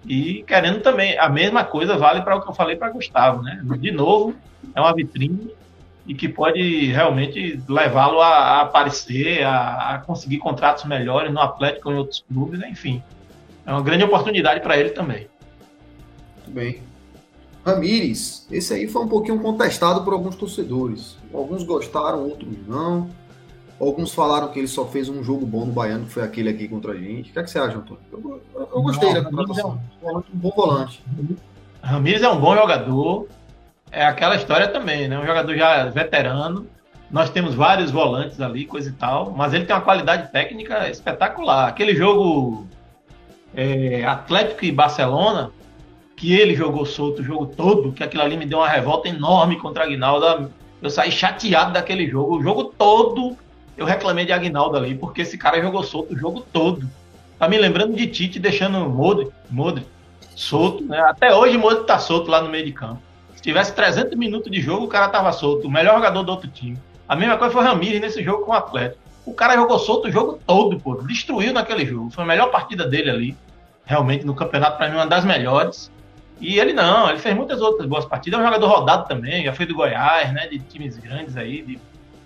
E 0.06 0.44
querendo 0.44 0.82
também, 0.82 1.18
a 1.18 1.30
mesma 1.30 1.64
coisa 1.64 1.98
vale 1.98 2.22
para 2.22 2.36
o 2.36 2.42
que 2.42 2.50
eu 2.50 2.54
falei 2.54 2.76
para 2.76 2.90
Gustavo, 2.90 3.42
né? 3.42 3.62
De 3.80 3.92
novo, 3.92 4.36
é 4.76 4.82
uma 4.82 4.94
vitrine 4.94 5.52
e 6.06 6.14
que 6.14 6.30
pode 6.30 6.88
realmente 6.88 7.62
levá-lo 7.68 8.22
a, 8.22 8.28
a, 8.28 8.62
aparecer, 8.62 9.44
a, 9.44 9.96
a, 9.96 9.98
conseguir 10.00 10.38
contratos 10.38 10.86
melhores 10.86 11.32
no 11.32 11.42
Atlético 11.42 11.90
ou 11.90 11.96
em 11.96 11.98
outros 11.98 12.24
clubes, 12.26 12.60
né? 12.60 12.70
enfim. 12.70 13.04
É 13.66 13.72
uma 13.72 13.82
grande 13.82 14.06
oportunidade 14.06 14.62
para 14.62 14.78
ele 14.78 14.92
também. 14.92 15.28
Muito 16.48 16.52
bem. 16.52 16.82
Ramires, 17.66 18.48
esse 18.50 18.74
aí 18.74 18.88
foi 18.88 19.02
um 19.02 19.08
pouquinho 19.08 19.40
contestado 19.40 20.04
por 20.04 20.14
alguns 20.14 20.36
torcedores. 20.36 21.18
Alguns 21.34 21.64
gostaram, 21.64 22.24
outros 22.24 22.50
não. 22.66 23.10
Alguns 23.80 24.14
falaram 24.14 24.48
que 24.48 24.58
ele 24.58 24.68
só 24.68 24.86
fez 24.86 25.10
um 25.10 25.22
jogo 25.22 25.46
bom 25.46 25.66
no 25.66 25.74
Baiano, 25.74 26.06
que 26.06 26.14
foi 26.14 26.24
aquele 26.24 26.50
aqui 26.50 26.68
contra 26.68 26.94
a 26.94 26.98
gente. 26.98 27.30
O 27.30 27.34
que, 27.34 27.40
é 27.40 27.44
que 27.44 27.52
você 27.52 27.60
acha, 27.60 27.78
Antônio? 27.78 28.02
Eu, 28.12 28.42
eu, 28.56 28.70
eu 28.74 28.82
gostei 28.82 29.14
não, 29.14 29.16
da 29.22 29.30
contratação. 29.30 29.82
É 30.02 30.12
um, 30.12 30.18
um 30.18 30.24
bom 30.34 30.54
volante. 30.56 31.04
Ramires 31.82 32.24
é 32.24 32.30
um 32.30 32.40
bom 32.40 32.56
jogador. 32.56 33.28
É 33.92 34.06
aquela 34.06 34.36
história 34.36 34.70
também, 34.70 35.08
né? 35.08 35.20
Um 35.20 35.26
jogador 35.26 35.56
já 35.56 35.86
veterano. 35.90 36.66
Nós 37.12 37.30
temos 37.30 37.54
vários 37.54 37.92
volantes 37.92 38.40
ali, 38.40 38.66
coisa 38.66 38.90
e 38.90 38.94
tal. 38.94 39.32
Mas 39.32 39.54
ele 39.54 39.66
tem 39.66 39.76
uma 39.76 39.82
qualidade 39.82 40.32
técnica 40.32 40.90
espetacular. 40.90 41.68
Aquele 41.68 41.96
jogo 41.96 42.66
é, 43.54 44.06
Atlético 44.06 44.66
e 44.66 44.72
Barcelona, 44.72 45.52
que 46.18 46.34
ele 46.34 46.56
jogou 46.56 46.84
solto 46.84 47.22
o 47.22 47.24
jogo 47.24 47.46
todo, 47.46 47.94
que 47.94 48.04
aquilo 48.04 48.24
ali 48.24 48.36
me 48.36 48.46
deu 48.46 48.58
uma 48.58 48.68
revolta 48.68 49.08
enorme 49.08 49.58
contra 49.58 49.84
a 49.84 49.86
Aguinaldo. 49.86 50.52
Eu 50.82 50.90
saí 50.90 51.12
chateado 51.12 51.72
daquele 51.72 52.10
jogo. 52.10 52.38
O 52.38 52.44
jogo 52.44 52.66
todo 52.66 53.38
eu 53.78 53.86
reclamei 53.86 54.26
de 54.26 54.34
Aguinaldo 54.34 54.76
ali, 54.76 54.96
porque 54.96 55.22
esse 55.22 55.38
cara 55.38 55.62
jogou 55.62 55.84
solto 55.84 56.16
o 56.16 56.18
jogo 56.18 56.42
todo. 56.52 56.90
Tá 57.38 57.48
me 57.48 57.56
lembrando 57.56 57.96
de 57.96 58.08
Tite 58.08 58.40
deixando 58.40 58.80
Modric, 58.90 59.32
Modric 59.48 59.88
solto, 60.36 60.84
né? 60.84 61.00
Até 61.02 61.34
hoje 61.34 61.56
Modric 61.56 61.86
tá 61.86 62.00
solto 62.00 62.32
lá 62.32 62.42
no 62.42 62.50
meio 62.50 62.66
de 62.66 62.72
campo. 62.72 63.00
Se 63.36 63.44
tivesse 63.44 63.76
300 63.76 64.18
minutos 64.18 64.52
de 64.52 64.60
jogo, 64.60 64.86
o 64.86 64.88
cara 64.88 65.10
tava 65.10 65.32
solto, 65.32 65.68
o 65.68 65.72
melhor 65.72 65.96
jogador 65.96 66.24
do 66.24 66.32
outro 66.32 66.50
time. 66.50 66.80
A 67.08 67.16
mesma 67.16 67.38
coisa 67.38 67.54
foi 67.54 67.62
o 67.62 67.66
Ramires 67.66 68.02
nesse 68.02 68.24
jogo 68.24 68.44
com 68.44 68.52
o 68.52 68.56
Atlético. 68.56 69.00
O 69.24 69.34
cara 69.34 69.56
jogou 69.56 69.78
solto 69.78 70.08
o 70.08 70.12
jogo 70.12 70.40
todo, 70.48 70.80
pô. 70.80 70.96
Destruiu 70.96 71.54
naquele 71.54 71.86
jogo. 71.86 72.10
Foi 72.10 72.24
a 72.24 72.28
melhor 72.28 72.50
partida 72.50 72.88
dele 72.88 73.12
ali. 73.12 73.38
Realmente, 73.86 74.26
no 74.26 74.34
campeonato, 74.34 74.78
para 74.78 74.90
mim, 74.90 74.96
uma 74.96 75.06
das 75.06 75.24
melhores. 75.24 75.92
E 76.40 76.60
ele 76.60 76.74
não, 76.74 77.10
ele 77.10 77.20
fez 77.20 77.36
muitas 77.36 77.62
outras 77.62 77.88
boas 77.88 78.06
partidas. 78.06 78.40
É 78.40 78.42
um 78.42 78.46
jogador 78.46 78.68
rodado 78.68 79.08
também, 79.08 79.44
já 79.44 79.54
foi 79.54 79.66
do 79.66 79.76
Goiás, 79.76 80.32
né? 80.34 80.48
De 80.48 80.60
times 80.60 80.98
grandes 80.98 81.36
aí. 81.36 81.62
De... 81.62 81.80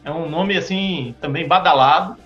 É 0.03 0.11
um 0.11 0.29
nome, 0.29 0.57
assim, 0.57 1.15
também 1.21 1.47
badalado. 1.47 2.17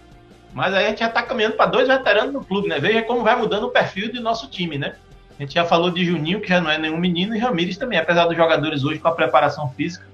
Mas 0.53 0.73
aí 0.73 0.85
a 0.85 0.89
gente 0.89 0.99
já 0.99 1.09
tá 1.09 1.21
caminhando 1.21 1.55
para 1.55 1.65
dois 1.65 1.87
veteranos 1.87 2.33
no 2.33 2.43
clube, 2.43 2.67
né? 2.67 2.79
Veja 2.79 3.01
como 3.03 3.23
vai 3.23 3.35
mudando 3.35 3.65
o 3.65 3.71
perfil 3.71 4.11
do 4.11 4.21
nosso 4.21 4.49
time, 4.49 4.77
né? 4.77 4.95
A 5.37 5.43
gente 5.43 5.53
já 5.53 5.65
falou 5.65 5.91
de 5.91 6.05
Juninho, 6.05 6.39
que 6.39 6.47
já 6.47 6.61
não 6.61 6.71
é 6.71 6.77
nenhum 6.77 6.97
menino, 6.97 7.35
e 7.35 7.39
Ramires 7.39 7.77
também, 7.77 7.99
apesar 7.99 8.25
dos 8.25 8.37
jogadores 8.37 8.85
hoje 8.85 8.99
com 8.99 9.09
a 9.09 9.11
preparação 9.11 9.69
física 9.71 10.05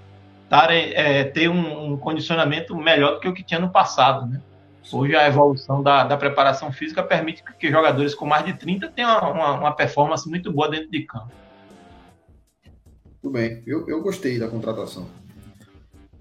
tarem, 0.52 0.92
é, 0.96 1.24
ter 1.24 1.48
um, 1.48 1.94
um, 1.94 1.98
condicionamento 1.98 2.76
melhor 2.76 3.14
do 3.14 3.20
que 3.22 3.28
o 3.30 3.34
que 3.34 3.42
tinha 3.42 3.58
no 3.58 3.70
passado, 3.70 4.26
né? 4.26 4.42
Hoje 4.92 5.16
a 5.16 5.26
evolução 5.26 5.82
da, 5.82 6.04
da 6.04 6.18
preparação 6.18 6.74
física 6.74 7.02
permite 7.02 7.42
que 7.58 7.72
jogadores 7.72 8.14
com 8.14 8.26
mais 8.26 8.44
de 8.44 8.52
30 8.52 8.90
tenham 8.90 9.18
uma, 9.18 9.30
uma, 9.30 9.52
uma 9.54 9.72
performance 9.72 10.30
muito 10.30 10.52
boa 10.52 10.68
dentro 10.68 10.92
de 10.92 11.04
campo. 11.04 11.32
Tudo 13.22 13.34
bem, 13.34 13.62
eu, 13.68 13.88
eu 13.88 14.02
gostei 14.02 14.40
da 14.40 14.48
contratação. 14.48 15.08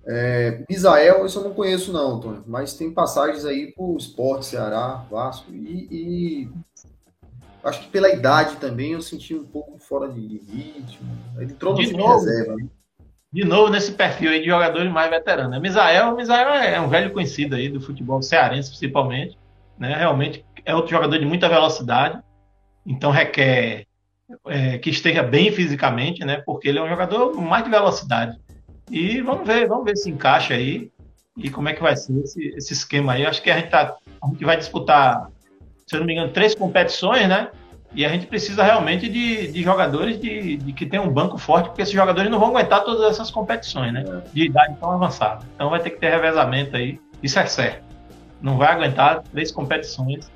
É, 0.07 0.65
Misael, 0.69 1.25
isso 1.25 1.39
eu 1.39 1.45
não 1.45 1.55
conheço 1.55 1.93
não, 1.93 2.17
Antônio, 2.17 2.43
mas 2.47 2.75
tem 2.75 2.91
passagens 2.91 3.45
aí 3.45 3.73
por 3.73 3.97
Esporte, 3.97 4.47
Ceará, 4.47 5.05
Vasco 5.11 5.53
e, 5.53 5.89
e, 5.91 6.49
acho 7.63 7.83
que 7.83 7.89
pela 7.89 8.09
idade 8.09 8.57
também 8.57 8.93
eu 8.93 9.03
senti 9.03 9.35
um 9.35 9.45
pouco 9.45 9.79
fora 9.79 10.09
de 10.09 10.21
ritmo. 10.21 11.17
Ele 11.37 11.53
entrou 11.53 11.75
de 11.75 11.85
reserva. 11.85 12.57
Né? 12.57 12.67
De 13.33 13.45
novo 13.45 13.71
nesse 13.71 13.93
perfil 13.93 14.31
aí 14.31 14.41
de 14.41 14.47
jogadores 14.47 14.91
mais 14.91 15.11
veteranos. 15.11 15.53
Né? 15.53 15.61
Misael, 15.61 16.17
Misael 16.17 16.49
é 16.49 16.81
um 16.81 16.89
velho 16.89 17.13
conhecido 17.13 17.55
aí 17.55 17.69
do 17.69 17.81
futebol 17.81 18.21
cearense 18.21 18.71
principalmente, 18.71 19.39
né? 19.79 19.95
Realmente 19.95 20.45
é 20.65 20.75
outro 20.75 20.91
jogador 20.91 21.19
de 21.19 21.25
muita 21.25 21.49
velocidade, 21.49 22.21
então 22.85 23.11
requer 23.11 23.87
é, 24.47 24.78
que 24.78 24.91
esteja 24.91 25.22
bem 25.22 25.53
fisicamente, 25.53 26.24
né? 26.24 26.43
Porque 26.45 26.68
ele 26.68 26.78
é 26.78 26.83
um 26.83 26.89
jogador 26.89 27.35
mais 27.41 27.64
de 27.64 27.70
velocidade. 27.70 28.39
E 28.91 29.20
vamos 29.20 29.47
ver, 29.47 29.68
vamos 29.68 29.85
ver 29.85 29.97
se 29.97 30.11
encaixa 30.11 30.55
aí 30.55 30.91
e 31.37 31.49
como 31.49 31.68
é 31.68 31.72
que 31.72 31.83
vai 31.83 31.97
ser 31.97 32.18
esse, 32.20 32.49
esse 32.57 32.72
esquema 32.72 33.12
aí. 33.12 33.24
Acho 33.24 33.43
que 33.43 33.51
a 33.51 33.57
gente, 33.57 33.70
tá, 33.70 33.97
a 34.22 34.26
gente 34.26 34.45
vai 34.45 34.57
disputar, 34.57 35.28
se 35.87 35.95
eu 35.95 36.01
não 36.01 36.07
me 36.07 36.12
engano, 36.12 36.33
três 36.33 36.55
competições, 36.55 37.28
né? 37.28 37.51
E 37.93 38.05
a 38.05 38.09
gente 38.09 38.26
precisa 38.26 38.62
realmente 38.62 39.09
de, 39.09 39.49
de 39.51 39.62
jogadores 39.62 40.20
de, 40.20 40.57
de 40.57 40.72
que 40.72 40.87
tenham 40.87 41.07
um 41.07 41.12
banco 41.12 41.37
forte, 41.37 41.66
porque 41.66 41.83
esses 41.83 41.95
jogadores 41.95 42.31
não 42.31 42.39
vão 42.39 42.51
aguentar 42.51 42.85
todas 42.85 43.11
essas 43.11 43.31
competições, 43.31 43.93
né? 43.93 44.05
De 44.33 44.45
idade 44.45 44.76
tão 44.78 44.91
avançada. 44.91 45.45
Então 45.55 45.70
vai 45.70 45.81
ter 45.81 45.91
que 45.91 45.99
ter 45.99 46.11
revezamento 46.11 46.76
aí. 46.76 47.01
Isso 47.22 47.39
é 47.39 47.47
certo. 47.47 47.85
Não 48.41 48.57
vai 48.57 48.68
aguentar 48.68 49.22
três 49.33 49.51
competições 49.51 50.31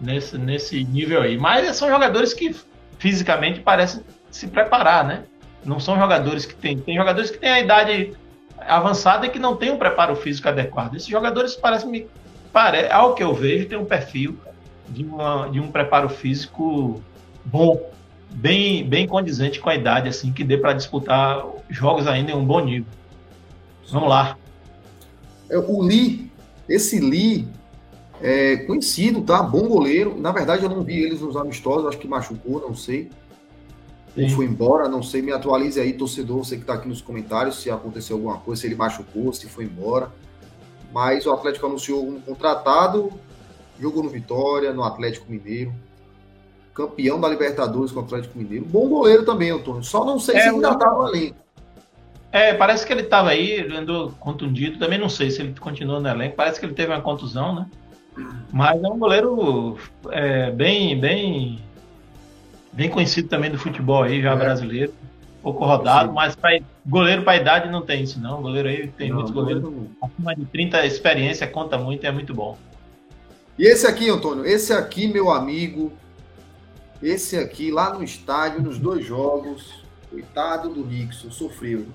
nesse, 0.00 0.38
nesse 0.38 0.84
nível 0.84 1.22
aí. 1.22 1.36
Mas 1.36 1.76
são 1.76 1.88
jogadores 1.88 2.32
que 2.32 2.54
fisicamente 2.98 3.60
parecem 3.60 4.02
se 4.30 4.46
preparar, 4.46 5.04
né? 5.04 5.24
Não 5.64 5.80
são 5.80 5.98
jogadores 5.98 6.46
que 6.46 6.54
têm. 6.54 6.78
Tem 6.78 6.96
jogadores 6.96 7.30
que 7.30 7.38
têm 7.38 7.50
a 7.50 7.60
idade 7.60 8.12
avançada 8.58 9.26
e 9.26 9.30
que 9.30 9.38
não 9.38 9.56
têm 9.56 9.70
um 9.70 9.78
preparo 9.78 10.16
físico 10.16 10.48
adequado. 10.48 10.94
Esses 10.94 11.08
jogadores 11.08 11.54
parecem. 11.54 12.06
Pare, 12.52 12.90
ao 12.90 13.14
que 13.14 13.22
eu 13.22 13.34
vejo, 13.34 13.68
tem 13.68 13.76
um 13.76 13.84
perfil 13.84 14.38
de, 14.88 15.04
uma, 15.04 15.48
de 15.48 15.60
um 15.60 15.70
preparo 15.70 16.08
físico 16.08 17.02
bom, 17.44 17.90
bem, 18.30 18.84
bem 18.84 19.06
condizente 19.06 19.60
com 19.60 19.68
a 19.68 19.74
idade, 19.74 20.08
assim, 20.08 20.32
que 20.32 20.42
dê 20.42 20.56
para 20.56 20.72
disputar 20.72 21.44
jogos 21.68 22.06
ainda 22.06 22.32
em 22.32 22.34
um 22.34 22.44
bom 22.44 22.60
nível. 22.60 22.86
Vamos 23.90 24.08
lá. 24.08 24.38
O 25.50 25.82
Lee, 25.82 26.30
esse 26.68 26.98
Lee, 26.98 27.46
é, 28.20 28.56
conhecido, 28.58 29.22
tá? 29.22 29.42
Bom 29.42 29.68
goleiro. 29.68 30.16
Na 30.18 30.32
verdade, 30.32 30.62
eu 30.62 30.70
não 30.70 30.82
vi 30.82 31.02
eles 31.02 31.20
nos 31.20 31.36
amistosos, 31.36 31.86
acho 31.86 31.98
que 31.98 32.08
machucou, 32.08 32.60
não 32.60 32.74
sei. 32.74 33.10
Sim. 34.14 34.24
Ou 34.24 34.30
foi 34.30 34.44
embora, 34.46 34.88
não 34.88 35.02
sei. 35.02 35.20
Me 35.22 35.32
atualize 35.32 35.80
aí, 35.80 35.92
torcedor, 35.92 36.38
você 36.38 36.56
que 36.56 36.64
tá 36.64 36.74
aqui 36.74 36.88
nos 36.88 37.02
comentários, 37.02 37.60
se 37.60 37.70
aconteceu 37.70 38.16
alguma 38.16 38.38
coisa, 38.38 38.62
se 38.62 38.66
ele 38.66 38.74
machucou, 38.74 39.32
se 39.32 39.46
foi 39.46 39.64
embora. 39.64 40.10
Mas 40.92 41.26
o 41.26 41.32
Atlético 41.32 41.66
anunciou 41.66 42.08
um 42.08 42.20
contratado, 42.20 43.12
jogou 43.78 44.02
no 44.02 44.08
Vitória, 44.08 44.72
no 44.72 44.82
Atlético 44.82 45.30
Mineiro. 45.30 45.74
Campeão 46.72 47.18
da 47.18 47.28
Libertadores 47.28 47.90
com 47.90 48.00
o 48.00 48.04
Atlético 48.04 48.38
Mineiro. 48.38 48.64
Bom 48.64 48.88
goleiro 48.88 49.24
também, 49.24 49.50
Antônio. 49.50 49.82
Só 49.82 50.04
não 50.04 50.18
sei 50.18 50.36
é, 50.36 50.42
se 50.42 50.48
ainda 50.48 50.74
tá 50.74 50.90
no 50.90 51.08
elenco. 51.08 51.36
É, 52.30 52.52
parece 52.52 52.86
que 52.86 52.92
ele 52.92 53.02
estava 53.02 53.30
aí, 53.30 53.66
andou 53.72 54.12
contundido. 54.20 54.78
Também 54.78 54.98
não 54.98 55.08
sei 55.08 55.30
se 55.30 55.40
ele 55.40 55.54
continuou 55.58 56.00
no 56.00 56.08
elenco. 56.08 56.36
Parece 56.36 56.60
que 56.60 56.66
ele 56.66 56.74
teve 56.74 56.92
uma 56.92 57.00
contusão, 57.00 57.54
né? 57.54 57.66
Mas 58.52 58.82
é 58.82 58.88
um 58.88 58.98
goleiro 58.98 59.78
é, 60.10 60.50
bem, 60.50 60.98
bem, 60.98 61.60
bem 62.72 62.88
conhecido 62.88 63.28
também 63.28 63.50
do 63.50 63.58
futebol 63.58 64.02
aí, 64.02 64.22
já 64.22 64.32
é. 64.32 64.36
brasileiro. 64.36 64.92
Pouco 65.42 65.64
rodado, 65.64 66.08
Sim. 66.08 66.14
mas 66.14 66.34
pra, 66.34 66.58
goleiro 66.84 67.22
para 67.22 67.36
idade 67.36 67.70
não 67.70 67.82
tem 67.82 68.02
isso, 68.02 68.18
não. 68.20 68.42
Goleiro 68.42 68.68
aí 68.68 68.88
tem 68.88 69.10
não, 69.10 69.16
muitos 69.16 69.32
goleiros 69.32 69.64
acima 70.02 70.34
de 70.34 70.44
30, 70.46 70.78
a 70.78 70.86
experiência 70.86 71.46
conta 71.46 71.78
muito 71.78 72.02
e 72.02 72.06
é 72.06 72.10
muito 72.10 72.34
bom. 72.34 72.58
E 73.58 73.64
esse 73.64 73.86
aqui, 73.86 74.10
Antônio, 74.10 74.44
esse 74.44 74.72
aqui, 74.72 75.06
meu 75.06 75.30
amigo, 75.30 75.92
esse 77.02 77.38
aqui 77.38 77.70
lá 77.70 77.94
no 77.94 78.02
estádio, 78.02 78.60
nos 78.60 78.78
dois 78.78 79.04
jogos, 79.06 79.84
coitado 80.10 80.68
do 80.68 80.84
Nixon, 80.84 81.30
sofreu. 81.30 81.86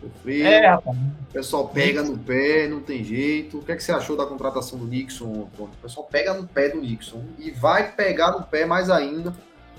Sofreu. 0.00 0.46
É, 0.46 0.66
rapaz. 0.66 0.96
O 0.96 1.32
pessoal 1.32 1.68
pega 1.68 2.02
no 2.02 2.16
pé, 2.16 2.68
não 2.68 2.80
tem 2.80 3.02
jeito. 3.02 3.58
O 3.58 3.62
que, 3.62 3.72
é 3.72 3.76
que 3.76 3.82
você 3.82 3.92
achou 3.92 4.16
da 4.16 4.26
contratação 4.26 4.78
do 4.78 4.86
Nixon, 4.86 5.26
Antônio? 5.26 5.72
O 5.78 5.82
pessoal 5.82 6.06
pega 6.10 6.34
no 6.34 6.46
pé 6.46 6.68
do 6.68 6.80
Nixon 6.80 7.22
e 7.38 7.50
vai 7.50 7.92
pegar 7.92 8.32
no 8.32 8.42
pé 8.42 8.64
mais 8.64 8.90
ainda 8.90 9.34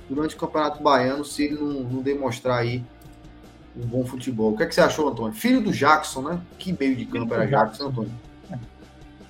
durante 0.09 0.35
o 0.35 0.37
Campeonato 0.37 0.81
Baiano 0.81 1.23
se 1.23 1.43
ele 1.43 1.55
não, 1.55 1.83
não 1.83 2.01
demonstrar 2.01 2.59
aí 2.59 2.83
um 3.75 3.85
bom 3.85 4.05
futebol. 4.05 4.53
O 4.53 4.57
que, 4.57 4.63
é 4.63 4.65
que 4.65 4.75
você 4.75 4.81
achou, 4.81 5.07
Antônio? 5.09 5.33
Filho 5.33 5.61
do 5.61 5.71
Jackson, 5.71 6.21
né? 6.21 6.39
Que 6.57 6.75
meio 6.77 6.95
de 6.95 7.05
campo 7.05 7.33
era 7.33 7.45
Jackson, 7.45 7.87
Antônio? 7.87 8.11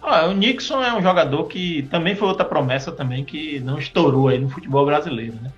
Ah, 0.01 0.27
o 0.27 0.33
Nixon 0.33 0.81
é 0.81 0.95
um 0.95 1.01
jogador 1.01 1.43
que 1.45 1.83
também 1.83 2.15
foi 2.15 2.27
outra 2.27 2.45
promessa 2.45 2.91
também 2.91 3.25
que 3.25 3.59
não 3.59 3.77
estourou 3.77 4.29
aí 4.29 4.39
no 4.39 4.49
futebol 4.49 4.85
brasileiro, 4.85 5.35
né? 5.41 5.51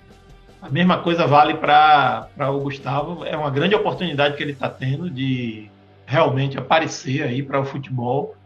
A 0.62 0.70
mesma 0.70 0.98
coisa 0.98 1.26
vale 1.26 1.54
para 1.54 2.28
o 2.52 2.60
Gustavo. 2.60 3.24
É 3.24 3.36
uma 3.36 3.50
grande 3.50 3.74
oportunidade 3.74 4.36
que 4.36 4.42
ele 4.44 4.52
está 4.52 4.68
tendo 4.68 5.10
de 5.10 5.68
realmente 6.06 6.56
aparecer 6.56 7.24
aí 7.24 7.42
para 7.42 7.60
o 7.60 7.64
futebol. 7.64 8.36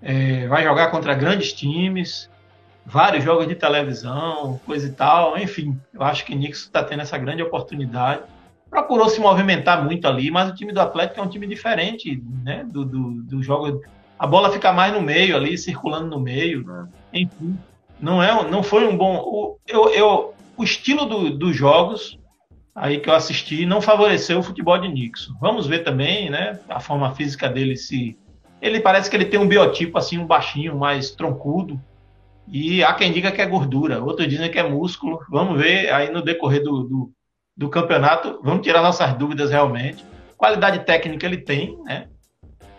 É, 0.00 0.46
vai 0.48 0.64
jogar 0.64 0.90
contra 0.90 1.12
grandes 1.12 1.52
times, 1.52 2.30
vários 2.86 3.22
jogos 3.22 3.46
de 3.46 3.54
televisão, 3.54 4.58
coisa 4.64 4.88
e 4.88 4.92
tal. 4.92 5.36
Enfim, 5.36 5.78
eu 5.92 6.02
acho 6.02 6.24
que 6.24 6.34
Nixon 6.34 6.68
está 6.68 6.82
tendo 6.82 7.02
essa 7.02 7.18
grande 7.18 7.42
oportunidade. 7.42 8.22
Procurou 8.70 9.10
se 9.10 9.20
movimentar 9.20 9.84
muito 9.84 10.08
ali, 10.08 10.30
mas 10.30 10.50
o 10.50 10.54
time 10.54 10.72
do 10.72 10.80
Atlético 10.80 11.20
é 11.20 11.22
um 11.22 11.28
time 11.28 11.46
diferente 11.46 12.22
né, 12.42 12.64
do, 12.66 12.82
do, 12.82 13.22
do 13.24 13.42
jogo. 13.42 13.82
A 14.18 14.26
bola 14.26 14.50
fica 14.50 14.72
mais 14.72 14.94
no 14.94 15.02
meio 15.02 15.36
ali, 15.36 15.58
circulando 15.58 16.06
no 16.06 16.18
meio. 16.18 16.64
Enfim, 17.12 17.58
não, 18.00 18.22
é, 18.22 18.48
não 18.48 18.62
foi 18.62 18.88
um 18.88 18.96
bom. 18.96 19.56
Eu, 19.66 19.90
eu, 19.90 20.34
o 20.58 20.64
estilo 20.64 21.06
do, 21.06 21.30
dos 21.30 21.56
jogos 21.56 22.18
aí 22.74 23.00
que 23.00 23.08
eu 23.08 23.14
assisti 23.14 23.64
não 23.64 23.80
favoreceu 23.80 24.40
o 24.40 24.42
futebol 24.42 24.78
de 24.78 24.88
Nixon. 24.88 25.32
Vamos 25.40 25.66
ver 25.66 25.84
também, 25.84 26.28
né, 26.28 26.58
a 26.68 26.80
forma 26.80 27.14
física 27.14 27.48
dele 27.48 27.76
se 27.76 28.18
ele 28.60 28.80
parece 28.80 29.08
que 29.08 29.16
ele 29.16 29.24
tem 29.24 29.38
um 29.38 29.46
biotipo 29.46 29.96
assim, 29.96 30.18
um 30.18 30.26
baixinho, 30.26 30.76
mais 30.76 31.12
troncudo. 31.12 31.80
E 32.48 32.82
há 32.82 32.92
quem 32.94 33.12
diga 33.12 33.30
que 33.30 33.40
é 33.40 33.46
gordura, 33.46 34.02
outros 34.02 34.26
dizem 34.26 34.50
que 34.50 34.58
é 34.58 34.68
músculo. 34.68 35.20
Vamos 35.30 35.60
ver 35.60 35.92
aí 35.92 36.10
no 36.10 36.22
decorrer 36.22 36.62
do, 36.62 36.82
do, 36.82 37.12
do 37.56 37.68
campeonato, 37.68 38.40
vamos 38.42 38.62
tirar 38.62 38.82
nossas 38.82 39.14
dúvidas 39.14 39.50
realmente. 39.50 40.04
Qualidade 40.36 40.80
técnica 40.80 41.26
ele 41.26 41.38
tem, 41.38 41.78
né? 41.84 42.08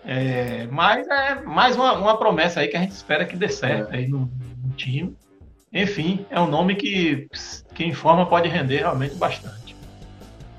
É, 0.06 0.68
mas 0.72 1.08
é 1.08 1.36
mais 1.42 1.76
uma, 1.76 1.94
uma, 1.94 2.18
promessa 2.18 2.62
aí 2.62 2.68
que 2.68 2.76
a 2.76 2.82
gente 2.82 2.92
espera 2.92 3.26
que 3.26 3.36
dê 3.36 3.48
certo 3.48 3.94
é. 3.94 3.98
aí 3.98 4.08
no, 4.08 4.30
no 4.64 4.74
time. 4.76 5.16
Enfim, 5.72 6.26
é 6.30 6.40
um 6.40 6.50
nome 6.50 6.76
que 6.76 7.28
quem 7.76 7.94
forma 7.94 8.26
pode 8.26 8.50
render 8.50 8.78
realmente 8.78 9.16
bastante. 9.16 9.76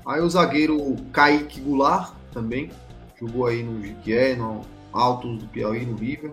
Aí 0.05 0.21
o 0.21 0.29
zagueiro 0.29 0.95
Kaique 1.11 1.59
Goulart 1.59 2.13
também 2.31 2.71
jogou 3.19 3.45
aí 3.45 3.61
no 3.61 3.81
Jiquié, 3.81 4.35
no 4.35 4.61
Altos 4.91 5.39
do 5.39 5.45
Piauí, 5.47 5.85
no 5.85 5.95
River. 5.95 6.31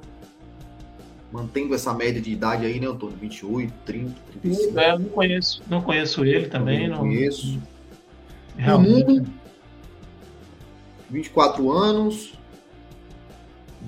Mantendo 1.31 1.75
essa 1.75 1.93
média 1.93 2.21
de 2.21 2.33
idade 2.33 2.65
aí, 2.65 2.81
né, 2.81 2.87
Antônio? 2.87 3.17
28, 3.21 3.73
30, 3.85 4.15
35. 4.41 4.81
É, 4.81 4.93
eu 4.93 4.99
não 4.99 5.09
conheço, 5.11 5.63
não 5.69 5.83
conheço 5.83 6.25
ele 6.25 6.47
também. 6.47 6.89
Não, 6.89 6.97
não 6.97 7.03
conheço. 7.03 7.61
Realmente. 8.57 9.29
24 11.11 11.71
anos, 11.71 12.38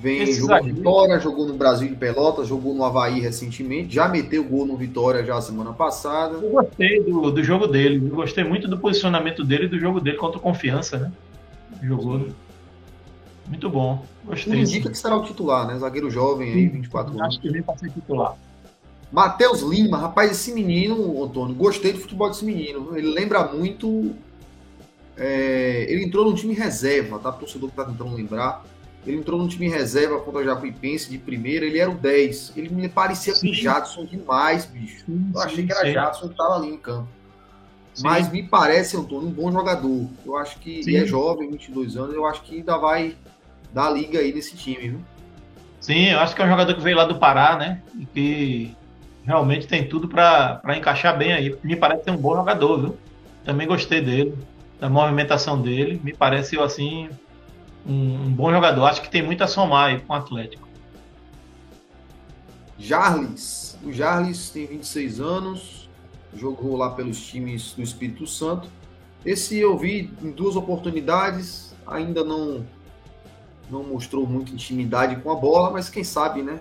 Vem, 0.01 0.23
Esse 0.23 0.41
jogou 0.41 0.63
Vitória, 0.63 1.21
jogou 1.21 1.47
no 1.47 1.53
Brasil 1.53 1.87
de 1.87 1.95
Pelotas, 1.95 2.49
jogou 2.49 2.75
no 2.75 2.83
Havaí 2.83 3.21
recentemente, 3.21 3.95
já 3.95 4.09
meteu 4.09 4.43
gol 4.43 4.65
no 4.65 4.75
Vitória 4.75 5.23
já 5.23 5.39
semana 5.43 5.75
passada. 5.75 6.39
Eu 6.39 6.53
gostei 6.53 7.05
do, 7.05 7.31
do 7.31 7.45
jogo 7.45 7.67
dele, 7.67 8.09
eu 8.11 8.17
gostei 8.17 8.43
muito 8.43 8.67
do 8.67 8.79
posicionamento 8.79 9.45
dele 9.45 9.67
e 9.67 9.69
do 9.69 9.79
jogo 9.79 10.01
dele 10.01 10.17
contra 10.17 10.39
o 10.39 10.41
Confiança, 10.41 10.97
né? 10.97 11.13
Jogou. 11.83 12.29
Muito 13.47 13.69
bom. 13.69 14.03
Gostei. 14.25 14.55
Tudo 14.55 14.63
indica 14.63 14.89
que 14.89 14.97
será 14.97 15.19
o 15.19 15.23
titular, 15.23 15.67
né? 15.67 15.79
Zagueiro 15.79 16.11
jovem 16.11 16.51
aí, 16.51 16.69
24 16.69 17.11
anos. 17.13 17.23
Acho 17.27 17.41
que 17.41 17.51
vem 17.51 17.63
para 17.63 17.77
ser 17.77 17.91
titular. 17.91 18.39
Matheus 19.13 19.61
Lima, 19.61 19.99
rapaz, 19.99 20.31
esse 20.31 20.51
menino, 20.55 21.23
Antônio, 21.23 21.55
gostei 21.55 21.93
do 21.93 21.99
futebol 21.99 22.31
desse 22.31 22.47
menino. 22.47 22.97
Ele 22.97 23.13
lembra 23.13 23.53
muito. 23.53 24.13
É, 25.15 25.85
ele 25.91 26.05
entrou 26.05 26.25
no 26.25 26.35
time 26.35 26.55
reserva, 26.55 27.19
tá? 27.19 27.29
O 27.29 27.35
torcedor 27.35 27.69
que 27.69 27.77
tá 27.77 27.85
tentando 27.85 28.15
lembrar 28.15 28.65
ele 29.07 29.17
entrou 29.17 29.39
no 29.39 29.49
time 29.49 29.69
reserva 29.69 30.21
contra 30.21 30.41
o 30.41 30.45
Jacuipense 30.45 31.11
de 31.11 31.19
primeira, 31.19 31.65
ele 31.65 31.79
era 31.79 31.91
o 31.91 31.95
10. 31.95 32.53
Ele 32.57 32.69
me 32.69 32.89
parecia 32.89 33.35
sim. 33.35 33.47
com 33.47 33.53
o 33.53 33.55
Jadson 33.55 34.05
demais, 34.05 34.67
bicho. 34.67 35.05
Sim, 35.07 35.31
eu 35.35 35.41
achei 35.41 35.57
sim, 35.57 35.67
que 35.67 35.73
era 35.73 35.87
sim. 35.87 35.93
Jadson 35.93 36.27
que 36.27 36.33
estava 36.33 36.57
ali 36.57 36.69
em 36.69 36.77
campo. 36.77 37.09
Mas 38.03 38.31
me 38.31 38.43
parece, 38.43 38.97
Antônio, 38.97 39.29
um 39.29 39.33
bom 39.33 39.51
jogador. 39.51 40.07
Eu 40.25 40.37
acho 40.37 40.59
que 40.59 40.81
ele 40.81 40.97
é 40.97 41.07
jovem, 41.07 41.51
22 41.51 41.97
anos, 41.97 42.15
eu 42.15 42.27
acho 42.27 42.43
que 42.43 42.57
ainda 42.57 42.77
vai 42.77 43.17
dar 43.73 43.91
liga 43.91 44.19
aí 44.19 44.33
nesse 44.33 44.57
time, 44.57 44.91
viu? 44.91 45.01
Sim, 45.81 46.11
eu 46.11 46.21
acho 46.21 46.35
que 46.35 46.43
é 46.43 46.45
um 46.45 46.49
jogador 46.49 46.75
que 46.75 46.81
veio 46.81 46.97
lá 46.97 47.05
do 47.05 47.19
Pará, 47.19 47.57
né? 47.57 47.83
E 47.99 48.05
que 48.05 48.77
realmente 49.25 49.67
tem 49.67 49.89
tudo 49.89 50.09
para 50.09 50.61
encaixar 50.77 51.17
bem 51.17 51.33
aí. 51.33 51.57
Me 51.65 51.75
parece 51.75 52.05
ser 52.05 52.11
um 52.11 52.17
bom 52.17 52.35
jogador, 52.37 52.81
viu? 52.81 52.99
Também 53.45 53.67
gostei 53.67 54.01
dele, 54.01 54.35
da 54.79 54.91
movimentação 54.91 55.61
dele. 55.61 56.01
Me 56.05 56.13
pareceu 56.13 56.63
assim 56.63 57.09
um, 57.87 58.27
um, 58.27 58.33
bom 58.33 58.51
jogador. 58.51 58.85
Acho 58.85 59.03
que 59.03 59.11
tem 59.11 59.23
muito 59.23 59.43
a 59.43 59.47
somar 59.47 59.91
aí 59.91 60.01
com 60.01 60.13
o 60.13 60.17
Atlético. 60.17 60.69
Jarles. 62.79 63.79
O 63.83 63.93
Jarles 63.93 64.51
tem 64.51 64.67
26 64.67 65.21
anos, 65.21 65.89
jogou 66.35 66.77
lá 66.77 66.91
pelos 66.91 67.21
times 67.27 67.73
do 67.73 67.83
Espírito 67.83 68.27
Santo. 68.27 68.69
Esse 69.25 69.59
eu 69.59 69.77
vi 69.77 70.13
em 70.23 70.31
duas 70.31 70.57
oportunidades, 70.57 71.75
ainda 71.87 72.25
não 72.25 72.65
não 73.71 73.85
mostrou 73.85 74.27
muita 74.27 74.53
intimidade 74.53 75.15
com 75.17 75.31
a 75.31 75.37
bola, 75.37 75.71
mas 75.71 75.89
quem 75.89 76.03
sabe, 76.03 76.43
né? 76.43 76.59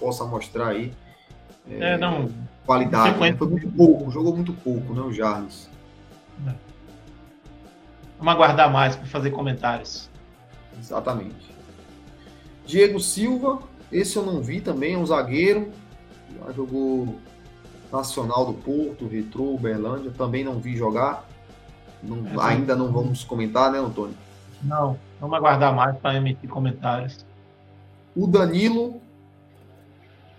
Possa 0.00 0.24
mostrar 0.24 0.68
aí 0.68 0.90
é, 1.70 1.92
é 1.92 1.98
não, 1.98 2.30
qualidade. 2.64 3.18
Né? 3.18 3.34
Foi 3.36 3.48
muito 3.48 3.68
pouco, 3.70 4.10
jogou 4.10 4.34
muito 4.34 4.52
pouco, 4.52 4.94
né? 4.94 5.00
O 5.00 5.12
Jarles. 5.12 5.68
É. 6.46 6.54
Vamos 8.18 8.34
aguardar 8.34 8.72
mais 8.72 8.96
para 8.96 9.06
fazer 9.06 9.30
comentários. 9.30 10.08
Exatamente. 10.78 11.54
Diego 12.66 12.98
Silva, 13.00 13.60
esse 13.90 14.16
eu 14.16 14.24
não 14.24 14.40
vi 14.40 14.60
também, 14.60 14.94
é 14.94 14.98
um 14.98 15.06
zagueiro. 15.06 15.70
Já 16.38 16.52
jogou 16.52 17.16
Nacional 17.92 18.46
do 18.46 18.54
Porto, 18.54 19.06
Retrô, 19.06 19.54
Uberlândia, 19.54 20.10
também 20.16 20.44
não 20.44 20.58
vi 20.58 20.76
jogar. 20.76 21.24
Não, 22.02 22.18
é, 22.26 22.52
ainda 22.52 22.74
não 22.74 22.92
vamos 22.92 23.24
comentar, 23.24 23.70
né, 23.70 23.78
Antônio? 23.78 24.16
Não, 24.62 24.98
vamos 25.20 25.36
aguardar 25.36 25.74
mais 25.74 25.96
para 25.96 26.16
emitir 26.16 26.48
comentários. 26.48 27.24
O 28.14 28.26
Danilo. 28.26 29.00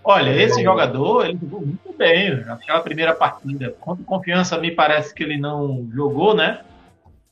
Olha, 0.04 0.30
é... 0.30 0.42
esse 0.42 0.62
jogador, 0.62 1.26
ele 1.26 1.38
jogou 1.40 1.60
muito 1.60 1.92
bem. 1.96 2.32
Aquela 2.48 2.80
primeira 2.80 3.14
partida. 3.14 3.74
Confiança, 4.06 4.58
me 4.58 4.70
parece 4.70 5.14
que 5.14 5.22
ele 5.22 5.38
não 5.38 5.88
jogou, 5.92 6.34
né? 6.34 6.60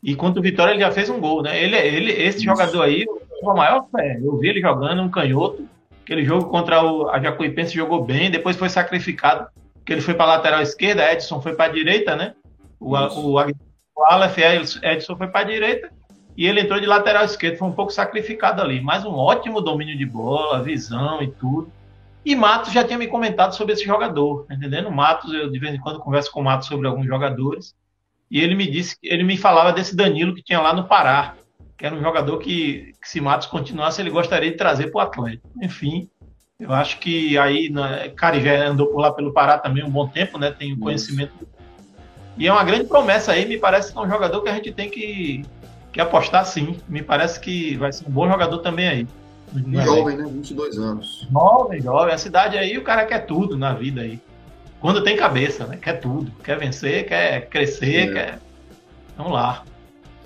E 0.07 0.15
contra 0.15 0.39
o 0.39 0.43
Vitória 0.43 0.71
ele 0.71 0.81
já 0.81 0.93
fez 0.93 1.11
um 1.11 1.19
gol, 1.19 1.43
né? 1.43 1.61
Ele, 1.61 1.77
ele, 1.77 2.13
esse 2.13 2.39
Isso. 2.39 2.45
jogador 2.45 2.83
aí, 2.83 3.05
a 3.45 3.55
maior 3.55 3.89
fé. 3.91 4.21
Eu 4.23 4.39
vi 4.39 4.51
ele 4.51 4.61
jogando 4.61 5.03
um 5.03 5.11
canhoto. 5.11 5.69
Aquele 6.05 6.25
jogo 6.25 6.49
contra 6.49 6.81
o, 6.81 7.11
a 7.11 7.19
Jacuipense 7.19 7.75
jogou 7.75 8.05
bem, 8.05 8.31
depois 8.31 8.57
foi 8.57 8.69
sacrificado, 8.69 9.49
que 9.85 9.93
ele 9.93 10.01
foi 10.01 10.15
para 10.15 10.27
a 10.27 10.37
lateral 10.37 10.63
esquerda, 10.63 11.13
Edson 11.13 11.43
foi 11.43 11.57
para 11.57 11.65
a 11.65 11.75
direita, 11.75 12.15
né? 12.15 12.35
O, 12.79 12.95
o, 12.95 13.33
o 13.35 14.05
Aleph 14.05 14.39
Edson 14.39 15.17
foi 15.17 15.27
para 15.27 15.41
a 15.41 15.51
direita 15.51 15.91
e 16.37 16.47
ele 16.47 16.61
entrou 16.61 16.79
de 16.79 16.87
lateral 16.87 17.25
esquerdo, 17.25 17.59
foi 17.59 17.67
um 17.67 17.73
pouco 17.73 17.93
sacrificado 17.93 18.63
ali, 18.63 18.81
mas 18.81 19.05
um 19.05 19.15
ótimo 19.15 19.61
domínio 19.61 19.99
de 19.99 20.07
bola, 20.07 20.63
visão 20.63 21.21
e 21.21 21.27
tudo. 21.33 21.73
E 22.25 22.37
Matos 22.37 22.73
já 22.73 22.85
tinha 22.85 22.99
me 22.99 23.09
comentado 23.09 23.57
sobre 23.57 23.73
esse 23.73 23.85
jogador, 23.85 24.45
tá 24.47 24.55
entendendo? 24.55 24.89
Matos, 24.89 25.35
eu 25.35 25.51
de 25.51 25.59
vez 25.59 25.75
em 25.75 25.81
quando 25.81 25.99
converso 25.99 26.31
com 26.31 26.43
o 26.43 26.45
Matos 26.45 26.69
sobre 26.69 26.87
alguns 26.87 27.07
jogadores 27.07 27.75
e 28.31 28.41
ele 28.41 28.55
me 28.55 28.69
disse, 28.69 28.97
ele 29.03 29.23
me 29.23 29.37
falava 29.37 29.73
desse 29.73 29.95
Danilo 29.95 30.35
que 30.35 30.43
tinha 30.43 30.61
lá 30.61 30.75
no 30.75 30.85
Pará, 30.85 31.35
que 31.77 31.87
era 31.87 31.95
um 31.95 32.03
jogador 32.03 32.39
que, 32.39 32.95
que 33.01 33.09
se 33.09 33.21
Matos 33.21 33.47
continuasse, 33.47 34.01
ele 34.01 34.11
gostaria 34.11 34.51
de 34.51 34.57
trazer 34.57 34.91
para 34.91 34.99
o 34.99 35.03
Atlético. 35.03 35.49
Enfim, 35.63 36.09
eu 36.59 36.73
acho 36.73 36.99
que 36.99 37.39
aí, 37.39 37.69
né, 37.69 38.09
Carigé 38.17 38.65
andou 38.65 38.89
por 38.89 39.01
lá 39.01 39.13
pelo 39.13 39.33
Pará 39.33 39.59
também 39.59 39.85
um 39.85 39.91
bom 39.91 40.09
tempo, 40.09 40.39
né? 40.39 40.51
Tem 40.51 40.73
o 40.73 40.79
conhecimento. 40.79 41.33
E 42.37 42.47
é 42.47 42.53
uma 42.53 42.65
grande 42.65 42.85
promessa 42.85 43.33
aí, 43.33 43.47
me 43.47 43.59
parece 43.59 43.93
que 43.93 43.99
é 43.99 44.01
um 44.01 44.09
jogador 44.09 44.43
que 44.43 44.49
a 44.49 44.55
gente 44.55 44.73
tem 44.73 44.91
que, 44.91 45.45
que 45.93 46.01
apostar 46.01 46.45
sim. 46.45 46.79
Me 46.89 47.03
parece 47.03 47.39
que 47.39 47.77
vai 47.77 47.93
ser 47.93 48.09
um 48.09 48.11
bom 48.11 48.29
jogador 48.29 48.59
também 48.59 48.89
aí. 48.89 49.07
Jovem, 49.85 50.17
né? 50.17 50.25
22 50.25 50.79
anos. 50.79 51.29
Jovem, 51.31 51.81
jovem. 51.81 52.15
A 52.15 52.19
cidade 52.19 52.59
aí, 52.59 52.77
o 52.77 52.83
cara 52.83 53.07
quer 53.07 53.21
tudo 53.21 53.57
na 53.57 53.73
vida 53.73 54.01
aí 54.01 54.21
quando 54.81 55.03
tem 55.03 55.17
cabeça, 55.17 55.67
né? 55.67 55.79
Quer 55.81 56.01
tudo. 56.01 56.31
Quer 56.43 56.59
vencer, 56.59 57.07
quer 57.07 57.49
crescer, 57.49 58.09
é. 58.09 58.13
quer. 58.13 58.39
Vamos 59.17 59.33
lá. 59.33 59.65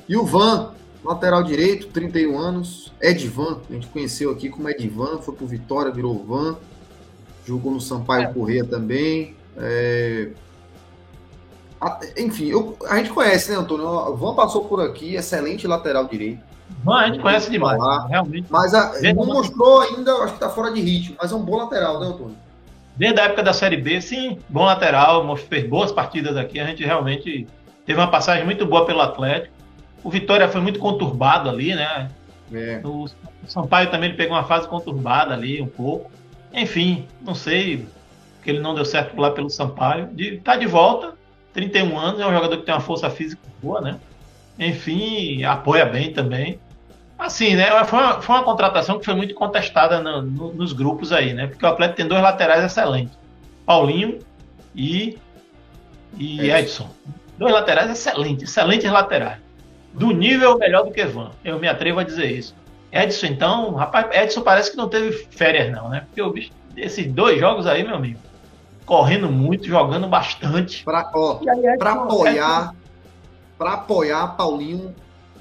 E 0.08 0.16
o 0.16 0.24
Van, 0.24 0.72
lateral 1.04 1.42
direito, 1.42 1.88
31 1.88 2.38
anos. 2.38 2.92
Edvan, 3.00 3.60
a 3.68 3.72
gente 3.72 3.86
conheceu 3.86 4.30
aqui 4.30 4.48
como 4.48 4.68
Edvan, 4.68 5.18
foi 5.18 5.34
pro 5.34 5.46
Vitória, 5.46 5.92
virou 5.92 6.24
Van. 6.24 6.56
Jogou 7.46 7.72
no 7.72 7.80
Sampaio 7.80 8.24
é. 8.24 8.32
Corrêa 8.32 8.64
também. 8.64 9.34
É... 9.56 10.30
Enfim, 12.18 12.48
eu... 12.48 12.76
a 12.88 12.96
gente 12.98 13.10
conhece, 13.10 13.50
né, 13.50 13.56
Antônio? 13.56 13.86
O 13.86 14.16
Van 14.16 14.34
passou 14.34 14.64
por 14.64 14.80
aqui, 14.80 15.14
excelente 15.14 15.66
lateral 15.66 16.06
direito. 16.06 16.50
Não, 16.84 16.94
a 16.94 17.06
gente 17.06 17.20
conhece 17.20 17.50
demais, 17.50 17.78
falar. 17.78 18.06
realmente. 18.06 18.46
Mas 18.50 18.74
a, 18.74 18.92
não 19.14 19.26
mostrou 19.26 19.80
ainda, 19.80 20.12
acho 20.14 20.28
que 20.28 20.34
está 20.34 20.48
fora 20.48 20.72
de 20.72 20.80
ritmo, 20.80 21.16
mas 21.20 21.32
é 21.32 21.34
um 21.34 21.42
bom 21.42 21.56
lateral, 21.56 22.00
né, 22.00 22.06
Antônio? 22.06 22.36
Desde 23.00 23.18
a 23.18 23.24
época 23.24 23.42
da 23.42 23.54
Série 23.54 23.78
B, 23.78 23.98
sim, 24.02 24.38
bom 24.46 24.62
lateral, 24.62 25.34
fez 25.34 25.66
boas 25.66 25.90
partidas 25.90 26.36
aqui, 26.36 26.60
a 26.60 26.66
gente 26.66 26.84
realmente 26.84 27.46
teve 27.86 27.98
uma 27.98 28.10
passagem 28.10 28.44
muito 28.44 28.66
boa 28.66 28.84
pelo 28.84 29.00
Atlético. 29.00 29.54
O 30.04 30.10
Vitória 30.10 30.46
foi 30.50 30.60
muito 30.60 30.78
conturbado 30.78 31.48
ali, 31.48 31.74
né? 31.74 32.10
É. 32.52 32.78
O 32.84 33.08
Sampaio 33.46 33.90
também 33.90 34.14
pegou 34.14 34.36
uma 34.36 34.44
fase 34.44 34.68
conturbada 34.68 35.32
ali 35.32 35.62
um 35.62 35.66
pouco. 35.66 36.10
Enfim, 36.52 37.08
não 37.22 37.34
sei 37.34 37.86
que 38.42 38.50
ele 38.50 38.60
não 38.60 38.74
deu 38.74 38.84
certo 38.84 39.18
lá 39.18 39.30
pelo 39.30 39.48
Sampaio. 39.48 40.08
De, 40.12 40.36
tá 40.36 40.56
de 40.56 40.66
volta, 40.66 41.14
31 41.54 41.98
anos, 41.98 42.20
é 42.20 42.26
um 42.26 42.34
jogador 42.34 42.58
que 42.58 42.66
tem 42.66 42.74
uma 42.74 42.82
força 42.82 43.08
física 43.08 43.40
boa, 43.62 43.80
né? 43.80 43.98
Enfim, 44.58 45.42
apoia 45.42 45.86
bem 45.86 46.12
também. 46.12 46.60
Assim, 47.20 47.54
né? 47.54 47.84
Foi 47.84 47.98
uma, 47.98 48.22
foi 48.22 48.34
uma 48.34 48.44
contratação 48.44 48.98
que 48.98 49.04
foi 49.04 49.14
muito 49.14 49.34
contestada 49.34 50.00
no, 50.00 50.22
no, 50.22 50.54
nos 50.54 50.72
grupos 50.72 51.12
aí, 51.12 51.34
né? 51.34 51.48
Porque 51.48 51.64
o 51.64 51.68
Atlético 51.68 51.98
tem 51.98 52.08
dois 52.08 52.22
laterais 52.22 52.64
excelentes: 52.64 53.16
Paulinho 53.66 54.18
e, 54.74 55.18
e 56.16 56.50
Edson. 56.50 56.88
Dois 57.36 57.52
laterais 57.52 57.90
excelentes, 57.90 58.48
excelentes 58.48 58.90
laterais. 58.90 59.38
Do 59.92 60.12
nível 60.12 60.56
melhor 60.56 60.84
do 60.84 60.92
que 60.92 61.04
Van. 61.04 61.30
Eu 61.44 61.58
me 61.58 61.68
atrevo 61.68 62.00
a 62.00 62.04
dizer 62.04 62.30
isso. 62.30 62.54
Edson, 62.90 63.26
então, 63.26 63.74
rapaz, 63.74 64.06
Edson 64.12 64.40
parece 64.40 64.70
que 64.70 64.76
não 64.76 64.88
teve 64.88 65.12
férias, 65.30 65.70
não, 65.70 65.90
né? 65.90 66.04
Porque 66.06 66.22
o 66.22 66.32
bicho, 66.32 66.50
esses 66.74 67.06
dois 67.12 67.38
jogos 67.38 67.66
aí, 67.66 67.84
meu 67.84 67.96
amigo, 67.96 68.18
correndo 68.86 69.30
muito, 69.30 69.66
jogando 69.66 70.08
bastante. 70.08 70.84
Para 70.84 71.00
apoiar, 71.92 72.74
para 73.58 73.72
apoiar 73.74 74.26
Paulinho, 74.36 74.94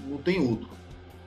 não 0.05 0.17
tem 0.17 0.39
outro. 0.41 0.78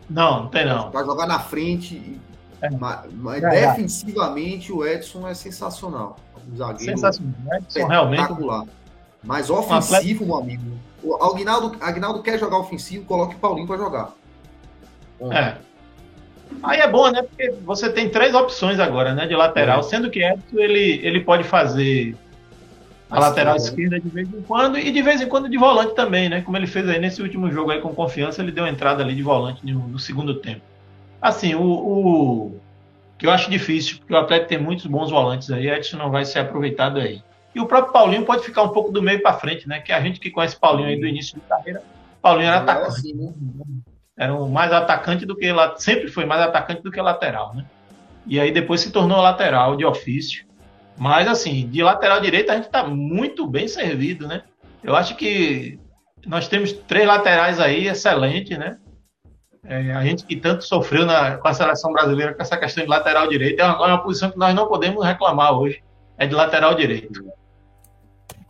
Não, 0.09 0.45
não 0.45 0.49
tem 0.49 0.67
não. 0.67 0.91
Para 0.91 1.05
jogar 1.05 1.27
na 1.27 1.39
frente, 1.39 2.21
é. 2.61 2.71
mas, 2.71 3.01
mas 3.13 3.43
é, 3.43 3.51
defensivamente 3.51 4.73
o 4.73 4.87
Edson 4.87 5.27
é 5.27 5.35
sensacional. 5.35 6.17
Um 6.51 6.57
zagueiro 6.57 6.93
sensacional. 6.93 7.35
Edson 7.55 7.87
realmente. 7.87 8.35
Mas 9.23 9.51
ofensivo, 9.51 10.27
meu 10.27 10.37
amigo. 10.37 10.63
O 11.03 11.17
Aguinaldo, 11.17 11.77
Aguinaldo 11.81 12.23
quer 12.23 12.39
jogar 12.39 12.59
ofensivo, 12.59 13.05
coloque 13.05 13.35
Paulinho 13.37 13.67
para 13.67 13.77
jogar. 13.77 14.13
Bom. 15.19 15.33
É. 15.33 15.59
Aí 16.63 16.81
é 16.81 16.89
bom, 16.89 17.11
né? 17.11 17.23
Porque 17.23 17.51
você 17.65 17.91
tem 17.91 18.09
três 18.09 18.35
opções 18.35 18.79
agora, 18.79 19.15
né? 19.15 19.27
De 19.27 19.35
lateral, 19.35 19.81
é. 19.81 19.83
sendo 19.83 20.11
que 20.11 20.23
Edson 20.23 20.59
ele, 20.59 21.01
ele 21.05 21.21
pode 21.21 21.45
fazer 21.45 22.17
a 23.13 23.21
lateral 23.21 23.57
esquerda 23.57 24.01
de 24.01 24.09
vez 24.09 24.29
em 24.33 24.41
quando 24.43 24.79
e 24.79 24.91
de 24.91 25.03
vez 25.03 25.21
em 25.21 25.29
quando 25.29 25.49
de 25.49 25.59
volante 25.59 25.95
também, 25.95 26.29
né? 26.29 26.41
Como 26.41 26.57
ele 26.57 26.67
fez 26.67 26.89
aí 26.89 26.99
nesse 26.99 27.21
último 27.21 27.51
jogo 27.51 27.71
aí 27.71 27.81
com 27.81 27.95
confiança, 27.95 28.43
ele 28.43 28.51
deu 28.51 28.67
entrada 28.67 29.03
ali 29.03 29.15
de 29.15 29.23
volante 29.23 29.65
no, 29.65 29.87
no 29.87 29.99
segundo 29.99 30.37
tempo. 30.37 30.63
Assim, 31.21 31.55
o, 31.55 31.63
o, 31.63 32.61
que 33.19 33.27
eu 33.27 33.31
acho 33.31 33.51
difícil, 33.51 33.99
porque 33.99 34.15
o 34.15 34.17
Atlético 34.17 34.49
tem 34.49 34.59
muitos 34.59 34.87
bons 34.87 35.11
volantes 35.11 35.51
aí, 35.51 35.69
Edson 35.69 35.99
não 35.99 36.11
vai 36.11 36.25
ser 36.25 36.39
aproveitado 36.39 36.99
aí. 36.99 37.23
E 37.55 37.61
o 37.61 37.67
próprio 37.67 37.93
Paulinho 37.93 38.25
pode 38.25 38.45
ficar 38.45 38.63
um 38.63 38.71
pouco 38.71 38.91
do 38.91 39.03
meio 39.03 39.23
para 39.23 39.35
frente, 39.35 39.69
né? 39.69 39.81
Que 39.81 39.93
a 39.93 40.01
gente 40.01 40.19
que 40.19 40.31
conhece 40.31 40.59
Paulinho 40.59 40.89
aí 40.89 40.99
do 40.99 41.07
início 41.07 41.35
de 41.35 41.43
carreira, 41.43 41.83
Paulinho 42.23 42.49
era 42.49 42.59
atacante. 42.59 42.89
Assim, 42.89 43.15
né? 43.15 43.33
Era 44.17 44.35
um 44.35 44.49
mais 44.49 44.73
atacante 44.73 45.27
do 45.27 45.37
que 45.37 45.49
sempre 45.77 46.09
foi 46.09 46.25
mais 46.25 46.41
atacante 46.41 46.83
do 46.83 46.91
que 46.91 47.01
lateral, 47.01 47.55
né? 47.55 47.67
E 48.27 48.41
aí 48.41 48.51
depois 48.51 48.81
se 48.81 48.91
tornou 48.91 49.21
lateral 49.21 49.77
de 49.77 49.85
ofício. 49.85 50.45
Mas 51.03 51.27
assim, 51.27 51.69
de 51.69 51.83
lateral 51.83 52.21
direito 52.21 52.51
a 52.51 52.55
gente 52.55 52.67
está 52.67 52.87
muito 52.87 53.45
bem 53.45 53.67
servido, 53.67 54.29
né? 54.29 54.45
Eu 54.85 54.95
acho 54.95 55.17
que 55.17 55.77
nós 56.25 56.47
temos 56.47 56.73
três 56.73 57.09
laterais 57.09 57.59
aí 57.59 57.89
excelentes, 57.89 58.57
né? 58.57 58.79
É, 59.65 59.93
a 59.93 60.05
gente 60.05 60.25
que 60.25 60.37
tanto 60.37 60.63
sofreu 60.63 61.05
na, 61.05 61.39
com 61.39 61.49
a 61.49 61.55
seleção 61.55 61.93
brasileira 61.93 62.33
com 62.33 62.41
essa 62.41 62.57
questão 62.57 62.85
de 62.85 62.89
lateral 62.89 63.27
direito 63.27 63.59
é 63.59 63.65
uma, 63.65 63.85
é 63.85 63.89
uma 63.89 64.01
posição 64.01 64.31
que 64.31 64.39
nós 64.39 64.55
não 64.55 64.69
podemos 64.69 65.05
reclamar 65.05 65.59
hoje. 65.59 65.83
É 66.17 66.25
de 66.25 66.37
lateral 66.37 66.73
direito. 66.77 67.21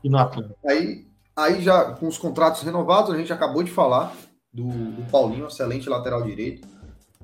E 0.04 0.10
no. 0.10 0.18
Aí, 0.68 1.06
aí 1.34 1.62
já 1.62 1.92
com 1.92 2.06
os 2.06 2.18
contratos 2.18 2.62
renovados, 2.64 3.14
a 3.14 3.16
gente 3.16 3.32
acabou 3.32 3.62
de 3.62 3.70
falar 3.70 4.12
do, 4.52 4.68
do 4.68 5.10
Paulinho, 5.10 5.46
excelente 5.46 5.88
lateral 5.88 6.22
direito. 6.22 6.68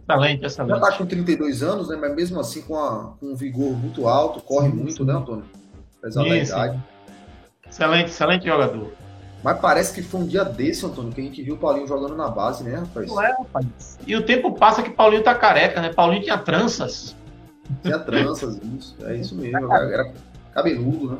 Excelente, 0.08 0.46
excelente. 0.46 0.70
Já 0.70 0.76
está 0.76 0.98
com 0.98 1.06
32 1.06 1.62
anos, 1.62 1.88
né? 1.88 1.96
Mas 2.00 2.14
mesmo 2.14 2.40
assim 2.40 2.62
com, 2.62 2.76
a, 2.76 3.14
com 3.20 3.26
um 3.26 3.36
vigor 3.36 3.72
muito 3.72 4.08
alto, 4.08 4.40
corre 4.40 4.68
muito, 4.68 5.04
né, 5.04 5.12
Antônio? 5.12 5.44
Apesar 5.98 6.22
da 6.22 6.36
idade. 6.36 6.82
Excelente, 7.68 8.08
excelente 8.08 8.46
jogador. 8.46 8.92
Mas 9.44 9.60
parece 9.60 9.94
que 9.94 10.02
foi 10.02 10.20
um 10.22 10.26
dia 10.26 10.44
desse, 10.44 10.84
Antônio, 10.84 11.12
que 11.12 11.20
a 11.20 11.24
gente 11.24 11.42
viu 11.42 11.54
o 11.54 11.58
Paulinho 11.58 11.86
jogando 11.86 12.16
na 12.16 12.28
base, 12.28 12.64
né, 12.64 12.76
rapaz? 12.76 13.06
Não 13.06 13.22
é, 13.22 13.30
rapaz. 13.32 13.98
E 14.06 14.16
o 14.16 14.24
tempo 14.24 14.52
passa 14.52 14.82
que 14.82 14.90
Paulinho 14.90 15.22
tá 15.22 15.34
careca, 15.34 15.80
né? 15.80 15.92
Paulinho 15.92 16.22
tinha 16.22 16.38
tranças. 16.38 17.14
Tinha 17.82 17.98
tranças, 17.98 18.58
isso. 18.78 18.96
É 19.04 19.14
isso 19.14 19.36
mesmo. 19.36 19.72
Era 19.72 20.12
cabeludo, 20.54 21.12
né? 21.12 21.18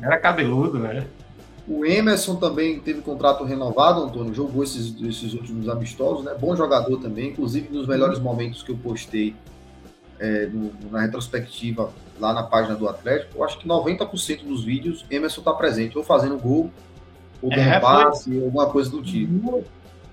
Era 0.00 0.18
cabeludo, 0.18 0.78
né? 0.78 1.06
O 1.66 1.84
Emerson 1.84 2.36
também 2.36 2.78
teve 2.78 3.00
contrato 3.00 3.42
renovado, 3.42 4.02
Antônio, 4.02 4.34
jogou 4.34 4.62
esses, 4.62 4.94
esses 5.02 5.32
últimos 5.32 5.68
amistosos, 5.68 6.24
né? 6.24 6.34
Bom 6.38 6.54
jogador 6.54 6.98
também, 6.98 7.30
inclusive 7.30 7.68
nos 7.70 7.86
melhores 7.86 8.18
momentos 8.18 8.62
que 8.62 8.70
eu 8.70 8.76
postei 8.76 9.34
é, 10.18 10.46
no, 10.46 10.72
na 10.90 11.00
retrospectiva 11.00 11.90
lá 12.20 12.32
na 12.32 12.42
página 12.42 12.74
do 12.74 12.88
Atlético, 12.88 13.38
eu 13.38 13.44
acho 13.44 13.58
que 13.58 13.66
90% 13.66 14.44
dos 14.44 14.62
vídeos 14.62 15.04
Emerson 15.10 15.40
está 15.40 15.52
presente, 15.52 15.96
ou 15.96 16.04
fazendo 16.04 16.38
gol, 16.38 16.70
ou 17.42 17.50
dando 17.50 17.60
é, 17.60 17.80
passe, 17.80 18.36
ou 18.36 18.44
alguma 18.44 18.66
coisa 18.66 18.90
do 18.90 19.02
tipo. 19.02 19.64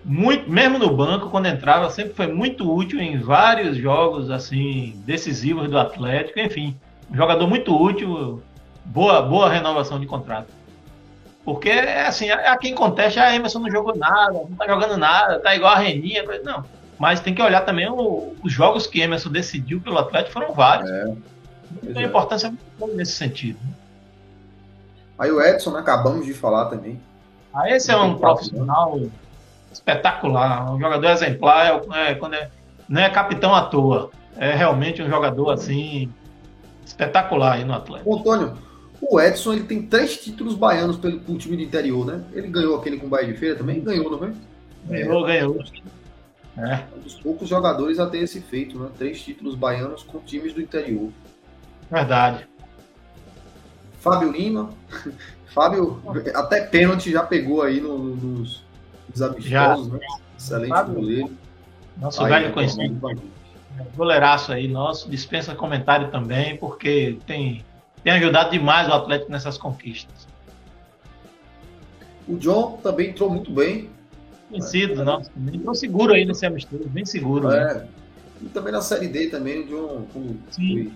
Muito, 0.04 0.50
mesmo 0.50 0.80
no 0.80 0.96
banco, 0.96 1.30
quando 1.30 1.46
entrava, 1.46 1.90
sempre 1.92 2.14
foi 2.14 2.28
muito 2.28 2.74
útil 2.74 3.00
em 3.00 3.20
vários 3.20 3.78
jogos 3.78 4.32
assim 4.32 5.00
decisivos 5.06 5.70
do 5.70 5.78
Atlético, 5.78 6.40
enfim, 6.40 6.76
um 7.12 7.16
jogador 7.16 7.48
muito 7.48 7.76
útil, 7.76 8.42
boa, 8.86 9.22
boa 9.22 9.50
renovação 9.50 10.00
de 10.00 10.08
contrato. 10.08 10.61
Porque, 11.44 11.70
é 11.70 12.06
assim, 12.06 12.30
a, 12.30 12.56
quem 12.58 12.76
contesta, 12.76 13.22
a 13.22 13.28
ah, 13.28 13.36
Emerson 13.36 13.60
não 13.60 13.72
jogou 13.72 13.96
nada, 13.96 14.32
não 14.32 14.56
tá 14.56 14.68
jogando 14.68 14.98
nada, 14.98 15.40
tá 15.40 15.56
igual 15.56 15.74
a 15.74 15.80
Reninha. 15.80 16.24
Não. 16.44 16.64
Mas 17.00 17.20
tem 17.20 17.34
que 17.34 17.42
olhar 17.42 17.62
também 17.62 17.90
o, 17.90 18.36
os 18.44 18.54
jogos 18.54 18.86
que 18.86 19.02
Emerson 19.02 19.32
decidiu 19.32 19.82
pelo 19.82 19.98
Atlético 19.98 20.34
foram 20.34 20.54
vários. 20.54 20.90
É. 20.90 21.16
Tem 21.94 22.04
é. 22.04 22.06
importância 22.06 22.50
muito 22.50 22.64
grande 22.78 22.96
nesse 22.96 23.14
sentido. 23.14 23.60
Aí 25.18 25.32
o 25.32 25.42
Edson, 25.42 25.72
né, 25.72 25.80
acabamos 25.80 26.26
de 26.26 26.34
falar 26.34 26.66
também. 26.66 27.00
Ah, 27.54 27.70
esse 27.70 27.92
é 27.92 27.98
um 27.98 28.18
profissional 28.18 29.00
espetacular, 29.72 30.72
um 30.74 30.80
jogador 30.80 31.10
exemplar, 31.10 31.82
é, 31.96 32.16
quando 32.16 32.36
é, 32.36 32.50
não 32.88 33.02
é 33.02 33.10
capitão 33.10 33.54
à 33.54 33.64
toa. 33.64 34.12
É 34.38 34.54
realmente 34.54 35.02
um 35.02 35.10
jogador 35.10 35.52
assim 35.52 36.12
espetacular 36.86 37.54
aí 37.54 37.64
no 37.64 37.74
Atlético. 37.74 38.16
Antônio, 38.16 38.58
o 39.02 39.20
Edson 39.20 39.54
ele 39.54 39.64
tem 39.64 39.82
três 39.82 40.18
títulos 40.18 40.56
baianos 40.56 40.98
pelo, 40.98 41.20
pelo 41.20 41.38
time 41.38 41.58
do 41.58 41.64
interior, 41.64 42.06
né? 42.06 42.24
Ele 42.34 42.48
ganhou 42.48 42.78
aquele 42.78 42.98
com 42.98 43.08
o 43.08 43.10
Bahia 43.10 43.34
de 43.34 43.38
Feira 43.38 43.56
também? 43.56 43.82
Ganhou, 43.82 44.12
não 44.12 44.20
foi? 44.20 44.34
Ganhou, 44.88 45.28
é, 45.28 45.40
ganhou. 45.40 45.64
É. 46.58 46.84
Um 46.96 47.02
dos 47.02 47.16
poucos 47.16 47.50
jogadores 47.50 48.00
a 48.00 48.06
ter 48.06 48.20
esse 48.20 48.40
feito, 48.42 48.78
né? 48.78 48.90
Três 48.98 49.22
títulos 49.22 49.56
baianos 49.56 50.04
com 50.04 50.20
times 50.20 50.54
do 50.54 50.62
interior. 50.62 51.10
Verdade. 51.90 52.48
Fábio 54.00 54.32
Lima. 54.32 54.70
Fábio, 55.54 56.02
até 56.34 56.62
pênalti 56.62 57.12
já 57.12 57.24
pegou 57.24 57.62
aí 57.62 57.82
no, 57.82 57.98
nos, 57.98 58.64
nos 59.10 59.22
amistosos, 59.22 59.90
né? 59.90 60.00
Excelente 60.38 60.70
Fábio, 60.70 60.96
goleiro. 60.96 61.32
Nosso 61.98 62.24
aí, 62.24 62.30
velho 62.32 62.54
conhecido. 62.54 63.22
Goleiraço 63.96 64.54
aí, 64.54 64.68
nosso. 64.68 65.10
Dispensa 65.10 65.54
comentário 65.54 66.10
também, 66.10 66.56
porque 66.56 67.18
tem 67.26 67.66
tem 68.04 68.14
ajudado 68.14 68.52
demais 68.52 68.88
o 68.88 68.94
Atlético 68.94 69.32
nessas 69.32 69.58
conquistas. 69.58 70.28
O 72.28 72.36
John 72.38 72.78
também 72.78 73.10
entrou 73.10 73.30
muito 73.30 73.52
bem. 73.52 73.90
Vencido, 74.50 75.02
é, 75.02 75.06
nossa, 75.06 75.32
entrou 75.54 75.74
seguro 75.74 76.14
aí 76.14 76.26
nesse 76.26 76.46
amistoso, 76.46 76.88
bem 76.90 77.06
seguro. 77.06 77.48
Né? 77.48 77.58
É. 77.58 77.74
Né? 77.74 77.88
E 78.42 78.46
também 78.50 78.74
na 78.74 78.82
Série 78.82 79.08
D 79.08 79.28
também, 79.28 79.62
o 79.62 79.68
John. 79.68 80.06
Como, 80.12 80.38
Sim. 80.50 80.94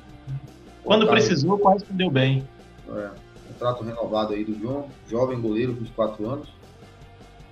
Quando 0.83 1.07
precisou, 1.07 1.57
correspondeu 1.57 2.09
bem. 2.09 2.47
É, 2.89 3.09
contrato 3.47 3.83
renovado 3.83 4.33
aí 4.33 4.43
do 4.43 4.55
John, 4.55 4.89
jovem 5.07 5.39
goleiro, 5.39 5.73
24 5.73 6.29
anos. 6.29 6.49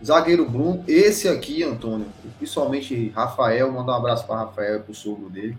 Zagueiro 0.04 0.50
Bruno, 0.50 0.84
esse 0.88 1.30
aqui, 1.30 1.64
Antônio, 1.64 2.08
principalmente 2.38 3.10
Rafael, 3.10 3.72
mandar 3.72 3.94
um 3.94 3.96
abraço 3.96 4.28
para 4.28 4.42
Rafael 4.42 4.78
e 4.78 4.80
pro 4.82 4.94
sogro 4.94 5.30
dele. 5.30 5.58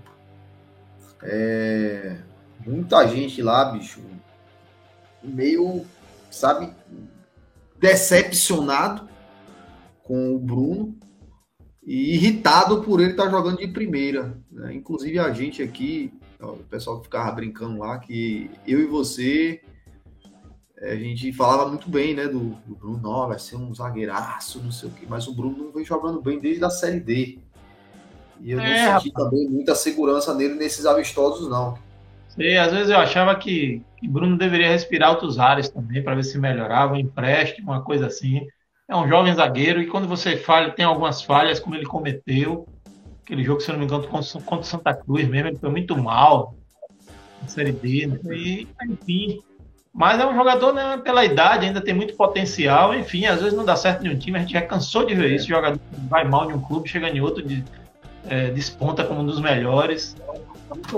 É, 1.22 2.18
muita 2.66 3.06
gente 3.06 3.42
lá, 3.42 3.66
bicho, 3.66 4.00
meio, 5.22 5.84
sabe, 6.30 6.70
decepcionado 7.78 9.08
com 10.02 10.34
o 10.34 10.38
Bruno 10.38 10.96
e 11.82 12.14
irritado 12.14 12.82
por 12.82 13.00
ele 13.00 13.10
estar 13.10 13.24
tá 13.24 13.30
jogando 13.30 13.58
de 13.58 13.68
primeira. 13.68 14.38
Né? 14.50 14.74
Inclusive 14.74 15.18
a 15.18 15.32
gente 15.32 15.62
aqui, 15.62 16.12
o 16.40 16.56
pessoal 16.64 16.98
que 16.98 17.04
ficava 17.04 17.30
brincando 17.32 17.78
lá, 17.78 17.98
que 17.98 18.50
eu 18.66 18.80
e 18.80 18.86
você, 18.86 19.60
eh, 20.78 20.92
a 20.92 20.96
gente 20.96 21.32
falava 21.32 21.68
muito 21.68 21.88
bem, 21.90 22.14
né, 22.14 22.26
do, 22.26 22.50
do 22.66 22.74
Bruno, 22.74 23.00
não, 23.02 23.28
vai 23.28 23.38
ser 23.38 23.56
um 23.56 23.74
zagueiraço, 23.74 24.62
não 24.62 24.72
sei 24.72 24.88
o 24.88 24.92
quê, 24.92 25.06
mas 25.08 25.26
o 25.26 25.34
Bruno 25.34 25.64
não 25.64 25.72
vem 25.72 25.84
jogando 25.84 26.22
bem 26.22 26.38
desde 26.38 26.64
a 26.64 26.70
Série 26.70 27.00
D. 27.00 27.38
E 28.40 28.50
eu 28.50 28.60
é, 28.60 28.62
não 28.62 29.00
senti 29.00 29.10
rapaz. 29.10 29.30
também 29.30 29.48
muita 29.48 29.74
segurança 29.74 30.34
nele 30.34 30.54
nesses 30.54 30.86
amistosos, 30.86 31.48
não. 31.48 31.78
Sei, 32.34 32.58
às 32.58 32.72
vezes 32.72 32.90
eu 32.90 32.98
achava 32.98 33.34
que, 33.36 33.80
Bruno 34.02 34.36
deveria 34.36 34.68
respirar 34.68 35.10
outros 35.10 35.38
ares 35.38 35.68
também 35.68 36.02
para 36.02 36.16
ver 36.16 36.24
se 36.24 36.36
melhorava, 36.36 36.94
um 36.94 36.98
empréstimo, 36.98 37.70
uma 37.70 37.82
coisa 37.82 38.08
assim. 38.08 38.40
É 38.88 38.94
um 38.94 39.08
jovem 39.08 39.34
zagueiro 39.34 39.80
e 39.80 39.86
quando 39.86 40.08
você 40.08 40.36
falha, 40.36 40.72
tem 40.72 40.84
algumas 40.84 41.22
falhas, 41.22 41.60
como 41.60 41.76
ele 41.76 41.86
cometeu, 41.86 42.66
aquele 43.22 43.44
jogo, 43.44 43.60
se 43.60 43.70
não 43.70 43.78
me 43.78 43.84
engano, 43.84 44.06
contra 44.08 44.58
o 44.58 44.64
Santa 44.64 44.92
Cruz 44.92 45.28
mesmo, 45.28 45.48
ele 45.48 45.58
foi 45.58 45.70
muito 45.70 45.96
mal 45.96 46.56
na 47.40 47.48
Série 47.48 47.72
D, 47.72 48.06
né? 48.08 48.18
e 48.36 48.68
enfim. 48.90 49.40
Mas 49.92 50.20
é 50.20 50.26
um 50.26 50.34
jogador, 50.34 50.72
né, 50.72 50.98
pela 51.04 51.24
idade, 51.24 51.66
ainda 51.66 51.80
tem 51.80 51.94
muito 51.94 52.16
potencial, 52.16 52.92
enfim, 52.92 53.26
às 53.26 53.40
vezes 53.40 53.56
não 53.56 53.64
dá 53.64 53.76
certo 53.76 54.04
em 54.04 54.10
um 54.10 54.18
time, 54.18 54.36
a 54.36 54.40
gente 54.40 54.52
já 54.52 54.60
cansou 54.60 55.06
de 55.06 55.14
ver 55.14 55.32
isso, 55.32 55.46
jogador 55.46 55.78
vai 56.08 56.24
mal 56.24 56.50
em 56.50 56.54
um 56.54 56.60
clube, 56.60 56.88
chega 56.88 57.08
em 57.08 57.20
outro, 57.20 57.40
de, 57.40 57.64
é, 58.28 58.50
desponta 58.50 59.04
como 59.04 59.20
um 59.20 59.26
dos 59.26 59.40
melhores. 59.40 60.16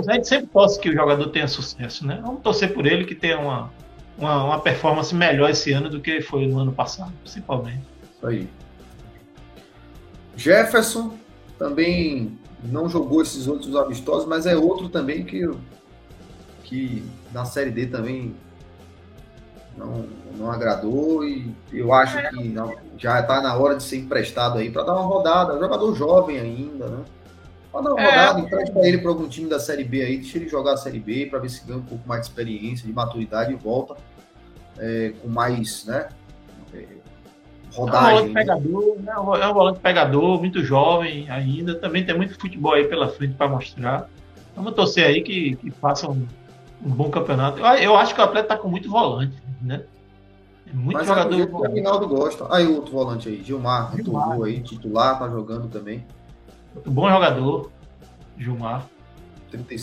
A 0.08 0.12
gente 0.14 0.28
sempre 0.28 0.46
torce 0.46 0.78
que 0.80 0.88
o 0.88 0.92
jogador 0.92 1.28
tenha 1.30 1.48
sucesso, 1.48 2.06
né? 2.06 2.20
Vamos 2.24 2.42
torcer 2.42 2.72
por 2.72 2.86
ele 2.86 3.04
que 3.04 3.14
tenha 3.14 3.38
uma, 3.38 3.72
uma, 4.18 4.44
uma 4.44 4.60
performance 4.60 5.14
melhor 5.14 5.50
esse 5.50 5.72
ano 5.72 5.88
do 5.88 6.00
que 6.00 6.20
foi 6.20 6.46
no 6.46 6.58
ano 6.58 6.72
passado, 6.72 7.12
principalmente. 7.22 7.84
Isso 8.16 8.26
aí. 8.26 8.48
Jefferson 10.36 11.14
também 11.58 12.38
não 12.62 12.88
jogou 12.88 13.22
esses 13.22 13.46
outros 13.46 13.74
amistosos, 13.74 14.26
mas 14.26 14.46
é 14.46 14.56
outro 14.56 14.88
também 14.88 15.24
que, 15.24 15.48
que 16.62 17.04
na 17.32 17.44
Série 17.44 17.70
D 17.70 17.86
também 17.86 18.34
não, 19.76 20.06
não 20.36 20.50
agradou 20.50 21.24
e 21.24 21.54
eu 21.72 21.92
acho 21.92 22.16
que 22.30 22.48
não, 22.48 22.74
já 22.98 23.20
está 23.20 23.40
na 23.40 23.54
hora 23.56 23.76
de 23.76 23.82
ser 23.82 23.98
emprestado 23.98 24.58
aí 24.58 24.70
para 24.70 24.84
dar 24.84 24.94
uma 24.94 25.04
rodada. 25.04 25.58
Jogador 25.58 25.94
jovem 25.94 26.38
ainda, 26.38 26.86
né? 26.86 27.04
Pode 27.76 27.88
dar 27.88 27.92
uma 27.92 28.02
é. 28.02 28.10
rodada, 28.10 28.40
empresta 28.40 28.72
para 28.72 28.88
ele 28.88 28.98
para 28.98 29.10
algum 29.10 29.28
time 29.28 29.50
da 29.50 29.60
Série 29.60 29.84
B 29.84 30.02
aí, 30.02 30.16
deixa 30.16 30.38
ele 30.38 30.48
jogar 30.48 30.72
a 30.72 30.76
Série 30.78 30.98
B 30.98 31.26
para 31.26 31.38
ver 31.38 31.50
se 31.50 31.66
ganha 31.66 31.78
um 31.78 31.84
pouco 31.84 32.08
mais 32.08 32.22
de 32.22 32.28
experiência, 32.28 32.86
de 32.86 32.92
maturidade 32.92 33.52
e 33.52 33.56
volta 33.56 33.96
é, 34.78 35.12
com 35.20 35.28
mais, 35.28 35.84
né? 35.84 36.08
É, 36.72 36.86
rodagem. 37.74 38.08
É 38.08 38.12
um 38.12 38.16
volante 38.16 38.32
pegador, 38.32 38.96
né? 38.98 39.12
é 39.14 39.48
um 39.48 39.54
volante 39.54 39.80
pegador, 39.80 40.40
muito 40.40 40.64
jovem 40.64 41.28
ainda, 41.28 41.74
também 41.74 42.04
tem 42.04 42.16
muito 42.16 42.38
futebol 42.40 42.72
aí 42.72 42.88
pela 42.88 43.08
frente 43.08 43.34
para 43.34 43.46
mostrar. 43.46 44.08
Vamos 44.54 44.72
torcer 44.72 45.04
aí 45.04 45.20
que, 45.20 45.56
que 45.56 45.70
faça 45.70 46.10
um, 46.10 46.26
um 46.82 46.90
bom 46.90 47.10
campeonato. 47.10 47.58
Eu, 47.58 47.66
eu, 47.66 47.96
acho 47.96 48.14
que 48.14 48.20
o 48.22 48.24
atleta 48.24 48.48
tá 48.48 48.56
com 48.56 48.68
muito 48.68 48.90
volante, 48.90 49.36
né? 49.60 49.82
É 50.66 50.74
muito 50.74 50.96
Mas 50.96 51.06
jogador. 51.06 51.38
É 51.38 51.44
o 51.44 51.64
Aguinaldo 51.66 52.08
gosta. 52.08 52.46
Aí 52.50 52.66
outro 52.66 52.92
volante 52.92 53.28
aí, 53.28 53.42
Gilmar, 53.44 53.94
Gilmar. 53.94 54.40
aí, 54.42 54.62
titular, 54.62 55.18
tá 55.18 55.28
jogando 55.28 55.68
também. 55.68 56.02
Muito 56.76 56.90
bom 56.90 57.08
jogador, 57.08 57.70
Gilmar. 58.38 58.86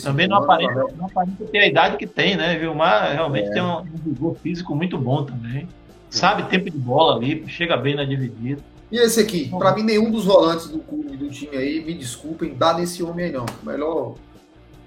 Também 0.02 0.28
não 0.28 0.36
aparenta, 0.36 0.86
não 0.96 1.06
aparenta 1.06 1.44
ter 1.46 1.58
a 1.58 1.66
idade 1.66 1.96
que 1.96 2.06
tem, 2.06 2.36
né? 2.36 2.58
Gilmar 2.58 3.12
realmente 3.12 3.48
é. 3.48 3.52
tem 3.52 3.62
um, 3.62 3.80
um 3.80 3.96
vigor 4.04 4.36
físico 4.36 4.74
muito 4.74 4.96
bom 4.96 5.24
também. 5.24 5.68
Sabe 6.08 6.44
tempo 6.44 6.70
de 6.70 6.78
bola 6.78 7.16
ali, 7.16 7.44
chega 7.48 7.76
bem 7.76 7.96
na 7.96 8.04
dividida. 8.04 8.62
E 8.92 8.98
esse 8.98 9.18
aqui, 9.18 9.48
para 9.48 9.74
mim, 9.74 9.82
nenhum 9.82 10.10
dos 10.10 10.24
volantes 10.24 10.68
do 10.68 10.78
clube, 10.78 11.16
do 11.16 11.28
time 11.28 11.56
aí, 11.56 11.84
me 11.84 11.94
desculpem, 11.94 12.54
dá 12.54 12.74
nesse 12.74 13.02
homem 13.02 13.26
aí 13.26 13.32
não. 13.32 13.46
Melhor. 13.64 14.14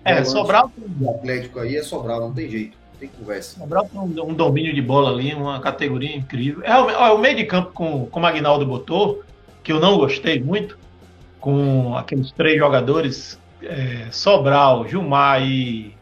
É, 0.05 0.23
Sobral. 0.23 0.71
O 1.01 1.09
Atlético 1.09 1.59
aí 1.59 1.75
é 1.75 1.83
Sobral, 1.83 2.21
não 2.21 2.33
tem 2.33 2.49
jeito 2.49 2.77
tem 2.99 3.09
conversa. 3.09 3.59
Sobral 3.59 3.85
tem 3.85 3.99
um, 3.99 4.29
um, 4.29 4.33
domínio 4.33 4.73
de 4.73 4.81
bola 4.81 5.11
ali, 5.11 5.33
uma 5.33 5.59
categoria 5.59 6.15
incrível. 6.15 6.63
É, 6.63 6.75
o, 6.79 7.15
o 7.15 7.17
meio 7.19 7.35
de 7.35 7.45
campo 7.45 7.71
com, 7.71 8.05
com 8.07 8.19
o 8.19 8.21
Magnaldo 8.23 8.65
botou, 8.65 9.23
que 9.63 9.71
eu 9.71 9.79
não 9.79 9.97
gostei 9.97 10.41
muito, 10.41 10.79
com 11.47 11.95
aqueles 11.95 12.29
três 12.29 12.57
jogadores, 12.57 13.39
é, 13.63 14.09
Sobral, 14.11 14.85
Gilmar 14.85 15.41
e 15.41 15.95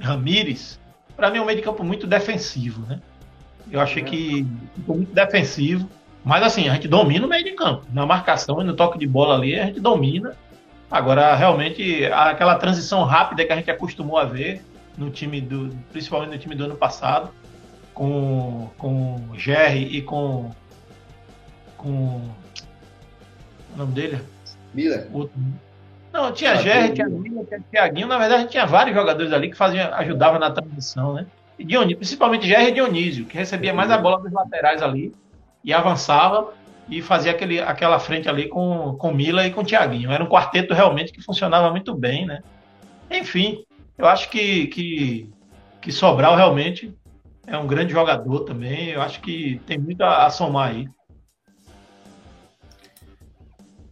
Ramires, 0.00 0.80
para 1.16 1.30
mim 1.30 1.38
é 1.38 1.40
um 1.40 1.44
meio 1.44 1.58
de 1.58 1.62
campo 1.62 1.84
muito 1.84 2.04
defensivo, 2.04 2.84
né? 2.88 3.00
Eu 3.70 3.78
achei 3.78 4.02
que 4.02 4.44
ficou 4.74 4.96
muito 4.96 5.14
defensivo, 5.14 5.88
mas 6.24 6.42
assim, 6.42 6.68
a 6.68 6.74
gente 6.74 6.88
domina 6.88 7.24
o 7.24 7.28
meio 7.28 7.44
de 7.44 7.52
campo. 7.52 7.86
Na 7.92 8.04
marcação 8.04 8.60
e 8.60 8.64
no 8.64 8.74
toque 8.74 8.98
de 8.98 9.06
bola 9.06 9.36
ali, 9.36 9.56
a 9.56 9.66
gente 9.66 9.78
domina. 9.78 10.34
Agora, 10.90 11.32
realmente, 11.36 12.04
aquela 12.06 12.56
transição 12.56 13.04
rápida 13.04 13.44
que 13.44 13.52
a 13.52 13.56
gente 13.56 13.70
acostumou 13.70 14.18
a 14.18 14.24
ver 14.24 14.64
no 14.98 15.10
time 15.10 15.40
do. 15.40 15.70
principalmente 15.92 16.32
no 16.32 16.38
time 16.38 16.56
do 16.56 16.64
ano 16.64 16.74
passado, 16.74 17.30
com, 17.94 18.68
com 18.76 19.14
o 19.30 19.38
Jerry 19.38 19.96
e 19.96 20.02
com. 20.02 20.50
com. 21.76 22.20
o 23.74 23.76
nome 23.76 23.92
dele? 23.92 24.32
Miller. 24.74 25.08
Não, 26.12 26.30
tinha 26.32 26.56
Gerry, 26.56 26.92
tinha 26.92 27.08
Miller, 27.08 27.46
tinha 27.46 27.60
Thiaguinho. 27.70 28.06
Na 28.06 28.18
verdade, 28.18 28.48
tinha 28.48 28.66
vários 28.66 28.94
jogadores 28.94 29.32
ali 29.32 29.50
que 29.50 29.56
faziam, 29.56 29.92
ajudavam 29.94 30.38
na 30.38 30.50
transição, 30.50 31.14
né? 31.14 31.26
E 31.58 31.64
Dionísio, 31.64 31.98
principalmente 31.98 32.46
Gerry 32.46 32.68
e 32.68 32.72
Dionísio, 32.72 33.24
que 33.24 33.36
recebia 33.36 33.72
mais 33.72 33.90
a 33.90 33.98
bola 33.98 34.20
dos 34.20 34.32
laterais 34.32 34.82
ali 34.82 35.14
e 35.64 35.72
avançava 35.72 36.52
e 36.88 37.00
fazia 37.00 37.32
aquele, 37.32 37.60
aquela 37.60 37.98
frente 37.98 38.28
ali 38.28 38.48
com, 38.48 38.96
com 38.98 39.12
Mila 39.12 39.46
e 39.46 39.50
com 39.50 39.64
Thiaguinho. 39.64 40.10
Era 40.10 40.22
um 40.22 40.28
quarteto 40.28 40.74
realmente 40.74 41.12
que 41.12 41.22
funcionava 41.22 41.70
muito 41.70 41.94
bem, 41.94 42.26
né? 42.26 42.42
Enfim, 43.10 43.64
eu 43.96 44.06
acho 44.06 44.28
que, 44.30 44.66
que, 44.66 45.30
que 45.80 45.92
Sobral 45.92 46.36
realmente 46.36 46.92
é 47.46 47.56
um 47.56 47.66
grande 47.66 47.92
jogador 47.92 48.40
também. 48.40 48.90
Eu 48.90 49.02
acho 49.02 49.20
que 49.20 49.60
tem 49.66 49.78
muito 49.78 50.02
a, 50.02 50.26
a 50.26 50.30
somar 50.30 50.70
aí. 50.70 50.88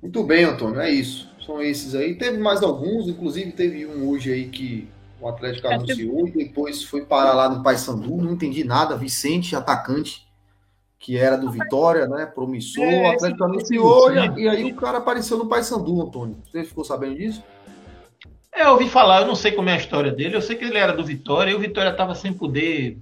Muito 0.02 0.22
bem, 0.22 0.44
Antônio, 0.44 0.80
é 0.80 0.90
isso. 0.90 1.28
São 1.44 1.60
esses 1.60 1.94
aí. 1.94 2.14
Teve 2.14 2.38
mais 2.38 2.62
alguns, 2.62 3.08
inclusive 3.08 3.52
teve 3.52 3.86
um 3.86 4.08
hoje 4.08 4.32
aí 4.32 4.48
que 4.48 4.88
o 5.20 5.28
Atlético 5.28 5.66
é, 5.66 5.74
anunciou 5.74 6.26
e 6.26 6.30
depois 6.30 6.82
foi 6.82 7.04
parar 7.04 7.34
lá 7.34 7.48
no 7.48 7.62
Paysandu, 7.62 8.16
não 8.16 8.32
entendi 8.32 8.64
nada. 8.64 8.96
Vicente, 8.96 9.54
atacante, 9.54 10.26
que 10.98 11.16
era 11.16 11.36
do 11.36 11.50
Vitória, 11.50 12.06
né? 12.06 12.24
Promissor, 12.26 12.84
é, 12.84 13.08
o 13.08 13.12
Atlético 13.12 13.44
anunciou 13.44 14.12
e, 14.12 14.42
e, 14.42 14.48
aí 14.48 14.72
o 14.72 14.74
cara 14.74 14.98
apareceu 14.98 15.36
no 15.36 15.46
Paysandu, 15.46 16.00
Antônio. 16.00 16.36
Você 16.50 16.64
ficou 16.64 16.84
sabendo 16.84 17.16
disso? 17.16 17.42
É, 18.52 18.64
eu 18.64 18.70
ouvi 18.70 18.88
falar, 18.88 19.20
eu 19.20 19.26
não 19.26 19.34
sei 19.34 19.52
como 19.52 19.68
é 19.68 19.74
a 19.74 19.78
história 19.78 20.10
dele, 20.10 20.36
eu 20.36 20.42
sei 20.42 20.56
que 20.56 20.64
ele 20.64 20.78
era 20.78 20.92
do 20.92 21.04
Vitória 21.04 21.50
e 21.50 21.54
o 21.54 21.60
Vitória 21.60 21.90
estava 21.90 22.14
sem 22.14 22.32
poder 22.32 22.98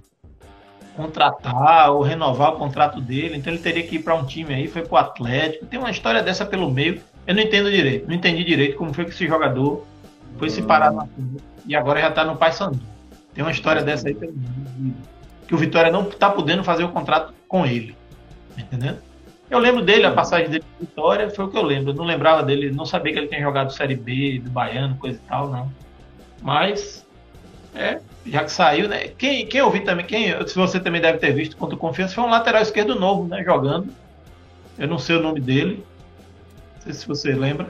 contratar 0.99 1.91
ou 1.91 2.01
renovar 2.01 2.53
o 2.53 2.57
contrato 2.57 2.99
dele, 2.99 3.37
então 3.37 3.53
ele 3.53 3.61
teria 3.61 3.83
que 3.83 3.95
ir 3.95 3.99
para 3.99 4.15
um 4.15 4.25
time 4.25 4.53
aí, 4.53 4.67
foi 4.67 4.81
para 4.81 4.93
o 4.93 4.97
Atlético. 4.97 5.65
Tem 5.65 5.79
uma 5.79 5.89
história 5.89 6.21
dessa 6.21 6.45
pelo 6.45 6.69
meio, 6.69 7.01
eu 7.25 7.33
não 7.33 7.41
entendo 7.41 7.71
direito, 7.71 8.05
não 8.05 8.13
entendi 8.13 8.43
direito 8.43 8.75
como 8.75 8.93
foi 8.93 9.05
que 9.05 9.11
esse 9.11 9.25
jogador 9.25 9.85
foi 10.37 10.49
se 10.49 10.61
parar 10.61 10.91
na 10.91 11.07
e 11.65 11.75
agora 11.75 12.01
já 12.01 12.09
está 12.09 12.25
no 12.25 12.35
Paysandu. 12.35 12.79
Tem 13.33 13.43
uma 13.43 13.51
história 13.51 13.81
dessa 13.81 14.09
aí 14.09 14.17
que 15.47 15.55
o 15.55 15.57
Vitória 15.57 15.91
não 15.91 16.07
está 16.07 16.29
podendo 16.29 16.63
fazer 16.63 16.83
o 16.83 16.89
contrato 16.89 17.33
com 17.47 17.65
ele, 17.65 17.95
entendeu? 18.57 18.97
Eu 19.49 19.57
lembro 19.57 19.81
dele, 19.81 20.05
a 20.05 20.11
passagem 20.11 20.49
dele 20.49 20.63
de 20.79 20.85
Vitória, 20.85 21.29
foi 21.29 21.45
o 21.45 21.47
que 21.47 21.57
eu 21.57 21.63
lembro. 21.63 21.91
Eu 21.91 21.95
não 21.95 22.05
lembrava 22.05 22.43
dele, 22.43 22.71
não 22.71 22.85
sabia 22.85 23.13
que 23.13 23.19
ele 23.19 23.27
tinha 23.27 23.41
jogado 23.41 23.73
Série 23.73 23.95
B, 23.95 24.41
do 24.43 24.49
Baiano, 24.51 24.95
coisa 24.97 25.17
e 25.17 25.27
tal, 25.27 25.49
não. 25.49 25.71
Mas, 26.41 27.05
é, 27.73 27.99
já 28.25 28.43
que 28.43 28.51
saiu, 28.51 28.87
né? 28.87 29.07
Quem, 29.09 29.45
quem 29.47 29.59
eu 29.59 29.71
vi 29.71 29.81
também, 29.81 30.05
quem, 30.05 30.47
se 30.47 30.55
você 30.55 30.79
também 30.79 31.01
deve 31.01 31.17
ter 31.17 31.33
visto 31.33 31.57
contra 31.57 31.75
o 31.75 31.79
Confiança, 31.79 32.15
foi 32.15 32.23
um 32.23 32.29
lateral 32.29 32.61
esquerdo 32.61 32.99
novo, 32.99 33.27
né? 33.27 33.43
Jogando. 33.43 33.89
Eu 34.77 34.87
não 34.87 34.99
sei 34.99 35.15
o 35.15 35.21
nome 35.21 35.39
dele. 35.39 35.83
Não 36.75 36.81
sei 36.81 36.93
se 36.93 37.07
você 37.07 37.33
lembra. 37.33 37.69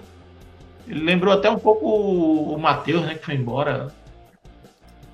Ele 0.88 1.04
lembrou 1.04 1.34
até 1.34 1.50
um 1.50 1.60
pouco 1.60 1.86
o, 1.86 2.54
o 2.56 2.60
Matheus, 2.60 3.04
né? 3.04 3.16
Que 3.16 3.26
foi 3.26 3.36
embora. 3.36 3.94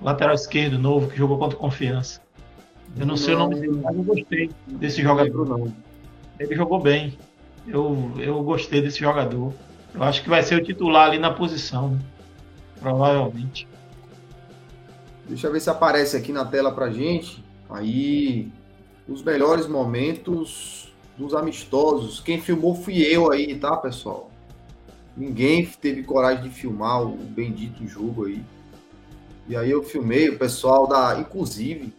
Lateral 0.02 0.36
esquerdo 0.36 0.78
novo, 0.78 1.10
que 1.10 1.18
jogou 1.18 1.38
contra 1.38 1.58
o 1.58 1.60
Confiança. 1.60 2.22
Eu 2.96 3.02
não, 3.02 3.08
não 3.08 3.18
sei 3.18 3.34
o 3.34 3.40
nome 3.40 3.56
dele, 3.56 3.82
mas 3.84 3.96
eu 3.96 4.04
gostei 4.04 4.50
desse 4.68 5.02
jogador. 5.02 5.48
Não 5.48 5.74
ele 6.40 6.56
jogou 6.56 6.80
bem. 6.80 7.18
Eu, 7.68 8.12
eu 8.18 8.44
gostei 8.44 8.82
desse 8.82 9.00
jogador. 9.00 9.54
Eu 9.94 10.04
acho 10.04 10.22
que 10.22 10.30
vai 10.30 10.44
ser 10.44 10.56
o 10.56 10.64
titular 10.64 11.08
ali 11.08 11.18
na 11.18 11.32
posição, 11.32 11.92
né? 11.92 12.00
provavelmente. 12.80 13.68
Deixa 15.28 15.48
eu 15.48 15.52
ver 15.52 15.60
se 15.60 15.70
aparece 15.70 16.16
aqui 16.16 16.32
na 16.32 16.46
tela 16.46 16.72
pra 16.72 16.92
gente. 16.92 17.44
Aí, 17.70 18.52
os 19.08 19.24
melhores 19.24 19.68
momentos 19.68 20.94
dos 21.18 21.34
amistosos. 21.34 22.20
Quem 22.20 22.42
filmou 22.42 22.76
fui 22.76 23.02
eu 23.02 23.32
aí, 23.32 23.58
tá, 23.58 23.76
pessoal? 23.78 24.30
Ninguém 25.16 25.66
teve 25.66 26.04
coragem 26.04 26.44
de 26.44 26.50
filmar 26.50 27.02
o 27.02 27.16
bendito 27.16 27.88
jogo 27.88 28.26
aí. 28.26 28.44
E 29.48 29.56
aí 29.56 29.70
eu 29.70 29.84
filmei 29.84 30.30
o 30.30 30.38
pessoal 30.38 30.88
da. 30.88 31.18
Inclusive, 31.20 31.94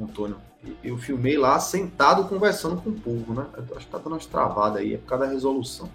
Antônio, 0.00 0.36
eu 0.82 0.96
filmei 0.98 1.36
lá 1.36 1.60
sentado 1.60 2.24
conversando 2.24 2.80
com 2.80 2.90
o 2.90 2.94
povo, 2.94 3.34
né? 3.34 3.46
Acho 3.76 3.86
que 3.86 3.92
tá 3.92 3.98
dando 3.98 4.12
umas 4.12 4.26
travadas 4.26 4.80
aí, 4.80 4.94
é 4.94 4.98
por 4.98 5.06
causa 5.06 5.26
da 5.26 5.32
resolução. 5.32 5.88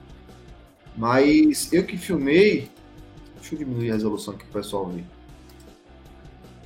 Mas 0.95 1.71
eu 1.73 1.85
que 1.85 1.97
filmei. 1.97 2.69
Deixa 3.35 3.55
eu 3.55 3.59
diminuir 3.59 3.89
a 3.89 3.93
resolução 3.95 4.35
aqui 4.35 4.45
para 4.45 4.59
o 4.59 4.63
pessoal 4.63 4.87
ver. 4.87 5.03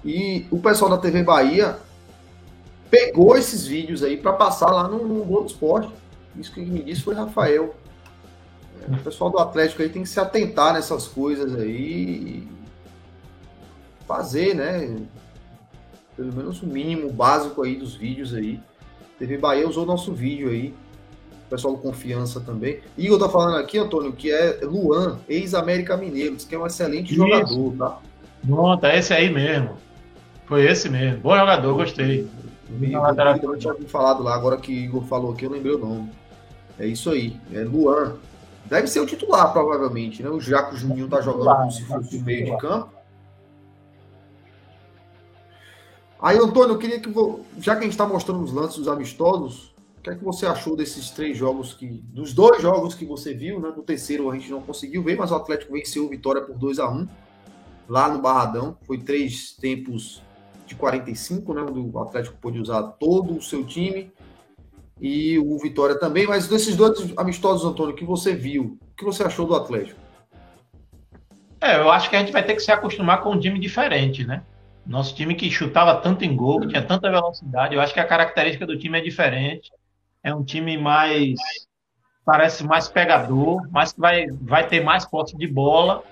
E 0.06 0.45
o 0.51 0.60
pessoal 0.60 0.91
da 0.91 0.99
TV 0.99 1.24
Bahia 1.24 1.80
pegou 2.91 3.36
esses 3.36 3.66
vídeos 3.66 4.03
aí 4.03 4.16
para 4.16 4.34
passar 4.34 4.70
lá 4.72 4.88
no, 4.88 5.06
no 5.06 5.26
Globo 5.26 5.47
Esporte. 5.47 5.91
Isso 6.38 6.53
que 6.53 6.62
me 6.62 6.84
disse 6.84 7.01
foi 7.01 7.16
Rafael. 7.16 7.76
É, 8.88 8.93
o 8.93 8.99
pessoal 8.99 9.32
do 9.32 9.39
Atlético 9.39 9.82
aí 9.82 9.89
tem 9.89 10.03
que 10.03 10.10
se 10.10 10.20
atentar 10.20 10.74
nessas 10.74 11.08
coisas 11.08 11.56
aí 11.56 12.47
fazer, 14.08 14.53
né? 14.53 14.95
Pelo 16.16 16.34
menos 16.34 16.62
o 16.62 16.68
mínimo 16.68 17.12
básico 17.12 17.64
aí 17.64 17.76
dos 17.76 17.95
vídeos 17.95 18.34
aí. 18.34 18.60
TV 19.18 19.38
Bahia 19.38 19.68
usou 19.68 19.88
nosso 19.88 20.14
vídeo 20.14 20.49
aí. 20.49 20.74
O 21.47 21.49
pessoal 21.49 21.76
do 21.76 21.82
Confiança 21.82 22.39
também. 22.39 22.80
Igor 22.97 23.18
tá 23.20 23.30
falando 23.30 23.58
aqui, 23.58 23.78
Antônio, 23.78 24.14
que 24.14 24.32
é 24.32 24.60
Luan, 24.64 25.20
ex-América 25.28 25.97
Mineiro, 25.97 26.36
que 26.36 26.53
é 26.53 26.60
um 26.60 26.66
excelente 26.66 27.14
Isso. 27.14 27.16
jogador, 27.16 27.74
tá? 27.78 27.99
Pronto, 28.45 28.86
é 28.86 28.99
esse 28.99 29.14
aí 29.14 29.32
mesmo. 29.32 29.78
Foi 30.46 30.66
esse 30.66 30.89
mesmo. 30.89 31.22
Bom 31.22 31.36
jogador, 31.36 31.74
gostei. 31.76 32.30
Eu, 32.70 33.52
eu 33.52 33.58
tinha 33.58 33.74
falado 33.88 34.24
lá, 34.24 34.36
agora 34.36 34.58
que 34.58 34.72
Igor 34.72 35.04
falou 35.04 35.34
aqui, 35.34 35.46
eu 35.46 35.52
lembrei 35.52 35.76
o 35.76 35.80
nome. 35.80 36.12
É 36.80 36.86
isso 36.86 37.10
aí, 37.10 37.39
é 37.54 37.62
Luan. 37.62 38.16
Deve 38.66 38.88
ser 38.88 39.00
o 39.00 39.06
titular, 39.06 39.54
provavelmente, 39.54 40.24
né? 40.24 40.30
O 40.30 40.39
Jaco 40.39 40.76
Juninho 40.76 41.08
tá 41.08 41.22
jogando 41.22 41.56
como 41.56 41.72
se 41.72 41.86
fosse 41.86 42.18
o 42.18 42.22
meio 42.22 42.46
de 42.46 42.58
campo. 42.58 42.93
Aí, 46.20 46.38
Antônio, 46.38 46.74
eu 46.74 46.80
queria 46.80 47.00
que, 47.00 47.14
já 47.60 47.76
que 47.76 47.82
a 47.82 47.84
gente 47.84 47.91
está 47.91 48.08
mostrando 48.08 48.43
os 48.43 48.52
lances 48.52 48.78
dos 48.80 48.88
amistosos, 48.88 49.76
o 49.98 50.02
que 50.02 50.10
é 50.10 50.16
que 50.16 50.24
você 50.24 50.48
achou 50.48 50.76
desses 50.76 51.12
três 51.12 51.38
jogos 51.38 51.74
que. 51.74 51.88
Dos 51.88 52.34
dois 52.34 52.62
jogos 52.62 52.96
que 52.96 53.06
você 53.06 53.34
viu, 53.34 53.60
né? 53.60 53.72
No 53.76 53.84
terceiro 53.84 54.30
a 54.32 54.34
gente 54.34 54.50
não 54.50 54.62
conseguiu 54.62 55.04
ver, 55.04 55.16
mas 55.16 55.32
o 55.32 55.36
Atlético 55.36 55.74
venceu 55.74 56.06
o 56.06 56.10
Vitória 56.10 56.41
por 56.41 56.58
2 56.58 56.80
a 56.80 56.89
1 56.89 57.08
lá 57.88 58.10
no 58.10 58.20
Barradão. 58.20 58.76
Foi 58.88 58.98
três 58.98 59.52
tempos 59.52 60.24
de 60.66 60.76
45, 60.76 61.53
né? 61.53 61.61
Onde 61.61 61.80
o 61.80 61.99
Atlético 61.99 62.38
pôde 62.38 62.59
usar 62.59 62.82
todo 62.99 63.38
o 63.38 63.41
seu 63.41 63.63
time. 63.66 64.11
E 64.99 65.38
o 65.39 65.57
Vitória 65.59 65.99
também. 65.99 66.26
Mas 66.26 66.47
desses 66.47 66.76
dois 66.76 67.13
amistosos, 67.18 67.66
Antônio, 67.66 67.95
que 67.95 68.05
você 68.05 68.34
viu, 68.34 68.78
o 68.82 68.95
que 68.95 69.03
você 69.03 69.24
achou 69.24 69.45
do 69.45 69.55
Atlético? 69.55 69.99
É, 71.61 71.78
eu 71.78 71.89
acho 71.89 72.09
que 72.09 72.16
a 72.16 72.20
gente 72.20 72.32
vai 72.32 72.43
ter 72.43 72.53
que 72.53 72.61
se 72.61 72.72
acostumar 72.72 73.22
com 73.22 73.32
um 73.32 73.39
time 73.39 73.59
diferente, 73.59 74.24
né? 74.24 74.43
Nosso 74.86 75.16
time 75.16 75.34
que 75.34 75.49
chutava 75.49 75.95
tanto 75.99 76.24
em 76.24 76.36
gol, 76.36 76.61
que 76.61 76.68
tinha 76.68 76.82
tanta 76.82 77.09
velocidade, 77.09 77.74
eu 77.74 77.82
acho 77.82 77.93
que 77.93 77.99
a 77.99 78.05
característica 78.05 78.68
do 78.68 78.78
time 78.78 78.99
é 78.99 79.01
diferente. 79.01 79.72
É 80.24 80.34
um 80.34 80.43
time 80.43 80.78
mais. 80.78 81.36
parece 82.24 82.63
mais 82.63 82.88
pegador, 82.88 83.68
mas 83.72 83.93
que 83.93 83.99
vai, 83.99 84.28
vai 84.41 84.68
ter 84.68 84.84
mais 84.84 85.05
posse 85.05 85.36
de 85.36 85.47
bola 85.47 86.03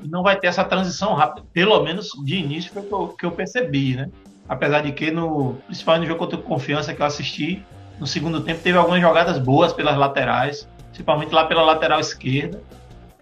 não 0.00 0.22
vai 0.22 0.36
ter 0.38 0.46
essa 0.48 0.64
transição 0.64 1.14
rápida. 1.14 1.46
Pelo 1.52 1.82
menos 1.82 2.10
de 2.24 2.36
início 2.36 2.72
foi 2.72 2.82
o 2.82 2.86
que 2.86 2.94
eu, 2.94 3.08
que 3.08 3.26
eu 3.26 3.30
percebi, 3.32 3.96
né? 3.96 4.08
Apesar 4.48 4.82
de 4.82 4.92
que, 4.92 5.10
no, 5.10 5.54
principalmente 5.66 6.02
no 6.02 6.08
jogo 6.08 6.20
contra 6.20 6.38
Confiança 6.38 6.94
que 6.94 7.02
eu 7.02 7.06
assisti, 7.06 7.64
no 7.98 8.06
segundo 8.06 8.40
tempo 8.40 8.60
teve 8.62 8.78
algumas 8.78 9.00
jogadas 9.00 9.38
boas 9.38 9.72
pelas 9.72 9.96
laterais, 9.96 10.68
principalmente 10.88 11.34
lá 11.34 11.44
pela 11.44 11.62
lateral 11.62 11.98
esquerda 11.98 12.60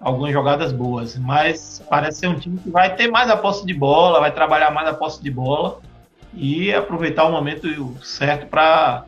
algumas 0.04 0.32
jogadas 0.32 0.70
boas, 0.70 1.16
mas 1.16 1.82
parece 1.88 2.20
ser 2.20 2.28
um 2.28 2.38
time 2.38 2.58
que 2.58 2.68
vai 2.68 2.94
ter 2.94 3.08
mais 3.08 3.30
a 3.30 3.36
posse 3.38 3.64
de 3.64 3.72
bola, 3.72 4.20
vai 4.20 4.30
trabalhar 4.30 4.70
mais 4.70 4.86
a 4.86 4.92
posse 4.92 5.22
de 5.22 5.30
bola 5.30 5.80
e 6.34 6.72
aproveitar 6.74 7.24
o 7.24 7.32
momento 7.32 7.96
certo 8.04 8.46
para 8.46 9.06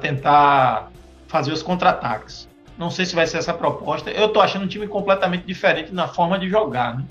tentar 0.00 0.90
fazer 1.28 1.52
os 1.52 1.62
contra-ataques. 1.62 2.48
Não 2.76 2.90
sei 2.90 3.06
se 3.06 3.14
vai 3.14 3.26
ser 3.26 3.38
essa 3.38 3.54
proposta. 3.54 4.10
Eu 4.10 4.26
estou 4.26 4.42
achando 4.42 4.64
um 4.64 4.68
time 4.68 4.86
completamente 4.88 5.44
diferente 5.44 5.92
na 5.92 6.08
forma 6.08 6.38
de 6.38 6.48
jogar. 6.48 6.96
Né? 6.96 7.04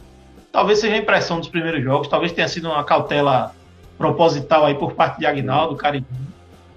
Talvez 0.51 0.79
seja 0.79 0.95
a 0.95 0.97
impressão 0.97 1.39
dos 1.39 1.49
primeiros 1.49 1.83
jogos, 1.83 2.07
talvez 2.07 2.31
tenha 2.31 2.47
sido 2.47 2.69
uma 2.69 2.83
cautela 2.83 3.55
proposital 3.97 4.65
aí 4.65 4.75
por 4.75 4.93
parte 4.93 5.19
de 5.19 5.25
Agnaldo, 5.25 5.75
Caribinho. 5.75 6.33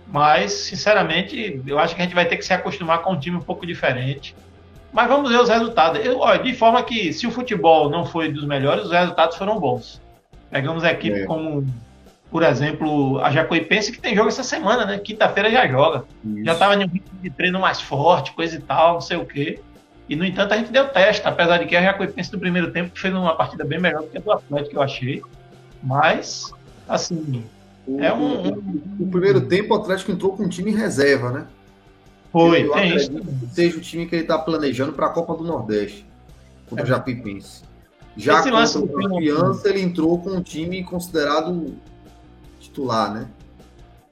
Mas, 0.06 0.52
sinceramente, 0.52 1.60
eu 1.66 1.78
acho 1.78 1.94
que 1.94 2.00
a 2.00 2.04
gente 2.04 2.14
vai 2.14 2.24
ter 2.24 2.36
que 2.36 2.44
se 2.44 2.52
acostumar 2.52 3.02
com 3.02 3.12
um 3.12 3.18
time 3.18 3.36
um 3.36 3.40
pouco 3.40 3.66
diferente 3.66 4.34
mas 4.96 5.08
vamos 5.08 5.30
ver 5.30 5.38
os 5.38 5.50
resultados. 5.50 6.02
Eu, 6.02 6.20
olha, 6.20 6.42
de 6.42 6.54
forma 6.54 6.82
que, 6.82 7.12
se 7.12 7.26
o 7.26 7.30
futebol 7.30 7.90
não 7.90 8.06
foi 8.06 8.32
dos 8.32 8.46
melhores, 8.46 8.86
os 8.86 8.90
resultados 8.90 9.36
foram 9.36 9.60
bons. 9.60 10.00
Pegamos 10.50 10.84
a 10.84 10.90
equipe 10.90 11.20
é. 11.20 11.26
como, 11.26 11.66
por 12.36 12.42
exemplo, 12.42 13.18
a 13.20 13.30
Jacuipense, 13.30 13.90
que 13.90 13.98
tem 13.98 14.14
jogo 14.14 14.28
essa 14.28 14.42
semana, 14.42 14.84
né? 14.84 14.98
Quinta-feira 14.98 15.50
já 15.50 15.66
joga. 15.66 16.04
Isso. 16.22 16.44
Já 16.44 16.52
estava 16.52 16.74
em 16.74 16.84
um 16.84 16.86
ritmo 16.86 17.18
de 17.22 17.30
treino 17.30 17.58
mais 17.58 17.80
forte, 17.80 18.32
coisa 18.32 18.56
e 18.56 18.60
tal, 18.60 18.92
não 18.92 19.00
sei 19.00 19.16
o 19.16 19.24
quê. 19.24 19.58
E, 20.06 20.14
no 20.14 20.22
entanto, 20.22 20.52
a 20.52 20.58
gente 20.58 20.70
deu 20.70 20.86
teste, 20.86 21.26
apesar 21.26 21.56
de 21.56 21.64
que 21.64 21.74
a 21.74 21.80
Jacuipense 21.80 22.30
no 22.30 22.38
primeiro 22.38 22.70
tempo 22.72 22.90
fez 22.94 23.14
uma 23.14 23.34
partida 23.34 23.64
bem 23.64 23.80
melhor 23.80 24.02
do 24.02 24.08
que 24.08 24.18
a 24.18 24.20
do 24.20 24.30
Atlético, 24.30 24.76
eu 24.76 24.82
achei. 24.82 25.22
Mas, 25.82 26.52
assim, 26.86 27.42
o, 27.86 28.02
é 28.02 28.12
um, 28.12 28.48
um... 28.48 28.96
O 29.00 29.06
primeiro 29.10 29.40
tempo 29.40 29.72
o 29.72 29.78
Atlético 29.78 30.12
entrou 30.12 30.36
com 30.36 30.42
um 30.42 30.48
time 30.50 30.70
em 30.70 30.76
reserva, 30.76 31.30
né? 31.30 31.46
Foi, 32.30 32.66
eu 32.66 32.72
tem 32.72 32.96
isso. 32.96 33.10
seja 33.50 33.78
o 33.78 33.80
time 33.80 34.04
que 34.04 34.14
ele 34.14 34.24
está 34.24 34.36
planejando 34.36 34.92
para 34.92 35.06
a 35.06 35.08
Copa 35.08 35.34
do 35.34 35.42
Nordeste, 35.42 36.04
contra 36.68 36.84
é. 36.84 36.86
o 36.86 36.86
Jacuipense. 36.86 37.62
Já 38.14 38.40
Esse 38.40 38.50
contra 38.50 38.78
o 38.78 39.08
Confiança, 39.08 39.70
ele 39.70 39.80
entrou 39.80 40.18
com 40.18 40.32
um 40.32 40.42
time 40.42 40.84
considerado 40.84 41.74
titular, 42.76 43.12
né? 43.12 43.26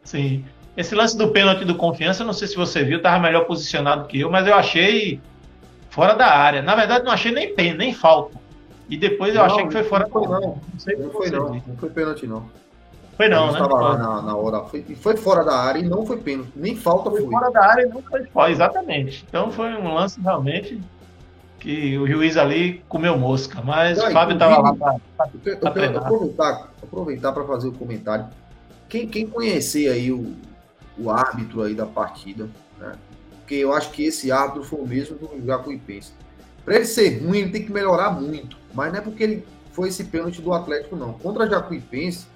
Sim. 0.02 0.44
Esse 0.76 0.94
lance 0.94 1.16
do 1.16 1.28
pênalti 1.28 1.64
do 1.64 1.74
Confiança, 1.74 2.24
não 2.24 2.32
sei 2.32 2.48
se 2.48 2.56
você 2.56 2.82
viu, 2.82 2.96
estava 2.96 3.20
melhor 3.20 3.44
posicionado 3.44 4.08
que 4.08 4.20
eu, 4.20 4.30
mas 4.30 4.46
eu 4.46 4.54
achei 4.54 5.20
fora 5.90 6.14
da 6.14 6.26
área. 6.26 6.62
Na 6.62 6.74
verdade, 6.74 7.04
não 7.04 7.12
achei 7.12 7.30
nem 7.30 7.54
pênalti, 7.54 7.78
nem 7.78 7.94
falta. 7.94 8.36
E 8.88 8.96
depois 8.96 9.34
eu 9.34 9.40
não, 9.40 9.46
achei 9.46 9.66
que 9.66 9.72
foi 9.72 9.84
fora 9.84 10.04
não 10.04 10.10
foi, 10.10 10.26
não. 10.26 10.40
Não, 10.40 10.60
sei 10.78 10.96
não 10.96 11.10
foi, 11.10 11.30
não. 11.30 11.54
Não 11.54 11.76
foi 11.76 11.90
pênalti, 11.90 12.26
não. 12.26 12.44
Foi 13.16 13.28
não, 13.28 13.46
né? 13.46 13.52
Estava 13.52 13.74
lá 13.74 13.96
na, 13.96 14.22
na, 14.22 14.36
hora. 14.36 14.64
Foi, 14.64 14.82
foi 14.82 15.16
fora 15.16 15.44
da 15.44 15.56
área 15.56 15.78
e 15.78 15.84
não 15.84 16.04
foi 16.04 16.16
pênalti. 16.16 16.50
Nem 16.56 16.74
falta 16.74 17.10
foi. 17.10 17.20
Foi 17.20 17.30
fora 17.30 17.50
da 17.50 17.64
área 17.64 17.82
e 17.82 17.88
não 17.88 18.02
foi 18.02 18.24
fora, 18.24 18.50
exatamente. 18.50 19.24
Então 19.28 19.52
foi 19.52 19.72
um 19.74 19.94
lance 19.94 20.20
realmente 20.20 20.80
que 21.60 21.96
o 21.96 22.06
juiz 22.06 22.36
ali 22.36 22.82
comeu 22.88 23.16
mosca. 23.16 23.62
Mas 23.64 23.98
o 24.02 24.10
Fábio 24.10 24.34
estava 24.34 24.58
lá 24.60 24.74
para 24.74 24.96
aproveitar, 25.62 26.68
aproveitar 26.82 27.32
para 27.32 27.44
fazer 27.44 27.68
o 27.68 27.72
comentário. 27.72 28.26
Quem, 28.94 29.08
quem 29.08 29.26
conhecer 29.26 29.88
aí 29.88 30.12
o, 30.12 30.36
o 30.96 31.10
árbitro 31.10 31.62
aí 31.62 31.74
da 31.74 31.84
partida, 31.84 32.48
né? 32.78 32.92
Porque 33.40 33.56
eu 33.56 33.72
acho 33.72 33.90
que 33.90 34.04
esse 34.04 34.30
árbitro 34.30 34.62
foi 34.62 34.78
o 34.78 34.86
mesmo 34.86 35.16
do 35.16 35.44
Jacuipense. 35.44 36.12
Para 36.64 36.76
ele 36.76 36.84
ser 36.84 37.20
ruim, 37.20 37.38
ele 37.38 37.50
tem 37.50 37.64
que 37.64 37.72
melhorar 37.72 38.12
muito. 38.12 38.56
Mas 38.72 38.92
não 38.92 39.00
é 39.00 39.02
porque 39.02 39.24
ele 39.24 39.44
foi 39.72 39.88
esse 39.88 40.04
pênalti 40.04 40.40
do 40.40 40.52
Atlético, 40.52 40.94
não. 40.94 41.14
Contra 41.14 41.50
Jacuipense, 41.50 42.28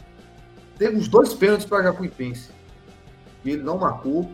teve 0.77 0.97
uns 0.97 1.07
dois 1.07 1.33
pênaltis 1.33 1.65
para 1.65 1.85
Jacuipense. 1.85 2.51
E 3.45 3.51
ele 3.51 3.63
não 3.63 3.79
marcou. 3.79 4.29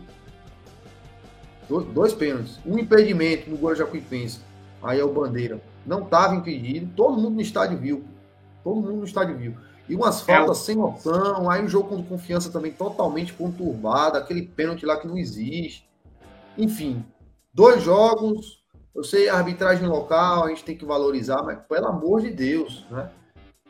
Dois, 1.69 1.85
dois 1.89 2.13
pênaltis. 2.13 2.59
Um 2.65 2.79
impedimento 2.79 3.51
no 3.51 3.57
gol 3.57 3.75
Jacuipense. 3.75 4.39
Aí 4.81 4.99
é 4.99 5.05
o 5.05 5.13
Bandeira. 5.13 5.61
Não 5.85 6.01
estava 6.01 6.33
impedido. 6.33 6.89
Todo 6.95 7.21
mundo 7.21 7.35
no 7.35 7.41
estádio 7.41 7.77
viu. 7.77 8.03
Todo 8.63 8.77
mundo 8.77 8.95
no 8.95 9.05
estádio 9.05 9.37
viu. 9.37 9.53
E 9.87 9.95
umas 9.95 10.21
é 10.21 10.25
faltas 10.25 10.61
é. 10.61 10.63
sem 10.63 10.75
noção. 10.75 11.49
Aí 11.49 11.63
o 11.63 11.67
jogo 11.67 11.89
com 11.89 12.03
confiança 12.03 12.51
também 12.51 12.71
totalmente 12.71 13.33
conturbado. 13.33 14.17
Aquele 14.17 14.43
pênalti 14.43 14.85
lá 14.85 14.97
que 14.97 15.07
não 15.07 15.17
existe. 15.17 15.87
Enfim, 16.57 17.03
dois 17.53 17.83
jogos. 17.83 18.63
Eu 18.93 19.03
sei 19.03 19.27
arbitragem 19.27 19.87
local, 19.87 20.45
a 20.45 20.49
gente 20.49 20.63
tem 20.63 20.77
que 20.77 20.85
valorizar, 20.85 21.43
mas 21.43 21.59
pelo 21.67 21.87
amor 21.87 22.21
de 22.21 22.31
Deus, 22.31 22.85
né? 22.89 23.09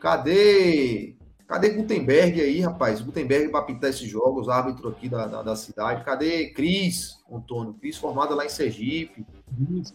Cadê 0.00 1.16
Cadê 1.46 1.70
Gutenberg 1.70 2.40
aí, 2.40 2.60
rapaz? 2.60 3.00
Gutenberg 3.00 3.50
para 3.50 3.62
pintar 3.62 3.90
esses 3.90 4.08
jogos, 4.08 4.48
árbitro 4.48 4.88
aqui 4.88 5.08
da, 5.08 5.26
da, 5.26 5.42
da, 5.42 5.54
cidade. 5.54 6.04
Cadê 6.04 6.48
Cris, 6.50 7.18
Antônio? 7.30 7.74
Cris 7.74 7.96
formada 7.96 8.34
lá 8.34 8.44
em 8.44 8.48
Sergipe. 8.48 9.24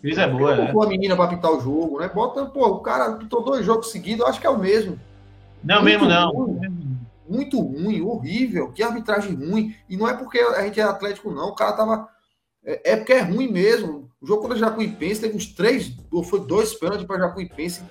Cris 0.02 0.18
é 0.18 0.30
boa, 0.30 0.56
né? 0.56 0.72
a 0.72 0.88
menina 0.88 1.16
para 1.16 1.28
pintar 1.28 1.52
o 1.52 1.60
jogo, 1.60 2.00
né? 2.00 2.08
Bota, 2.08 2.46
pô, 2.46 2.66
o 2.68 2.80
cara 2.80 3.18
pintou 3.18 3.44
dois 3.44 3.66
jogos 3.66 3.92
seguidos, 3.92 4.22
eu 4.22 4.28
acho 4.28 4.40
que 4.40 4.48
é 4.48 4.50
o 4.50 4.58
mesmo. 4.58 4.98
Não, 5.64 5.82
muito 5.82 5.86
mesmo 5.86 6.08
não. 6.08 6.32
Ruim, 6.32 7.00
muito 7.28 7.60
ruim, 7.60 8.02
horrível. 8.02 8.72
Que 8.72 8.84
arbitragem 8.84 9.34
ruim. 9.34 9.76
E 9.90 9.96
não 9.96 10.08
é 10.08 10.14
porque 10.14 10.40
a 10.40 10.64
gente 10.64 10.80
é 10.80 10.84
atlético, 10.84 11.32
não. 11.32 11.50
O 11.50 11.56
cara 11.56 11.74
tava. 11.74 12.08
É, 12.64 12.94
é 12.94 12.96
porque 12.98 13.14
é 13.14 13.22
ruim 13.22 13.52
mesmo. 13.52 14.10
O 14.22 14.28
jogo 14.28 14.42
contra 14.42 14.58
o 14.58 14.60
Jacuipense 14.60 15.22
teve 15.22 15.36
uns 15.36 15.48
três, 15.48 15.96
ou 16.12 16.24
foi 16.24 16.42
dois 16.42 16.74
pênaltis 16.76 17.08
para 17.08 17.20
Jacuipense 17.20 17.82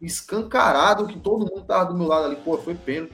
escancarado 0.00 1.06
que 1.06 1.18
todo 1.18 1.46
mundo 1.50 1.64
tava 1.66 1.86
do 1.86 1.98
meu 1.98 2.06
lado 2.06 2.26
ali, 2.26 2.36
pô, 2.36 2.56
foi 2.58 2.74
pênalti. 2.74 3.12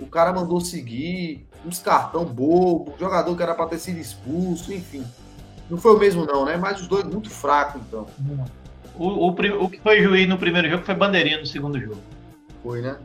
O 0.00 0.06
cara 0.06 0.32
mandou 0.32 0.60
seguir, 0.60 1.46
uns 1.66 1.80
cartão 1.80 2.24
bobo, 2.24 2.94
jogador 2.98 3.36
que 3.36 3.42
era 3.42 3.54
para 3.54 3.66
ter 3.66 3.78
sido 3.78 3.98
expulso, 3.98 4.72
enfim. 4.72 5.04
Não 5.68 5.76
foi 5.76 5.94
o 5.94 5.98
mesmo 5.98 6.24
não, 6.24 6.44
né? 6.44 6.56
Mas 6.56 6.80
os 6.80 6.86
dois 6.86 7.04
muito 7.04 7.28
fracos, 7.28 7.80
então. 7.82 8.06
O, 8.96 9.06
o, 9.06 9.28
o 9.30 9.68
que 9.68 9.80
foi 9.80 10.02
juiz 10.02 10.28
no 10.28 10.38
primeiro 10.38 10.70
jogo 10.70 10.84
foi 10.84 10.94
bandeirinha 10.94 11.38
no 11.38 11.46
segundo 11.46 11.80
jogo. 11.80 12.00
Foi, 12.62 12.80
né? 12.80 12.96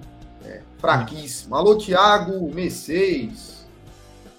Fraquíssimo. 0.84 1.56
Alô, 1.56 1.78
Thiago 1.78 2.54
Mercedes. 2.54 3.66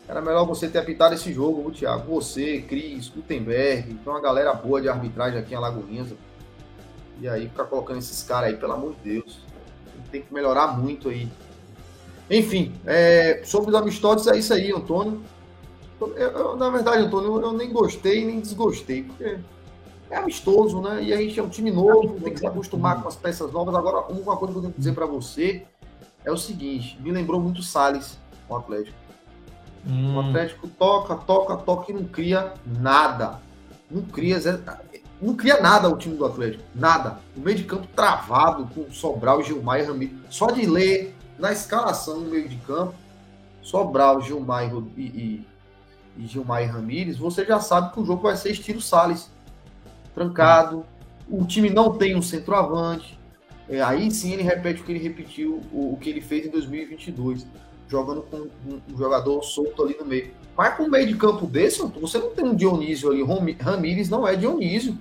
Era 0.07 0.21
melhor 0.21 0.45
você 0.45 0.69
ter 0.69 0.77
apitado 0.77 1.15
esse 1.15 1.33
jogo, 1.33 1.71
Thiago. 1.71 2.17
Você, 2.17 2.61
Cris, 2.61 3.09
Gutenberg. 3.09 3.95
Tem 3.95 4.13
uma 4.13 4.21
galera 4.21 4.53
boa 4.53 4.79
de 4.79 4.87
arbitragem 4.87 5.41
aqui 5.41 5.55
em 5.55 5.57
Alagoinhas. 5.57 6.13
E 7.19 7.27
aí 7.27 7.49
ficar 7.49 7.65
colocando 7.65 7.99
esses 7.99 8.23
caras 8.25 8.51
aí, 8.51 8.57
pelo 8.59 8.75
amor 8.75 8.93
de 8.93 9.15
Deus. 9.15 9.39
Tem 10.13 10.21
que 10.21 10.35
melhorar 10.35 10.67
muito 10.79 11.09
aí. 11.09 11.33
Enfim, 12.31 12.75
é, 12.85 13.41
sobre 13.43 13.71
os 13.71 13.75
amistosos 13.75 14.27
é 14.27 14.37
isso 14.37 14.53
aí, 14.53 14.71
Antônio. 14.71 15.23
Eu, 15.99 16.15
eu, 16.15 16.57
na 16.59 16.69
verdade, 16.69 17.05
Antônio, 17.05 17.41
eu 17.41 17.55
nem 17.55 17.73
gostei 17.73 18.23
nem 18.23 18.39
desgostei, 18.41 19.05
porque 19.05 19.39
é 20.11 20.17
amistoso, 20.19 20.83
né? 20.83 21.03
E 21.05 21.15
a 21.15 21.17
gente 21.17 21.41
é 21.41 21.43
um 21.43 21.49
time 21.49 21.71
novo, 21.71 22.21
tem 22.21 22.35
que 22.35 22.41
se 22.41 22.47
acostumar 22.47 23.01
com 23.01 23.09
as 23.09 23.17
peças 23.17 23.51
novas. 23.51 23.75
Agora, 23.75 24.13
uma 24.13 24.37
coisa 24.37 24.53
que 24.53 24.59
eu 24.59 24.63
tenho 24.63 24.75
que 24.75 24.79
dizer 24.79 24.93
para 24.93 25.07
você 25.07 25.65
é 26.25 26.33
o 26.33 26.37
seguinte: 26.37 26.99
me 27.01 27.11
lembrou 27.11 27.41
muito 27.41 27.59
o 27.61 27.63
Salles 27.63 28.19
com 28.47 28.55
o 28.55 28.57
Atlético. 28.57 28.97
Hum. 29.87 30.17
O 30.17 30.21
Atlético 30.21 30.69
toca, 30.69 31.15
toca, 31.15 31.57
toca 31.57 31.93
e 31.93 31.95
não 31.95 32.05
cria 32.05 32.55
nada. 32.67 33.41
Não 33.91 34.03
cria, 34.03 34.39
não 35.21 35.35
cria 35.35 35.61
nada 35.61 35.89
o 35.89 35.97
time 35.97 36.17
do 36.17 36.25
Atlético. 36.25 36.65
Nada. 36.75 37.19
O 37.37 37.41
meio 37.41 37.57
de 37.57 37.65
campo 37.65 37.87
travado 37.95 38.67
com 38.75 38.91
Sobral, 38.91 39.43
Gilmar 39.43 39.81
e 39.81 39.85
Ramiro. 39.85 40.15
Só 40.31 40.51
de 40.51 40.67
ler 40.67 41.15
na 41.39 41.53
escalação 41.53 42.21
no 42.21 42.31
meio 42.31 42.49
de 42.49 42.57
campo, 42.57 42.95
Sobral, 43.63 44.21
Gilmar 44.21 44.65
e, 44.97 45.01
e, 45.01 45.47
e 46.17 46.27
Gilmar 46.27 46.63
e 46.63 46.67
Ramires, 46.67 47.17
você 47.17 47.45
já 47.45 47.61
sabe 47.61 47.93
que 47.93 48.01
o 48.01 48.05
jogo 48.05 48.23
vai 48.23 48.37
ser 48.37 48.53
estilo 48.53 48.81
Salles. 48.81 49.31
Trancado. 50.15 50.85
O 51.29 51.45
time 51.45 51.71
não 51.71 51.97
tem 51.97 52.15
um 52.15 52.23
centroavante. 52.23 53.19
É, 53.69 53.81
aí 53.81 54.11
sim 54.11 54.33
ele 54.33 54.43
repete 54.43 54.81
o 54.81 54.85
que 54.85 54.93
ele 54.93 55.03
repetiu, 55.03 55.61
o, 55.73 55.95
o 55.95 55.97
que 55.97 56.11
ele 56.11 56.21
fez 56.21 56.47
em 56.47 56.51
2022 56.51 57.47
jogando 57.89 58.23
com 58.23 58.37
um, 58.37 58.81
um 58.93 58.97
jogador 58.97 59.43
solto 59.43 59.83
ali 59.83 59.97
no 59.99 60.05
meio. 60.05 60.31
Mas 60.57 60.77
com 60.77 60.85
um 60.85 60.91
meio 60.91 61.07
de 61.07 61.17
campo 61.17 61.47
desse, 61.47 61.83
você 62.01 62.19
não 62.19 62.31
tem 62.31 62.45
um 62.45 62.55
Dionísio 62.55 63.11
ali. 63.11 63.57
Ramires 63.61 64.09
não 64.09 64.27
é 64.27 64.37
Dionísio. 64.37 64.97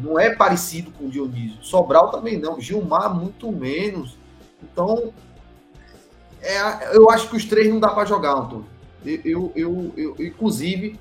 Não 0.00 0.18
é 0.18 0.34
parecido 0.34 0.90
com 0.90 1.06
o 1.06 1.10
Dionísio. 1.10 1.62
Sobral 1.62 2.10
também 2.10 2.38
não. 2.38 2.60
Gilmar, 2.60 3.14
muito 3.14 3.50
menos. 3.52 4.16
Então, 4.62 5.12
é, 6.40 6.96
eu 6.96 7.10
acho 7.10 7.28
que 7.28 7.36
os 7.36 7.44
três 7.44 7.68
não 7.68 7.78
dá 7.78 7.88
para 7.88 8.04
jogar, 8.04 8.32
Antônio. 8.32 8.66
Eu, 9.04 9.52
eu, 9.54 9.92
eu, 9.96 10.16
inclusive, 10.18 10.98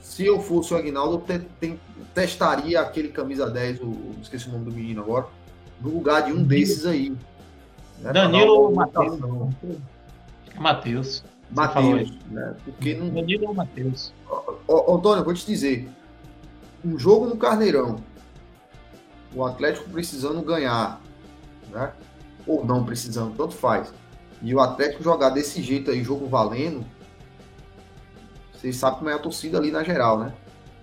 se 0.00 0.24
eu 0.26 0.40
fosse 0.40 0.72
o 0.72 0.76
Aguinaldo, 0.76 1.14
eu 1.28 1.38
te, 1.38 1.46
te, 1.60 1.80
testaria 2.14 2.80
aquele 2.80 3.08
camisa 3.08 3.48
10, 3.48 3.80
o, 3.80 4.14
esqueci 4.22 4.48
o 4.48 4.52
nome 4.52 4.66
do 4.66 4.72
menino 4.72 5.02
agora, 5.02 5.26
no 5.80 5.90
lugar 5.90 6.24
de 6.24 6.32
um 6.32 6.42
desses 6.42 6.86
aí. 6.86 7.10
Né? 8.00 8.12
Danilo 8.12 8.74
Matheus. 8.74 9.18
Matheus. 10.58 11.24
Matheus, 11.50 12.12
né? 12.30 12.54
Porque 12.64 12.94
não. 12.94 13.08
Danilo 13.08 13.48
ou 13.48 13.54
Matheus? 13.54 14.12
Antônio, 14.68 15.20
eu 15.20 15.24
vou 15.24 15.34
te 15.34 15.46
dizer. 15.46 15.88
Um 16.84 16.98
jogo 16.98 17.26
no 17.26 17.36
Carneirão. 17.36 17.96
O 19.34 19.44
Atlético 19.44 19.88
precisando 19.90 20.42
ganhar, 20.42 21.00
né? 21.70 21.92
Ou 22.46 22.64
não 22.64 22.84
precisando, 22.84 23.36
tanto 23.36 23.54
faz. 23.54 23.92
E 24.42 24.54
o 24.54 24.60
Atlético 24.60 25.02
jogar 25.02 25.30
desse 25.30 25.62
jeito 25.62 25.90
aí, 25.90 26.02
jogo 26.02 26.26
valendo. 26.26 26.84
Vocês 28.52 28.76
sabem 28.76 28.98
como 28.98 29.10
é 29.10 29.14
a 29.14 29.18
torcida 29.18 29.58
ali 29.58 29.70
na 29.70 29.84
geral, 29.84 30.18
né? 30.18 30.32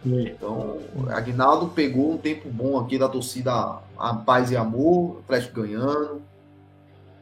Então, 0.05 0.79
Aguinaldo 1.09 1.69
pegou 1.69 2.13
um 2.13 2.17
tempo 2.17 2.49
bom 2.49 2.77
aqui 2.79 2.97
da 2.97 3.09
torcida 3.09 3.79
a 3.97 4.13
paz 4.15 4.51
e 4.51 4.57
amor, 4.57 5.19
Atlético 5.23 5.61
ganhando. 5.61 6.21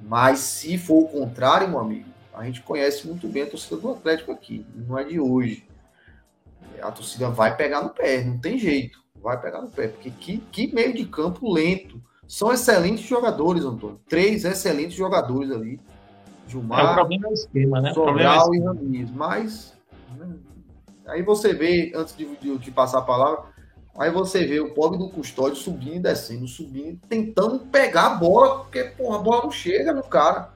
Mas 0.01 0.39
se 0.39 0.77
for 0.77 1.03
o 1.03 1.07
contrário, 1.07 1.67
meu 1.67 1.79
amigo, 1.79 2.05
a 2.33 2.43
gente 2.43 2.61
conhece 2.61 3.07
muito 3.07 3.27
bem 3.27 3.43
a 3.43 3.49
torcida 3.49 3.77
do 3.77 3.91
Atlético 3.91 4.31
aqui, 4.31 4.65
não 4.75 4.99
é 4.99 5.03
de 5.03 5.19
hoje. 5.19 5.65
A 6.81 6.91
torcida 6.91 7.29
vai 7.29 7.55
pegar 7.55 7.81
no 7.81 7.89
pé, 7.89 8.23
não 8.23 8.37
tem 8.37 8.59
jeito, 8.59 8.99
vai 9.21 9.39
pegar 9.39 9.61
no 9.61 9.69
pé, 9.69 9.87
porque 9.87 10.11
que, 10.11 10.37
que 10.51 10.73
meio 10.73 10.93
de 10.93 11.05
campo 11.05 11.51
lento. 11.51 12.01
São 12.27 12.51
excelentes 12.51 13.05
jogadores, 13.05 13.63
Antônio. 13.63 13.99
Três 14.09 14.45
excelentes 14.45 14.95
jogadores 14.95 15.51
ali. 15.51 15.79
Gilmar, 16.47 16.79
é, 16.79 16.91
o 16.91 16.93
problema 16.95 17.27
é 17.27 17.29
o 17.29 17.33
esquema, 17.33 17.81
né? 17.81 17.93
Sobral 17.93 18.53
é 18.53 18.57
e 18.57 18.61
Ramiz. 18.61 19.11
Mas 19.11 19.69
né, 19.69 19.74
aí 21.07 21.21
você 21.21 21.53
vê, 21.53 21.91
antes 21.95 22.15
de, 22.15 22.25
de, 22.37 22.57
de 22.57 22.71
passar 22.71 22.99
a 22.99 23.03
palavra, 23.03 23.55
Aí 23.97 24.11
você 24.11 24.45
vê 24.45 24.59
o 24.59 24.73
pobre 24.73 24.97
do 24.97 25.07
custódio 25.07 25.55
subindo 25.55 25.95
e 25.95 25.99
descendo, 25.99 26.45
subindo, 26.47 26.99
tentando 27.07 27.59
pegar 27.59 28.07
a 28.07 28.15
bola, 28.15 28.59
porque 28.59 28.83
porra, 28.83 29.15
a 29.15 29.21
bola 29.21 29.43
não 29.43 29.51
chega 29.51 29.93
no 29.93 30.03
cara. 30.03 30.53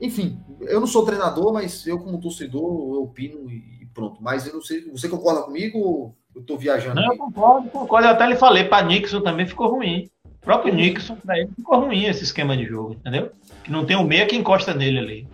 Enfim, 0.00 0.40
eu 0.62 0.80
não 0.80 0.86
sou 0.88 1.04
treinador, 1.04 1.52
mas 1.52 1.86
eu, 1.86 2.00
como 2.00 2.20
torcedor, 2.20 2.60
eu 2.60 3.02
opino 3.04 3.48
e 3.48 3.86
pronto. 3.94 4.20
Mas 4.20 4.48
eu 4.48 4.54
não 4.54 4.62
sei, 4.62 4.90
você 4.90 5.08
concorda 5.08 5.42
comigo 5.42 6.16
eu 6.34 6.42
tô 6.42 6.56
viajando? 6.56 6.96
Não, 6.96 7.12
eu 7.12 7.18
concordo, 7.18 7.68
concordo. 7.68 8.08
Eu 8.08 8.12
até 8.12 8.26
lhe 8.26 8.36
falei, 8.36 8.64
para 8.64 8.84
Nixon 8.84 9.20
também 9.20 9.46
ficou 9.46 9.68
ruim. 9.68 10.08
O 10.24 10.44
próprio 10.44 10.74
Nixon, 10.74 11.14
para 11.16 11.38
ele, 11.38 11.50
ficou 11.54 11.78
ruim 11.78 12.06
esse 12.06 12.24
esquema 12.24 12.56
de 12.56 12.64
jogo, 12.64 12.94
entendeu? 12.94 13.30
Que 13.62 13.70
não 13.70 13.84
tem 13.84 13.96
o 13.96 14.02
meia 14.02 14.26
que 14.26 14.34
encosta 14.34 14.74
nele 14.74 14.98
ali. 14.98 15.28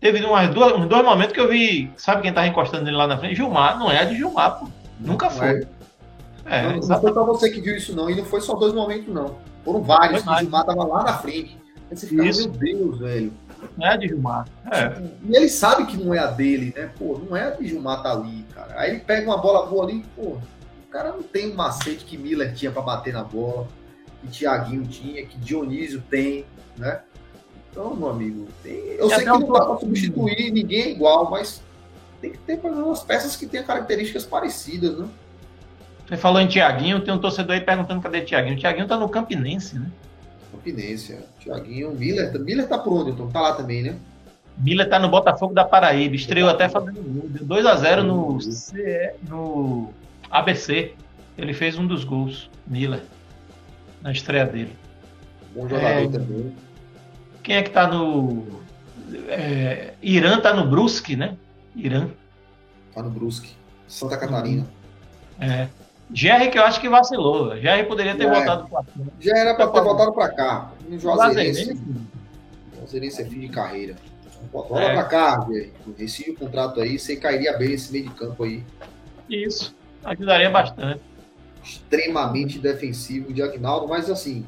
Teve 0.00 0.24
umas 0.24 0.50
duas, 0.50 0.72
uns 0.72 0.86
dois 0.86 1.04
momentos 1.04 1.32
que 1.32 1.40
eu 1.40 1.48
vi, 1.48 1.90
sabe 1.96 2.22
quem 2.22 2.32
tava 2.32 2.46
encostando 2.46 2.84
nele 2.84 2.96
lá 2.96 3.06
na 3.06 3.18
frente? 3.18 3.36
Gilmar, 3.36 3.78
não 3.78 3.90
é 3.90 4.00
a 4.00 4.04
de 4.04 4.16
Gilmar, 4.16 4.58
pô. 4.58 4.68
Nunca 5.00 5.30
foi. 5.30 5.46
É. 5.46 5.66
É, 6.46 6.62
não, 6.62 6.80
não 6.80 7.00
foi 7.00 7.12
pra 7.12 7.22
você 7.22 7.50
que 7.50 7.60
viu 7.60 7.76
isso, 7.76 7.94
não. 7.96 8.10
E 8.10 8.14
não 8.14 8.24
foi 8.24 8.40
só 8.40 8.54
dois 8.54 8.74
momentos, 8.74 9.12
não. 9.12 9.36
Foram 9.64 9.82
vários 9.82 10.22
que 10.22 10.28
o 10.28 10.38
Gilmar 10.38 10.64
tava 10.64 10.84
lá 10.84 11.02
na 11.02 11.18
frente. 11.18 11.58
Aí 11.90 11.96
você 11.96 12.06
fica, 12.06 12.22
meu 12.22 12.48
Deus, 12.48 12.98
velho. 12.98 13.32
Não 13.76 13.86
é 13.86 13.90
a 13.90 13.96
de 13.96 14.08
Gilmar. 14.08 14.46
É. 14.70 15.02
E 15.26 15.36
ele 15.36 15.48
sabe 15.48 15.86
que 15.86 15.96
não 15.96 16.12
é 16.12 16.18
a 16.18 16.26
dele, 16.26 16.72
né? 16.76 16.90
Pô, 16.98 17.20
não 17.28 17.36
é 17.36 17.46
a 17.46 17.50
de 17.50 17.66
Gilmar 17.66 18.02
tá 18.02 18.12
ali, 18.12 18.44
cara. 18.54 18.78
Aí 18.78 18.90
ele 18.90 19.00
pega 19.00 19.26
uma 19.26 19.38
bola 19.38 19.66
boa 19.66 19.84
ali, 19.84 20.04
pô, 20.14 20.22
o 20.22 20.90
cara 20.90 21.10
não 21.10 21.22
tem 21.22 21.50
um 21.50 21.54
macete 21.54 22.04
que 22.04 22.18
Miller 22.18 22.54
tinha 22.54 22.70
para 22.70 22.82
bater 22.82 23.12
na 23.12 23.24
bola, 23.24 23.66
que 24.20 24.28
Thiaguinho 24.28 24.86
tinha, 24.86 25.24
que 25.24 25.38
Dionísio 25.38 26.02
tem, 26.10 26.44
né? 26.76 27.00
Então, 27.74 27.96
meu 27.96 28.08
amigo, 28.08 28.46
tem... 28.62 28.72
eu 28.72 29.08
sei 29.08 29.18
que 29.18 29.24
não 29.24 29.52
dá 29.52 29.64
pra 29.66 29.78
substituir, 29.78 30.52
ninguém 30.52 30.82
é 30.82 30.90
igual, 30.92 31.28
mas 31.28 31.60
tem 32.20 32.30
que 32.30 32.38
ter 32.38 32.60
umas 32.62 33.02
peças 33.02 33.34
que 33.34 33.46
tenham 33.46 33.66
características 33.66 34.24
parecidas, 34.24 34.96
né? 34.96 35.08
Você 36.06 36.16
falou 36.16 36.40
em 36.40 36.46
Tiaguinho, 36.46 37.00
tem 37.00 37.12
um 37.12 37.18
torcedor 37.18 37.56
aí 37.56 37.60
perguntando 37.60 38.00
cadê 38.00 38.20
Tiaguinho. 38.20 38.56
Tiaguinho 38.56 38.86
tá 38.86 38.96
no 38.96 39.08
Campinense, 39.08 39.76
né? 39.76 39.90
Campinense, 40.52 41.14
é. 41.14 41.22
Tiaguinho, 41.40 41.90
Miller, 41.90 42.38
Miller 42.38 42.68
tá 42.68 42.78
por 42.78 42.92
onde, 42.92 43.10
então? 43.10 43.28
Tá 43.28 43.40
lá 43.40 43.54
também, 43.54 43.82
né? 43.82 43.96
Miller 44.56 44.88
tá 44.88 45.00
no 45.00 45.08
Botafogo 45.08 45.52
da 45.52 45.64
Paraíba, 45.64 46.14
estreou 46.14 46.48
até 46.48 46.68
fazendo 46.68 47.02
gol. 47.02 47.28
Deu 47.28 47.44
2x0 47.44 48.02
no, 48.02 48.40
CE, 48.40 49.14
no 49.28 49.90
ABC. 50.30 50.92
Ele 51.36 51.52
fez 51.52 51.76
um 51.76 51.88
dos 51.88 52.04
gols, 52.04 52.48
Miller, 52.64 53.02
na 54.00 54.12
estreia 54.12 54.46
dele. 54.46 54.76
Bom 55.52 55.68
jogador 55.68 56.04
é, 56.04 56.08
também. 56.08 56.54
Quem 57.44 57.56
é 57.56 57.62
que 57.62 57.70
tá 57.70 57.86
no. 57.86 58.42
É, 59.28 59.92
Irã 60.02 60.40
tá 60.40 60.52
no 60.54 60.66
Brusque, 60.66 61.14
né? 61.14 61.36
Irã. 61.76 62.08
Tá 62.94 63.02
no 63.02 63.10
Brusque. 63.10 63.52
Santa 63.86 64.16
Catarina. 64.16 64.66
É. 65.38 65.68
Jerry 66.12 66.50
que 66.50 66.58
eu 66.58 66.64
acho 66.64 66.80
que 66.80 66.88
vacilou. 66.88 67.56
Jerry 67.58 67.84
poderia 67.84 68.16
ter 68.16 68.28
voltado 68.28 68.66
para 68.66 68.82
cá. 68.82 68.90
Já 69.20 69.36
era 69.36 69.54
para 69.54 69.68
ter 69.68 69.80
voltado 69.82 70.12
para 70.12 70.28
cá. 70.30 70.72
No 70.88 70.98
Juazeirense. 70.98 71.78
Juazeirense 72.78 73.22
é 73.22 73.24
fim 73.26 73.40
de 73.40 73.48
carreira. 73.48 73.94
Volta 74.50 74.80
é. 74.80 74.94
para 74.94 75.04
cá, 75.04 75.46
Jerry. 75.46 75.72
Rescinde 75.98 76.30
o 76.30 76.36
contrato 76.36 76.80
aí, 76.80 76.98
você 76.98 77.16
cairia 77.16 77.56
bem 77.58 77.68
nesse 77.68 77.92
meio 77.92 78.08
de 78.08 78.14
campo 78.14 78.44
aí. 78.44 78.64
Isso. 79.28 79.76
Ajudaria 80.02 80.48
bastante. 80.48 81.02
Extremamente 81.62 82.58
defensivo 82.58 83.32
de 83.32 83.42
Agnaldo, 83.42 83.86
mas 83.86 84.08
assim, 84.08 84.46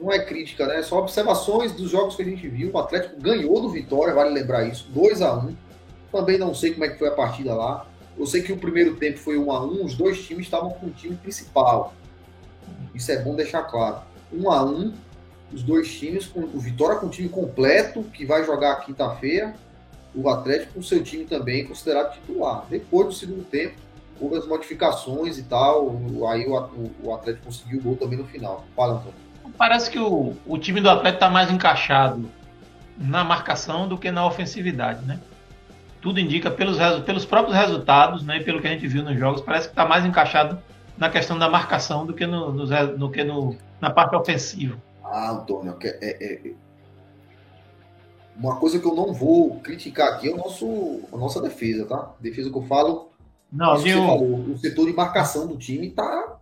não 0.00 0.12
é 0.12 0.18
crítica, 0.18 0.66
né? 0.66 0.82
Só 0.82 0.98
observações 0.98 1.72
dos 1.72 1.90
jogos 1.90 2.16
que 2.16 2.22
a 2.22 2.24
gente 2.24 2.46
viu. 2.48 2.70
O 2.72 2.78
Atlético 2.78 3.20
ganhou 3.20 3.60
do 3.60 3.70
Vitória, 3.70 4.14
vale 4.14 4.30
lembrar 4.30 4.64
isso, 4.64 4.86
2 4.90 5.22
a 5.22 5.34
1 5.36 5.56
Também 6.12 6.38
não 6.38 6.54
sei 6.54 6.72
como 6.72 6.84
é 6.84 6.88
que 6.88 6.98
foi 6.98 7.08
a 7.08 7.12
partida 7.12 7.54
lá. 7.54 7.86
Eu 8.18 8.26
sei 8.26 8.42
que 8.42 8.52
o 8.52 8.56
primeiro 8.56 8.96
tempo 8.96 9.18
foi 9.18 9.38
um 9.38 9.52
a 9.52 9.62
um, 9.62 9.84
os 9.84 9.94
dois 9.94 10.24
times 10.24 10.46
estavam 10.46 10.70
com 10.70 10.86
o 10.86 10.90
time 10.90 11.16
principal. 11.16 11.94
Isso 12.94 13.12
é 13.12 13.22
bom 13.22 13.34
deixar 13.34 13.62
claro. 13.64 13.98
Um 14.32 14.50
a 14.50 14.64
um, 14.64 14.94
os 15.52 15.62
dois 15.62 15.92
times, 15.92 16.26
com 16.26 16.40
o 16.40 16.58
Vitória 16.58 16.96
com 16.96 17.06
o 17.06 17.10
time 17.10 17.28
completo, 17.28 18.02
que 18.04 18.24
vai 18.24 18.44
jogar 18.44 18.76
quinta-feira, 18.76 19.54
o 20.14 20.28
Atlético 20.30 20.74
com 20.74 20.80
o 20.80 20.82
seu 20.82 21.02
time 21.02 21.26
também 21.26 21.66
considerado 21.66 22.14
titular. 22.14 22.64
Depois 22.70 23.06
do 23.06 23.12
segundo 23.12 23.44
tempo, 23.44 23.74
houve 24.18 24.36
as 24.36 24.46
modificações 24.46 25.36
e 25.36 25.42
tal, 25.42 25.94
aí 26.30 26.46
o, 26.46 26.90
o 27.04 27.14
Atlético 27.14 27.44
conseguiu 27.44 27.80
o 27.80 27.82
gol 27.82 27.96
também 27.96 28.18
no 28.18 28.24
final. 28.24 28.64
Fala, 28.74 28.94
Antônio. 28.94 29.25
Parece 29.56 29.90
que 29.90 29.98
o, 29.98 30.34
o 30.46 30.58
time 30.58 30.80
do 30.80 30.88
Atlético 30.90 31.16
está 31.16 31.30
mais 31.30 31.50
encaixado 31.50 32.30
na 32.96 33.22
marcação 33.24 33.88
do 33.88 33.98
que 33.98 34.10
na 34.10 34.26
ofensividade, 34.26 35.04
né? 35.04 35.18
tudo 36.06 36.20
indica 36.20 36.48
pelos, 36.52 36.78
pelos 37.04 37.24
próprios 37.24 37.56
resultados, 37.56 38.22
né, 38.22 38.38
pelo 38.38 38.60
que 38.60 38.68
a 38.68 38.70
gente 38.70 38.86
viu 38.86 39.02
nos 39.02 39.18
jogos, 39.18 39.40
parece 39.40 39.66
que 39.66 39.72
está 39.72 39.84
mais 39.84 40.06
encaixado 40.06 40.56
na 40.96 41.10
questão 41.10 41.36
da 41.36 41.48
marcação 41.48 42.06
do 42.06 42.14
que 42.14 42.24
no, 42.24 42.52
no, 42.52 42.64
no 42.96 43.10
que 43.10 43.24
no, 43.24 43.56
na 43.80 43.90
parte 43.90 44.14
ofensiva. 44.14 44.80
Ah, 45.02 45.32
Antônio, 45.32 45.76
é, 45.82 45.98
é, 46.00 46.48
é, 46.48 46.52
uma 48.36 48.54
coisa 48.54 48.78
que 48.78 48.86
eu 48.86 48.94
não 48.94 49.12
vou 49.12 49.58
criticar 49.58 50.14
aqui 50.14 50.30
é 50.30 50.32
o 50.32 50.36
nosso, 50.36 51.00
a 51.12 51.16
nossa 51.16 51.42
defesa, 51.42 51.84
tá? 51.86 52.12
Defesa 52.20 52.50
que 52.50 52.56
eu 52.56 52.62
falo. 52.62 53.10
Não, 53.50 53.76
viu? 53.76 53.98
Falou, 53.98 54.40
o 54.50 54.58
setor 54.58 54.86
de 54.86 54.92
marcação 54.92 55.48
do 55.48 55.56
time 55.56 55.90
tá. 55.90 56.35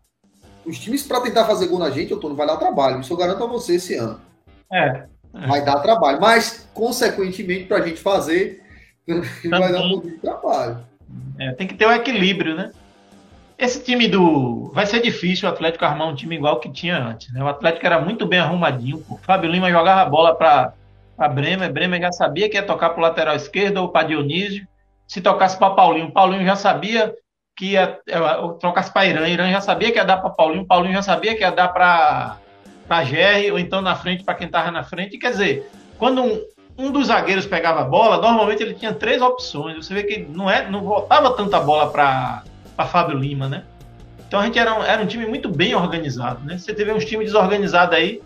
Os 0.67 0.79
times 0.79 1.03
para 1.03 1.21
tentar 1.21 1.45
fazer 1.45 1.67
gol 1.67 1.79
na 1.79 1.91
gente, 1.91 2.15
Antônio, 2.15 2.37
vai 2.37 2.47
dar 2.47 2.57
trabalho. 2.57 3.01
Isso 3.01 3.13
eu 3.13 3.17
garanto 3.17 3.45
a 3.45 3.47
você 3.47 3.75
esse 3.75 3.95
ano. 3.95 4.21
É. 4.73 5.05
é. 5.35 5.47
Vai 5.47 5.65
dar 5.65 5.81
trabalho. 5.81 6.21
Mas, 6.21 6.69
consequentemente, 6.73 7.65
para 7.65 7.79
a 7.79 7.87
gente 7.87 8.01
fazer, 8.01 8.63
vai 9.07 9.73
dar 9.73 9.83
um 9.83 9.91
pouquinho 9.91 10.15
de 10.15 10.21
trabalho. 10.21 10.79
É, 11.39 11.53
tem 11.53 11.67
que 11.67 11.75
ter 11.75 11.87
o 11.87 11.91
um 11.91 11.93
equilíbrio, 11.93 12.55
né? 12.55 12.73
esse 13.59 13.83
time 13.83 14.09
do. 14.09 14.71
Vai 14.75 14.87
ser 14.87 15.01
difícil 15.01 15.49
o 15.49 15.53
Atlético 15.53 15.85
armar 15.85 16.09
um 16.09 16.15
time 16.15 16.37
igual 16.37 16.61
que 16.61 16.71
tinha 16.71 16.97
antes. 16.97 17.33
Né? 17.33 17.43
O 17.43 17.49
Atlético 17.49 17.87
era 17.87 18.01
muito 18.01 18.27
bem 18.27 18.41
arrumadinho. 18.41 19.05
O 19.09 19.17
Fábio 19.19 19.51
Lima 19.51 19.71
jogava 19.71 20.03
a 20.03 20.09
bola 20.09 20.35
para 20.35 20.73
a 21.17 21.29
Bremer. 21.29 21.73
Bremer 21.73 22.01
já 22.01 22.13
sabia 22.13 22.49
que 22.49 22.57
ia 22.57 22.63
tocar 22.63 22.91
para 22.91 22.99
o 22.99 23.03
lateral 23.03 23.37
esquerdo 23.37 23.79
ou 23.79 23.89
para 23.89 24.09
Dionísio. 24.09 24.67
Se 25.07 25.21
tocasse 25.21 25.59
para 25.59 25.75
Paulinho, 25.75 26.11
Paulinho 26.11 26.45
já 26.45 26.57
sabia 26.57 27.15
que 27.57 27.73
ia. 27.73 27.99
É, 28.09 28.19
trocasse 28.59 28.93
para 28.93 29.07
Irã, 29.07 29.29
Irã 29.29 29.51
já 29.51 29.61
sabia 29.61 29.93
que 29.93 29.99
ia 29.99 30.05
dar 30.05 30.19
para 30.19 30.31
Paulinho, 30.31 30.67
Paulinho 30.67 30.95
já 30.95 31.03
sabia 31.03 31.35
que 31.35 31.43
ia 31.43 31.51
dar 31.51 31.69
para 31.69 33.05
Jerry, 33.05 33.51
ou 33.51 33.59
então 33.59 33.81
na 33.81 33.95
frente 33.95 34.25
para 34.25 34.35
quem 34.35 34.47
estava 34.47 34.71
na 34.71 34.83
frente. 34.83 35.19
Quer 35.19 35.31
dizer, 35.31 35.71
quando 35.99 36.23
um, 36.23 36.41
um 36.77 36.91
dos 36.91 37.07
zagueiros 37.07 37.47
pegava 37.47 37.81
a 37.81 37.85
bola, 37.85 38.21
normalmente 38.21 38.63
ele 38.63 38.75
tinha 38.75 38.93
três 38.93 39.23
opções. 39.23 39.77
Você 39.77 39.95
vê 39.95 40.03
que 40.03 40.19
não, 40.19 40.51
é, 40.51 40.69
não 40.69 40.83
voltava 40.83 41.35
tanta 41.35 41.61
bola 41.61 41.91
para 41.91 42.45
Fábio 42.87 43.17
Lima, 43.17 43.49
né? 43.49 43.65
Então 44.27 44.41
a 44.41 44.47
gente 44.47 44.59
era 44.59 44.77
um, 44.77 44.83
era 44.83 45.03
um 45.03 45.07
time 45.07 45.27
muito 45.27 45.49
bem 45.49 45.75
organizado, 45.75 46.45
né? 46.45 46.59
Você 46.59 46.75
teve 46.75 46.93
uns 46.93 47.05
times 47.05 47.27
desorganizados 47.27 47.95
aí, 47.97 48.21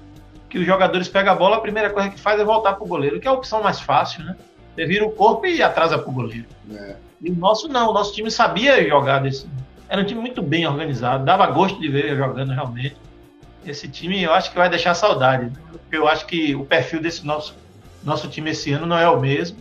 que 0.49 0.59
os 0.59 0.65
jogadores 0.65 1.07
pegam 1.07 1.35
a 1.35 1.37
bola, 1.37 1.57
a 1.57 1.61
primeira 1.61 1.91
coisa 1.91 2.09
que 2.09 2.19
faz 2.19 2.41
é 2.41 2.45
voltar 2.45 2.73
para 2.75 2.85
o 2.85 2.89
goleiro, 2.89 3.21
que 3.21 3.29
é 3.29 3.31
a 3.31 3.35
opção 3.35 3.63
mais 3.63 3.79
fácil, 3.79 4.25
né? 4.25 4.35
Você 4.75 4.87
vira 4.87 5.05
o 5.05 5.11
corpo 5.11 5.45
e 5.45 5.63
atrasa 5.63 5.99
para 5.99 6.09
o 6.09 6.13
goleiro. 6.13 6.47
É. 6.73 6.97
E 7.21 7.31
o 7.31 7.35
nosso 7.35 7.69
não, 7.69 7.91
o 7.91 7.93
nosso 7.93 8.15
time 8.15 8.31
sabia 8.31 8.87
jogar 8.89 9.21
desse. 9.21 9.47
Era 9.89 10.03
um 10.03 10.05
time 10.05 10.21
muito 10.21 10.43
bem 10.43 10.67
organizado, 10.67 11.25
dava 11.25 11.47
gosto 11.47 11.81
de 11.81 11.89
ver 11.89 12.17
jogando 12.17 12.53
realmente. 12.53 12.97
Esse 13.67 13.89
time 13.89 14.23
eu 14.23 14.33
acho 14.33 14.51
que 14.51 14.57
vai 14.57 14.69
deixar 14.69 14.95
saudade, 14.95 15.47
né? 15.47 15.53
porque 15.71 15.97
eu 15.97 16.07
acho 16.07 16.27
que 16.27 16.55
o 16.55 16.65
perfil 16.65 17.01
desse 17.01 17.27
nosso 17.27 17.55
nosso 18.05 18.29
time 18.29 18.51
esse 18.51 18.73
ano 18.73 18.87
não 18.87 18.99
é 18.99 19.09
o 19.09 19.21
mesmo. 19.21 19.59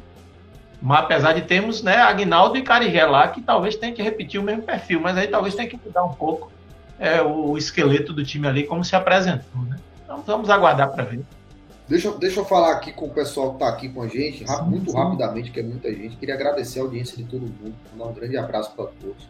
Mas 0.81 0.99
apesar 0.99 1.33
de 1.33 1.41
termos 1.41 1.81
né, 1.81 1.97
Agnaldo 1.97 2.57
e 2.57 2.61
Carigé 2.61 3.03
lá, 3.05 3.27
que 3.27 3.41
talvez 3.41 3.75
tenha 3.75 3.91
que 3.91 4.01
repetir 4.01 4.39
o 4.39 4.43
mesmo 4.43 4.61
perfil, 4.61 4.99
mas 5.01 5.17
aí 5.17 5.27
talvez 5.27 5.55
tenha 5.55 5.67
que 5.67 5.79
mudar 5.83 6.03
um 6.03 6.13
pouco 6.13 6.51
é, 6.99 7.21
o 7.21 7.57
esqueleto 7.57 8.13
do 8.13 8.23
time 8.23 8.47
ali, 8.47 8.63
como 8.63 8.83
se 8.83 8.95
apresentou. 8.95 9.61
Né? 9.63 9.77
Então 10.03 10.21
vamos 10.25 10.49
aguardar 10.49 10.91
para 10.91 11.03
ver. 11.03 11.21
Deixa, 11.87 12.11
deixa 12.17 12.41
eu 12.41 12.45
falar 12.45 12.73
aqui 12.73 12.91
com 12.91 13.05
o 13.05 13.09
pessoal 13.09 13.49
que 13.49 13.55
está 13.55 13.69
aqui 13.69 13.87
com 13.87 14.01
a 14.01 14.07
gente, 14.07 14.43
muito 14.65 14.91
rapidamente, 14.91 15.51
que 15.51 15.59
é 15.59 15.63
muita 15.63 15.89
gente. 15.93 16.17
Queria 16.17 16.35
agradecer 16.35 16.79
a 16.79 16.83
audiência 16.83 17.15
de 17.15 17.23
todo 17.23 17.41
mundo, 17.41 17.73
mandar 17.93 18.11
um 18.11 18.13
grande 18.13 18.37
abraço 18.37 18.73
para 18.75 18.87
todos. 18.87 19.27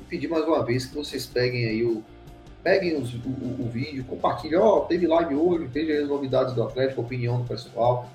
E 0.00 0.04
pedir 0.04 0.28
mais 0.28 0.44
uma 0.44 0.64
vez 0.64 0.86
que 0.86 0.94
vocês 0.94 1.26
peguem 1.26 1.66
aí 1.66 1.84
o. 1.84 2.04
Peguem 2.62 2.96
os, 2.96 3.14
o, 3.14 3.28
o, 3.60 3.68
vídeo, 3.68 4.04
compartilhem. 4.04 4.58
Ó, 4.58 4.78
oh, 4.78 4.80
teve 4.82 5.06
live 5.06 5.34
hoje, 5.36 5.66
veja 5.66 6.02
as 6.02 6.08
novidades 6.08 6.52
do 6.52 6.62
Atlético, 6.62 7.00
opinião 7.00 7.40
do 7.40 7.44
pessoal. 7.44 8.08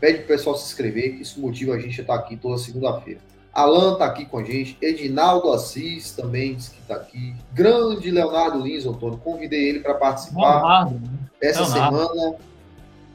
Pede 0.00 0.18
pro 0.18 0.28
pessoal 0.28 0.56
se 0.56 0.66
inscrever, 0.66 1.16
que 1.16 1.22
isso 1.22 1.40
motiva 1.40 1.74
a 1.74 1.78
gente 1.78 2.00
a 2.00 2.02
estar 2.02 2.14
aqui 2.14 2.36
toda 2.36 2.58
segunda-feira. 2.58 3.20
Alan 3.52 3.96
tá 3.96 4.06
aqui 4.06 4.26
com 4.26 4.38
a 4.38 4.44
gente, 4.44 4.76
Edinaldo 4.82 5.52
Assis 5.52 6.10
também 6.10 6.56
diz 6.56 6.68
que 6.68 6.82
tá 6.82 6.96
aqui. 6.96 7.34
Grande 7.52 8.10
Leonardo 8.10 8.58
Lins, 8.58 8.84
Antônio. 8.84 9.16
Convidei 9.18 9.68
ele 9.68 9.78
para 9.78 9.94
participar 9.94 10.56
Leonardo, 10.56 10.94
né? 10.94 11.18
essa 11.40 11.62
Leonardo. 11.62 12.08
semana. 12.08 12.36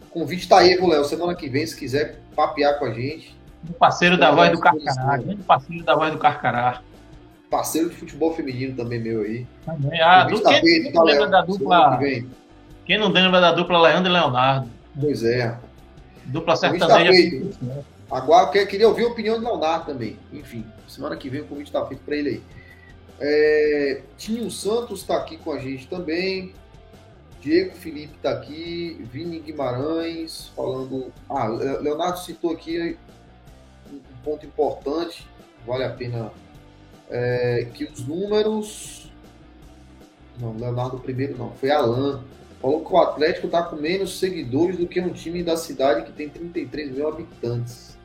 O 0.09 0.11
convite 0.11 0.49
tá 0.49 0.57
aí, 0.57 0.75
Léo. 0.75 1.05
Semana 1.05 1.35
que 1.35 1.47
vem, 1.47 1.65
se 1.65 1.77
quiser 1.77 2.19
papear 2.35 2.79
com 2.79 2.85
a 2.85 2.93
gente. 2.93 3.37
Um 3.69 3.73
parceiro 3.73 4.17
da 4.17 4.31
voz 4.31 4.51
do 4.51 4.59
Carcará. 4.59 5.17
Grande 5.17 5.43
parceiro 5.43 5.83
da 5.83 5.95
voz 5.95 6.11
do 6.11 6.17
Carcará. 6.17 6.81
Parceiro 7.49 7.89
de 7.89 7.95
futebol 7.95 8.33
feminino 8.33 8.75
também, 8.75 8.99
meu 8.99 9.21
aí. 9.21 9.45
Também. 9.63 10.01
Ah, 10.01 10.23
do 10.23 10.39
tá 10.39 10.49
quem, 10.49 10.61
feito, 10.61 10.83
quem, 10.83 10.93
tá, 10.93 11.03
lembra 11.03 11.27
da 11.27 11.41
dupla, 11.41 11.99
quem 12.85 12.97
não 12.97 13.09
lembra 13.09 13.39
da 13.39 13.51
dupla 13.51 13.81
Leandro 13.81 14.09
e 14.09 14.13
Leonardo? 14.13 14.69
Pois 14.99 15.23
é, 15.23 15.55
Dupla 16.25 16.55
sertaneja. 16.55 17.45
Tá 17.59 18.17
Agora, 18.17 18.57
eu 18.57 18.67
queria 18.67 18.87
ouvir 18.87 19.03
a 19.03 19.07
opinião 19.09 19.39
do 19.39 19.45
Leonardo 19.45 19.85
também. 19.85 20.17
Enfim, 20.33 20.65
semana 20.87 21.15
que 21.15 21.29
vem 21.29 21.41
o 21.41 21.45
convite 21.45 21.67
está 21.67 21.85
feito 21.85 22.01
para 22.03 22.15
ele 22.15 22.29
aí. 22.29 22.41
É, 23.19 24.01
Tinho 24.17 24.49
Santos 24.49 25.01
está 25.01 25.17
aqui 25.17 25.37
com 25.37 25.51
a 25.51 25.59
gente 25.59 25.87
também. 25.87 26.53
Diego 27.41 27.75
Felipe 27.75 28.15
está 28.15 28.31
aqui. 28.31 29.05
Vini 29.11 29.39
Guimarães 29.39 30.51
falando. 30.55 31.11
Ah, 31.29 31.47
Leonardo 31.47 32.19
citou 32.19 32.51
aqui 32.51 32.97
um 33.91 33.99
ponto 34.23 34.45
importante. 34.45 35.27
Vale 35.65 35.83
a 35.83 35.89
pena. 35.91 36.31
É, 37.09 37.67
que 37.73 37.85
os 37.85 38.05
números. 38.05 39.11
Não, 40.39 40.55
Leonardo 40.55 40.99
primeiro 40.99 41.37
não. 41.37 41.51
Foi 41.51 41.71
Alan 41.71 42.23
falou 42.61 42.83
que 42.83 42.93
o 42.93 42.97
Atlético 42.97 43.47
está 43.47 43.63
com 43.63 43.75
menos 43.77 44.19
seguidores 44.19 44.77
do 44.77 44.87
que 44.87 44.99
um 44.99 45.13
time 45.13 45.43
da 45.43 45.55
cidade 45.55 46.05
que 46.05 46.11
tem 46.11 46.29
33 46.29 46.91
mil 46.91 47.07
habitantes. 47.07 47.97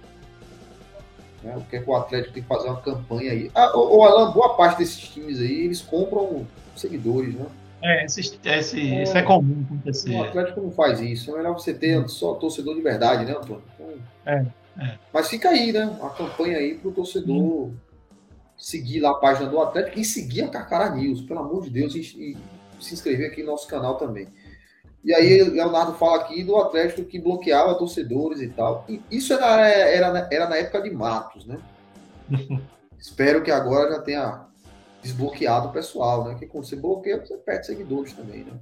Né? 1.42 1.56
O 1.56 1.62
que 1.62 1.76
é 1.76 1.80
que 1.80 1.90
o 1.90 1.94
Atlético 1.94 2.34
tem 2.34 2.42
que 2.42 2.48
fazer 2.48 2.68
uma 2.68 2.80
campanha 2.80 3.32
aí? 3.32 3.50
Ah, 3.54 3.76
o, 3.76 3.98
o 3.98 4.02
Alan, 4.04 4.30
boa 4.30 4.56
parte 4.56 4.78
desses 4.78 4.98
times 4.98 5.40
aí, 5.40 5.64
eles 5.64 5.80
compram 5.80 6.46
seguidores, 6.76 7.34
né? 7.34 7.46
É, 7.86 8.06
esse, 8.06 8.20
esse, 8.42 8.94
é, 8.94 9.02
isso 9.02 9.18
é 9.18 9.22
comum 9.22 9.62
acontecer. 9.66 10.16
O 10.16 10.24
Atlético 10.24 10.62
não 10.62 10.70
faz 10.70 11.02
isso. 11.02 11.30
É 11.30 11.36
melhor 11.36 11.52
você 11.52 11.74
ter 11.74 12.08
só 12.08 12.32
torcedor 12.34 12.74
de 12.74 12.80
verdade, 12.80 13.26
né, 13.26 13.32
Antônio? 13.32 13.62
Então, 13.74 13.94
é, 14.24 14.46
é. 14.78 14.98
Mas 15.12 15.28
fica 15.28 15.50
aí, 15.50 15.70
né? 15.70 15.94
A 16.02 16.08
campanha 16.08 16.56
aí 16.56 16.76
para 16.76 16.88
o 16.88 16.92
torcedor 16.92 17.36
hum. 17.36 17.74
seguir 18.56 19.00
lá 19.00 19.10
a 19.10 19.16
página 19.16 19.50
do 19.50 19.60
Atlético 19.60 19.98
e 19.98 20.04
seguir 20.04 20.44
a 20.44 20.48
Carcara 20.48 20.94
News, 20.94 21.20
pelo 21.20 21.40
amor 21.40 21.62
de 21.64 21.68
Deus, 21.68 21.94
e, 21.94 22.00
e 22.00 22.36
se 22.80 22.94
inscrever 22.94 23.30
aqui 23.30 23.42
no 23.42 23.50
nosso 23.50 23.68
canal 23.68 23.96
também. 23.96 24.28
E 25.04 25.12
aí 25.12 25.42
Leonardo 25.42 25.92
fala 25.92 26.22
aqui 26.22 26.42
do 26.42 26.56
Atlético 26.56 27.04
que 27.04 27.18
bloqueava 27.18 27.74
torcedores 27.74 28.40
e 28.40 28.48
tal. 28.48 28.86
E 28.88 29.02
isso 29.10 29.34
era, 29.34 29.68
era, 29.68 30.28
era 30.32 30.48
na 30.48 30.56
época 30.56 30.80
de 30.80 30.90
Matos, 30.90 31.44
né? 31.44 31.58
Espero 32.98 33.42
que 33.42 33.50
agora 33.50 33.96
já 33.96 34.00
tenha 34.00 34.46
desbloqueado 35.04 35.68
o 35.68 35.72
pessoal, 35.72 36.24
né? 36.24 36.30
Porque 36.30 36.46
quando 36.46 36.64
você 36.64 36.76
bloqueia, 36.76 37.20
você 37.20 37.36
perde 37.36 37.66
seguidores 37.66 38.14
também, 38.14 38.42
né? 38.42 38.52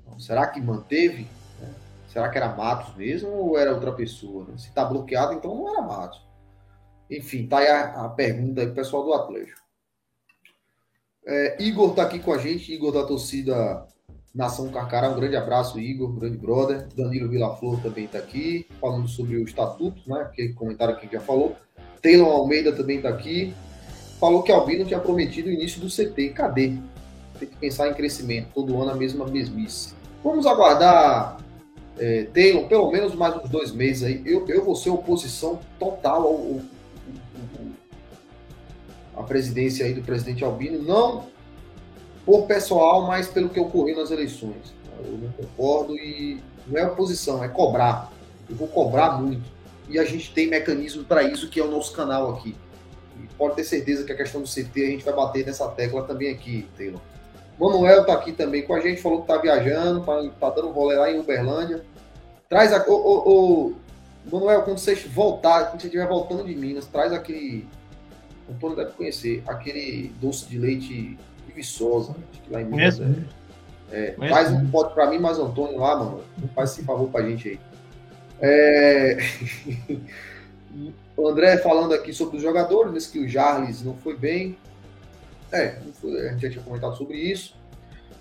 Então, 0.00 0.18
será 0.18 0.46
que 0.46 0.60
manteve? 0.60 1.28
Né? 1.60 1.68
Será 2.08 2.30
que 2.30 2.38
era 2.38 2.56
Matos 2.56 2.96
mesmo 2.96 3.28
ou 3.28 3.58
era 3.58 3.72
outra 3.72 3.92
pessoa? 3.92 4.46
Né? 4.46 4.54
Se 4.56 4.68
está 4.68 4.84
bloqueado, 4.84 5.34
então 5.34 5.54
não 5.54 5.70
era 5.70 5.82
Matos. 5.82 6.20
Enfim, 7.10 7.46
tá 7.46 7.58
aí 7.58 7.68
a, 7.68 8.06
a 8.06 8.08
pergunta 8.08 8.62
aí 8.62 8.66
pro 8.66 8.76
pessoal 8.76 9.04
do 9.04 9.12
Atlético. 9.12 9.60
É, 11.24 11.62
Igor 11.62 11.94
tá 11.94 12.02
aqui 12.02 12.18
com 12.18 12.32
a 12.32 12.38
gente, 12.38 12.72
Igor 12.72 12.90
da 12.90 13.04
torcida 13.04 13.86
Nação 14.34 14.70
Carcará, 14.70 15.10
um 15.10 15.14
grande 15.14 15.36
abraço, 15.36 15.78
Igor, 15.78 16.10
grande 16.14 16.38
brother. 16.38 16.88
Danilo 16.96 17.28
Vilaflor 17.28 17.80
também 17.82 18.06
está 18.06 18.18
aqui, 18.18 18.66
falando 18.80 19.06
sobre 19.06 19.36
o 19.36 19.44
estatuto, 19.44 20.00
né? 20.08 20.30
Que 20.34 20.54
comentário 20.54 20.98
que 20.98 21.06
já 21.12 21.20
falou. 21.20 21.54
Taylor 22.00 22.32
Almeida 22.32 22.72
também 22.74 22.96
está 22.96 23.10
aqui. 23.10 23.54
Falou 24.22 24.40
que 24.44 24.52
Albino 24.52 24.84
tinha 24.84 25.00
prometido 25.00 25.48
o 25.48 25.52
início 25.52 25.80
do 25.80 25.88
CT. 25.88 26.28
Cadê? 26.28 26.74
Tem 27.40 27.48
que 27.48 27.56
pensar 27.56 27.88
em 27.88 27.94
crescimento. 27.94 28.50
Todo 28.54 28.80
ano 28.80 28.92
a 28.92 28.94
mesma 28.94 29.26
mesmice. 29.26 29.94
Vamos 30.22 30.46
aguardar, 30.46 31.38
é, 31.98 32.28
Taylor, 32.32 32.68
pelo 32.68 32.88
menos 32.92 33.16
mais 33.16 33.34
uns 33.34 33.50
dois 33.50 33.72
meses 33.72 34.04
aí. 34.04 34.22
Eu, 34.24 34.46
eu 34.48 34.64
vou 34.64 34.76
ser 34.76 34.90
oposição 34.90 35.58
total 35.76 36.22
ao, 36.22 36.34
ao, 36.34 36.60
ao, 39.16 39.24
à 39.24 39.24
presidência 39.24 39.84
aí 39.86 39.92
do 39.92 40.02
presidente 40.02 40.44
Albino. 40.44 40.80
Não 40.80 41.24
por 42.24 42.46
pessoal, 42.46 43.08
mas 43.08 43.26
pelo 43.26 43.48
que 43.48 43.58
ocorreu 43.58 43.96
nas 43.96 44.12
eleições. 44.12 44.72
Eu 45.04 45.18
não 45.18 45.32
concordo 45.32 45.96
e 45.96 46.40
não 46.68 46.78
é 46.78 46.86
oposição, 46.86 47.42
é 47.42 47.48
cobrar. 47.48 48.12
Eu 48.48 48.54
vou 48.54 48.68
cobrar 48.68 49.20
muito. 49.20 49.50
E 49.88 49.98
a 49.98 50.04
gente 50.04 50.32
tem 50.32 50.46
mecanismo 50.46 51.02
para 51.02 51.24
isso, 51.24 51.48
que 51.48 51.58
é 51.58 51.64
o 51.64 51.68
nosso 51.68 51.92
canal 51.92 52.32
aqui. 52.32 52.54
E 53.20 53.26
pode 53.36 53.56
ter 53.56 53.64
certeza 53.64 54.04
que 54.04 54.12
a 54.12 54.16
questão 54.16 54.42
do 54.42 54.48
CT 54.48 54.82
a 54.82 54.90
gente 54.90 55.04
vai 55.04 55.14
bater 55.14 55.44
nessa 55.46 55.68
tecla 55.68 56.02
também 56.04 56.30
aqui, 56.30 56.68
Taylor. 56.76 57.00
Manuel 57.58 58.04
tá 58.04 58.14
aqui 58.14 58.32
também 58.32 58.62
com 58.62 58.74
a 58.74 58.80
gente, 58.80 59.00
falou 59.00 59.22
que 59.22 59.28
tá 59.28 59.38
viajando, 59.38 60.00
tá, 60.00 60.22
tá 60.40 60.50
dando 60.50 60.70
rolê 60.70 60.96
lá 60.96 61.10
em 61.10 61.18
Uberlândia. 61.18 61.82
Traz 62.48 62.72
a. 62.72 62.84
Ô, 62.88 62.94
ô, 62.94 63.30
ô, 63.30 63.72
Manuel, 64.30 64.62
quando 64.62 64.78
você 64.78 64.94
voltar, 64.94 65.70
quando 65.70 65.80
você 65.80 65.86
estiver 65.86 66.06
voltando 66.06 66.44
de 66.44 66.54
Minas, 66.54 66.86
traz 66.86 67.12
aquele. 67.12 67.66
O 68.48 68.52
Antônio 68.52 68.76
deve 68.76 68.92
conhecer, 68.92 69.42
aquele 69.46 70.12
doce 70.20 70.48
de 70.48 70.58
leite 70.58 71.18
de 71.46 71.52
Viçosa, 71.54 72.14
acho 72.32 72.42
que 72.42 72.52
lá 72.52 72.60
em 72.60 72.64
Minas. 72.64 73.00
É, 73.90 74.14
é, 74.18 74.28
faz 74.28 74.50
um 74.50 74.68
pote 74.70 74.94
para 74.94 75.10
mim, 75.10 75.18
mas 75.18 75.38
Antônio 75.38 75.78
lá, 75.78 75.96
mano, 75.96 76.24
faz 76.54 76.72
esse 76.72 76.82
favor 76.82 77.08
pra 77.10 77.22
gente 77.22 77.50
aí. 77.50 77.60
É... 78.40 79.18
o 81.16 81.28
André 81.28 81.58
falando 81.58 81.92
aqui 81.92 82.12
sobre 82.12 82.36
os 82.36 82.42
jogadores, 82.42 82.92
disse 82.92 83.12
que 83.12 83.18
o 83.18 83.28
Jarles 83.28 83.82
não 83.82 83.94
foi 83.96 84.16
bem. 84.16 84.56
É, 85.50 85.76
foi, 86.00 86.28
a 86.28 86.32
gente 86.32 86.42
já 86.42 86.50
tinha 86.50 86.64
comentado 86.64 86.96
sobre 86.96 87.16
isso. 87.16 87.54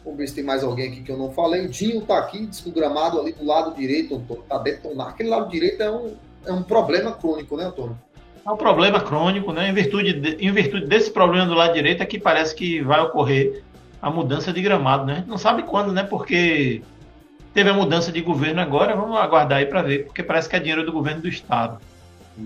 Vamos 0.03 0.17
ver 0.17 0.27
se 0.27 0.35
tem 0.35 0.43
mais 0.43 0.63
alguém 0.63 0.89
aqui 0.89 1.01
que 1.01 1.11
eu 1.11 1.17
não 1.17 1.31
falei. 1.31 1.65
O 1.65 1.69
Dinho 1.69 2.01
tá 2.01 2.17
aqui, 2.17 2.45
diz 2.45 2.59
que 2.59 2.69
o 2.69 2.71
gramado 2.71 3.19
ali 3.19 3.31
do 3.31 3.45
lado 3.45 3.75
direito, 3.75 4.15
Antônio, 4.15 4.43
tá 4.49 4.57
detonado. 4.57 5.11
Aquele 5.11 5.29
lado 5.29 5.49
direito 5.49 5.81
é 5.81 5.91
um, 5.91 6.15
é 6.45 6.51
um 6.51 6.63
problema 6.63 7.11
crônico, 7.11 7.55
né, 7.55 7.65
Antônio? 7.65 7.97
É 8.45 8.49
um 8.49 8.57
problema 8.57 8.99
crônico, 8.99 9.53
né? 9.53 9.69
Em 9.69 9.73
virtude, 9.73 10.13
de, 10.13 10.45
em 10.45 10.51
virtude 10.51 10.87
desse 10.87 11.11
problema 11.11 11.45
do 11.45 11.53
lado 11.53 11.73
direito 11.73 12.01
é 12.01 12.05
que 12.05 12.19
parece 12.19 12.55
que 12.55 12.81
vai 12.81 12.99
ocorrer 12.99 13.63
a 14.01 14.09
mudança 14.09 14.51
de 14.51 14.61
gramado, 14.61 15.05
né? 15.05 15.23
Não 15.27 15.37
sabe 15.37 15.61
quando, 15.63 15.93
né? 15.93 16.03
Porque 16.03 16.81
teve 17.53 17.69
a 17.69 17.73
mudança 17.73 18.11
de 18.11 18.21
governo 18.21 18.59
agora, 18.59 18.95
vamos 18.95 19.17
aguardar 19.17 19.59
aí 19.59 19.67
para 19.67 19.83
ver, 19.83 20.05
porque 20.05 20.23
parece 20.23 20.49
que 20.49 20.55
é 20.55 20.59
dinheiro 20.59 20.83
do 20.83 20.91
governo 20.91 21.21
do 21.21 21.27
estado. 21.27 21.79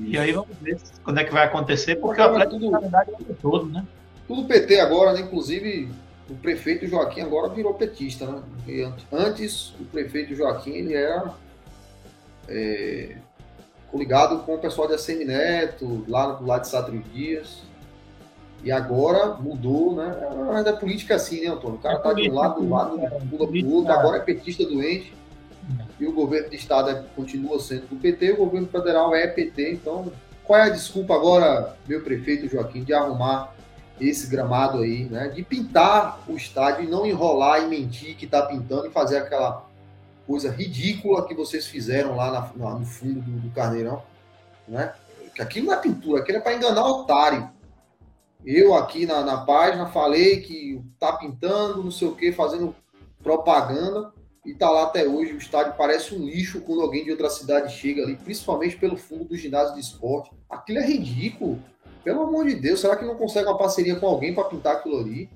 E 0.04 0.18
aí 0.18 0.32
vamos 0.32 0.56
ver 0.62 0.78
quando 1.04 1.20
é 1.20 1.24
que 1.24 1.34
vai 1.34 1.46
acontecer, 1.46 1.96
porque 1.96 2.22
o 2.22 2.24
Atlético, 2.24 2.60
tudo... 2.60 2.72
na 2.72 2.80
verdade, 2.80 3.12
é 3.30 3.34
todo, 3.42 3.66
né? 3.68 3.86
Tudo 4.28 4.48
PT 4.48 4.80
agora, 4.80 5.14
né? 5.14 5.22
Inclusive, 5.22 5.90
o 6.30 6.36
prefeito 6.36 6.88
Joaquim 6.88 7.22
agora 7.22 7.50
virou 7.50 7.74
petista, 7.74 8.26
né? 8.26 8.42
Porque 8.56 8.90
antes, 9.12 9.74
o 9.80 9.86
prefeito 9.86 10.36
Joaquim, 10.36 10.72
ele 10.72 10.94
era 10.94 11.34
é, 12.48 13.18
coligado 13.92 14.40
com 14.40 14.56
o 14.56 14.58
pessoal 14.58 14.88
de 14.88 14.96
ACM 14.96 15.26
Neto, 15.26 16.04
lá 16.08 16.34
do 16.34 16.46
lado 16.46 16.62
de 16.62 16.68
Sátrio 16.68 17.02
Dias. 17.14 17.64
E 18.64 18.72
agora 18.72 19.36
mudou, 19.36 19.96
né? 19.96 20.16
Mas 20.52 20.66
é 20.66 20.72
política 20.74 21.16
assim, 21.16 21.42
né, 21.42 21.48
Antônio? 21.50 21.78
O 21.78 21.82
cara 21.82 22.00
tá 22.00 22.14
de 22.14 22.30
um 22.30 22.34
lado, 22.34 22.62
do 22.62 22.70
lado, 22.70 22.98
pula 23.30 23.48
pro 23.48 23.70
outro, 23.70 23.94
agora 23.94 24.18
é 24.18 24.22
petista 24.22 24.66
doente. 24.66 25.14
E 26.00 26.06
o 26.06 26.14
governo 26.14 26.50
de 26.50 26.56
estado 26.58 26.90
é, 26.90 27.04
continua 27.16 27.60
sendo 27.60 27.88
do 27.88 27.96
PT, 27.96 28.34
o 28.34 28.38
governo 28.38 28.68
federal 28.68 29.16
é 29.16 29.28
PT, 29.28 29.74
então 29.74 30.12
qual 30.44 30.60
é 30.60 30.64
a 30.64 30.70
desculpa 30.70 31.16
agora, 31.16 31.76
meu 31.88 32.04
prefeito 32.04 32.48
Joaquim, 32.48 32.84
de 32.84 32.94
arrumar 32.94 33.54
esse 34.00 34.28
gramado 34.28 34.80
aí, 34.80 35.06
né? 35.06 35.30
De 35.30 35.42
pintar 35.42 36.20
o 36.28 36.36
estádio 36.36 36.84
e 36.84 36.88
não 36.88 37.06
enrolar 37.06 37.64
e 37.64 37.68
mentir 37.68 38.16
que 38.16 38.26
está 38.26 38.42
pintando 38.44 38.88
e 38.88 38.92
fazer 38.92 39.18
aquela 39.18 39.66
coisa 40.28 40.52
ridícula 40.52 41.26
que 41.26 41.34
vocês 41.34 41.66
fizeram 41.66 42.16
lá, 42.16 42.52
na, 42.56 42.74
no 42.76 42.86
fundo 42.86 43.22
do, 43.22 43.40
do 43.40 43.50
Carneirão, 43.52 44.04
né? 44.68 44.94
Que 45.34 45.42
aquilo 45.42 45.68
não 45.68 45.74
é 45.74 45.78
pintura, 45.78 46.22
aquilo 46.22 46.38
é 46.38 46.42
para 46.42 46.54
enganar 46.54 46.86
o 46.86 47.02
otário. 47.02 47.50
Eu 48.46 48.76
aqui 48.76 49.06
na, 49.06 49.22
na 49.22 49.38
página 49.38 49.88
falei 49.88 50.42
que 50.42 50.82
tá 51.00 51.14
pintando, 51.14 51.84
não 51.84 51.92
sei 51.92 52.08
o 52.08 52.16
que, 52.16 52.32
fazendo 52.32 52.76
propaganda 53.24 54.14
e 54.46 54.54
tá 54.54 54.70
lá 54.70 54.84
até 54.84 55.08
hoje. 55.08 55.34
O 55.34 55.38
estádio 55.38 55.74
parece 55.78 56.14
um 56.14 56.26
lixo 56.26 56.62
quando 56.62 56.82
alguém 56.82 57.04
de 57.04 57.12
outra 57.12 57.30
cidade 57.30 57.74
chega 57.74 58.04
ali, 58.04 58.16
principalmente 58.16 58.78
pelo 58.78 58.96
fundo 58.96 59.26
do 59.26 59.36
ginásio 59.36 59.74
de 59.74 59.82
esporte. 59.82 60.32
Aquilo 60.50 60.80
é 60.80 60.86
ridículo. 60.86 61.60
Pelo 62.04 62.22
amor 62.22 62.46
de 62.46 62.56
Deus, 62.56 62.80
será 62.80 62.96
que 62.96 63.04
não 63.04 63.16
consegue 63.16 63.48
uma 63.48 63.58
parceria 63.58 63.96
com 63.96 64.06
alguém 64.06 64.34
para 64.34 64.44
pintar 64.44 64.76
aquilo 64.76 65.00
ali? 65.00 65.30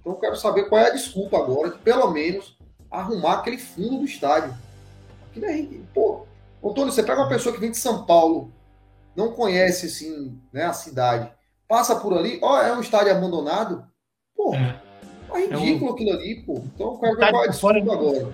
Então 0.00 0.12
eu 0.12 0.18
quero 0.18 0.36
saber 0.36 0.68
qual 0.68 0.80
é 0.80 0.88
a 0.88 0.92
desculpa 0.92 1.38
agora 1.38 1.70
de 1.70 1.78
pelo 1.78 2.10
menos 2.10 2.56
arrumar 2.90 3.34
aquele 3.34 3.58
fundo 3.58 3.98
do 3.98 4.04
estádio. 4.04 4.52
Aquilo 5.30 5.46
é 5.46 5.52
ridículo. 5.52 5.86
Pô, 5.94 6.26
Antônio, 6.68 6.92
você 6.92 7.02
pega 7.02 7.20
uma 7.20 7.28
pessoa 7.28 7.54
que 7.54 7.60
vem 7.60 7.70
de 7.70 7.76
São 7.76 8.04
Paulo, 8.04 8.52
não 9.14 9.32
conhece 9.32 9.86
assim, 9.86 10.40
né, 10.52 10.64
a 10.64 10.72
cidade, 10.72 11.32
passa 11.68 11.96
por 11.96 12.12
ali, 12.12 12.40
ó, 12.42 12.60
é 12.60 12.72
um 12.72 12.80
estádio 12.80 13.12
abandonado. 13.12 13.86
Pô, 14.34 14.54
é, 14.54 14.82
é 15.34 15.40
ridículo 15.40 15.86
é 15.86 15.90
um... 15.90 15.94
aquilo 15.94 16.10
ali, 16.12 16.42
pô. 16.46 16.62
Então 16.74 16.92
eu 16.92 16.98
quero 16.98 17.16
ver 17.16 17.30
qual 17.30 17.42
é 17.42 17.46
a 17.46 17.50
desculpa 17.50 17.92
agora. 17.92 18.32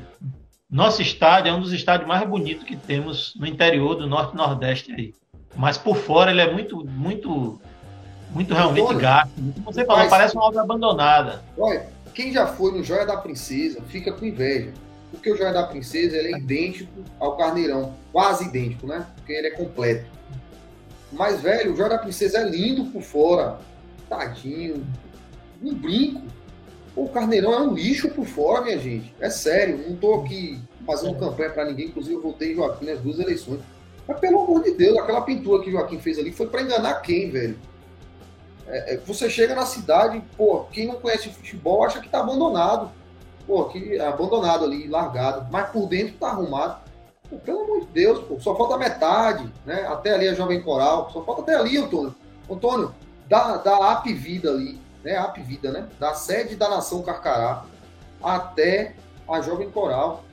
Nosso 0.70 1.02
estádio 1.02 1.50
é 1.50 1.54
um 1.54 1.60
dos 1.60 1.72
estádios 1.72 2.08
mais 2.08 2.26
bonitos 2.28 2.64
que 2.64 2.76
temos 2.76 3.34
no 3.36 3.46
interior 3.46 3.94
do 3.94 4.06
Norte 4.06 4.34
e 4.34 4.36
Nordeste 4.36 4.92
aí. 4.92 5.14
Mas 5.54 5.76
por 5.76 5.96
fora 5.96 6.30
ele 6.30 6.40
é 6.40 6.50
muito, 6.50 6.84
muito 6.86 7.60
muito 8.30 8.54
realmente 8.54 8.84
Antônio, 8.84 9.00
gasto. 9.00 9.30
Como 9.34 9.72
você 9.72 9.84
falou, 9.84 10.08
parece 10.08 10.34
uma 10.34 10.46
obra 10.46 10.62
abandonada. 10.62 11.42
Olha, 11.58 11.86
quem 12.14 12.32
já 12.32 12.46
foi 12.46 12.72
no 12.72 12.82
Joia 12.82 13.04
da 13.04 13.16
Princesa 13.16 13.82
fica 13.88 14.12
com 14.12 14.24
inveja. 14.24 14.72
Porque 15.10 15.30
o 15.30 15.36
Joia 15.36 15.52
da 15.52 15.64
Princesa 15.64 16.16
é 16.16 16.30
idêntico 16.30 17.04
ao 17.20 17.36
Carneirão. 17.36 17.94
Quase 18.10 18.44
idêntico, 18.46 18.86
né? 18.86 19.06
Porque 19.14 19.32
ele 19.32 19.48
é 19.48 19.50
completo. 19.50 20.06
Mas, 21.12 21.42
velho, 21.42 21.74
o 21.74 21.76
Joia 21.76 21.90
da 21.90 21.98
Princesa 21.98 22.38
é 22.38 22.48
lindo 22.48 22.86
por 22.86 23.02
fora. 23.02 23.58
Tadinho. 24.08 24.86
Um 25.62 25.74
brinco. 25.74 26.22
O 26.94 27.08
Carneirão 27.08 27.54
é 27.54 27.60
um 27.60 27.74
lixo 27.74 28.10
por 28.10 28.26
fora, 28.26 28.62
minha 28.62 28.78
gente. 28.78 29.14
É 29.18 29.30
sério. 29.30 29.78
Não 29.88 29.96
tô 29.96 30.14
aqui 30.14 30.58
fazendo 30.86 31.18
campanha 31.18 31.50
para 31.50 31.64
ninguém. 31.64 31.86
Inclusive, 31.86 32.14
eu 32.14 32.22
votei 32.22 32.52
em 32.52 32.54
Joaquim 32.54 32.84
nas 32.84 33.00
duas 33.00 33.18
eleições. 33.18 33.60
Mas, 34.06 34.20
pelo 34.20 34.42
amor 34.42 34.62
de 34.62 34.72
Deus, 34.72 34.98
aquela 34.98 35.22
pintura 35.22 35.62
que 35.62 35.70
o 35.70 35.72
Joaquim 35.72 35.98
fez 35.98 36.18
ali 36.18 36.32
foi 36.32 36.46
para 36.48 36.62
enganar 36.62 36.94
quem, 37.00 37.30
velho? 37.30 37.56
É, 38.66 38.94
é, 38.94 38.96
você 38.98 39.30
chega 39.30 39.54
na 39.54 39.64
cidade, 39.64 40.22
pô, 40.36 40.64
quem 40.72 40.86
não 40.86 40.96
conhece 40.96 41.28
futebol 41.30 41.84
acha 41.84 42.00
que 42.00 42.08
tá 42.08 42.20
abandonado. 42.20 42.90
Pô, 43.46 43.64
que 43.64 43.96
é 43.96 44.06
abandonado 44.06 44.64
ali, 44.64 44.86
largado. 44.86 45.46
Mas 45.50 45.70
por 45.70 45.88
dentro 45.88 46.14
tá 46.18 46.28
arrumado. 46.28 46.80
Pô, 47.30 47.36
pelo 47.36 47.62
amor 47.62 47.80
de 47.80 47.86
Deus, 47.86 48.18
pô, 48.24 48.38
só 48.38 48.54
falta 48.54 48.76
metade, 48.76 49.50
né? 49.64 49.86
Até 49.86 50.12
ali 50.12 50.28
a 50.28 50.34
Jovem 50.34 50.60
Coral. 50.60 51.10
Só 51.10 51.22
falta 51.22 51.42
até 51.42 51.54
ali, 51.54 51.78
Antônio. 51.78 52.14
Antônio, 52.50 52.94
da, 53.28 53.56
da 53.56 53.92
App 53.92 54.12
Vida 54.12 54.50
ali, 54.50 54.78
né? 55.02 55.12
App 55.12 55.40
Vida, 55.42 55.70
né? 55.70 55.88
Da 55.98 56.14
sede 56.14 56.56
da 56.56 56.68
Nação 56.68 57.02
Carcará 57.02 57.64
até 58.22 58.94
a 59.28 59.40
Jovem 59.40 59.70
Coral. 59.70 60.24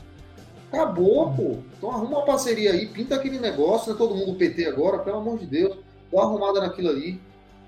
Acabou, 0.72 1.34
pô. 1.34 1.58
Então 1.78 1.92
arruma 1.92 2.20
uma 2.20 2.26
parceria 2.26 2.72
aí, 2.72 2.86
pinta 2.86 3.16
aquele 3.16 3.40
negócio, 3.40 3.92
né? 3.92 3.98
Todo 3.98 4.16
mundo 4.16 4.38
PT 4.38 4.66
agora, 4.66 5.00
pelo 5.00 5.18
amor 5.18 5.40
de 5.40 5.46
Deus. 5.46 5.78
Dá 6.12 6.20
uma 6.20 6.24
arrumada 6.24 6.62
naquilo 6.62 6.90
ali 6.90 7.20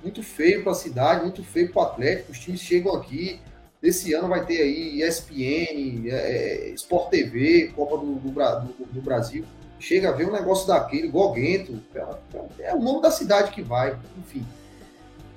muito 0.04 0.24
feio 0.24 0.64
para 0.64 0.72
a 0.72 0.76
cidade, 0.76 1.24
muito 1.24 1.44
feio 1.44 1.72
para 1.72 1.82
o 1.82 1.86
Atlético. 1.86 2.32
Os 2.32 2.40
times 2.40 2.62
chegam 2.62 2.96
aqui. 2.96 3.40
Esse 3.82 4.14
ano 4.14 4.28
vai 4.28 4.46
ter 4.46 4.62
aí 4.62 5.02
ESPN, 5.02 6.08
é, 6.08 6.70
é, 6.70 6.70
Sport 6.74 7.10
TV, 7.10 7.72
Copa 7.76 7.98
do, 7.98 8.14
do, 8.16 8.30
do, 8.30 8.86
do, 8.94 9.02
Brasil. 9.02 9.44
Chega 9.80 10.10
a 10.10 10.12
ver 10.12 10.28
um 10.28 10.32
negócio 10.32 10.68
daquele, 10.68 11.08
Goguento. 11.08 11.82
É, 11.96 12.70
é 12.70 12.76
o 12.76 12.80
nome 12.80 13.02
da 13.02 13.10
cidade 13.10 13.52
que 13.52 13.64
vai, 13.64 13.98
enfim. 14.20 14.46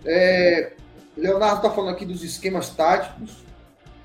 É, 0.05 0.73
Leonardo 1.17 1.57
está 1.57 1.71
falando 1.71 1.95
aqui 1.95 2.05
dos 2.05 2.23
esquemas 2.23 2.71
táticos 2.71 3.45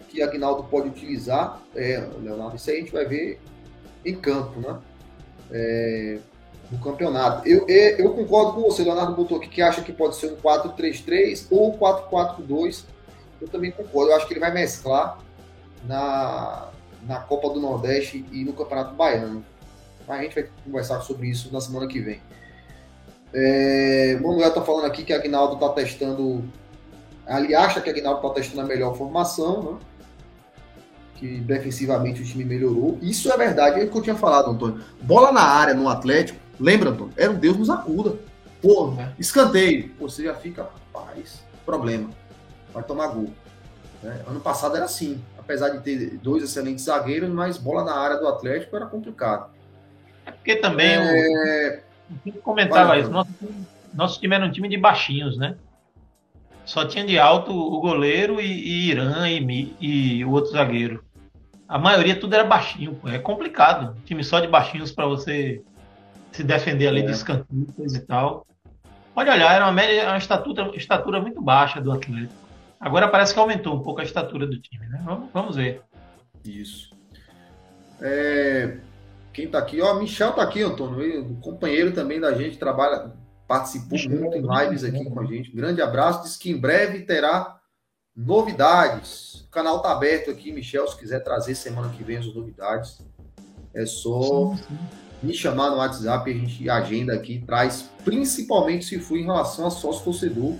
que 0.09 0.21
Agnaldo 0.21 0.63
pode 0.63 0.89
utilizar. 0.89 1.61
É, 1.75 2.07
Leonardo, 2.21 2.55
isso 2.55 2.69
aí 2.69 2.77
a 2.77 2.79
gente 2.79 2.91
vai 2.91 3.05
ver 3.05 3.39
em 4.05 4.15
campo, 4.15 4.59
né? 4.59 4.79
É, 5.51 6.19
no 6.71 6.79
campeonato. 6.79 7.47
Eu, 7.47 7.67
eu 7.67 8.13
concordo 8.13 8.53
com 8.53 8.61
você, 8.61 8.83
Leonardo 8.83 9.15
botou 9.15 9.37
aqui, 9.37 9.49
que 9.49 9.61
acha 9.61 9.81
que 9.81 9.91
pode 9.91 10.15
ser 10.15 10.31
um 10.31 10.35
4-3-3 10.35 11.47
ou 11.49 11.77
4-4-2. 11.77 12.85
Eu 13.41 13.47
também 13.47 13.71
concordo. 13.71 14.11
Eu 14.11 14.17
acho 14.17 14.27
que 14.27 14.33
ele 14.33 14.39
vai 14.39 14.53
mesclar 14.53 15.19
na, 15.87 16.69
na 17.07 17.19
Copa 17.21 17.49
do 17.49 17.59
Nordeste 17.59 18.25
e 18.31 18.43
no 18.43 18.53
Campeonato 18.53 18.95
Baiano. 18.95 19.43
Mas 20.07 20.19
a 20.19 20.23
gente 20.23 20.35
vai 20.35 20.49
conversar 20.63 21.01
sobre 21.01 21.27
isso 21.27 21.51
na 21.51 21.61
semana 21.61 21.87
que 21.87 21.99
vem. 21.99 22.21
É, 23.33 24.17
Manuel 24.21 24.49
está 24.49 24.61
falando 24.61 24.85
aqui 24.85 25.03
que 25.03 25.13
Agnaldo 25.13 25.53
está 25.53 25.69
testando. 25.69 26.43
Ali 27.29 27.55
acha 27.55 27.79
que 27.79 27.89
a 27.89 27.93
Agnaldo 27.93 28.19
está 28.19 28.33
testando 28.33 28.61
a 28.61 28.65
melhor 28.65 28.95
formação, 28.95 29.63
né? 29.63 29.77
que 31.15 31.39
defensivamente 31.39 32.21
o 32.21 32.25
time 32.25 32.45
melhorou. 32.45 32.97
Isso 33.01 33.31
é 33.31 33.37
verdade, 33.37 33.79
é 33.79 33.83
o 33.83 33.89
que 33.91 33.97
eu 33.97 34.01
tinha 34.01 34.15
falado, 34.15 34.51
Antônio. 34.51 34.83
Bola 35.01 35.31
na 35.31 35.41
área 35.41 35.73
no 35.73 35.89
Atlético 35.89 36.39
Lembra, 36.59 36.89
Antônio? 36.89 37.13
Era 37.15 37.31
um 37.31 37.35
Deus 37.35 37.57
nos 37.57 37.69
acuda. 37.69 38.15
Pô, 38.61 38.93
é. 38.99 39.13
escanteio. 39.17 39.91
Você 39.99 40.23
já 40.23 40.35
fica, 40.35 40.67
paz, 40.91 41.43
problema. 41.65 42.09
Vai 42.73 42.83
tomar 42.83 43.07
gol. 43.07 43.31
Né? 44.03 44.21
Ano 44.27 44.41
passado 44.41 44.75
era 44.75 44.85
assim. 44.85 45.23
Apesar 45.37 45.69
de 45.69 45.79
ter 45.79 46.17
dois 46.17 46.43
excelentes 46.43 46.85
zagueiros, 46.85 47.29
mas 47.29 47.57
bola 47.57 47.83
na 47.83 47.95
área 47.95 48.17
do 48.17 48.27
Atlético 48.27 48.75
era 48.75 48.85
complicado. 48.85 49.49
É 50.25 50.31
porque 50.31 50.57
também 50.57 50.95
é... 50.95 51.81
o. 52.25 52.33
comentava 52.41 52.99
isso. 52.99 53.09
Nosso, 53.09 53.29
nosso 53.93 54.19
time 54.19 54.35
era 54.35 54.45
um 54.45 54.51
time 54.51 54.67
de 54.67 54.77
baixinhos, 54.77 55.37
né? 55.37 55.55
Só 56.69 56.85
tinha 56.85 57.03
de 57.03 57.17
alto 57.17 57.51
o 57.51 57.79
goleiro 57.79 58.39
e, 58.39 58.45
e 58.45 58.91
Irã 58.91 59.27
e, 59.27 59.75
e, 59.81 60.23
o 60.23 60.29
outro 60.29 60.51
zagueiro. 60.51 61.03
A 61.67 61.79
maioria 61.79 62.15
tudo 62.15 62.35
era 62.35 62.43
baixinho. 62.43 62.93
Pô. 62.93 63.09
É 63.09 63.17
complicado. 63.17 63.95
Time 64.05 64.23
só 64.23 64.39
de 64.39 64.47
baixinhos 64.47 64.91
para 64.91 65.07
você 65.07 65.63
se 66.31 66.43
defender 66.43 66.87
ali 66.87 66.99
é. 66.99 67.05
de 67.05 67.11
escanteios 67.11 67.95
e 67.95 68.01
tal. 68.01 68.45
Pode 69.15 69.31
olhar, 69.31 69.51
era 69.51 69.65
uma, 69.65 69.71
média, 69.71 70.09
uma 70.09 70.17
estatura, 70.19 70.69
estatura 70.75 71.19
muito 71.19 71.41
baixa 71.41 71.81
do 71.81 71.91
Atlético. 71.91 72.35
Agora 72.79 73.07
parece 73.07 73.33
que 73.33 73.39
aumentou 73.39 73.75
um 73.75 73.81
pouco 73.81 74.01
a 74.01 74.03
estatura 74.03 74.45
do 74.45 74.61
time, 74.61 74.87
né? 74.89 75.01
Vamos, 75.03 75.29
vamos 75.33 75.55
ver. 75.55 75.81
Isso. 76.45 76.95
É, 77.99 78.77
quem 79.33 79.47
tá 79.47 79.57
aqui? 79.57 79.81
Ó, 79.81 79.95
Michel 79.95 80.33
tá 80.33 80.43
aqui, 80.43 80.61
Antônio, 80.61 81.35
companheiro 81.41 81.91
também 81.93 82.19
da 82.19 82.31
gente, 82.35 82.59
trabalha, 82.59 83.11
participou 83.49 83.97
muito 84.07 84.37
em 84.37 84.45
lives 84.47 84.83
aqui 84.83 85.03
com 85.03 85.19
a 85.19 85.25
gente. 85.25 85.51
grande 85.51 85.81
abraço, 85.81 86.21
diz 86.21 86.37
que 86.37 86.51
em 86.51 86.57
breve 86.57 87.01
terá 87.01 87.59
novidades. 88.15 89.41
O 89.47 89.49
canal 89.49 89.81
tá 89.81 89.91
aberto 89.91 90.29
aqui, 90.29 90.51
Michel, 90.51 90.87
se 90.87 90.95
quiser 90.95 91.21
trazer 91.21 91.55
semana 91.55 91.89
que 91.89 92.03
vem 92.03 92.17
as 92.17 92.31
novidades. 92.31 93.01
É 93.73 93.87
só 93.87 94.55
sim, 94.55 94.63
sim 94.67 94.77
me 95.21 95.33
chamar 95.33 95.71
no 95.71 95.77
WhatsApp, 95.77 96.29
a 96.29 96.33
gente 96.33 96.69
agenda 96.69 97.13
aqui, 97.13 97.43
traz, 97.45 97.89
principalmente 98.05 98.85
se 98.85 98.99
for 98.99 99.17
em 99.17 99.25
relação 99.25 99.65
a 99.65 99.71
sócio 99.71 100.03
torcedor. 100.03 100.53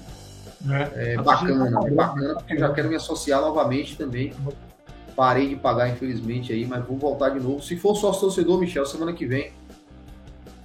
É, 0.96 1.14
é 1.14 1.18
bacana, 1.22 1.88
é 1.88 1.92
bacana, 1.92 2.36
porque 2.36 2.54
eu 2.54 2.60
já 2.60 2.74
quero 2.74 2.90
me 2.90 2.96
associar 2.96 3.40
novamente 3.40 3.96
também. 3.96 4.34
Parei 5.16 5.50
de 5.50 5.56
pagar, 5.56 5.90
infelizmente, 5.90 6.52
aí, 6.52 6.66
mas 6.66 6.84
vou 6.86 6.98
voltar 6.98 7.30
de 7.30 7.40
novo. 7.40 7.62
Se 7.62 7.78
for 7.78 7.96
sócio 7.96 8.22
torcedor, 8.22 8.60
Michel, 8.60 8.86
semana 8.86 9.14
que 9.14 9.26
vem. 9.26 9.54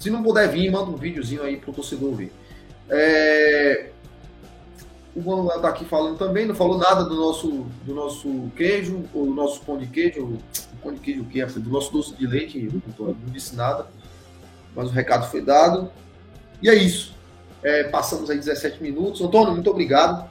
Se 0.04 0.10
não 0.10 0.22
puder 0.22 0.46
vir, 0.50 0.70
manda 0.70 0.90
um 0.90 0.96
videozinho 0.96 1.42
aí 1.42 1.56
pro 1.56 1.72
torcedor 1.72 2.12
ver. 2.12 2.30
É... 2.90 3.88
O 5.16 5.22
Manuel 5.22 5.58
tá 5.62 5.70
aqui 5.70 5.82
falando 5.86 6.18
também, 6.18 6.44
não 6.44 6.54
falou 6.54 6.76
nada 6.76 7.04
do 7.04 7.14
nosso, 7.14 7.66
do 7.86 7.94
nosso 7.94 8.28
queijo, 8.54 9.02
ou 9.14 9.24
do 9.24 9.34
nosso 9.34 9.62
pão 9.62 9.78
de 9.78 9.86
queijo, 9.86 10.36
pão 10.82 10.92
de 10.92 11.00
queijo 11.00 11.24
que 11.24 11.40
é 11.40 11.46
do 11.46 11.70
nosso 11.70 11.90
doce 11.90 12.14
de 12.16 12.26
leite, 12.26 12.70
não 12.98 13.14
disse 13.28 13.56
nada, 13.56 13.86
mas 14.76 14.90
o 14.90 14.92
recado 14.92 15.26
foi 15.30 15.40
dado. 15.40 15.90
E 16.60 16.68
é 16.68 16.74
isso. 16.74 17.14
É, 17.62 17.84
passamos 17.84 18.28
aí 18.28 18.36
17 18.36 18.82
minutos. 18.82 19.22
Antônio, 19.22 19.52
muito 19.52 19.70
obrigado. 19.70 20.28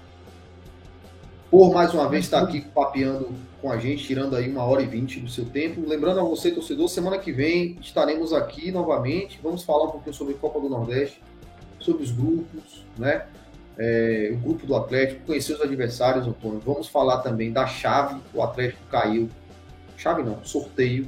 Por 1.53 1.71
mais 1.71 1.93
uma 1.93 2.09
vez 2.09 2.25
estar 2.25 2.41
aqui 2.41 2.61
papeando 2.61 3.29
com 3.61 3.71
a 3.71 3.77
gente, 3.77 4.03
tirando 4.03 4.35
aí 4.35 4.49
uma 4.49 4.63
hora 4.63 4.81
e 4.81 4.87
vinte 4.87 5.19
do 5.19 5.29
seu 5.29 5.45
tempo. 5.45 5.87
Lembrando 5.87 6.19
a 6.19 6.23
você, 6.23 6.49
torcedor, 6.49 6.89
semana 6.89 7.19
que 7.19 7.31
vem 7.31 7.77
estaremos 7.79 8.33
aqui 8.33 8.71
novamente. 8.71 9.39
Vamos 9.43 9.61
falar 9.61 9.83
um 9.83 9.91
pouquinho 9.91 10.15
sobre 10.15 10.33
Copa 10.33 10.59
do 10.59 10.67
Nordeste, 10.67 11.21
sobre 11.79 12.01
os 12.01 12.09
grupos, 12.09 12.83
né? 12.97 13.27
É, 13.77 14.31
o 14.33 14.37
grupo 14.37 14.65
do 14.65 14.75
Atlético, 14.75 15.27
conhecer 15.27 15.53
os 15.53 15.61
adversários, 15.61 16.25
Antônio. 16.25 16.59
Vamos 16.65 16.87
falar 16.87 17.19
também 17.19 17.51
da 17.51 17.67
chave. 17.67 18.19
O 18.33 18.41
Atlético 18.41 18.81
caiu. 18.89 19.29
Chave 19.95 20.23
não, 20.23 20.43
sorteio 20.43 21.07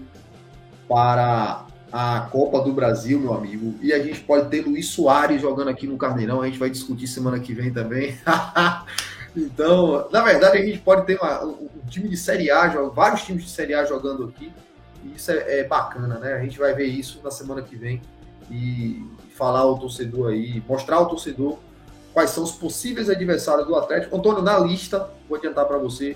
para 0.87 1.65
a 1.91 2.29
Copa 2.31 2.61
do 2.61 2.71
Brasil, 2.71 3.19
meu 3.19 3.33
amigo. 3.33 3.73
E 3.81 3.91
a 3.91 3.97
gente 3.97 4.19
pode 4.19 4.47
ter 4.49 4.61
Luiz 4.61 4.89
Soares 4.89 5.41
jogando 5.41 5.71
aqui 5.71 5.87
no 5.87 5.97
Carneirão. 5.97 6.43
A 6.43 6.45
gente 6.45 6.59
vai 6.59 6.69
discutir 6.69 7.07
semana 7.07 7.39
que 7.39 7.51
vem 7.51 7.73
também. 7.73 8.15
então, 9.35 10.07
na 10.11 10.21
verdade, 10.21 10.57
a 10.57 10.65
gente 10.65 10.79
pode 10.79 11.05
ter 11.05 11.17
uma, 11.17 11.43
um, 11.43 11.69
time 11.89 12.07
de 12.07 12.17
Série 12.17 12.49
A, 12.49 12.67
vários 12.89 13.23
times 13.23 13.43
de 13.43 13.49
Série 13.49 13.73
A 13.73 13.85
jogando 13.85 14.25
aqui. 14.25 14.51
E 15.03 15.15
isso 15.15 15.31
é, 15.31 15.59
é, 15.59 15.63
bacana, 15.63 16.17
né? 16.19 16.33
A 16.33 16.39
gente 16.39 16.57
vai 16.57 16.73
ver 16.73 16.85
isso 16.85 17.19
na 17.23 17.31
semana 17.31 17.61
que 17.61 17.75
vem 17.75 18.01
e 18.49 19.05
falar 19.35 19.59
ao 19.59 19.77
torcedor 19.77 20.31
aí, 20.31 20.63
mostrar 20.67 20.97
ao 20.97 21.07
torcedor 21.07 21.57
quais 22.13 22.29
são 22.29 22.43
os 22.43 22.53
possíveis 22.53 23.09
adversários 23.09 23.67
do 23.67 23.75
Atlético. 23.75 24.15
Antônio, 24.15 24.41
na 24.41 24.57
lista, 24.57 25.09
vou 25.27 25.37
adiantar 25.37 25.65
para 25.65 25.77
você, 25.77 26.15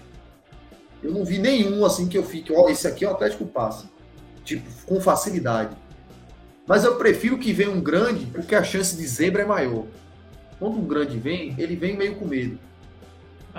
eu 1.04 1.12
não 1.12 1.26
vi 1.26 1.38
nenhum 1.38 1.86
assim 1.86 2.08
que 2.08 2.18
eu 2.18 2.24
fique, 2.24 2.54
ó, 2.54 2.66
oh, 2.66 2.70
esse 2.70 2.88
aqui 2.88 3.04
é 3.04 3.10
o 3.10 3.12
Atlético 3.12 3.46
passa 3.46 3.88
tipo, 4.50 4.68
com 4.86 5.00
facilidade. 5.00 5.76
Mas 6.66 6.84
eu 6.84 6.96
prefiro 6.96 7.38
que 7.38 7.54
venha 7.54 7.70
um 7.70 7.82
grande, 7.82 8.26
porque 8.28 8.56
a 8.56 8.64
chance 8.64 8.96
de 8.96 9.06
zebra 9.06 9.44
é 9.44 9.46
maior. 9.46 9.86
Quando 10.60 10.78
um 10.78 10.86
grande 10.86 11.18
vem, 11.18 11.56
ele 11.58 11.76
vem 11.76 11.96
meio 11.96 12.16
com 12.16 12.26
medo. 12.26 12.60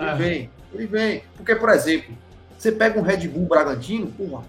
Ele 0.00 0.08
ah. 0.08 0.14
vem, 0.14 0.50
ele 0.72 0.86
vem. 0.86 1.22
Porque, 1.36 1.54
por 1.54 1.68
exemplo, 1.68 2.16
você 2.56 2.72
pega 2.72 2.98
um 2.98 3.02
Red 3.02 3.28
Bull 3.28 3.46
Bragantino, 3.46 4.06
porra, 4.06 4.42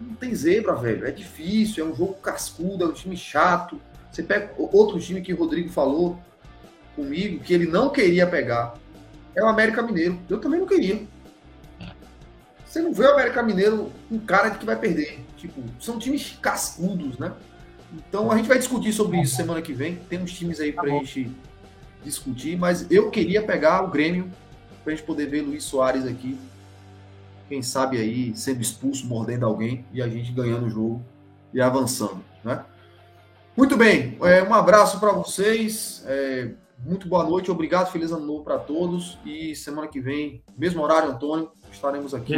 não 0.00 0.14
tem 0.14 0.34
zebra, 0.34 0.74
velho. 0.74 1.06
É 1.06 1.12
difícil, 1.12 1.86
é 1.86 1.88
um 1.88 1.94
jogo 1.94 2.14
cascudo, 2.14 2.84
é 2.84 2.88
um 2.88 2.92
time 2.92 3.16
chato. 3.16 3.80
Você 4.10 4.22
pega 4.22 4.52
outro 4.56 4.98
time 4.98 5.20
que 5.20 5.32
o 5.32 5.36
Rodrigo 5.36 5.70
falou 5.70 6.18
comigo, 6.96 7.42
que 7.42 7.54
ele 7.54 7.66
não 7.66 7.90
queria 7.90 8.26
pegar. 8.26 8.74
É 9.34 9.44
o 9.44 9.46
América 9.46 9.80
Mineiro. 9.80 10.18
Eu 10.28 10.38
também 10.38 10.58
não 10.58 10.66
queria. 10.66 11.02
Você 12.66 12.82
não 12.82 12.92
vê 12.92 13.04
o 13.04 13.12
América 13.12 13.42
Mineiro 13.42 13.92
com 14.08 14.18
cara 14.18 14.48
de 14.48 14.58
que 14.58 14.66
vai 14.66 14.76
perder. 14.76 15.20
Tipo, 15.36 15.62
são 15.78 15.98
times 15.98 16.36
cascudos, 16.42 17.18
né? 17.18 17.32
Então 17.92 18.30
a 18.30 18.36
gente 18.36 18.48
vai 18.48 18.58
discutir 18.58 18.92
sobre 18.92 19.20
isso 19.20 19.36
semana 19.36 19.62
que 19.62 19.72
vem. 19.72 19.96
Tem 20.08 20.20
uns 20.20 20.32
times 20.32 20.60
aí 20.60 20.72
pra 20.72 20.84
tá 20.84 20.90
gente 20.90 21.30
discutir, 22.04 22.56
mas 22.56 22.90
eu 22.90 23.10
queria 23.10 23.42
pegar 23.42 23.82
o 23.82 23.88
Grêmio 23.88 24.30
pra 24.82 24.94
gente 24.94 25.04
poder 25.04 25.26
ver 25.26 25.42
Luiz 25.42 25.64
Soares 25.64 26.06
aqui. 26.06 26.38
Quem 27.48 27.62
sabe 27.62 27.98
aí 27.98 28.36
sendo 28.36 28.60
expulso, 28.60 29.06
mordendo 29.06 29.44
alguém 29.44 29.84
e 29.92 30.00
a 30.00 30.08
gente 30.08 30.32
ganhando 30.32 30.66
o 30.66 30.70
jogo 30.70 31.02
e 31.52 31.60
avançando, 31.60 32.22
né? 32.44 32.64
Muito 33.56 33.76
bem, 33.76 34.16
é, 34.22 34.42
um 34.42 34.54
abraço 34.54 35.00
para 35.00 35.12
vocês. 35.12 36.04
É, 36.06 36.52
muito 36.84 37.08
boa 37.08 37.24
noite, 37.24 37.50
obrigado, 37.50 37.90
feliz 37.90 38.10
ano 38.12 38.24
novo 38.24 38.44
para 38.44 38.58
todos. 38.58 39.18
E 39.24 39.54
semana 39.54 39.88
que 39.88 40.00
vem, 40.00 40.42
mesmo 40.56 40.82
horário, 40.82 41.10
Antônio, 41.10 41.50
estaremos 41.70 42.14
aqui. 42.14 42.34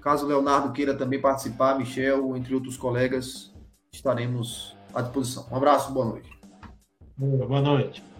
Caso 0.00 0.24
o 0.24 0.28
Leonardo 0.28 0.72
queira 0.72 0.94
também 0.94 1.20
participar, 1.20 1.78
Michel, 1.78 2.36
entre 2.36 2.54
outros 2.54 2.76
colegas, 2.76 3.52
estaremos 3.92 4.76
à 4.94 5.02
disposição. 5.02 5.46
Um 5.50 5.56
abraço, 5.56 5.92
boa 5.92 6.06
noite. 6.06 6.30
Boa 7.16 7.60
noite. 7.60 8.11